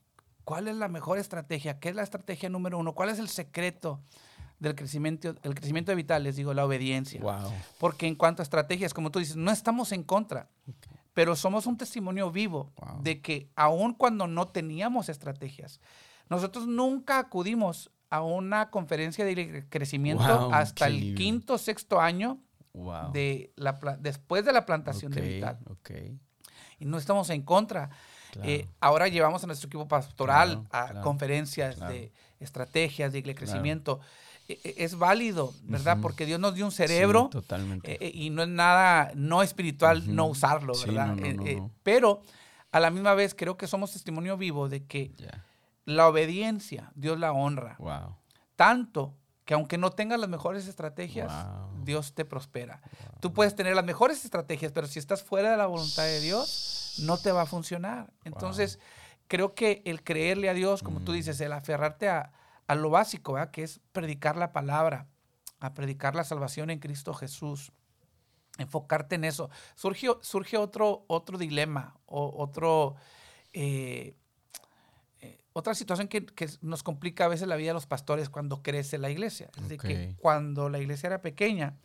¿cuál 0.45 0.69
es 0.69 0.77
la 0.77 0.89
mejor 0.89 1.19
estrategia? 1.19 1.79
¿Qué 1.81 1.89
es 1.91 1.95
la 1.95 2.03
estrategia 2.03 2.49
número 2.49 2.79
uno? 2.79 2.95
¿Cuál 2.95 3.11
es 3.11 3.19
el 3.19 3.29
secreto 3.29 4.01
del 4.59 4.75
crecimiento, 4.75 5.35
el 5.43 5.55
crecimiento 5.55 5.95
vital? 5.95 6.23
Les 6.23 6.37
digo, 6.37 6.55
la 6.55 6.65
obediencia. 6.65 7.21
Wow. 7.21 7.53
Porque 7.79 8.07
en 8.07 8.15
cuanto 8.15 8.43
a 8.43 8.45
estrategias, 8.45 8.95
como 8.95 9.11
tú 9.11 9.19
dices, 9.19 9.37
no 9.37 9.51
estamos 9.51 9.93
en 9.93 10.03
contra, 10.03 10.49
pero 11.17 11.35
somos 11.35 11.65
un 11.67 11.79
testimonio 11.79 12.31
vivo 12.31 12.73
Wow. 12.77 13.03
de 13.03 13.23
que 13.23 13.49
aun 13.57 13.95
cuando 13.95 14.27
no 14.27 14.49
teníamos 14.49 15.09
estrategias, 15.09 15.81
nosotros 16.29 16.67
nunca 16.67 17.19
acudimos 17.19 17.91
a 18.11 18.21
una 18.21 18.69
conferencia 18.71 19.25
de 19.25 19.65
crecimiento 19.71 20.23
Wow, 20.41 20.53
hasta 20.53 20.89
el 20.89 20.97
increíble. 20.97 21.17
quinto, 21.25 21.57
sexto 21.57 22.01
año 22.03 22.39
Wow. 22.75 23.13
de 23.13 23.51
la, 23.57 23.73
después 23.99 24.45
de 24.45 24.53
la 24.53 24.67
plantación 24.67 25.11
de 25.11 25.23
Vital. 25.23 25.59
Y 26.79 26.85
no 26.85 26.99
estamos 26.99 27.31
en 27.31 27.41
contra. 27.41 27.89
Claro. 28.33 28.51
Eh, 28.51 28.69
ahora 28.81 29.09
llevamos 29.09 29.43
a 29.43 29.47
nuestro 29.47 29.69
equipo 29.69 29.89
pastoral 29.89 30.49
Claro, 30.51 30.67
a 30.71 30.91
claro, 30.91 31.01
conferencias 31.03 31.81
de 31.81 32.13
estrategias 32.41 33.15
de 33.15 33.23
crecimiento. 33.35 34.01
E- 34.49 34.61
e- 34.63 34.85
Es 34.85 34.97
válido, 34.97 35.53
¿verdad? 35.65 35.99
Porque 36.01 36.25
Dios 36.27 36.39
nos 36.39 36.55
dio 36.55 36.65
un 36.65 36.71
Sí, 36.71 36.77
cerebro 36.79 37.29
totalmente. 37.31 37.93
eh, 37.95 37.99
eh, 38.01 38.11
y 38.15 38.31
no 38.31 38.43
es 38.43 38.49
nada 38.49 39.11
no 39.15 39.43
espiritual 39.43 40.15
no 40.15 40.27
usarlo, 40.27 40.75
Sí, 40.75 40.87
¿verdad? 40.91 41.07
no, 41.09 41.17
no, 41.17 41.27
Eh, 41.27 41.53
eh. 41.53 41.63
Pero 41.83 42.23
a 42.73 42.81
la 42.81 42.91
misma 42.91 43.15
vez 43.15 43.35
creo 43.35 43.57
que 43.57 43.67
somos 43.67 43.93
testimonio 43.93 44.37
vivo 44.37 44.69
de 44.69 44.85
que 44.85 45.13
la 45.85 46.07
obediencia, 46.09 46.93
Dios 46.95 47.19
la 47.19 47.33
honra. 47.33 47.77
Wow. 47.79 48.17
Tanto 48.57 49.15
que 49.45 49.55
aunque 49.55 49.79
no 49.79 49.91
tengas 49.91 50.19
las 50.19 50.29
mejores 50.29 50.67
estrategias, 50.67 51.33
Wow. 51.33 51.85
Dios 51.85 52.15
te 52.15 52.25
prospera. 52.25 52.81
Tú 53.21 53.33
puedes 53.33 53.55
tener 53.55 53.77
las 53.77 53.85
mejores 53.85 54.25
estrategias, 54.25 54.73
pero 54.73 54.87
si 54.89 54.99
estás 54.99 55.23
fuera 55.23 55.51
de 55.53 55.57
la 55.57 55.67
voluntad 55.67 56.03
de 56.05 56.21
Dios, 56.21 56.97
no 57.03 57.17
te 57.19 57.31
va 57.31 57.43
a 57.43 57.47
funcionar. 57.47 58.13
Entonces, 58.25 58.81
creo 59.29 59.55
que 59.55 59.83
el 59.85 60.03
creerle 60.03 60.49
a 60.49 60.55
Dios, 60.55 60.83
como 60.83 61.01
tú 61.01 61.13
Mm. 61.13 61.15
dices, 61.17 61.41
el 61.41 61.53
aferrarte 61.53 62.09
a, 62.09 62.33
a 62.67 62.75
lo 62.75 62.91
básico, 62.91 63.35
¿verdad? 63.35 63.51
que 63.51 63.63
es 63.63 63.81
predicar 63.93 64.37
la 64.37 64.53
palabra, 64.53 65.07
a 65.61 65.75
predicar 65.75 66.15
la 66.15 66.25
salvación 66.25 66.71
en 66.71 66.79
Cristo 66.79 67.15
Jesús, 67.15 67.73
enfocarte 68.59 69.15
en 69.15 69.25
eso. 69.25 69.51
Surge, 69.75 70.09
surge 70.21 70.57
otro, 70.57 71.05
otro 71.09 71.39
dilema 71.39 71.97
o 72.07 72.43
otro... 72.43 72.97
eh, 73.53 74.15
eh, 75.21 75.41
otra 75.53 75.75
situación 75.75 76.09
que, 76.09 76.27
que 76.27 76.49
nos 76.61 76.83
complica 76.83 77.25
a 77.25 77.29
veces 77.29 77.49
la 77.49 77.57
vida 77.57 77.69
de 77.69 77.75
los 77.75 77.87
pastores 77.87 78.29
cuando 78.29 78.63
crece 78.63 78.99
la 78.99 79.11
iglesia. 79.11 79.51
Es 79.57 79.69
de 79.69 79.79
que 79.79 80.15
cuando 80.19 80.69
la 80.69 80.79
iglesia 80.79 81.07
era 81.07 81.23
pequeña, 81.23 81.77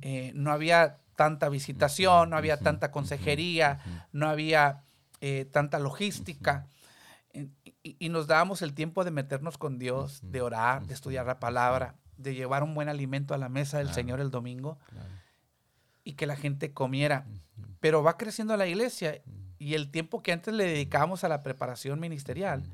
eh, 0.00 0.32
no 0.34 0.50
había 0.50 0.98
tanta 1.16 1.48
visitación, 1.48 2.30
no 2.30 2.36
había 2.36 2.58
tanta 2.58 2.90
consejería, 2.90 4.06
no 4.12 4.28
había 4.28 4.82
tanta 5.52 5.78
logística. 5.78 6.66
Y, 7.84 7.96
y 8.00 8.08
nos 8.08 8.26
dábamos 8.26 8.62
el 8.62 8.74
tiempo 8.74 9.04
de 9.04 9.12
meternos 9.12 9.56
con 9.58 9.78
Dios, 9.78 10.18
de 10.22 10.40
orar, 10.40 10.86
de 10.86 10.94
estudiar 10.94 11.26
la 11.26 11.38
palabra, 11.38 11.94
de 12.16 12.34
llevar 12.34 12.62
un 12.64 12.74
buen 12.74 12.88
alimento 12.88 13.34
a 13.34 13.38
la 13.38 13.48
mesa 13.48 13.78
del 13.78 13.86
Claro. 13.88 13.94
Señor 13.94 14.20
el 14.20 14.30
domingo 14.32 14.78
Claro. 14.88 15.08
y 16.02 16.14
que 16.14 16.26
la 16.26 16.34
gente 16.36 16.72
comiera. 16.72 17.26
Pero 17.80 18.02
va 18.02 18.16
creciendo 18.16 18.56
la 18.56 18.66
iglesia 18.66 19.22
y 19.58 19.74
el 19.74 19.90
tiempo 19.90 20.22
que 20.22 20.32
antes 20.32 20.52
le 20.54 20.64
dedicábamos 20.64 21.22
a 21.24 21.28
la 21.28 21.42
preparación 21.42 22.00
ministerial 22.00 22.64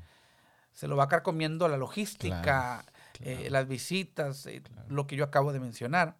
se 0.73 0.87
lo 0.87 0.95
va 0.95 1.07
carcomiendo 1.09 1.67
la 1.67 1.75
logística, 1.77 2.41
Claro, 2.41 2.87
eh, 3.19 3.49
las 3.51 3.67
visitas, 3.67 4.45
eh, 4.45 4.63
lo 4.87 5.05
que 5.05 5.17
yo 5.17 5.25
acabo 5.25 5.51
de 5.51 5.59
mencionar. 5.59 6.15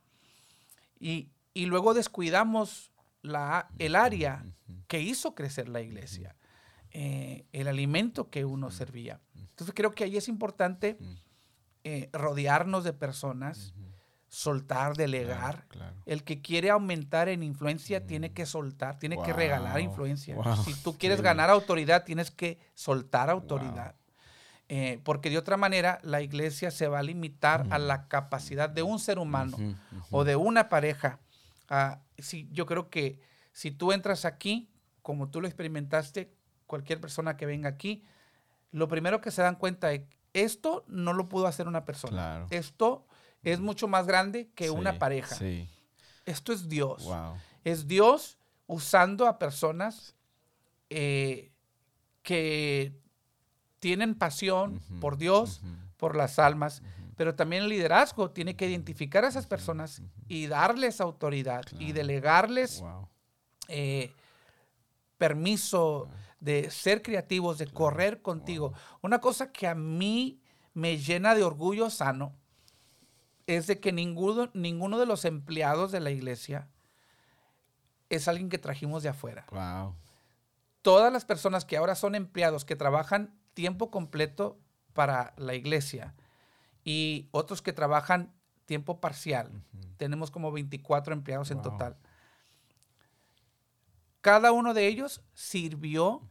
Y, 1.00 1.30
y 1.54 1.66
luego 1.68 1.94
descuidamos 1.94 2.92
la, 3.22 3.70
el 3.80 3.96
área 3.96 4.44
que 4.88 5.00
hizo 5.00 5.34
crecer 5.36 5.70
la 5.70 5.80
iglesia, 5.82 6.36
eh, 6.92 7.46
el 7.52 7.68
alimento 7.68 8.30
que 8.30 8.46
uno 8.46 8.70
servía. 8.72 9.20
Entonces 9.36 9.74
creo 9.76 9.92
que 9.92 10.04
ahí 10.04 10.18
es 10.18 10.28
importante 10.28 10.98
eh, 11.84 12.10
rodearnos 12.14 12.84
de 12.84 12.94
personas, 12.94 13.74
soltar, 14.28 14.96
delegar. 14.96 15.66
Claro, 15.68 15.92
claro. 15.92 16.04
El 16.06 16.24
que 16.24 16.42
quiere 16.42 16.70
aumentar 16.70 17.30
en 17.30 17.44
influencia 17.44 18.06
tiene 18.06 18.34
que 18.34 18.46
soltar, 18.46 19.00
tiene 19.00 19.22
que 19.22 19.34
regalar 19.34 19.80
influencia. 19.80 20.36
wow, 20.36 20.56
si 20.64 20.74
tú 20.82 20.98
quieres 21.00 21.22
ganar 21.22 21.50
autoridad, 21.50 22.04
tienes 22.04 22.32
que 22.32 22.60
soltar 22.74 23.30
autoridad. 23.30 23.96
Eh, 24.74 25.02
porque 25.04 25.30
de 25.30 25.38
otra 25.38 25.58
manera 25.58 26.00
la 26.02 26.22
iglesia 26.22 26.72
se 26.72 26.88
va 26.88 27.00
a 27.00 27.04
limitar 27.04 27.68
a 27.72 27.78
la 27.78 28.08
capacidad 28.08 28.70
de 28.70 28.84
un 28.84 29.00
ser 29.00 29.20
humano 29.20 29.58
o 30.12 30.24
de 30.24 30.38
una 30.38 30.70
pareja. 30.70 31.20
Ah, 31.68 32.00
sí, 32.18 32.48
yo 32.52 32.66
creo 32.66 32.90
que 32.90 33.20
si 33.52 33.72
tú 33.72 33.92
entras 33.92 34.24
aquí, 34.24 34.70
como 35.02 35.30
tú 35.30 35.42
lo 35.42 35.48
experimentaste, 35.48 36.34
cualquier 36.72 37.02
persona 37.02 37.36
que 37.36 37.46
venga 37.46 37.68
aquí, 37.68 38.02
lo 38.72 38.88
primero 38.88 39.20
que 39.20 39.30
se 39.30 39.42
dan 39.42 39.56
cuenta 39.58 39.92
es, 39.92 40.04
esto 40.34 40.86
no 40.88 41.12
lo 41.12 41.28
pudo 41.28 41.46
hacer 41.48 41.68
una 41.68 41.84
persona. 41.84 42.14
Claro. 42.14 42.48
Esto 42.50 43.06
es 43.44 43.60
mucho 43.60 43.90
más 43.90 44.08
grande 44.08 44.50
que 44.56 44.70
una 44.70 44.98
pareja. 44.98 45.36
Sí. 45.36 45.68
Esto 46.26 46.54
es 46.54 46.70
Dios. 46.70 47.04
Wow. 47.04 47.36
Es 47.66 47.88
Dios 47.88 48.38
usando 48.68 49.28
a 49.28 49.38
personas 49.38 50.16
eh, 50.90 51.52
que 52.24 52.94
tienen 53.80 54.16
pasión 54.16 54.80
por 55.02 55.18
Dios, 55.18 55.62
por 55.98 56.16
las 56.16 56.40
almas, 56.40 56.82
pero 57.18 57.36
también 57.36 57.64
el 57.64 57.70
liderazgo 57.70 58.32
tiene 58.32 58.56
que 58.56 58.70
identificar 58.70 59.26
a 59.26 59.28
esas 59.28 59.46
personas 59.48 60.02
y 60.30 60.48
darles 60.48 61.02
autoridad 61.02 61.64
y 61.80 61.92
delegarles 61.92 62.80
Wow. 62.80 63.10
eh, 63.68 64.14
permiso 65.18 66.08
de 66.42 66.70
ser 66.72 67.02
creativos, 67.02 67.58
de 67.58 67.68
correr 67.68 68.22
contigo. 68.22 68.74
Una 69.02 69.22
cosa 69.22 69.54
que 69.54 69.68
a 69.68 69.76
mí 69.76 70.42
me 70.74 70.98
llena 70.98 71.36
de 71.36 71.44
orgullo 71.44 71.90
sano 71.90 72.36
es 73.48 73.68
de 73.68 73.80
que 73.80 73.94
ninguno, 73.94 74.50
ninguno 74.54 75.00
de 75.00 75.06
los 75.06 75.24
empleados 75.24 75.92
de 75.92 76.00
la 76.00 76.12
iglesia 76.12 76.68
es 78.10 78.28
alguien 78.28 78.50
que 78.50 78.58
trajimos 78.58 79.04
de 79.04 79.10
afuera. 79.10 79.46
Wow. 79.52 79.96
Todas 80.82 81.14
las 81.14 81.26
personas 81.26 81.64
que 81.64 81.78
ahora 81.78 81.96
son 81.96 82.16
empleados, 82.16 82.66
que 82.66 82.76
trabajan 82.76 83.40
tiempo 83.54 83.92
completo 83.92 84.60
para 84.94 85.34
la 85.38 85.54
iglesia 85.54 86.16
y 86.84 87.30
otros 87.32 87.62
que 87.62 87.72
trabajan 87.72 88.34
tiempo 88.66 89.00
parcial, 89.00 89.52
tenemos 89.98 90.32
como 90.32 90.52
24 90.52 91.14
empleados 91.14 91.52
en 91.52 91.62
total. 91.62 91.98
Cada 94.22 94.52
uno 94.52 94.74
de 94.74 94.88
ellos 94.88 95.22
sirvió, 95.34 96.22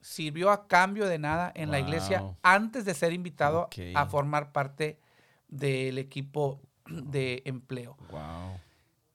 sirvió 0.00 0.50
a 0.50 0.66
cambio 0.66 1.06
de 1.06 1.18
nada 1.18 1.52
en 1.54 1.70
la 1.70 1.78
iglesia 1.78 2.24
antes 2.42 2.84
de 2.84 2.94
ser 2.94 3.12
invitado 3.12 3.68
a 3.94 4.06
formar 4.06 4.52
parte 4.52 4.98
del 5.48 5.98
equipo 5.98 6.60
de 6.86 7.42
empleo. 7.44 7.96
Wow. 8.10 8.58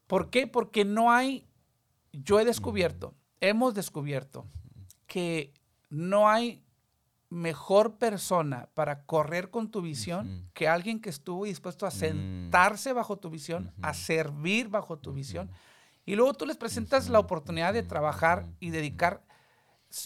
¿Por 0.08 0.30
qué? 0.30 0.48
Porque 0.48 0.86
no 0.86 1.12
hay, 1.12 1.48
yo 2.12 2.40
he 2.40 2.46
descubierto, 2.46 3.14
hemos 3.42 3.74
descubierto 3.74 4.46
que 5.08 5.52
no 5.90 6.30
hay 6.30 6.62
mejor 7.30 7.98
persona 7.98 8.70
para 8.76 9.04
correr 9.04 9.50
con 9.50 9.70
tu 9.72 9.82
visión 9.82 10.48
que 10.54 10.68
alguien 10.68 11.02
que 11.02 11.10
estuvo 11.10 11.46
dispuesto 11.46 11.86
a 11.86 11.90
Mm. 11.90 11.92
sentarse 11.92 12.94
bajo 12.94 13.18
tu 13.18 13.30
visión, 13.30 13.72
a 13.82 13.94
servir 13.94 14.70
bajo 14.70 14.98
tu 14.98 15.12
visión. 15.12 15.50
Y 16.06 16.16
luego 16.16 16.34
tú 16.36 16.46
les 16.46 16.56
presentas 16.58 17.10
la 17.10 17.20
oportunidad 17.20 17.74
de 17.74 17.82
trabajar 17.82 18.46
y 18.60 18.70
dedicar, 18.70 19.24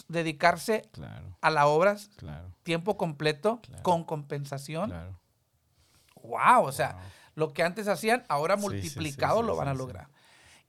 dedicarse 0.08 0.82
Claro, 0.92 1.36
a 1.40 1.50
la 1.50 1.66
obra 1.66 1.96
claro, 2.16 2.52
tiempo 2.62 2.96
completo 2.96 3.60
Claro. 3.62 3.82
con 3.82 4.04
compensación. 4.04 4.92
Wow, 6.22 6.64
o 6.64 6.72
sea, 6.72 6.92
Wow. 6.92 7.02
lo 7.34 7.52
que 7.52 7.62
antes 7.62 7.88
hacían, 7.88 8.24
ahora 8.28 8.56
Sí, 8.56 8.62
sí, 8.62 8.66
sí, 8.66 8.70
multiplicado 8.98 9.40
sí, 9.40 9.46
lo 9.46 9.56
van 9.56 9.68
a 9.68 9.74
lograr. 9.74 10.08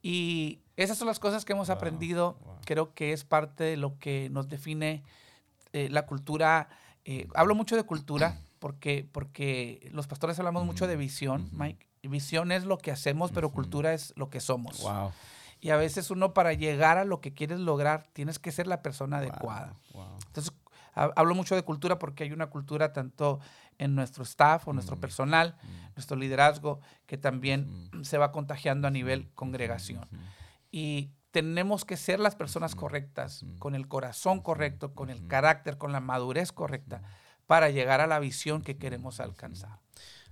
Y 0.00 0.60
esas 0.76 0.98
son 0.98 1.06
las 1.06 1.18
cosas 1.20 1.44
que 1.44 1.52
hemos 1.52 1.68
Wow, 1.68 1.76
aprendido. 1.76 2.38
wow. 2.44 2.56
Creo 2.64 2.94
que 2.94 3.12
es 3.12 3.24
parte 3.24 3.64
de 3.64 3.76
lo 3.76 3.98
que 3.98 4.28
nos 4.30 4.48
define 4.48 5.02
eh, 5.72 5.88
la 5.90 6.06
cultura. 6.06 6.68
eh, 7.04 7.26
hablo 7.34 7.54
mucho 7.56 7.74
de 7.76 7.82
cultura 7.82 8.38
porque, 8.60 9.08
porque 9.10 9.88
los 9.92 10.06
pastores 10.06 10.38
hablamos 10.38 10.64
mucho 10.64 10.86
de 10.86 10.94
visión. 10.96 11.48
Mike. 11.52 11.88
Visión 12.02 12.52
es 12.52 12.64
lo 12.64 12.78
que 12.78 12.90
hacemos, 12.92 13.32
pero 13.32 13.50
cultura 13.50 13.92
es 13.92 14.12
lo 14.16 14.28
que 14.30 14.38
somos. 14.40 14.80
Wow. 14.82 15.12
Y 15.62 15.70
a 15.70 15.76
veces 15.76 16.10
uno 16.10 16.34
para 16.34 16.52
llegar 16.54 16.98
a 16.98 17.04
lo 17.04 17.20
que 17.20 17.32
quieres 17.32 17.60
lograr, 17.60 18.08
tienes 18.12 18.40
que 18.40 18.50
ser 18.50 18.66
la 18.66 18.82
persona 18.82 19.18
adecuada. 19.18 19.74
Wow. 19.94 20.18
Entonces, 20.26 20.52
ha- 20.94 21.12
hablo 21.14 21.36
mucho 21.36 21.54
de 21.54 21.62
cultura 21.62 22.00
porque 22.00 22.24
hay 22.24 22.32
una 22.32 22.48
cultura 22.48 22.92
tanto 22.92 23.38
en 23.78 23.94
nuestro 23.94 24.24
staff 24.24 24.66
o 24.66 24.72
nuestro 24.72 24.96
Mm. 24.96 25.00
personal, 25.00 25.56
Mm. 25.62 25.94
nuestro 25.94 26.16
liderazgo, 26.16 26.80
que 27.06 27.16
también 27.16 27.88
Ujú. 27.94 28.04
se 28.04 28.18
va 28.18 28.32
contagiando 28.32 28.88
a 28.88 28.90
nivel 28.90 29.30
congregación. 29.36 30.08
Y 30.72 31.10
tenemos 31.30 31.84
que 31.84 31.96
ser 31.96 32.18
las 32.18 32.34
personas 32.34 32.74
correctas, 32.74 33.44
con 33.60 33.76
el 33.76 33.86
corazón 33.86 34.40
correcto, 34.40 34.94
con 34.94 35.10
el 35.10 35.28
carácter, 35.28 35.78
con 35.78 35.92
la 35.92 36.00
madurez 36.00 36.50
correcta, 36.50 37.02
para 37.46 37.70
llegar 37.70 38.00
a 38.00 38.08
la 38.08 38.18
visión 38.18 38.62
que 38.62 38.76
queremos 38.78 39.20
alcanzar. 39.20 39.78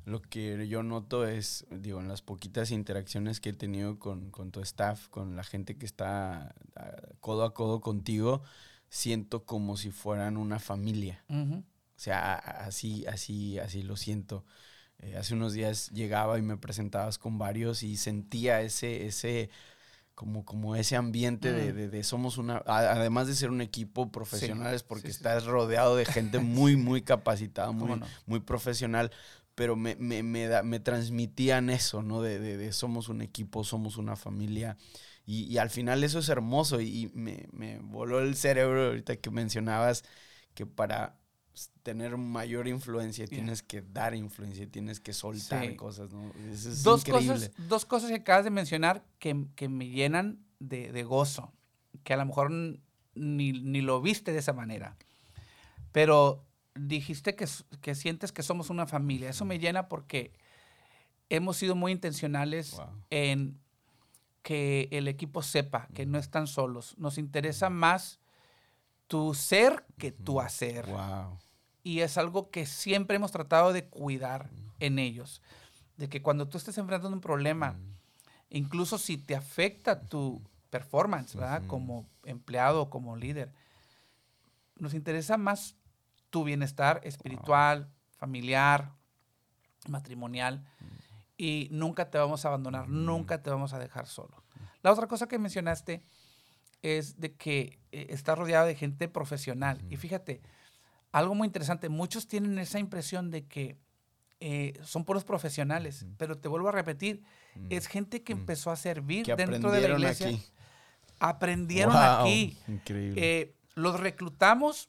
Lo 0.07 0.23
que 0.23 0.67
yo 0.67 0.83
noto 0.83 1.27
es, 1.27 1.67
digo, 1.71 2.01
en 2.01 2.09
las 2.09 2.23
poquitas 2.23 2.71
interacciones 2.71 3.39
que 3.41 3.51
he 3.51 3.53
tenido 3.53 3.99
con, 3.99 4.31
con 4.31 4.51
tu 4.51 4.61
staff, 4.61 5.09
con 5.09 5.37
la 5.37 5.45
gente 5.45 5.77
que 5.77 5.87
está 5.87 6.55
ah, 6.77 6.97
codo 7.21 7.45
a 7.45 7.55
codo 7.55 7.81
contigo, 7.81 8.43
siento 8.89 9.45
como 9.45 9.77
si 9.77 9.91
fueran 9.91 10.37
una 10.37 10.59
familia. 10.59 11.23
O 11.29 12.03
sea, 12.03 12.35
así, 12.35 13.05
así, 13.07 13.59
así 13.59 13.83
lo 13.83 13.97
siento. 13.97 14.45
Eh, 15.01 15.17
hace 15.17 15.35
unos 15.35 15.53
días 15.53 15.91
llegaba 15.91 16.39
y 16.39 16.43
me 16.43 16.57
presentabas 16.57 17.19
con 17.19 17.39
varios 17.39 17.83
y 17.83 17.97
sentía 17.97 18.63
ese, 18.63 19.07
ese, 19.07 19.51
como, 20.15 20.45
como 20.45 20.77
ese 20.77 20.97
ambiente 20.97 21.53
de, 21.53 21.73
Mm. 21.73 21.77
de- 21.77 21.89
de 21.89 22.05
somos 22.05 22.37
una, 22.39 22.57
a- 22.67 22.93
además 22.93 23.27
de 23.27 23.35
ser 23.35 23.51
un 23.51 23.61
equipo 23.61 24.11
profesionales, 24.11 24.83
porque 24.83 25.09
sí, 25.09 25.13
sí. 25.13 25.17
estás 25.19 25.45
rodeado 25.45 25.95
de 25.97 26.05
gente 26.07 26.39
muy, 26.39 26.77
muy 26.77 27.03
capacitada, 27.03 27.71
muy, 27.73 28.01
muy 28.27 28.41
profesional, 28.41 29.11
pero 29.61 29.77
me, 29.77 29.95
me, 29.97 30.23
me, 30.23 30.47
da- 30.47 30.63
me 30.63 30.81
transmitían 30.81 31.69
eso, 31.69 32.01
¿no? 32.03 32.23
De, 32.23 32.39
de- 32.39 32.57
de 32.57 32.73
somos 32.73 33.11
un 33.11 33.21
equipo, 33.21 33.63
somos 33.63 33.99
una 33.99 34.17
familia. 34.17 34.79
Y, 35.27 35.43
y 35.53 35.59
al 35.59 35.69
final 35.69 36.03
eso 36.03 36.19
es 36.21 36.31
hermoso 36.31 36.81
y 36.81 37.11
me, 37.13 37.47
me 37.53 37.79
voló 37.81 38.21
el 38.21 38.37
cerebro 38.37 38.87
ahorita 38.87 39.17
que 39.17 39.31
mencionabas 39.31 40.03
que 40.55 40.65
para 40.65 41.19
tener 41.83 42.17
mayor 42.17 42.69
influencia 42.69 43.27
Yeah. 43.27 43.37
tienes 43.37 43.63
que 43.63 43.83
dar 43.83 44.15
influencia, 44.15 44.67
tienes 44.67 44.99
que 44.99 45.13
soltar 45.13 45.67
Sí. 45.67 45.77
cosas, 45.77 46.11
¿no? 46.11 46.33
Eso 46.51 46.71
es 46.71 46.83
dos, 46.83 47.07
increíble. 47.07 47.35
cosas, 47.35 47.51
dos 47.69 47.85
cosas 47.85 48.09
que 48.09 48.17
acabas 48.17 48.45
de 48.45 48.51
mencionar 48.51 49.05
que, 49.19 49.45
que 49.57 49.69
me 49.69 49.91
llenan 49.91 50.39
de, 50.59 50.91
de 50.91 51.03
gozo, 51.05 51.53
que 52.03 52.15
a 52.15 52.17
lo 52.17 52.25
mejor 52.25 52.51
ni, 52.51 53.53
ni 53.53 53.83
lo 53.83 54.01
viste 54.01 54.33
de 54.33 54.39
esa 54.39 54.55
manera, 54.55 54.97
pero 55.93 56.47
dijiste 56.75 57.35
que, 57.35 57.47
que 57.81 57.95
sientes 57.95 58.33
que 58.33 58.43
somos 58.43 58.71
una 58.71 58.87
familia. 58.87 59.31
Eso 59.31 59.45
me 59.45 59.59
llena 59.59 59.89
porque 59.89 60.33
hemos 61.29 61.57
sido 61.57 61.75
muy 61.75 61.93
intencionales 61.93 62.73
Wow. 62.77 62.87
en 63.11 63.61
que 64.43 64.89
el 64.91 65.07
equipo 65.09 65.43
sepa 65.43 65.89
que 65.95 66.07
no 66.07 66.19
están 66.19 66.47
solos. 66.47 66.95
Nos 66.99 67.19
interesa 67.19 67.69
más 67.71 68.19
tu 69.07 69.35
ser 69.35 69.85
que 69.99 70.13
tu 70.13 70.41
hacer. 70.41 70.87
Wow. 70.87 71.39
Y 71.83 72.01
es 72.01 72.17
algo 72.19 72.51
que 72.51 72.67
siempre 72.67 73.17
hemos 73.17 73.33
tratado 73.33 73.73
de 73.73 73.87
cuidar 73.87 74.51
en 74.79 74.99
ellos. 74.99 75.43
De 75.97 76.09
que 76.09 76.23
cuando 76.23 76.49
tú 76.49 76.57
estés 76.59 76.79
enfrentando 76.79 77.15
un 77.15 77.21
problema, 77.21 77.77
incluso 78.49 78.97
si 78.99 79.19
te 79.19 79.35
afecta 79.35 80.01
tu 80.01 80.43
performance, 80.71 81.35
¿verdad? 81.35 81.63
Como 81.67 82.07
empleado 82.25 82.83
o 82.83 82.91
como 82.91 83.17
líder, 83.17 83.53
nos 84.77 84.95
interesa 84.95 85.37
más 85.37 85.77
tu 86.31 86.45
bienestar 86.45 87.01
espiritual, 87.05 87.89
familiar, 88.17 88.93
matrimonial. 89.89 90.65
Y 91.37 91.69
nunca 91.71 92.11
te 92.11 92.19
vamos 92.19 92.45
a 92.45 92.49
abandonar, 92.49 92.89
nunca 92.89 93.43
te 93.43 93.51
vamos 93.51 93.73
a 93.73 93.79
dejar 93.79 94.07
solo. 94.07 94.43
La 94.83 94.93
otra 94.93 95.07
cosa 95.07 95.27
que 95.27 95.39
mencionaste 95.39 96.03
es 96.83 97.19
de 97.19 97.35
que 97.35 97.79
eh, 97.93 98.07
está 98.11 98.35
rodeado 98.35 98.67
de 98.67 98.75
gente 98.75 99.09
profesional. 99.09 99.83
Y 99.91 99.97
fíjate, 99.97 100.41
algo 101.13 101.35
muy 101.35 101.47
interesante, 101.47 101.89
muchos 101.89 102.27
tienen 102.29 102.59
esa 102.59 102.79
impresión 102.79 103.31
de 103.31 103.47
que 103.47 103.79
eh, 104.41 104.79
son 104.83 105.05
puros 105.05 105.25
profesionales, 105.25 106.07
pero 106.17 106.39
te 106.39 106.49
vuelvo 106.49 106.69
a 106.69 106.73
repetir, 106.73 107.23
es 107.69 107.87
gente 107.87 108.23
que 108.23 108.33
empezó 108.33 108.71
a 108.71 108.77
servir 108.77 109.27
dentro 109.37 109.71
de 109.71 109.81
la 109.83 109.89
iglesia. 109.95 110.29
aquí. 110.29 110.43
Aprendieron 111.19 111.93
Wow, 111.93 112.03
aquí. 112.21 112.57
Increíble. 112.69 113.21
Eh, 113.23 113.55
los 113.75 114.01
reclutamos 114.01 114.89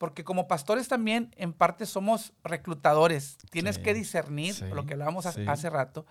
porque 0.00 0.24
como 0.24 0.48
pastores 0.48 0.88
también 0.88 1.30
en 1.36 1.52
parte 1.52 1.84
somos 1.84 2.32
reclutadores. 2.42 3.36
Tienes 3.50 3.76
Sí, 3.76 3.82
que 3.82 3.92
discernir, 3.92 4.54
sí, 4.54 4.64
lo 4.72 4.86
que 4.86 4.94
hablábamos 4.94 5.26
ha- 5.26 5.32
sí. 5.32 5.44
hace 5.46 5.68
rato. 5.68 6.06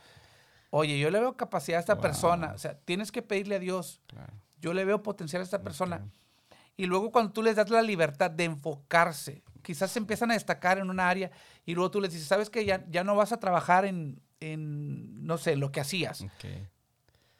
Oye, 0.70 1.00
yo 1.00 1.10
le 1.10 1.20
veo 1.20 1.36
capacidad 1.36 1.78
a 1.78 1.80
esta 1.80 1.96
Wow. 1.96 2.04
persona. 2.04 2.52
O 2.54 2.60
sea, 2.60 2.76
tienes 2.86 3.12
que 3.12 3.24
pedirle 3.24 3.56
a 3.56 3.60
Dios. 3.60 4.00
Claro. 4.06 4.32
Yo 4.62 4.76
le 4.76 4.86
veo 4.86 5.02
potencial 5.02 5.42
a 5.42 5.44
esta 5.44 5.64
persona. 5.64 5.96
Ok. 5.96 6.04
Y 6.78 6.86
luego 6.86 7.12
cuando 7.12 7.32
tú 7.34 7.42
les 7.42 7.56
das 7.56 7.72
la 7.72 7.82
libertad 7.82 8.30
de 8.30 8.44
enfocarse, 8.44 9.42
quizás 9.64 9.90
se 9.90 9.98
empiezan 9.98 10.30
a 10.30 10.36
destacar 10.36 10.78
en 10.78 10.92
una 10.92 11.10
área 11.10 11.32
y 11.66 11.74
luego 11.74 11.90
tú 11.90 12.00
les 12.00 12.12
dices, 12.14 12.28
¿sabes 12.28 12.52
que 12.52 12.66
ya, 12.66 12.86
ya 12.92 13.04
no 13.04 13.16
vas 13.16 13.32
a 13.32 13.40
trabajar 13.40 13.86
en, 13.86 14.22
en, 14.40 15.26
no 15.26 15.40
sé, 15.40 15.56
lo 15.56 15.72
que 15.72 15.80
hacías? 15.80 16.22
Ok. 16.22 16.46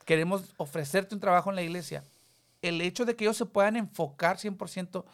Queremos 0.04 0.56
ofrecerte 0.58 1.14
un 1.14 1.22
trabajo 1.22 1.52
en 1.52 1.56
la 1.58 1.62
iglesia. 1.62 2.04
El 2.64 2.82
hecho 2.82 3.06
de 3.06 3.16
que 3.16 3.26
ellos 3.26 3.38
se 3.38 3.46
puedan 3.46 3.76
enfocar 3.76 4.38
100%, 4.40 5.06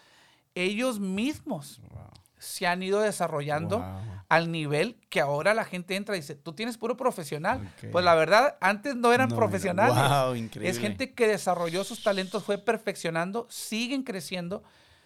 ellos 0.56 1.00
mismos 1.00 1.80
Wow. 1.92 2.02
se 2.38 2.68
han 2.68 2.82
ido 2.84 3.02
desarrollando 3.02 3.80
Wow. 3.80 4.00
al 4.30 4.52
nivel 4.52 4.98
que 5.10 5.22
ahora 5.22 5.54
la 5.54 5.64
gente 5.66 5.96
entra 5.96 6.16
y 6.16 6.20
dice, 6.22 6.36
tú 6.36 6.54
tienes 6.54 6.78
puro 6.78 6.96
profesional. 6.98 7.70
Pues 7.92 8.04
la 8.06 8.16
verdad, 8.16 8.58
antes 8.62 8.96
no 8.96 9.14
eran 9.14 9.30
No, 9.30 9.36
profesionales. 9.36 9.96
Wow. 9.96 10.62
Es 10.62 10.80
gente 10.80 11.14
que 11.14 11.28
desarrolló 11.28 11.84
sus 11.84 12.02
talentos, 12.04 12.44
fue 12.44 12.58
perfeccionando, 12.58 13.48
siguen 13.50 14.04
creciendo, 14.04 14.64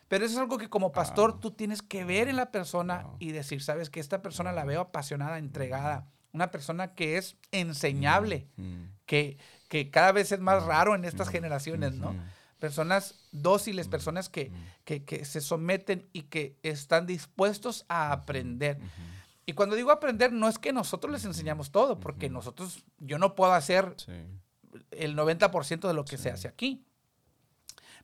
pero 0.07 0.25
eso 0.25 0.33
es 0.35 0.39
algo 0.39 0.57
que 0.57 0.69
como 0.69 0.91
pastor 0.91 1.39
tú 1.39 1.51
tienes 1.51 1.81
que 1.81 2.03
ver 2.03 2.27
en 2.29 2.35
la 2.35 2.51
persona 2.51 3.05
y 3.19 3.31
decir, 3.31 3.61
sabes 3.61 3.89
que 3.89 3.99
esta 3.99 4.21
persona 4.21 4.51
la 4.51 4.65
veo 4.65 4.81
apasionada, 4.81 5.37
entregada, 5.37 6.07
una 6.31 6.51
persona 6.51 6.93
que 6.93 7.17
es 7.17 7.35
enseñable, 7.51 8.47
Mm. 8.57 8.83
que, 9.05 9.37
que 9.67 9.89
cada 9.91 10.11
vez 10.11 10.31
es 10.31 10.39
más 10.39 10.63
raro 10.63 10.95
en 10.95 11.05
estas 11.05 11.29
generaciones, 11.29 11.93
¿no? 11.93 12.15
Personas 12.59 13.15
dóciles, 13.31 13.87
personas 13.87 14.27
que, 14.29 14.51
que, 14.83 15.03
que 15.05 15.23
se 15.25 15.39
someten 15.41 16.07
y 16.13 16.23
que 16.23 16.57
están 16.63 17.05
dispuestos 17.07 17.85
a 17.87 18.11
aprender. 18.11 18.77
Y 19.45 19.53
cuando 19.53 19.75
digo 19.75 19.91
aprender, 19.91 20.31
no 20.33 20.47
es 20.49 20.59
que 20.59 20.73
nosotros 20.73 21.11
les 21.11 21.25
enseñamos 21.25 21.71
todo, 21.71 21.99
porque 21.99 22.29
nosotros, 22.29 22.83
yo 22.99 23.17
no 23.17 23.33
puedo 23.35 23.53
hacer 23.53 23.93
Sí. 23.97 24.11
el 24.91 25.15
90% 25.15 25.87
de 25.87 25.93
lo 25.93 26.05
que 26.05 26.17
se 26.17 26.29
hace 26.29 26.47
aquí. 26.47 26.83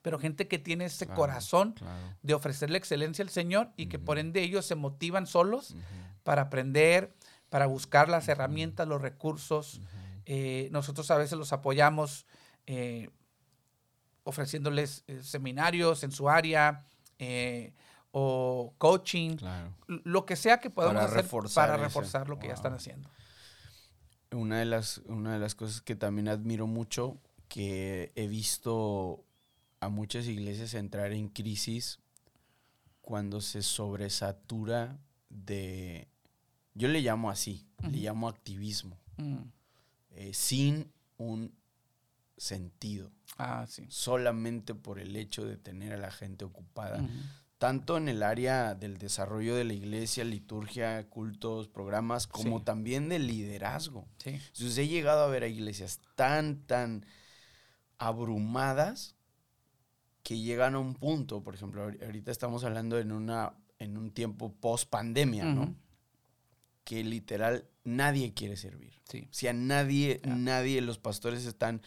Pero 0.01 0.19
gente 0.19 0.47
que 0.47 0.57
tiene 0.59 0.85
ese 0.85 1.05
Claro, 1.05 1.19
corazón 1.19 1.73
claro. 1.73 2.15
de 2.21 2.33
ofrecerle 2.33 2.77
excelencia 2.77 3.23
al 3.23 3.29
Señor 3.29 3.71
y 3.75 3.87
que 3.87 3.99
por 3.99 4.19
ende 4.19 4.41
ellos 4.41 4.65
se 4.65 4.75
motivan 4.75 5.25
solos 5.27 5.75
para 6.23 6.43
aprender, 6.43 7.13
para 7.49 7.65
buscar 7.67 8.07
las 8.09 8.27
herramientas, 8.27 8.87
los 8.87 9.01
recursos. 9.01 9.81
Eh, 10.25 10.69
nosotros 10.71 11.09
a 11.11 11.17
veces 11.17 11.37
los 11.37 11.53
apoyamos 11.53 12.25
eh, 12.67 13.09
ofreciéndoles 14.25 15.03
eh, 15.07 15.23
seminarios 15.23 16.03
en 16.03 16.11
su 16.11 16.27
área 16.29 16.85
eh, 17.19 17.73
o 18.11 18.73
coaching, 18.77 19.37
Claro. 19.37 19.73
lo 19.87 20.25
que 20.25 20.35
sea 20.35 20.59
que 20.59 20.69
podamos 20.69 20.95
Para 20.95 21.05
hacer 21.07 21.17
reforzar 21.23 21.67
para 21.69 21.75
ese. 21.77 21.85
reforzar 21.85 22.27
lo 22.29 22.37
que 22.39 22.47
ya 22.47 22.53
están 22.53 22.73
haciendo. 22.73 23.09
Una 24.31 24.59
de 24.59 24.65
las, 24.65 24.97
una 25.05 25.33
de 25.33 25.39
las 25.39 25.55
cosas 25.55 25.79
que 25.81 25.95
también 25.95 26.27
admiro 26.27 26.67
mucho, 26.67 27.17
que 27.47 28.11
he 28.15 28.27
visto 28.27 29.23
a 29.79 29.87
muchas 29.89 30.25
iglesias 30.27 30.73
entrar 30.73 31.11
en 31.13 31.29
crisis 31.29 31.99
cuando 33.01 33.39
se 33.39 33.61
sobresatura 33.61 34.97
de, 35.29 36.07
yo 36.73 36.87
le 36.87 37.01
llamo 37.01 37.29
así, 37.29 37.65
le 37.83 37.99
llamo 37.99 38.27
activismo, 38.27 38.97
Mm. 39.17 39.37
eh, 40.11 40.33
sin 40.33 40.91
un 41.17 41.53
sentido, 42.37 43.11
Ah, 43.37 43.65
sí. 43.67 43.85
solamente 43.89 44.73
por 44.75 44.99
el 44.99 45.15
hecho 45.15 45.45
de 45.45 45.57
tener 45.57 45.93
a 45.93 45.97
la 45.97 46.11
gente 46.11 46.45
ocupada. 46.45 47.05
Tanto 47.57 47.95
en 47.97 48.09
el 48.09 48.21
área 48.21 48.75
del 48.75 48.97
desarrollo 48.97 49.55
de 49.55 49.63
la 49.63 49.73
iglesia, 49.73 50.25
liturgia, 50.25 51.07
cultos, 51.09 51.69
programas, 51.69 52.27
como 52.27 52.59
Sí. 52.59 52.65
también 52.65 53.07
del 53.07 53.27
liderazgo. 53.27 54.07
Sí. 54.17 54.31
Entonces 54.31 54.77
he 54.77 54.87
llegado 54.89 55.23
a 55.23 55.27
ver 55.27 55.43
a 55.43 55.47
iglesias 55.47 56.01
tan, 56.15 56.57
tan 56.67 57.05
abrumadas 57.97 59.15
que 60.23 60.37
llegan 60.39 60.75
a 60.75 60.79
un 60.79 60.95
punto, 60.95 61.43
por 61.43 61.55
ejemplo, 61.55 61.87
ahori- 61.87 62.03
ahorita 62.03 62.31
estamos 62.31 62.63
hablando 62.63 62.99
en, 62.99 63.11
una, 63.11 63.53
en 63.79 63.97
un 63.97 64.11
tiempo 64.11 64.51
post 64.53 64.89
pandemia, 64.89 65.45
¿no? 65.45 65.75
Que 66.83 67.03
literal 67.03 67.65
nadie 67.83 68.33
quiere 68.33 68.57
servir. 68.57 68.99
Sí. 69.09 69.27
O 69.29 69.33
sea, 69.33 69.53
nadie, 69.53 70.19
nadie, 70.25 70.81
los 70.81 70.97
pastores 70.97 71.45
están, 71.45 71.81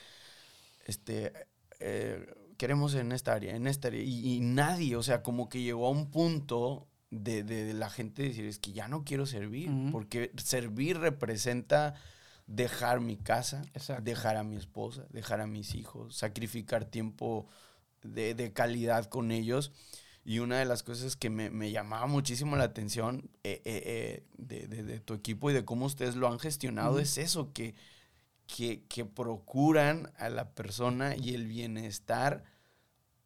este, 0.89 1.33
eh, 1.81 2.27
queremos 2.57 2.95
en 2.97 3.13
esta 3.13 3.35
área, 3.35 3.55
en 3.55 3.69
esta 3.69 3.89
área, 3.89 4.03
y, 4.03 4.35
y 4.37 4.41
nadie, 4.41 4.97
o 4.97 5.03
sea, 5.05 5.23
como 5.23 5.49
que 5.49 5.63
llegó 5.63 5.87
a 5.87 5.91
un 5.91 6.11
punto 6.11 6.89
de, 7.11 7.45
de- 7.45 7.65
de 7.65 7.75
la 7.75 7.89
gente 7.91 8.23
decir, 8.25 8.45
es 8.47 8.59
que 8.59 8.73
ya 8.73 8.89
no 8.89 9.05
quiero 9.05 9.27
servir, 9.27 9.71
Ujú. 9.71 9.93
porque 9.93 10.33
servir 10.43 10.99
representa 10.99 11.95
dejar 12.47 13.01
mi 13.01 13.17
casa, 13.17 13.63
Exacto. 13.75 14.03
dejar 14.03 14.37
a 14.37 14.43
mi 14.45 14.57
esposa, 14.57 15.07
dejar 15.11 15.41
a 15.41 15.47
mis 15.47 15.75
hijos, 15.75 16.17
sacrificar 16.17 16.85
tiempo 16.87 17.47
de, 18.03 18.35
de 18.35 18.53
calidad 18.53 19.07
con 19.07 19.31
ellos. 19.31 19.73
Y 20.25 20.41
una 20.41 20.59
de 20.59 20.67
las 20.67 20.83
cosas 20.83 21.17
que 21.17 21.31
me, 21.31 21.49
me 21.51 21.71
llamaba 21.71 22.07
muchísimo 22.07 22.57
la 22.57 22.65
atención 22.65 23.31
eh, 23.45 23.63
eh, 23.65 23.83
eh, 23.87 24.25
de, 24.37 24.67
de- 24.69 25.01
tu 25.01 25.15
equipo 25.15 25.51
y 25.51 25.55
de 25.55 25.65
cómo 25.65 25.87
ustedes 25.87 26.17
lo 26.17 26.29
han 26.29 26.39
gestionado 26.39 26.93
Ujú. 26.93 26.99
es 27.01 27.17
eso, 27.19 27.53
que, 27.55 27.75
que, 28.49 28.83
que 28.89 29.05
procuran 29.05 30.11
a 30.17 30.31
la 30.31 30.51
persona 30.51 31.15
y 31.15 31.35
el 31.35 31.47
bienestar 31.47 32.43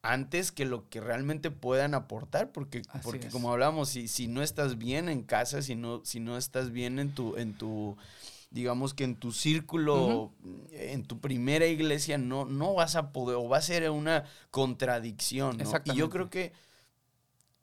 antes 0.02 0.50
que 0.50 0.66
lo 0.66 0.88
que 0.88 1.00
realmente 1.00 1.52
puedan 1.52 1.94
aportar, 1.94 2.50
porque, 2.50 2.82
Así 2.88 3.02
porque 3.04 3.28
es. 3.28 3.32
como 3.32 3.52
hablamos, 3.52 3.88
si, 3.88 4.08
si 4.08 4.26
no 4.26 4.42
estás 4.42 4.76
bien 4.76 5.08
en 5.08 5.22
casa, 5.22 5.62
si 5.62 5.76
no, 5.76 6.04
si 6.04 6.18
no 6.18 6.36
estás 6.36 6.72
bien 6.72 6.98
en 6.98 7.14
tu, 7.14 7.36
en 7.36 7.54
tu, 7.54 7.96
digamos 8.50 8.94
que 8.94 9.04
en 9.04 9.14
tu 9.14 9.30
círculo, 9.30 10.32
en 10.72 11.04
tu 11.04 11.20
primera 11.20 11.66
iglesia, 11.66 12.18
no, 12.18 12.44
no 12.44 12.74
vas 12.74 12.96
a 12.96 13.12
poder, 13.12 13.36
o 13.36 13.48
va 13.48 13.58
a 13.58 13.62
ser 13.62 13.88
una 13.90 14.24
contradicción, 14.50 15.56
¿no? 15.56 15.70
Y 15.84 15.94
yo 15.94 16.10
creo 16.10 16.30
que, 16.30 16.52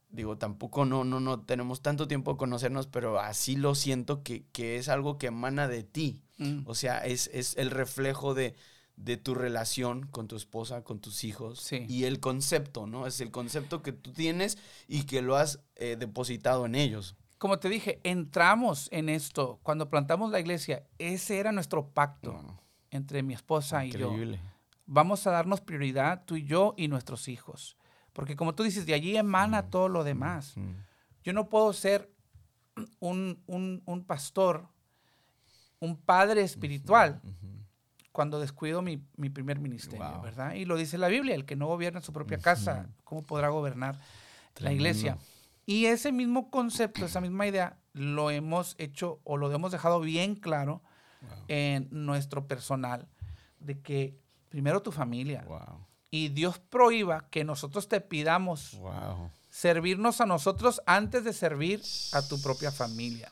digo, 0.10 0.38
tampoco 0.38 0.86
no, 0.86 1.04
no, 1.04 1.20
no 1.20 1.42
tenemos 1.42 1.82
tanto 1.82 2.08
tiempo 2.08 2.32
de 2.32 2.38
conocernos, 2.38 2.88
pero 2.88 3.20
así 3.20 3.58
lo 3.58 3.76
siento 3.76 4.24
que, 4.24 4.46
que 4.54 4.78
es 4.78 4.88
algo 4.88 5.18
que 5.18 5.28
emana 5.28 5.68
de 5.68 5.84
ti. 5.84 6.22
Mm. 6.40 6.62
O 6.66 6.74
sea, 6.76 6.98
es, 7.06 7.30
es 7.34 7.56
el 7.58 7.70
reflejo 7.70 8.34
de, 8.34 8.56
de 8.96 9.18
tu 9.18 9.36
relación 9.36 10.08
con 10.08 10.28
tu 10.28 10.36
esposa, 10.36 10.84
con 10.84 11.00
tus 11.00 11.24
hijos. 11.24 11.60
Sí. 11.60 11.86
Y 11.88 12.06
el 12.06 12.20
concepto, 12.20 12.88
¿no? 12.88 13.06
Es 13.08 13.22
el 13.22 13.30
concepto 13.32 13.82
que 13.84 13.92
tú 13.92 14.12
tienes 14.12 14.58
y 14.88 15.04
que 15.04 15.22
lo 15.22 15.36
has 15.36 15.60
eh, 15.76 15.96
depositado 16.00 16.66
en 16.66 16.76
ellos. 16.76 17.16
Como 17.38 17.60
te 17.60 17.70
dije, 17.70 18.02
entramos 18.04 18.90
en 18.92 19.08
esto 19.08 19.60
cuando 19.64 19.90
plantamos 19.90 20.32
la 20.32 20.40
iglesia. 20.42 20.84
Ese 20.98 21.40
era 21.40 21.52
nuestro 21.54 21.88
pacto 21.92 22.34
No, 22.34 22.62
entre 22.92 23.24
mi 23.24 23.34
esposa 23.34 23.86
y 23.86 23.92
yo. 23.92 24.08
increíble. 24.12 24.42
Vamos 24.86 25.26
a 25.28 25.32
darnos 25.32 25.62
prioridad 25.62 26.24
tú 26.26 26.36
y 26.36 26.44
yo 26.46 26.74
y 26.76 26.88
nuestros 26.90 27.28
hijos. 27.30 27.78
Porque 28.12 28.36
como 28.36 28.56
tú 28.56 28.64
dices, 28.64 28.86
de 28.86 28.94
allí 28.94 29.16
emana 29.16 29.62
Mm. 29.62 29.70
todo 29.70 29.88
lo 29.88 30.04
demás. 30.04 30.58
Mm. 30.58 30.72
Yo 31.24 31.32
no 31.34 31.48
puedo 31.48 31.72
ser 31.74 32.12
un, 33.00 33.42
un- 33.48 33.82
un 33.86 34.04
pastor, 34.04 34.68
un 35.80 35.96
padre 35.98 36.42
espiritual, 36.42 37.22
cuando 38.12 38.40
descuido 38.40 38.82
mi, 38.82 39.02
mi 39.16 39.30
primer 39.30 39.60
ministerio, 39.60 40.10
Wow. 40.12 40.22
¿verdad? 40.22 40.54
Y 40.56 40.66
lo 40.66 40.76
dice 40.78 40.98
la 40.98 41.08
Biblia, 41.08 41.36
el 41.36 41.46
que 41.46 41.56
no 41.56 41.68
gobierna 41.68 42.02
su 42.02 42.12
propia 42.12 42.38
casa. 42.40 42.90
¿cómo 43.04 43.24
podrá 43.24 43.50
gobernar 43.50 43.98
la 44.58 44.72
iglesia? 44.74 45.18
Y 45.66 45.86
ese 45.86 46.12
mismo 46.12 46.50
concepto, 46.50 47.06
esa 47.06 47.22
misma 47.22 47.48
idea, 47.48 47.78
lo 47.94 48.30
hemos 48.32 48.76
hecho 48.78 49.20
o 49.24 49.38
lo 49.38 49.52
hemos 49.52 49.72
dejado 49.72 50.00
bien 50.02 50.36
claro 50.36 50.82
Wow. 51.22 51.32
en 51.50 51.88
nuestro 51.92 52.48
personal, 52.48 53.08
de 53.60 53.80
que 53.82 54.18
primero 54.50 54.82
tu 54.82 54.92
familia, 54.92 55.44
Wow. 55.48 55.86
y 56.12 56.30
Dios 56.30 56.60
prohíba 56.60 57.28
que 57.30 57.44
nosotros 57.44 57.88
te 57.90 58.00
pidamos 58.02 58.76
Wow. 58.80 59.30
servirnos 59.50 60.22
a 60.22 60.26
nosotros 60.26 60.82
antes 60.86 61.24
de 61.26 61.34
servir 61.34 61.82
a 62.14 62.22
tu 62.28 62.42
propia 62.42 62.72
familia. 62.72 63.32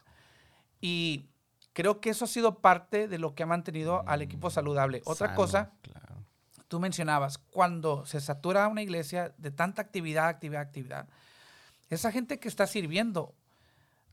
Y 0.82 1.30
creo 1.78 2.02
que 2.02 2.10
eso 2.10 2.26
ha 2.26 2.28
sido 2.28 2.58
parte 2.58 3.08
de 3.08 3.20
lo 3.20 3.36
que 3.36 3.44
ha 3.44 3.46
mantenido 3.46 4.04
al 4.08 4.24
equipo 4.24 4.50
saludable. 4.50 5.04
Otra 5.06 5.28
Sano, 5.28 5.36
cosa, 5.38 5.72
Claro. 5.84 6.16
tú 6.68 6.80
mencionabas, 6.80 7.38
cuando 7.38 8.04
se 8.08 8.20
satura 8.20 8.68
una 8.68 8.82
iglesia 8.82 9.36
de 9.38 9.52
tanta 9.52 9.84
actividad, 9.84 10.28
actividad, 10.28 10.62
actividad, 10.64 11.08
esa 11.92 12.12
gente 12.12 12.40
que 12.40 12.48
está 12.48 12.66
sirviendo, 12.66 13.36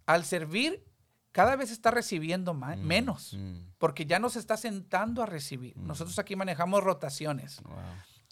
al 0.04 0.26
servir, 0.26 0.84
cada 1.32 1.56
vez 1.56 1.70
está 1.70 1.90
recibiendo 1.90 2.52
ma- 2.52 2.76
Mm, 2.76 2.80
menos, 2.86 3.32
mm. 3.32 3.54
porque 3.78 4.04
ya 4.04 4.18
no 4.18 4.28
se 4.28 4.40
está 4.40 4.58
sentando 4.58 5.22
a 5.22 5.26
recibir. 5.26 5.74
Mm. 5.78 5.86
Nosotros 5.86 6.18
aquí 6.18 6.36
manejamos 6.36 6.84
rotaciones, 6.84 7.62
Wow. 7.62 7.78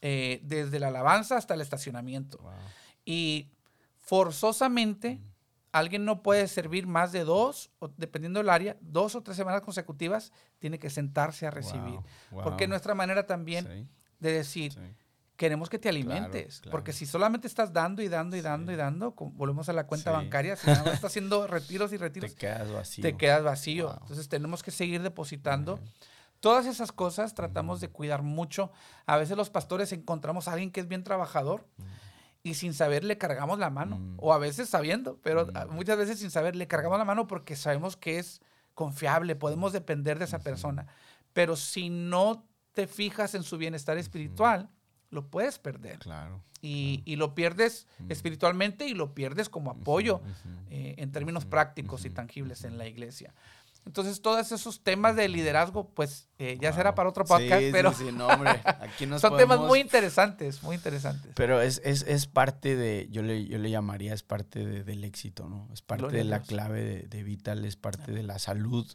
eh, 0.02 0.40
desde 0.44 0.78
la 0.78 0.88
alabanza 0.88 1.38
hasta 1.38 1.54
el 1.54 1.62
estacionamiento. 1.62 2.36
Wow. 2.36 2.52
Y 3.06 3.48
forzosamente 3.98 5.14
Mm. 5.14 5.31
Alguien 5.72 6.04
no 6.04 6.22
puede 6.22 6.46
servir 6.48 6.86
más 6.86 7.12
de 7.12 7.24
dos, 7.24 7.70
o 7.78 7.88
dependiendo 7.96 8.38
del 8.40 8.50
área, 8.50 8.76
dos 8.80 9.14
o 9.14 9.22
tres 9.22 9.36
semanas 9.36 9.62
consecutivas, 9.62 10.30
tiene 10.58 10.78
que 10.78 10.90
sentarse 10.90 11.46
a 11.46 11.50
recibir. 11.50 11.98
Wow. 12.30 12.42
Porque 12.44 12.64
Wow. 12.64 12.70
nuestra 12.70 12.94
manera 12.94 13.26
también 13.26 13.66
Sí, 13.66 13.88
de 14.20 14.32
decir, 14.32 14.72
sí. 14.74 14.80
queremos 15.36 15.68
que 15.70 15.78
te 15.78 15.88
alimentes. 15.88 16.60
claro. 16.60 16.70
Porque 16.72 16.92
si 16.92 17.06
solamente 17.06 17.46
estás 17.46 17.72
dando 17.72 18.02
y 18.02 18.08
dando 18.08 18.36
y 18.36 18.42
dando 18.42 18.70
y 18.70 18.76
dando, 18.76 19.14
volvemos 19.16 19.68
a 19.68 19.72
la 19.72 19.86
cuenta 19.86 20.10
bancaria, 20.12 20.56
si 20.56 20.66
nada 20.66 20.84
más 20.84 20.94
estás 20.94 21.10
haciendo 21.10 21.46
retiros 21.48 21.92
y 21.92 21.96
retiros, 21.96 22.32
Te 22.32 22.36
quedas 22.36 22.70
vacío. 22.70 23.02
te 23.02 23.16
quedas 23.16 23.42
vacío. 23.42 23.86
Wow. 23.88 23.98
Entonces 24.02 24.28
tenemos 24.28 24.62
que 24.62 24.70
seguir 24.70 25.02
depositando. 25.02 25.80
Todas 26.40 26.66
esas 26.66 26.90
cosas 26.92 27.34
tratamos 27.34 27.80
de 27.80 27.88
cuidar 27.88 28.22
mucho. 28.22 28.72
A 29.06 29.16
veces 29.16 29.36
los 29.36 29.48
pastores 29.48 29.92
encontramos 29.92 30.48
a 30.48 30.52
alguien 30.52 30.70
que 30.72 30.80
es 30.80 30.88
bien 30.88 31.04
trabajador 31.04 31.66
y 32.42 32.54
sin 32.54 32.74
saber 32.74 33.04
le 33.04 33.18
cargamos 33.18 33.58
la 33.58 33.70
mano. 33.70 33.98
Mm. 33.98 34.16
O 34.18 34.32
a 34.32 34.38
veces 34.38 34.68
sabiendo, 34.68 35.18
pero 35.22 35.46
Mm. 35.46 35.74
muchas 35.74 35.96
veces 35.98 36.18
sin 36.18 36.30
saber 36.30 36.56
le 36.56 36.66
cargamos 36.66 36.98
la 36.98 37.04
mano 37.04 37.26
porque 37.26 37.56
sabemos 37.56 37.96
que 37.96 38.18
es 38.18 38.40
confiable, 38.74 39.36
podemos 39.36 39.72
depender 39.72 40.18
de 40.18 40.24
esa 40.24 40.40
persona. 40.40 40.86
Pero 41.32 41.56
si 41.56 41.88
no 41.90 42.46
te 42.72 42.86
fijas 42.86 43.34
en 43.34 43.42
su 43.42 43.58
bienestar 43.58 43.98
espiritual, 43.98 44.70
lo 45.10 45.28
puedes 45.28 45.58
perder. 45.58 45.98
Claro. 45.98 46.42
Y, 46.62 47.02
y 47.04 47.16
lo 47.16 47.34
pierdes 47.34 47.86
Mm. 47.98 48.10
espiritualmente 48.12 48.86
y 48.86 48.94
lo 48.94 49.14
pierdes 49.14 49.48
como 49.48 49.70
apoyo 49.70 50.20
eh, 50.70 50.94
en 50.98 51.12
términos 51.12 51.44
prácticos 51.44 52.04
y 52.04 52.10
tangibles 52.10 52.64
en 52.64 52.78
la 52.78 52.86
iglesia. 52.86 53.34
Entonces, 53.84 54.22
todos 54.22 54.52
esos 54.52 54.82
temas 54.84 55.16
de 55.16 55.28
liderazgo, 55.28 55.90
pues 55.90 56.28
eh, 56.38 56.56
ya 56.60 56.72
será 56.72 56.94
para 56.94 57.08
otro 57.08 57.24
podcast, 57.24 57.60
Sí, 57.62 57.68
pero 57.72 57.92
sí, 57.92 58.04
no, 58.12 58.28
hombre, 58.28 58.60
aquí 58.80 59.06
nos 59.06 59.20
son 59.20 59.36
temas 59.36 59.58
muy 59.58 59.80
interesantes, 59.80 60.62
muy 60.62 60.76
interesantes. 60.76 61.32
Pero 61.34 61.60
es, 61.60 61.80
es, 61.84 62.02
es 62.06 62.26
parte 62.26 62.76
de, 62.76 63.08
yo 63.10 63.22
le, 63.22 63.44
yo 63.46 63.58
le 63.58 63.70
llamaría, 63.70 64.14
es 64.14 64.22
parte 64.22 64.64
de- 64.64 64.84
del 64.84 65.02
éxito, 65.02 65.48
¿no? 65.48 65.68
Es 65.72 65.82
parte 65.82 66.02
Gloria 66.04 66.18
de 66.18 66.24
la 66.24 66.42
clave 66.42 66.84
de, 66.84 67.02
de 67.08 67.22
Vital, 67.24 67.64
es 67.64 67.74
parte 67.76 68.12
de 68.12 68.22
la 68.22 68.38
salud 68.38 68.86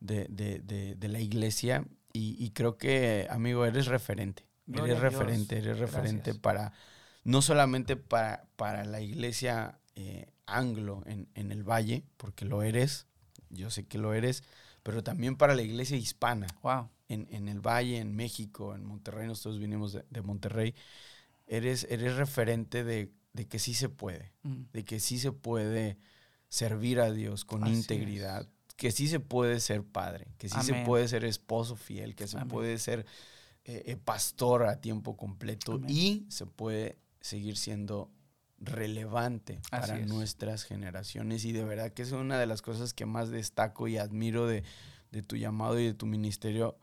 de, 0.00 0.26
de- 0.28 0.58
de- 0.58 0.96
de 0.96 1.08
la 1.08 1.20
iglesia. 1.20 1.84
Y, 2.12 2.36
y 2.44 2.50
creo 2.50 2.78
que, 2.78 3.28
amigo, 3.30 3.64
eres 3.64 3.86
referente. 3.86 4.44
Gloria 4.66 4.96
eres 4.96 5.02
referente, 5.12 5.58
eres 5.58 5.78
referente 5.78 6.30
Gracias. 6.32 6.38
para, 6.38 6.72
no 7.22 7.42
solamente 7.42 7.94
para, 7.96 8.46
para 8.56 8.84
la 8.84 9.00
iglesia 9.00 9.78
eh, 9.94 10.32
anglo 10.46 11.02
en, 11.06 11.28
en 11.34 11.52
el 11.52 11.62
Valle, 11.62 12.04
porque 12.16 12.44
lo 12.44 12.62
eres, 12.62 13.06
yo 13.56 13.70
sé 13.70 13.86
que 13.86 13.98
lo 13.98 14.14
eres, 14.14 14.42
pero 14.82 15.02
también 15.02 15.36
para 15.36 15.54
la 15.54 15.62
iglesia 15.62 15.96
hispana 15.96 16.46
Wow. 16.62 16.88
en, 17.08 17.26
en 17.30 17.48
el 17.48 17.60
Valle, 17.60 17.98
en 17.98 18.14
México, 18.14 18.74
en 18.74 18.84
Monterrey, 18.84 19.26
nosotros 19.26 19.58
vinimos 19.58 19.92
de, 19.92 20.04
de 20.10 20.22
Monterrey, 20.22 20.74
eres, 21.46 21.86
eres 21.90 22.16
referente 22.16 22.84
de, 22.84 23.12
de 23.32 23.46
que 23.48 23.58
sí 23.58 23.74
se 23.74 23.88
puede, 23.88 24.32
Mm. 24.42 24.62
de 24.72 24.84
que 24.84 25.00
sí 25.00 25.18
se 25.18 25.32
puede 25.32 25.98
servir 26.48 27.00
a 27.00 27.10
Dios 27.10 27.44
con 27.44 27.64
Así 27.64 27.74
integridad, 27.74 28.48
que 28.76 28.92
sí 28.92 29.08
se 29.08 29.20
puede 29.20 29.58
ser 29.60 29.82
padre, 29.84 30.28
que 30.38 30.48
sí 30.48 30.60
se 30.62 30.74
puede 30.84 31.08
ser 31.08 31.24
esposo 31.24 31.76
fiel, 31.76 32.14
que 32.14 32.26
se 32.28 32.36
Amén. 32.36 32.48
puede 32.48 32.78
ser 32.78 33.06
eh, 33.64 33.82
eh, 33.86 33.96
pastor 33.96 34.64
a 34.66 34.80
tiempo 34.80 35.16
completo 35.16 35.80
y 35.88 36.26
se 36.28 36.46
puede 36.46 36.98
seguir 37.20 37.56
siendo 37.56 38.10
relevante 38.58 39.60
para 39.70 39.98
nuestras 39.98 40.64
generaciones 40.64 41.44
y 41.44 41.52
de 41.52 41.64
verdad 41.64 41.92
que 41.92 42.02
es 42.02 42.12
una 42.12 42.38
de 42.38 42.46
las 42.46 42.62
cosas 42.62 42.94
que 42.94 43.06
más 43.06 43.30
destaco 43.30 43.88
y 43.88 43.98
admiro 43.98 44.46
de, 44.46 44.64
tu 45.26 45.36
llamado 45.36 45.78
y 45.78 45.86
de 45.86 45.94
tu 45.94 46.06
ministerio. 46.06 46.78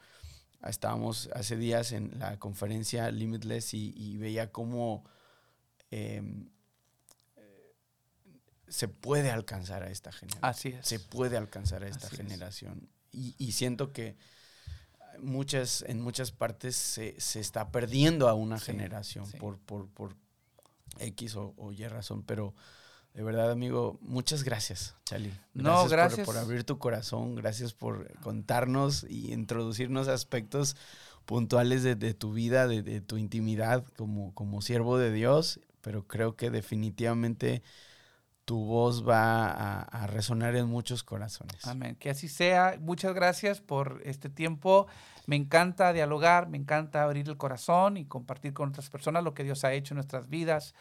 Estábamos 0.64 1.30
hace 1.34 1.58
días 1.58 1.92
en 1.92 2.18
la 2.20 2.40
conferencia 2.40 3.12
Limitless 3.12 3.74
y, 3.74 4.18
veía 4.18 4.52
cómo 4.52 5.04
em, 5.92 6.50
se 8.68 8.88
puede 8.88 9.30
alcanzar 9.30 9.84
a 9.84 9.90
esta 9.90 10.12
generación. 10.12 10.44
Así 10.44 10.70
es. 10.70 10.88
Se 10.88 11.00
puede 11.00 11.38
alcanzar 11.38 11.84
a 11.84 11.88
esta 11.88 12.10
generación. 12.10 12.90
Y, 13.12 13.52
siento 13.52 13.94
que 13.94 14.16
muchas, 15.20 15.84
en 15.88 16.02
muchas 16.02 16.32
partes 16.32 16.76
se, 16.76 17.16
está 17.40 17.70
perdiendo 17.72 18.28
a 18.28 18.34
una 18.34 18.60
generación 18.60 19.32
Por, 19.34 19.60
por, 19.60 19.88
por, 19.90 20.16
X 21.00 21.36
o, 21.36 21.72
Y 21.72 21.88
razón, 21.88 22.24
pero 22.24 22.54
de 23.14 23.24
verdad, 23.24 23.52
amigo, 23.52 24.00
muchas 24.02 24.44
gracias, 24.44 24.96
Chali. 25.06 25.32
no, 25.54 25.88
gracias. 25.88 26.26
Por, 26.26 26.38
abrir 26.38 26.64
tu 26.64 26.80
corazón, 26.80 27.36
gracias 27.36 27.74
por 27.74 28.12
contarnos 28.22 29.06
y 29.08 29.34
introducirnos 29.34 30.08
aspectos 30.08 30.76
puntuales 31.26 31.84
de, 31.84 32.14
tu 32.14 32.34
vida, 32.34 32.68
de, 32.68 32.82
de, 32.82 33.02
tu 33.02 33.18
intimidad 33.18 33.86
como, 33.98 34.34
como 34.34 34.62
siervo 34.62 34.98
de 34.98 35.12
Dios, 35.12 35.60
pero 35.82 36.08
creo 36.08 36.36
que 36.36 36.50
definitivamente 36.50 37.62
tu 38.46 38.66
voz 38.66 39.08
va 39.08 39.82
a, 39.82 40.08
resonar 40.08 40.56
en 40.56 40.68
muchos 40.68 41.04
corazones. 41.04 41.66
Amén. 41.66 41.96
Que 41.96 42.10
así 42.10 42.28
sea. 42.28 42.78
Muchas 42.80 43.14
gracias 43.14 43.62
por 43.62 44.02
este 44.04 44.30
tiempo. 44.30 44.88
Me 45.28 45.36
encanta 45.36 45.94
dialogar, 45.94 46.50
me 46.50 46.58
encanta 46.58 47.04
abrir 47.04 47.30
el 47.30 47.38
corazón 47.38 47.98
y 47.98 48.06
compartir 48.06 48.54
con 48.54 48.70
otras 48.70 48.90
personas 48.90 49.24
lo 49.24 49.34
que 49.34 49.44
Dios 49.44 49.64
ha 49.64 49.74
hecho 49.74 49.94
en 49.94 49.98
nuestras 49.98 50.28
vidas. 50.28 50.76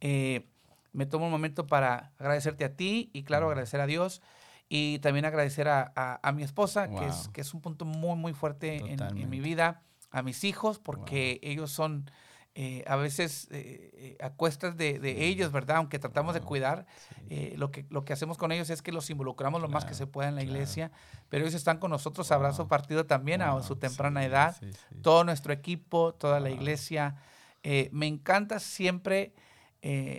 Eh, 0.00 0.48
me 0.92 1.06
tomo 1.06 1.26
un 1.26 1.30
momento 1.30 1.66
para 1.66 2.12
agradecerte 2.18 2.64
a 2.64 2.74
ti 2.74 3.10
y, 3.12 3.24
claro, 3.24 3.48
agradecer 3.48 3.80
a 3.80 3.86
Dios 3.86 4.22
y 4.68 4.98
también 5.00 5.26
agradecer 5.26 5.68
a, 5.68 6.32
mi 6.34 6.42
esposa, 6.42 6.88
que, 6.88 7.06
es, 7.06 7.28
que 7.28 7.42
es 7.42 7.52
un 7.52 7.60
punto 7.60 7.84
muy, 7.84 8.16
muy 8.16 8.32
fuerte 8.32 8.76
en, 8.76 9.28
mi 9.28 9.40
vida, 9.40 9.82
a 10.10 10.22
mis 10.22 10.44
hijos, 10.44 10.78
porque 10.78 11.40
ellos 11.42 11.70
son 11.70 12.10
eh, 12.54 12.84
a 12.86 12.96
veces 12.96 13.48
eh, 13.50 13.90
eh, 13.94 14.16
a 14.20 14.28
cuestas 14.28 14.76
de, 14.76 15.26
ellos, 15.26 15.52
¿verdad? 15.52 15.78
Aunque 15.78 15.98
tratamos 15.98 16.34
de 16.34 16.40
cuidar, 16.40 16.86
lo, 17.56 17.70
que, 17.70 17.86
lo 17.88 18.04
que 18.04 18.12
hacemos 18.12 18.36
con 18.36 18.52
ellos 18.52 18.68
es 18.68 18.82
que 18.82 18.92
los 18.92 19.08
involucramos 19.08 19.62
lo 19.62 19.68
más 19.68 19.86
que 19.86 19.94
se 19.94 20.06
pueda 20.06 20.28
en 20.28 20.34
la 20.34 20.42
iglesia, 20.42 20.90
pero 21.30 21.44
ellos 21.44 21.54
están 21.54 21.78
con 21.78 21.90
nosotros, 21.90 22.30
abrazo 22.30 22.68
partido 22.68 23.06
también 23.06 23.40
a 23.40 23.62
su 23.62 23.76
temprana 23.76 24.22
edad, 24.22 24.56
todo 25.00 25.24
nuestro 25.24 25.54
equipo, 25.54 26.12
toda 26.12 26.40
la 26.40 26.50
iglesia. 26.50 27.16
me 27.90 28.06
encanta 28.06 28.58
siempre 28.58 29.32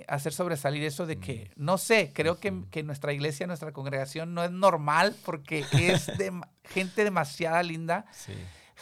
hacer 0.07 0.34
sobresalir 0.34 0.84
eso 0.84 1.05
de 1.05 1.19
que, 1.19 1.51
mm. 1.55 1.64
no 1.64 1.77
sé, 1.77 2.11
creo 2.15 2.39
que, 2.39 2.64
que, 2.72 2.81
nuestra 2.81 3.14
iglesia, 3.14 3.45
nuestra 3.45 3.72
congregación 3.73 4.34
no 4.34 4.43
es 4.43 4.51
normal 4.51 5.15
porque 5.23 5.65
es 5.72 6.07
de 6.18 6.34
gente 6.64 7.03
demasiada 7.03 7.61
linda 7.61 8.05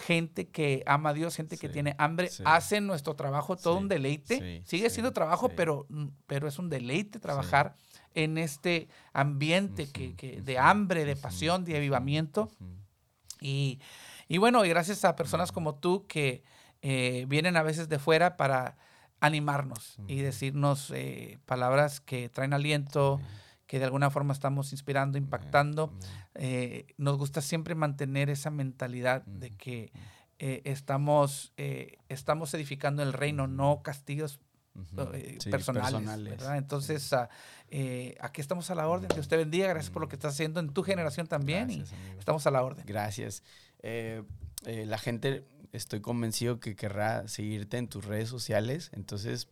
gente 0.02 0.50
que 0.50 0.84
ama 0.86 1.12
a 1.12 1.14
Dios, 1.14 1.36
gente 1.36 1.58
que 1.58 1.70
tiene 1.70 1.96
hambre, 1.98 2.30
hacen 2.44 2.88
nuestro 2.88 3.16
trabajo 3.16 3.56
todo 3.56 3.78
un 3.78 3.88
deleite. 3.88 4.64
Sigue 4.66 4.90
siendo 4.90 5.14
trabajo, 5.14 5.50
pero, 5.50 5.86
mm, 5.90 6.08
pero 6.28 6.48
es 6.48 6.60
un 6.60 6.70
deleite 6.70 7.20
trabajar 7.20 7.76
en 8.14 8.38
este 8.38 8.90
ambiente 9.14 9.90
que, 9.90 10.42
de 10.42 10.58
hambre, 10.58 11.06
de 11.06 11.16
pasión, 11.16 11.64
de 11.64 11.78
avivamiento. 11.78 12.50
Y, 13.40 13.80
bueno, 14.38 14.66
y 14.66 14.70
gracias 14.70 15.06
a 15.06 15.16
personas 15.16 15.52
como 15.52 15.76
tú 15.76 16.06
que 16.08 16.44
eh, 16.82 17.26
vienen 17.28 17.58
a 17.58 17.64
veces 17.64 17.90
de 17.90 18.00
fuera 18.00 18.38
para 18.38 18.78
animarnos 19.20 19.98
y 20.08 20.18
decirnos 20.18 20.92
eh, 20.96 21.40
palabras 21.46 22.02
que 22.02 22.28
traen 22.30 22.54
aliento 22.54 23.22
que 23.72 23.80
de 23.80 23.86
alguna 23.86 24.10
forma 24.10 24.34
estamos 24.34 24.74
inspirando, 24.74 25.18
impactando. 25.18 25.94
Eh, 26.36 26.88
nos 26.98 27.18
gusta 27.18 27.40
siempre 27.40 27.74
mantener 27.74 28.30
esa 28.30 28.50
mentalidad 28.50 29.24
de 29.24 29.50
que 29.52 29.94
eh, 30.40 30.62
estamos, 30.66 31.54
eh, 31.56 31.96
estamos 32.10 32.54
edificando 32.54 33.02
el 33.02 33.14
reino, 33.14 33.48
no 33.48 33.82
castigos 33.82 34.42
personales. 35.50 36.44
Entonces, 36.54 37.14
ah, 37.14 37.30
aquí 38.20 38.42
estamos 38.42 38.70
a 38.72 38.76
la 38.76 38.90
orden. 38.90 39.08
Que 39.08 39.22
usted 39.22 39.38
bendiga. 39.38 39.70
Gracias 39.70 39.90
por 39.90 40.02
lo 40.02 40.10
que 40.10 40.18
está 40.18 40.28
haciendo 40.28 40.60
en 40.60 40.74
tu 40.74 40.84
generación 40.84 41.28
también. 41.28 41.72
y 41.72 41.86
estamos 42.20 42.46
a 42.48 42.52
la 42.52 42.64
orden. 42.64 42.84
Gracias. 42.86 43.42
la 43.82 44.98
gente, 44.98 45.48
estoy 45.72 46.02
convencido 46.02 46.60
que 46.60 46.76
querrá 46.76 47.26
seguirte 47.30 47.78
en 47.78 47.88
tus 47.88 48.04
redes 48.04 48.28
sociales. 48.28 48.92
Entonces, 48.92 49.48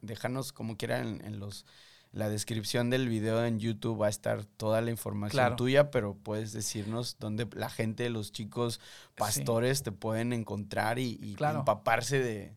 déjanos 0.00 0.54
como 0.54 0.78
quieran 0.78 1.20
en 1.22 1.38
los 1.38 1.66
la 2.12 2.28
descripción 2.28 2.90
del 2.90 3.08
video 3.08 3.44
en 3.44 3.58
YouTube 3.58 4.02
va 4.02 4.06
a 4.06 4.10
estar 4.10 4.44
toda 4.44 4.80
la 4.80 4.90
información 4.90 5.56
tuya, 5.56 5.90
pero 5.90 6.14
puedes 6.14 6.52
decirnos 6.52 7.16
dónde 7.18 7.46
la 7.52 7.68
gente, 7.68 8.08
los 8.10 8.32
chicos 8.32 8.80
pastores 9.16 9.82
te 9.82 9.92
pueden 9.92 10.32
encontrar 10.32 10.98
y, 10.98 11.36
empaparse 11.38 12.18
de, 12.18 12.56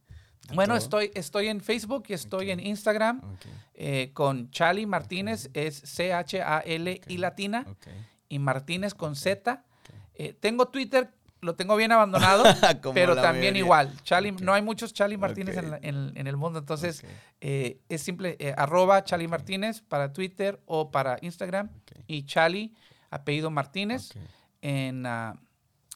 bueno, 0.53 0.75
estoy, 0.75 1.11
estoy 1.13 1.47
en 1.47 1.61
Facebook 1.61 2.05
y 2.07 2.13
estoy 2.13 2.51
en 2.51 2.59
Instagram 2.59 3.21
eh, 3.73 4.11
con 4.13 4.49
Chali 4.51 4.85
Martínez, 4.85 5.49
es 5.53 5.75
C-H-A-L 5.75 7.01
y 7.07 7.17
latina, 7.17 7.65
y 8.27 8.39
Martínez 8.39 8.93
con 8.93 9.15
Z. 9.15 9.63
Eh, 10.15 10.33
tengo 10.39 10.67
Twitter 10.67 11.11
lo 11.41 11.55
tengo 11.55 11.75
bien 11.75 11.91
abandonado, 11.91 12.43
pero 12.93 13.15
también 13.15 13.55
igual. 13.55 13.91
Charlie, 14.03 14.31
No 14.31 14.53
hay 14.53 14.61
muchos 14.61 14.93
Charlie 14.93 15.17
Martínez 15.17 15.57
en, 15.57 16.27
el 16.27 16.37
mundo, 16.37 16.59
entonces 16.59 17.03
eh, 17.41 17.79
es 17.89 18.01
simple, 18.01 18.37
eh, 18.39 18.53
arroba 18.55 19.03
Charlie 19.03 19.27
Martínez 19.27 19.81
para 19.81 20.13
Twitter 20.13 20.61
o 20.65 20.91
para 20.91 21.17
Instagram 21.21 21.69
y 22.07 22.23
Charlie, 22.25 22.73
apellido 23.09 23.49
Martínez, 23.49 24.13
en, 24.61 25.05
ah, 25.05 25.35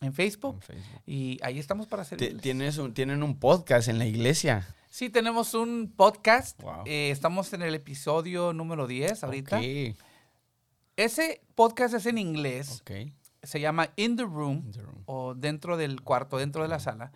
en, 0.02 0.14
Facebook, 0.14 0.60
Y 1.06 1.40
ahí 1.44 1.60
estamos 1.60 1.88
para 1.88 2.02
hacer. 2.02 2.18
¿Tienes 2.42 2.80
¿Tienen 2.94 3.22
un 3.22 3.40
podcast 3.40 3.88
en 3.88 4.00
la 4.00 4.06
iglesia? 4.06 4.68
Sí, 4.90 5.10
tenemos 5.10 5.54
un 5.54 5.94
podcast. 5.96 6.60
Eh, 6.86 7.12
estamos 7.12 7.54
en 7.54 7.62
el 7.62 7.76
episodio 7.76 8.54
número 8.54 8.88
10 8.88 9.24
ahorita. 9.24 9.62
Ese 10.96 11.42
podcast 11.54 11.94
es 11.94 12.06
en 12.06 12.18
inglés. 12.18 12.82
Okay 13.46 13.52
se 13.52 13.60
llama 13.60 13.90
In 13.96 14.16
the 14.16 14.24
Room, 14.24 14.72
o 15.06 15.34
dentro 15.34 15.78
del 15.78 16.02
cuarto, 16.02 16.38
dentro 16.38 16.64
de 16.64 16.68
la 16.68 16.80
sala, 16.80 17.12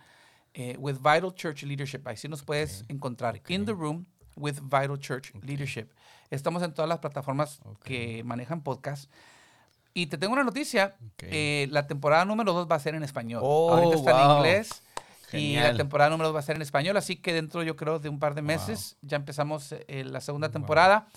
eh, 0.54 0.76
with 0.78 0.96
Vital 0.96 1.34
Church 1.34 1.62
Leadership. 1.62 2.06
Ahí 2.06 2.16
sí 2.16 2.28
nos 2.28 2.42
puedes 2.42 2.84
encontrar. 2.88 3.40
In 3.48 3.64
the 3.64 3.72
Room 3.72 4.06
with 4.36 4.60
Vital 4.62 4.98
Church 4.98 5.32
Leadership. 5.42 5.88
Estamos 6.30 6.62
en 6.62 6.72
todas 6.72 6.88
las 6.88 6.98
plataformas 6.98 7.60
que 7.82 8.22
manejan 8.24 8.62
podcast. 8.62 9.10
Y 9.92 10.06
te 10.06 10.18
tengo 10.18 10.32
una 10.32 10.44
noticia. 10.44 10.94
Eh, 11.18 11.66
la 11.70 11.88
temporada 11.88 12.24
número 12.24 12.52
2 12.52 12.68
va 12.70 12.76
a 12.76 12.80
ser 12.80 12.94
en 12.94 13.02
español. 13.02 13.40
Oh, 13.44 13.74
Ahorita 13.74 13.96
está 13.96 14.24
en 14.24 14.30
inglés. 14.36 14.82
Y 15.32 15.56
la 15.56 15.76
temporada 15.76 16.10
número 16.10 16.28
2 16.28 16.36
va 16.36 16.40
a 16.40 16.42
ser 16.42 16.56
en 16.56 16.62
español. 16.62 16.96
Así 16.96 17.16
que 17.16 17.32
dentro, 17.32 17.64
yo 17.64 17.74
creo, 17.74 17.98
de 17.98 18.08
un 18.08 18.20
par 18.20 18.34
de 18.34 18.42
meses 18.42 18.96
ya 19.02 19.16
empezamos 19.16 19.72
eh, 19.72 20.04
la 20.04 20.20
segunda 20.20 20.50
temporada. 20.50 21.08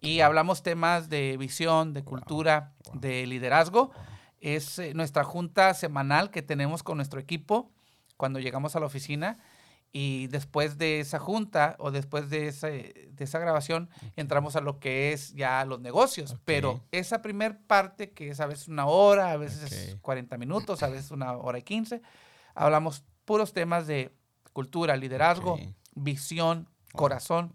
Y 0.00 0.20
hablamos 0.20 0.62
temas 0.62 1.10
de 1.10 1.36
visión, 1.36 1.92
de 1.92 2.04
cultura, 2.04 2.72
de 2.94 3.26
liderazgo 3.26 3.92
es 4.42 4.78
eh, 4.78 4.92
nuestra 4.92 5.24
junta 5.24 5.72
semanal 5.72 6.30
que 6.30 6.42
tenemos 6.42 6.82
con 6.82 6.98
nuestro 6.98 7.20
equipo 7.20 7.70
cuando 8.16 8.40
llegamos 8.40 8.76
a 8.76 8.80
la 8.80 8.86
oficina 8.86 9.38
y 9.92 10.26
después 10.28 10.78
de 10.78 11.00
esa 11.00 11.18
junta 11.18 11.76
o 11.78 11.90
después 11.90 12.28
de, 12.30 12.50
de 12.50 13.24
esa 13.24 13.38
grabación 13.38 13.90
entramos 14.16 14.56
a 14.56 14.60
lo 14.60 14.80
que 14.80 15.12
es 15.12 15.34
ya 15.34 15.64
los 15.64 15.80
negocios. 15.80 16.36
Pero 16.44 16.80
esa 16.90 17.20
primer 17.20 17.60
parte, 17.60 18.10
que 18.10 18.30
es 18.30 18.40
a 18.40 18.46
veces 18.46 18.68
una 18.68 18.86
hora, 18.86 19.32
a 19.32 19.36
veces 19.36 19.96
40 20.00 20.38
minutos, 20.38 20.82
a 20.82 20.88
veces 20.88 21.10
una 21.10 21.32
hora 21.32 21.58
y 21.58 21.62
15, 21.62 22.00
hablamos 22.54 23.04
puros 23.26 23.52
temas 23.52 23.86
de 23.86 24.14
cultura, 24.54 24.96
liderazgo, 24.96 25.58
visión, 25.94 26.68
corazón, 26.94 27.54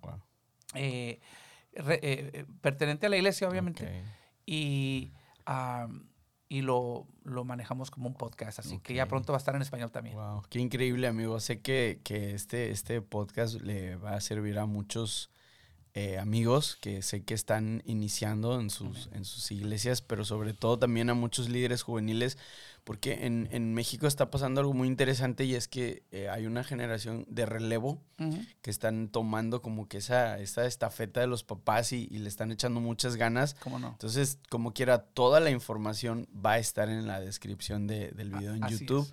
eh, 0.76 1.20
eh, 1.74 2.46
pertenente 2.62 3.08
a 3.08 3.10
la 3.10 3.18
iglesia, 3.18 3.50
obviamente. 3.50 4.04
Y 4.46 5.12
y 6.50 6.62
lo, 6.62 7.06
lo, 7.24 7.44
manejamos 7.44 7.92
como 7.92 8.08
un 8.08 8.16
podcast. 8.16 8.60
Así 8.60 8.80
que 8.80 8.94
ya 8.94 9.08
pronto 9.08 9.34
va 9.34 9.38
a 9.38 9.40
estar 9.40 9.56
en 9.56 9.62
español 9.62 9.92
también. 9.92 10.16
Wow, 10.16 10.44
qué 10.50 10.60
increíble, 10.60 11.08
amigo. 11.08 11.40
Sé 11.40 11.62
que, 11.62 12.00
que 12.04 12.34
este, 12.34 12.72
este 12.72 13.02
podcast 13.02 13.62
le 13.62 13.96
va 13.98 14.14
a 14.14 14.22
servir 14.22 14.58
a 14.60 14.66
muchos 14.66 15.30
eh, 15.94 16.20
amigos 16.20 16.78
que 16.80 17.02
sé 17.02 17.24
que 17.24 17.34
están 17.34 17.82
iniciando 17.86 18.60
en 18.60 18.70
sus, 18.70 19.10
en 19.14 19.26
sus 19.26 19.52
iglesias, 19.52 20.02
pero 20.02 20.26
sobre 20.26 20.54
todo 20.54 20.78
también 20.78 21.10
a 21.10 21.16
muchos 21.16 21.50
líderes 21.50 21.82
juveniles, 21.82 22.38
porque 22.88 23.26
en, 23.26 23.50
en 23.52 23.74
México 23.74 24.08
está 24.08 24.32
pasando 24.32 24.62
algo 24.62 24.74
muy 24.74 24.88
interesante 24.88 25.44
y 25.44 25.56
es 25.56 25.68
que 25.68 26.04
eh, 26.12 26.30
hay 26.30 26.46
una 26.46 26.64
generación 26.64 27.26
de 27.28 27.46
relevo 27.46 28.02
que 28.62 28.72
están 28.72 29.10
tomando 29.10 29.62
como 29.62 29.90
que 29.90 29.98
esa, 29.98 30.40
esa 30.40 30.66
estafeta 30.66 31.20
de 31.20 31.28
los 31.28 31.44
papás 31.44 31.92
y, 31.92 32.08
le 32.08 32.30
están 32.30 32.50
echando 32.50 32.80
muchas 32.80 33.18
ganas. 33.18 33.56
¿Cómo 33.56 33.78
no? 33.78 33.90
Entonces, 33.90 34.40
como 34.48 34.72
quiera, 34.72 35.00
toda 35.00 35.42
la 35.42 35.50
información 35.50 36.30
va 36.34 36.54
a 36.54 36.60
estar 36.60 36.88
en 36.88 37.08
la 37.08 37.20
descripción 37.20 37.88
de, 37.88 38.12
del 38.12 38.32
video 38.32 38.56
en 38.56 38.66
YouTube. 38.70 39.06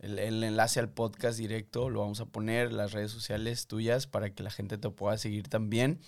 el, 0.00 0.18
el 0.18 0.44
enlace 0.44 0.78
al 0.78 0.90
podcast 0.90 1.38
directo 1.38 1.88
lo 1.88 2.00
vamos 2.00 2.20
a 2.20 2.26
poner, 2.26 2.70
las 2.70 2.92
redes 2.92 3.12
sociales 3.12 3.66
tuyas 3.66 4.06
para 4.06 4.28
que 4.28 4.42
la 4.42 4.50
gente 4.50 4.76
te 4.76 4.90
pueda 4.90 5.16
seguir 5.16 5.48
también. 5.48 6.00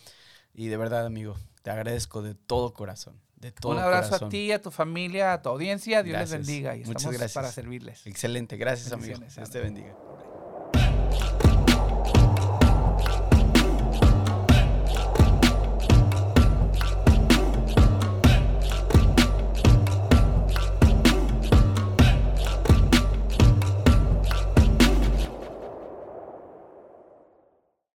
Y 0.52 0.66
de 0.66 0.76
verdad, 0.76 1.06
amigo, 1.06 1.38
te 1.62 1.70
agradezco 1.70 2.20
de 2.20 2.34
todo 2.34 2.74
corazón. 2.74 3.23
Un 3.64 3.78
abrazo 3.78 4.26
a 4.26 4.28
ti, 4.28 4.52
a 4.52 4.60
tu 4.60 4.70
familia, 4.70 5.32
a 5.34 5.42
tu 5.42 5.48
audiencia. 5.48 6.02
Dios 6.02 6.18
les 6.18 6.30
bendiga 6.30 6.76
y 6.76 6.80
Muchas 6.80 6.96
estamos 7.02 7.18
gracias. 7.18 7.34
para 7.34 7.52
servirles. 7.52 8.06
Excelente, 8.06 8.56
gracias 8.56 8.92
amigos. 8.92 9.20
Dios 9.34 9.50
te 9.50 9.60
bendiga. 9.60 9.94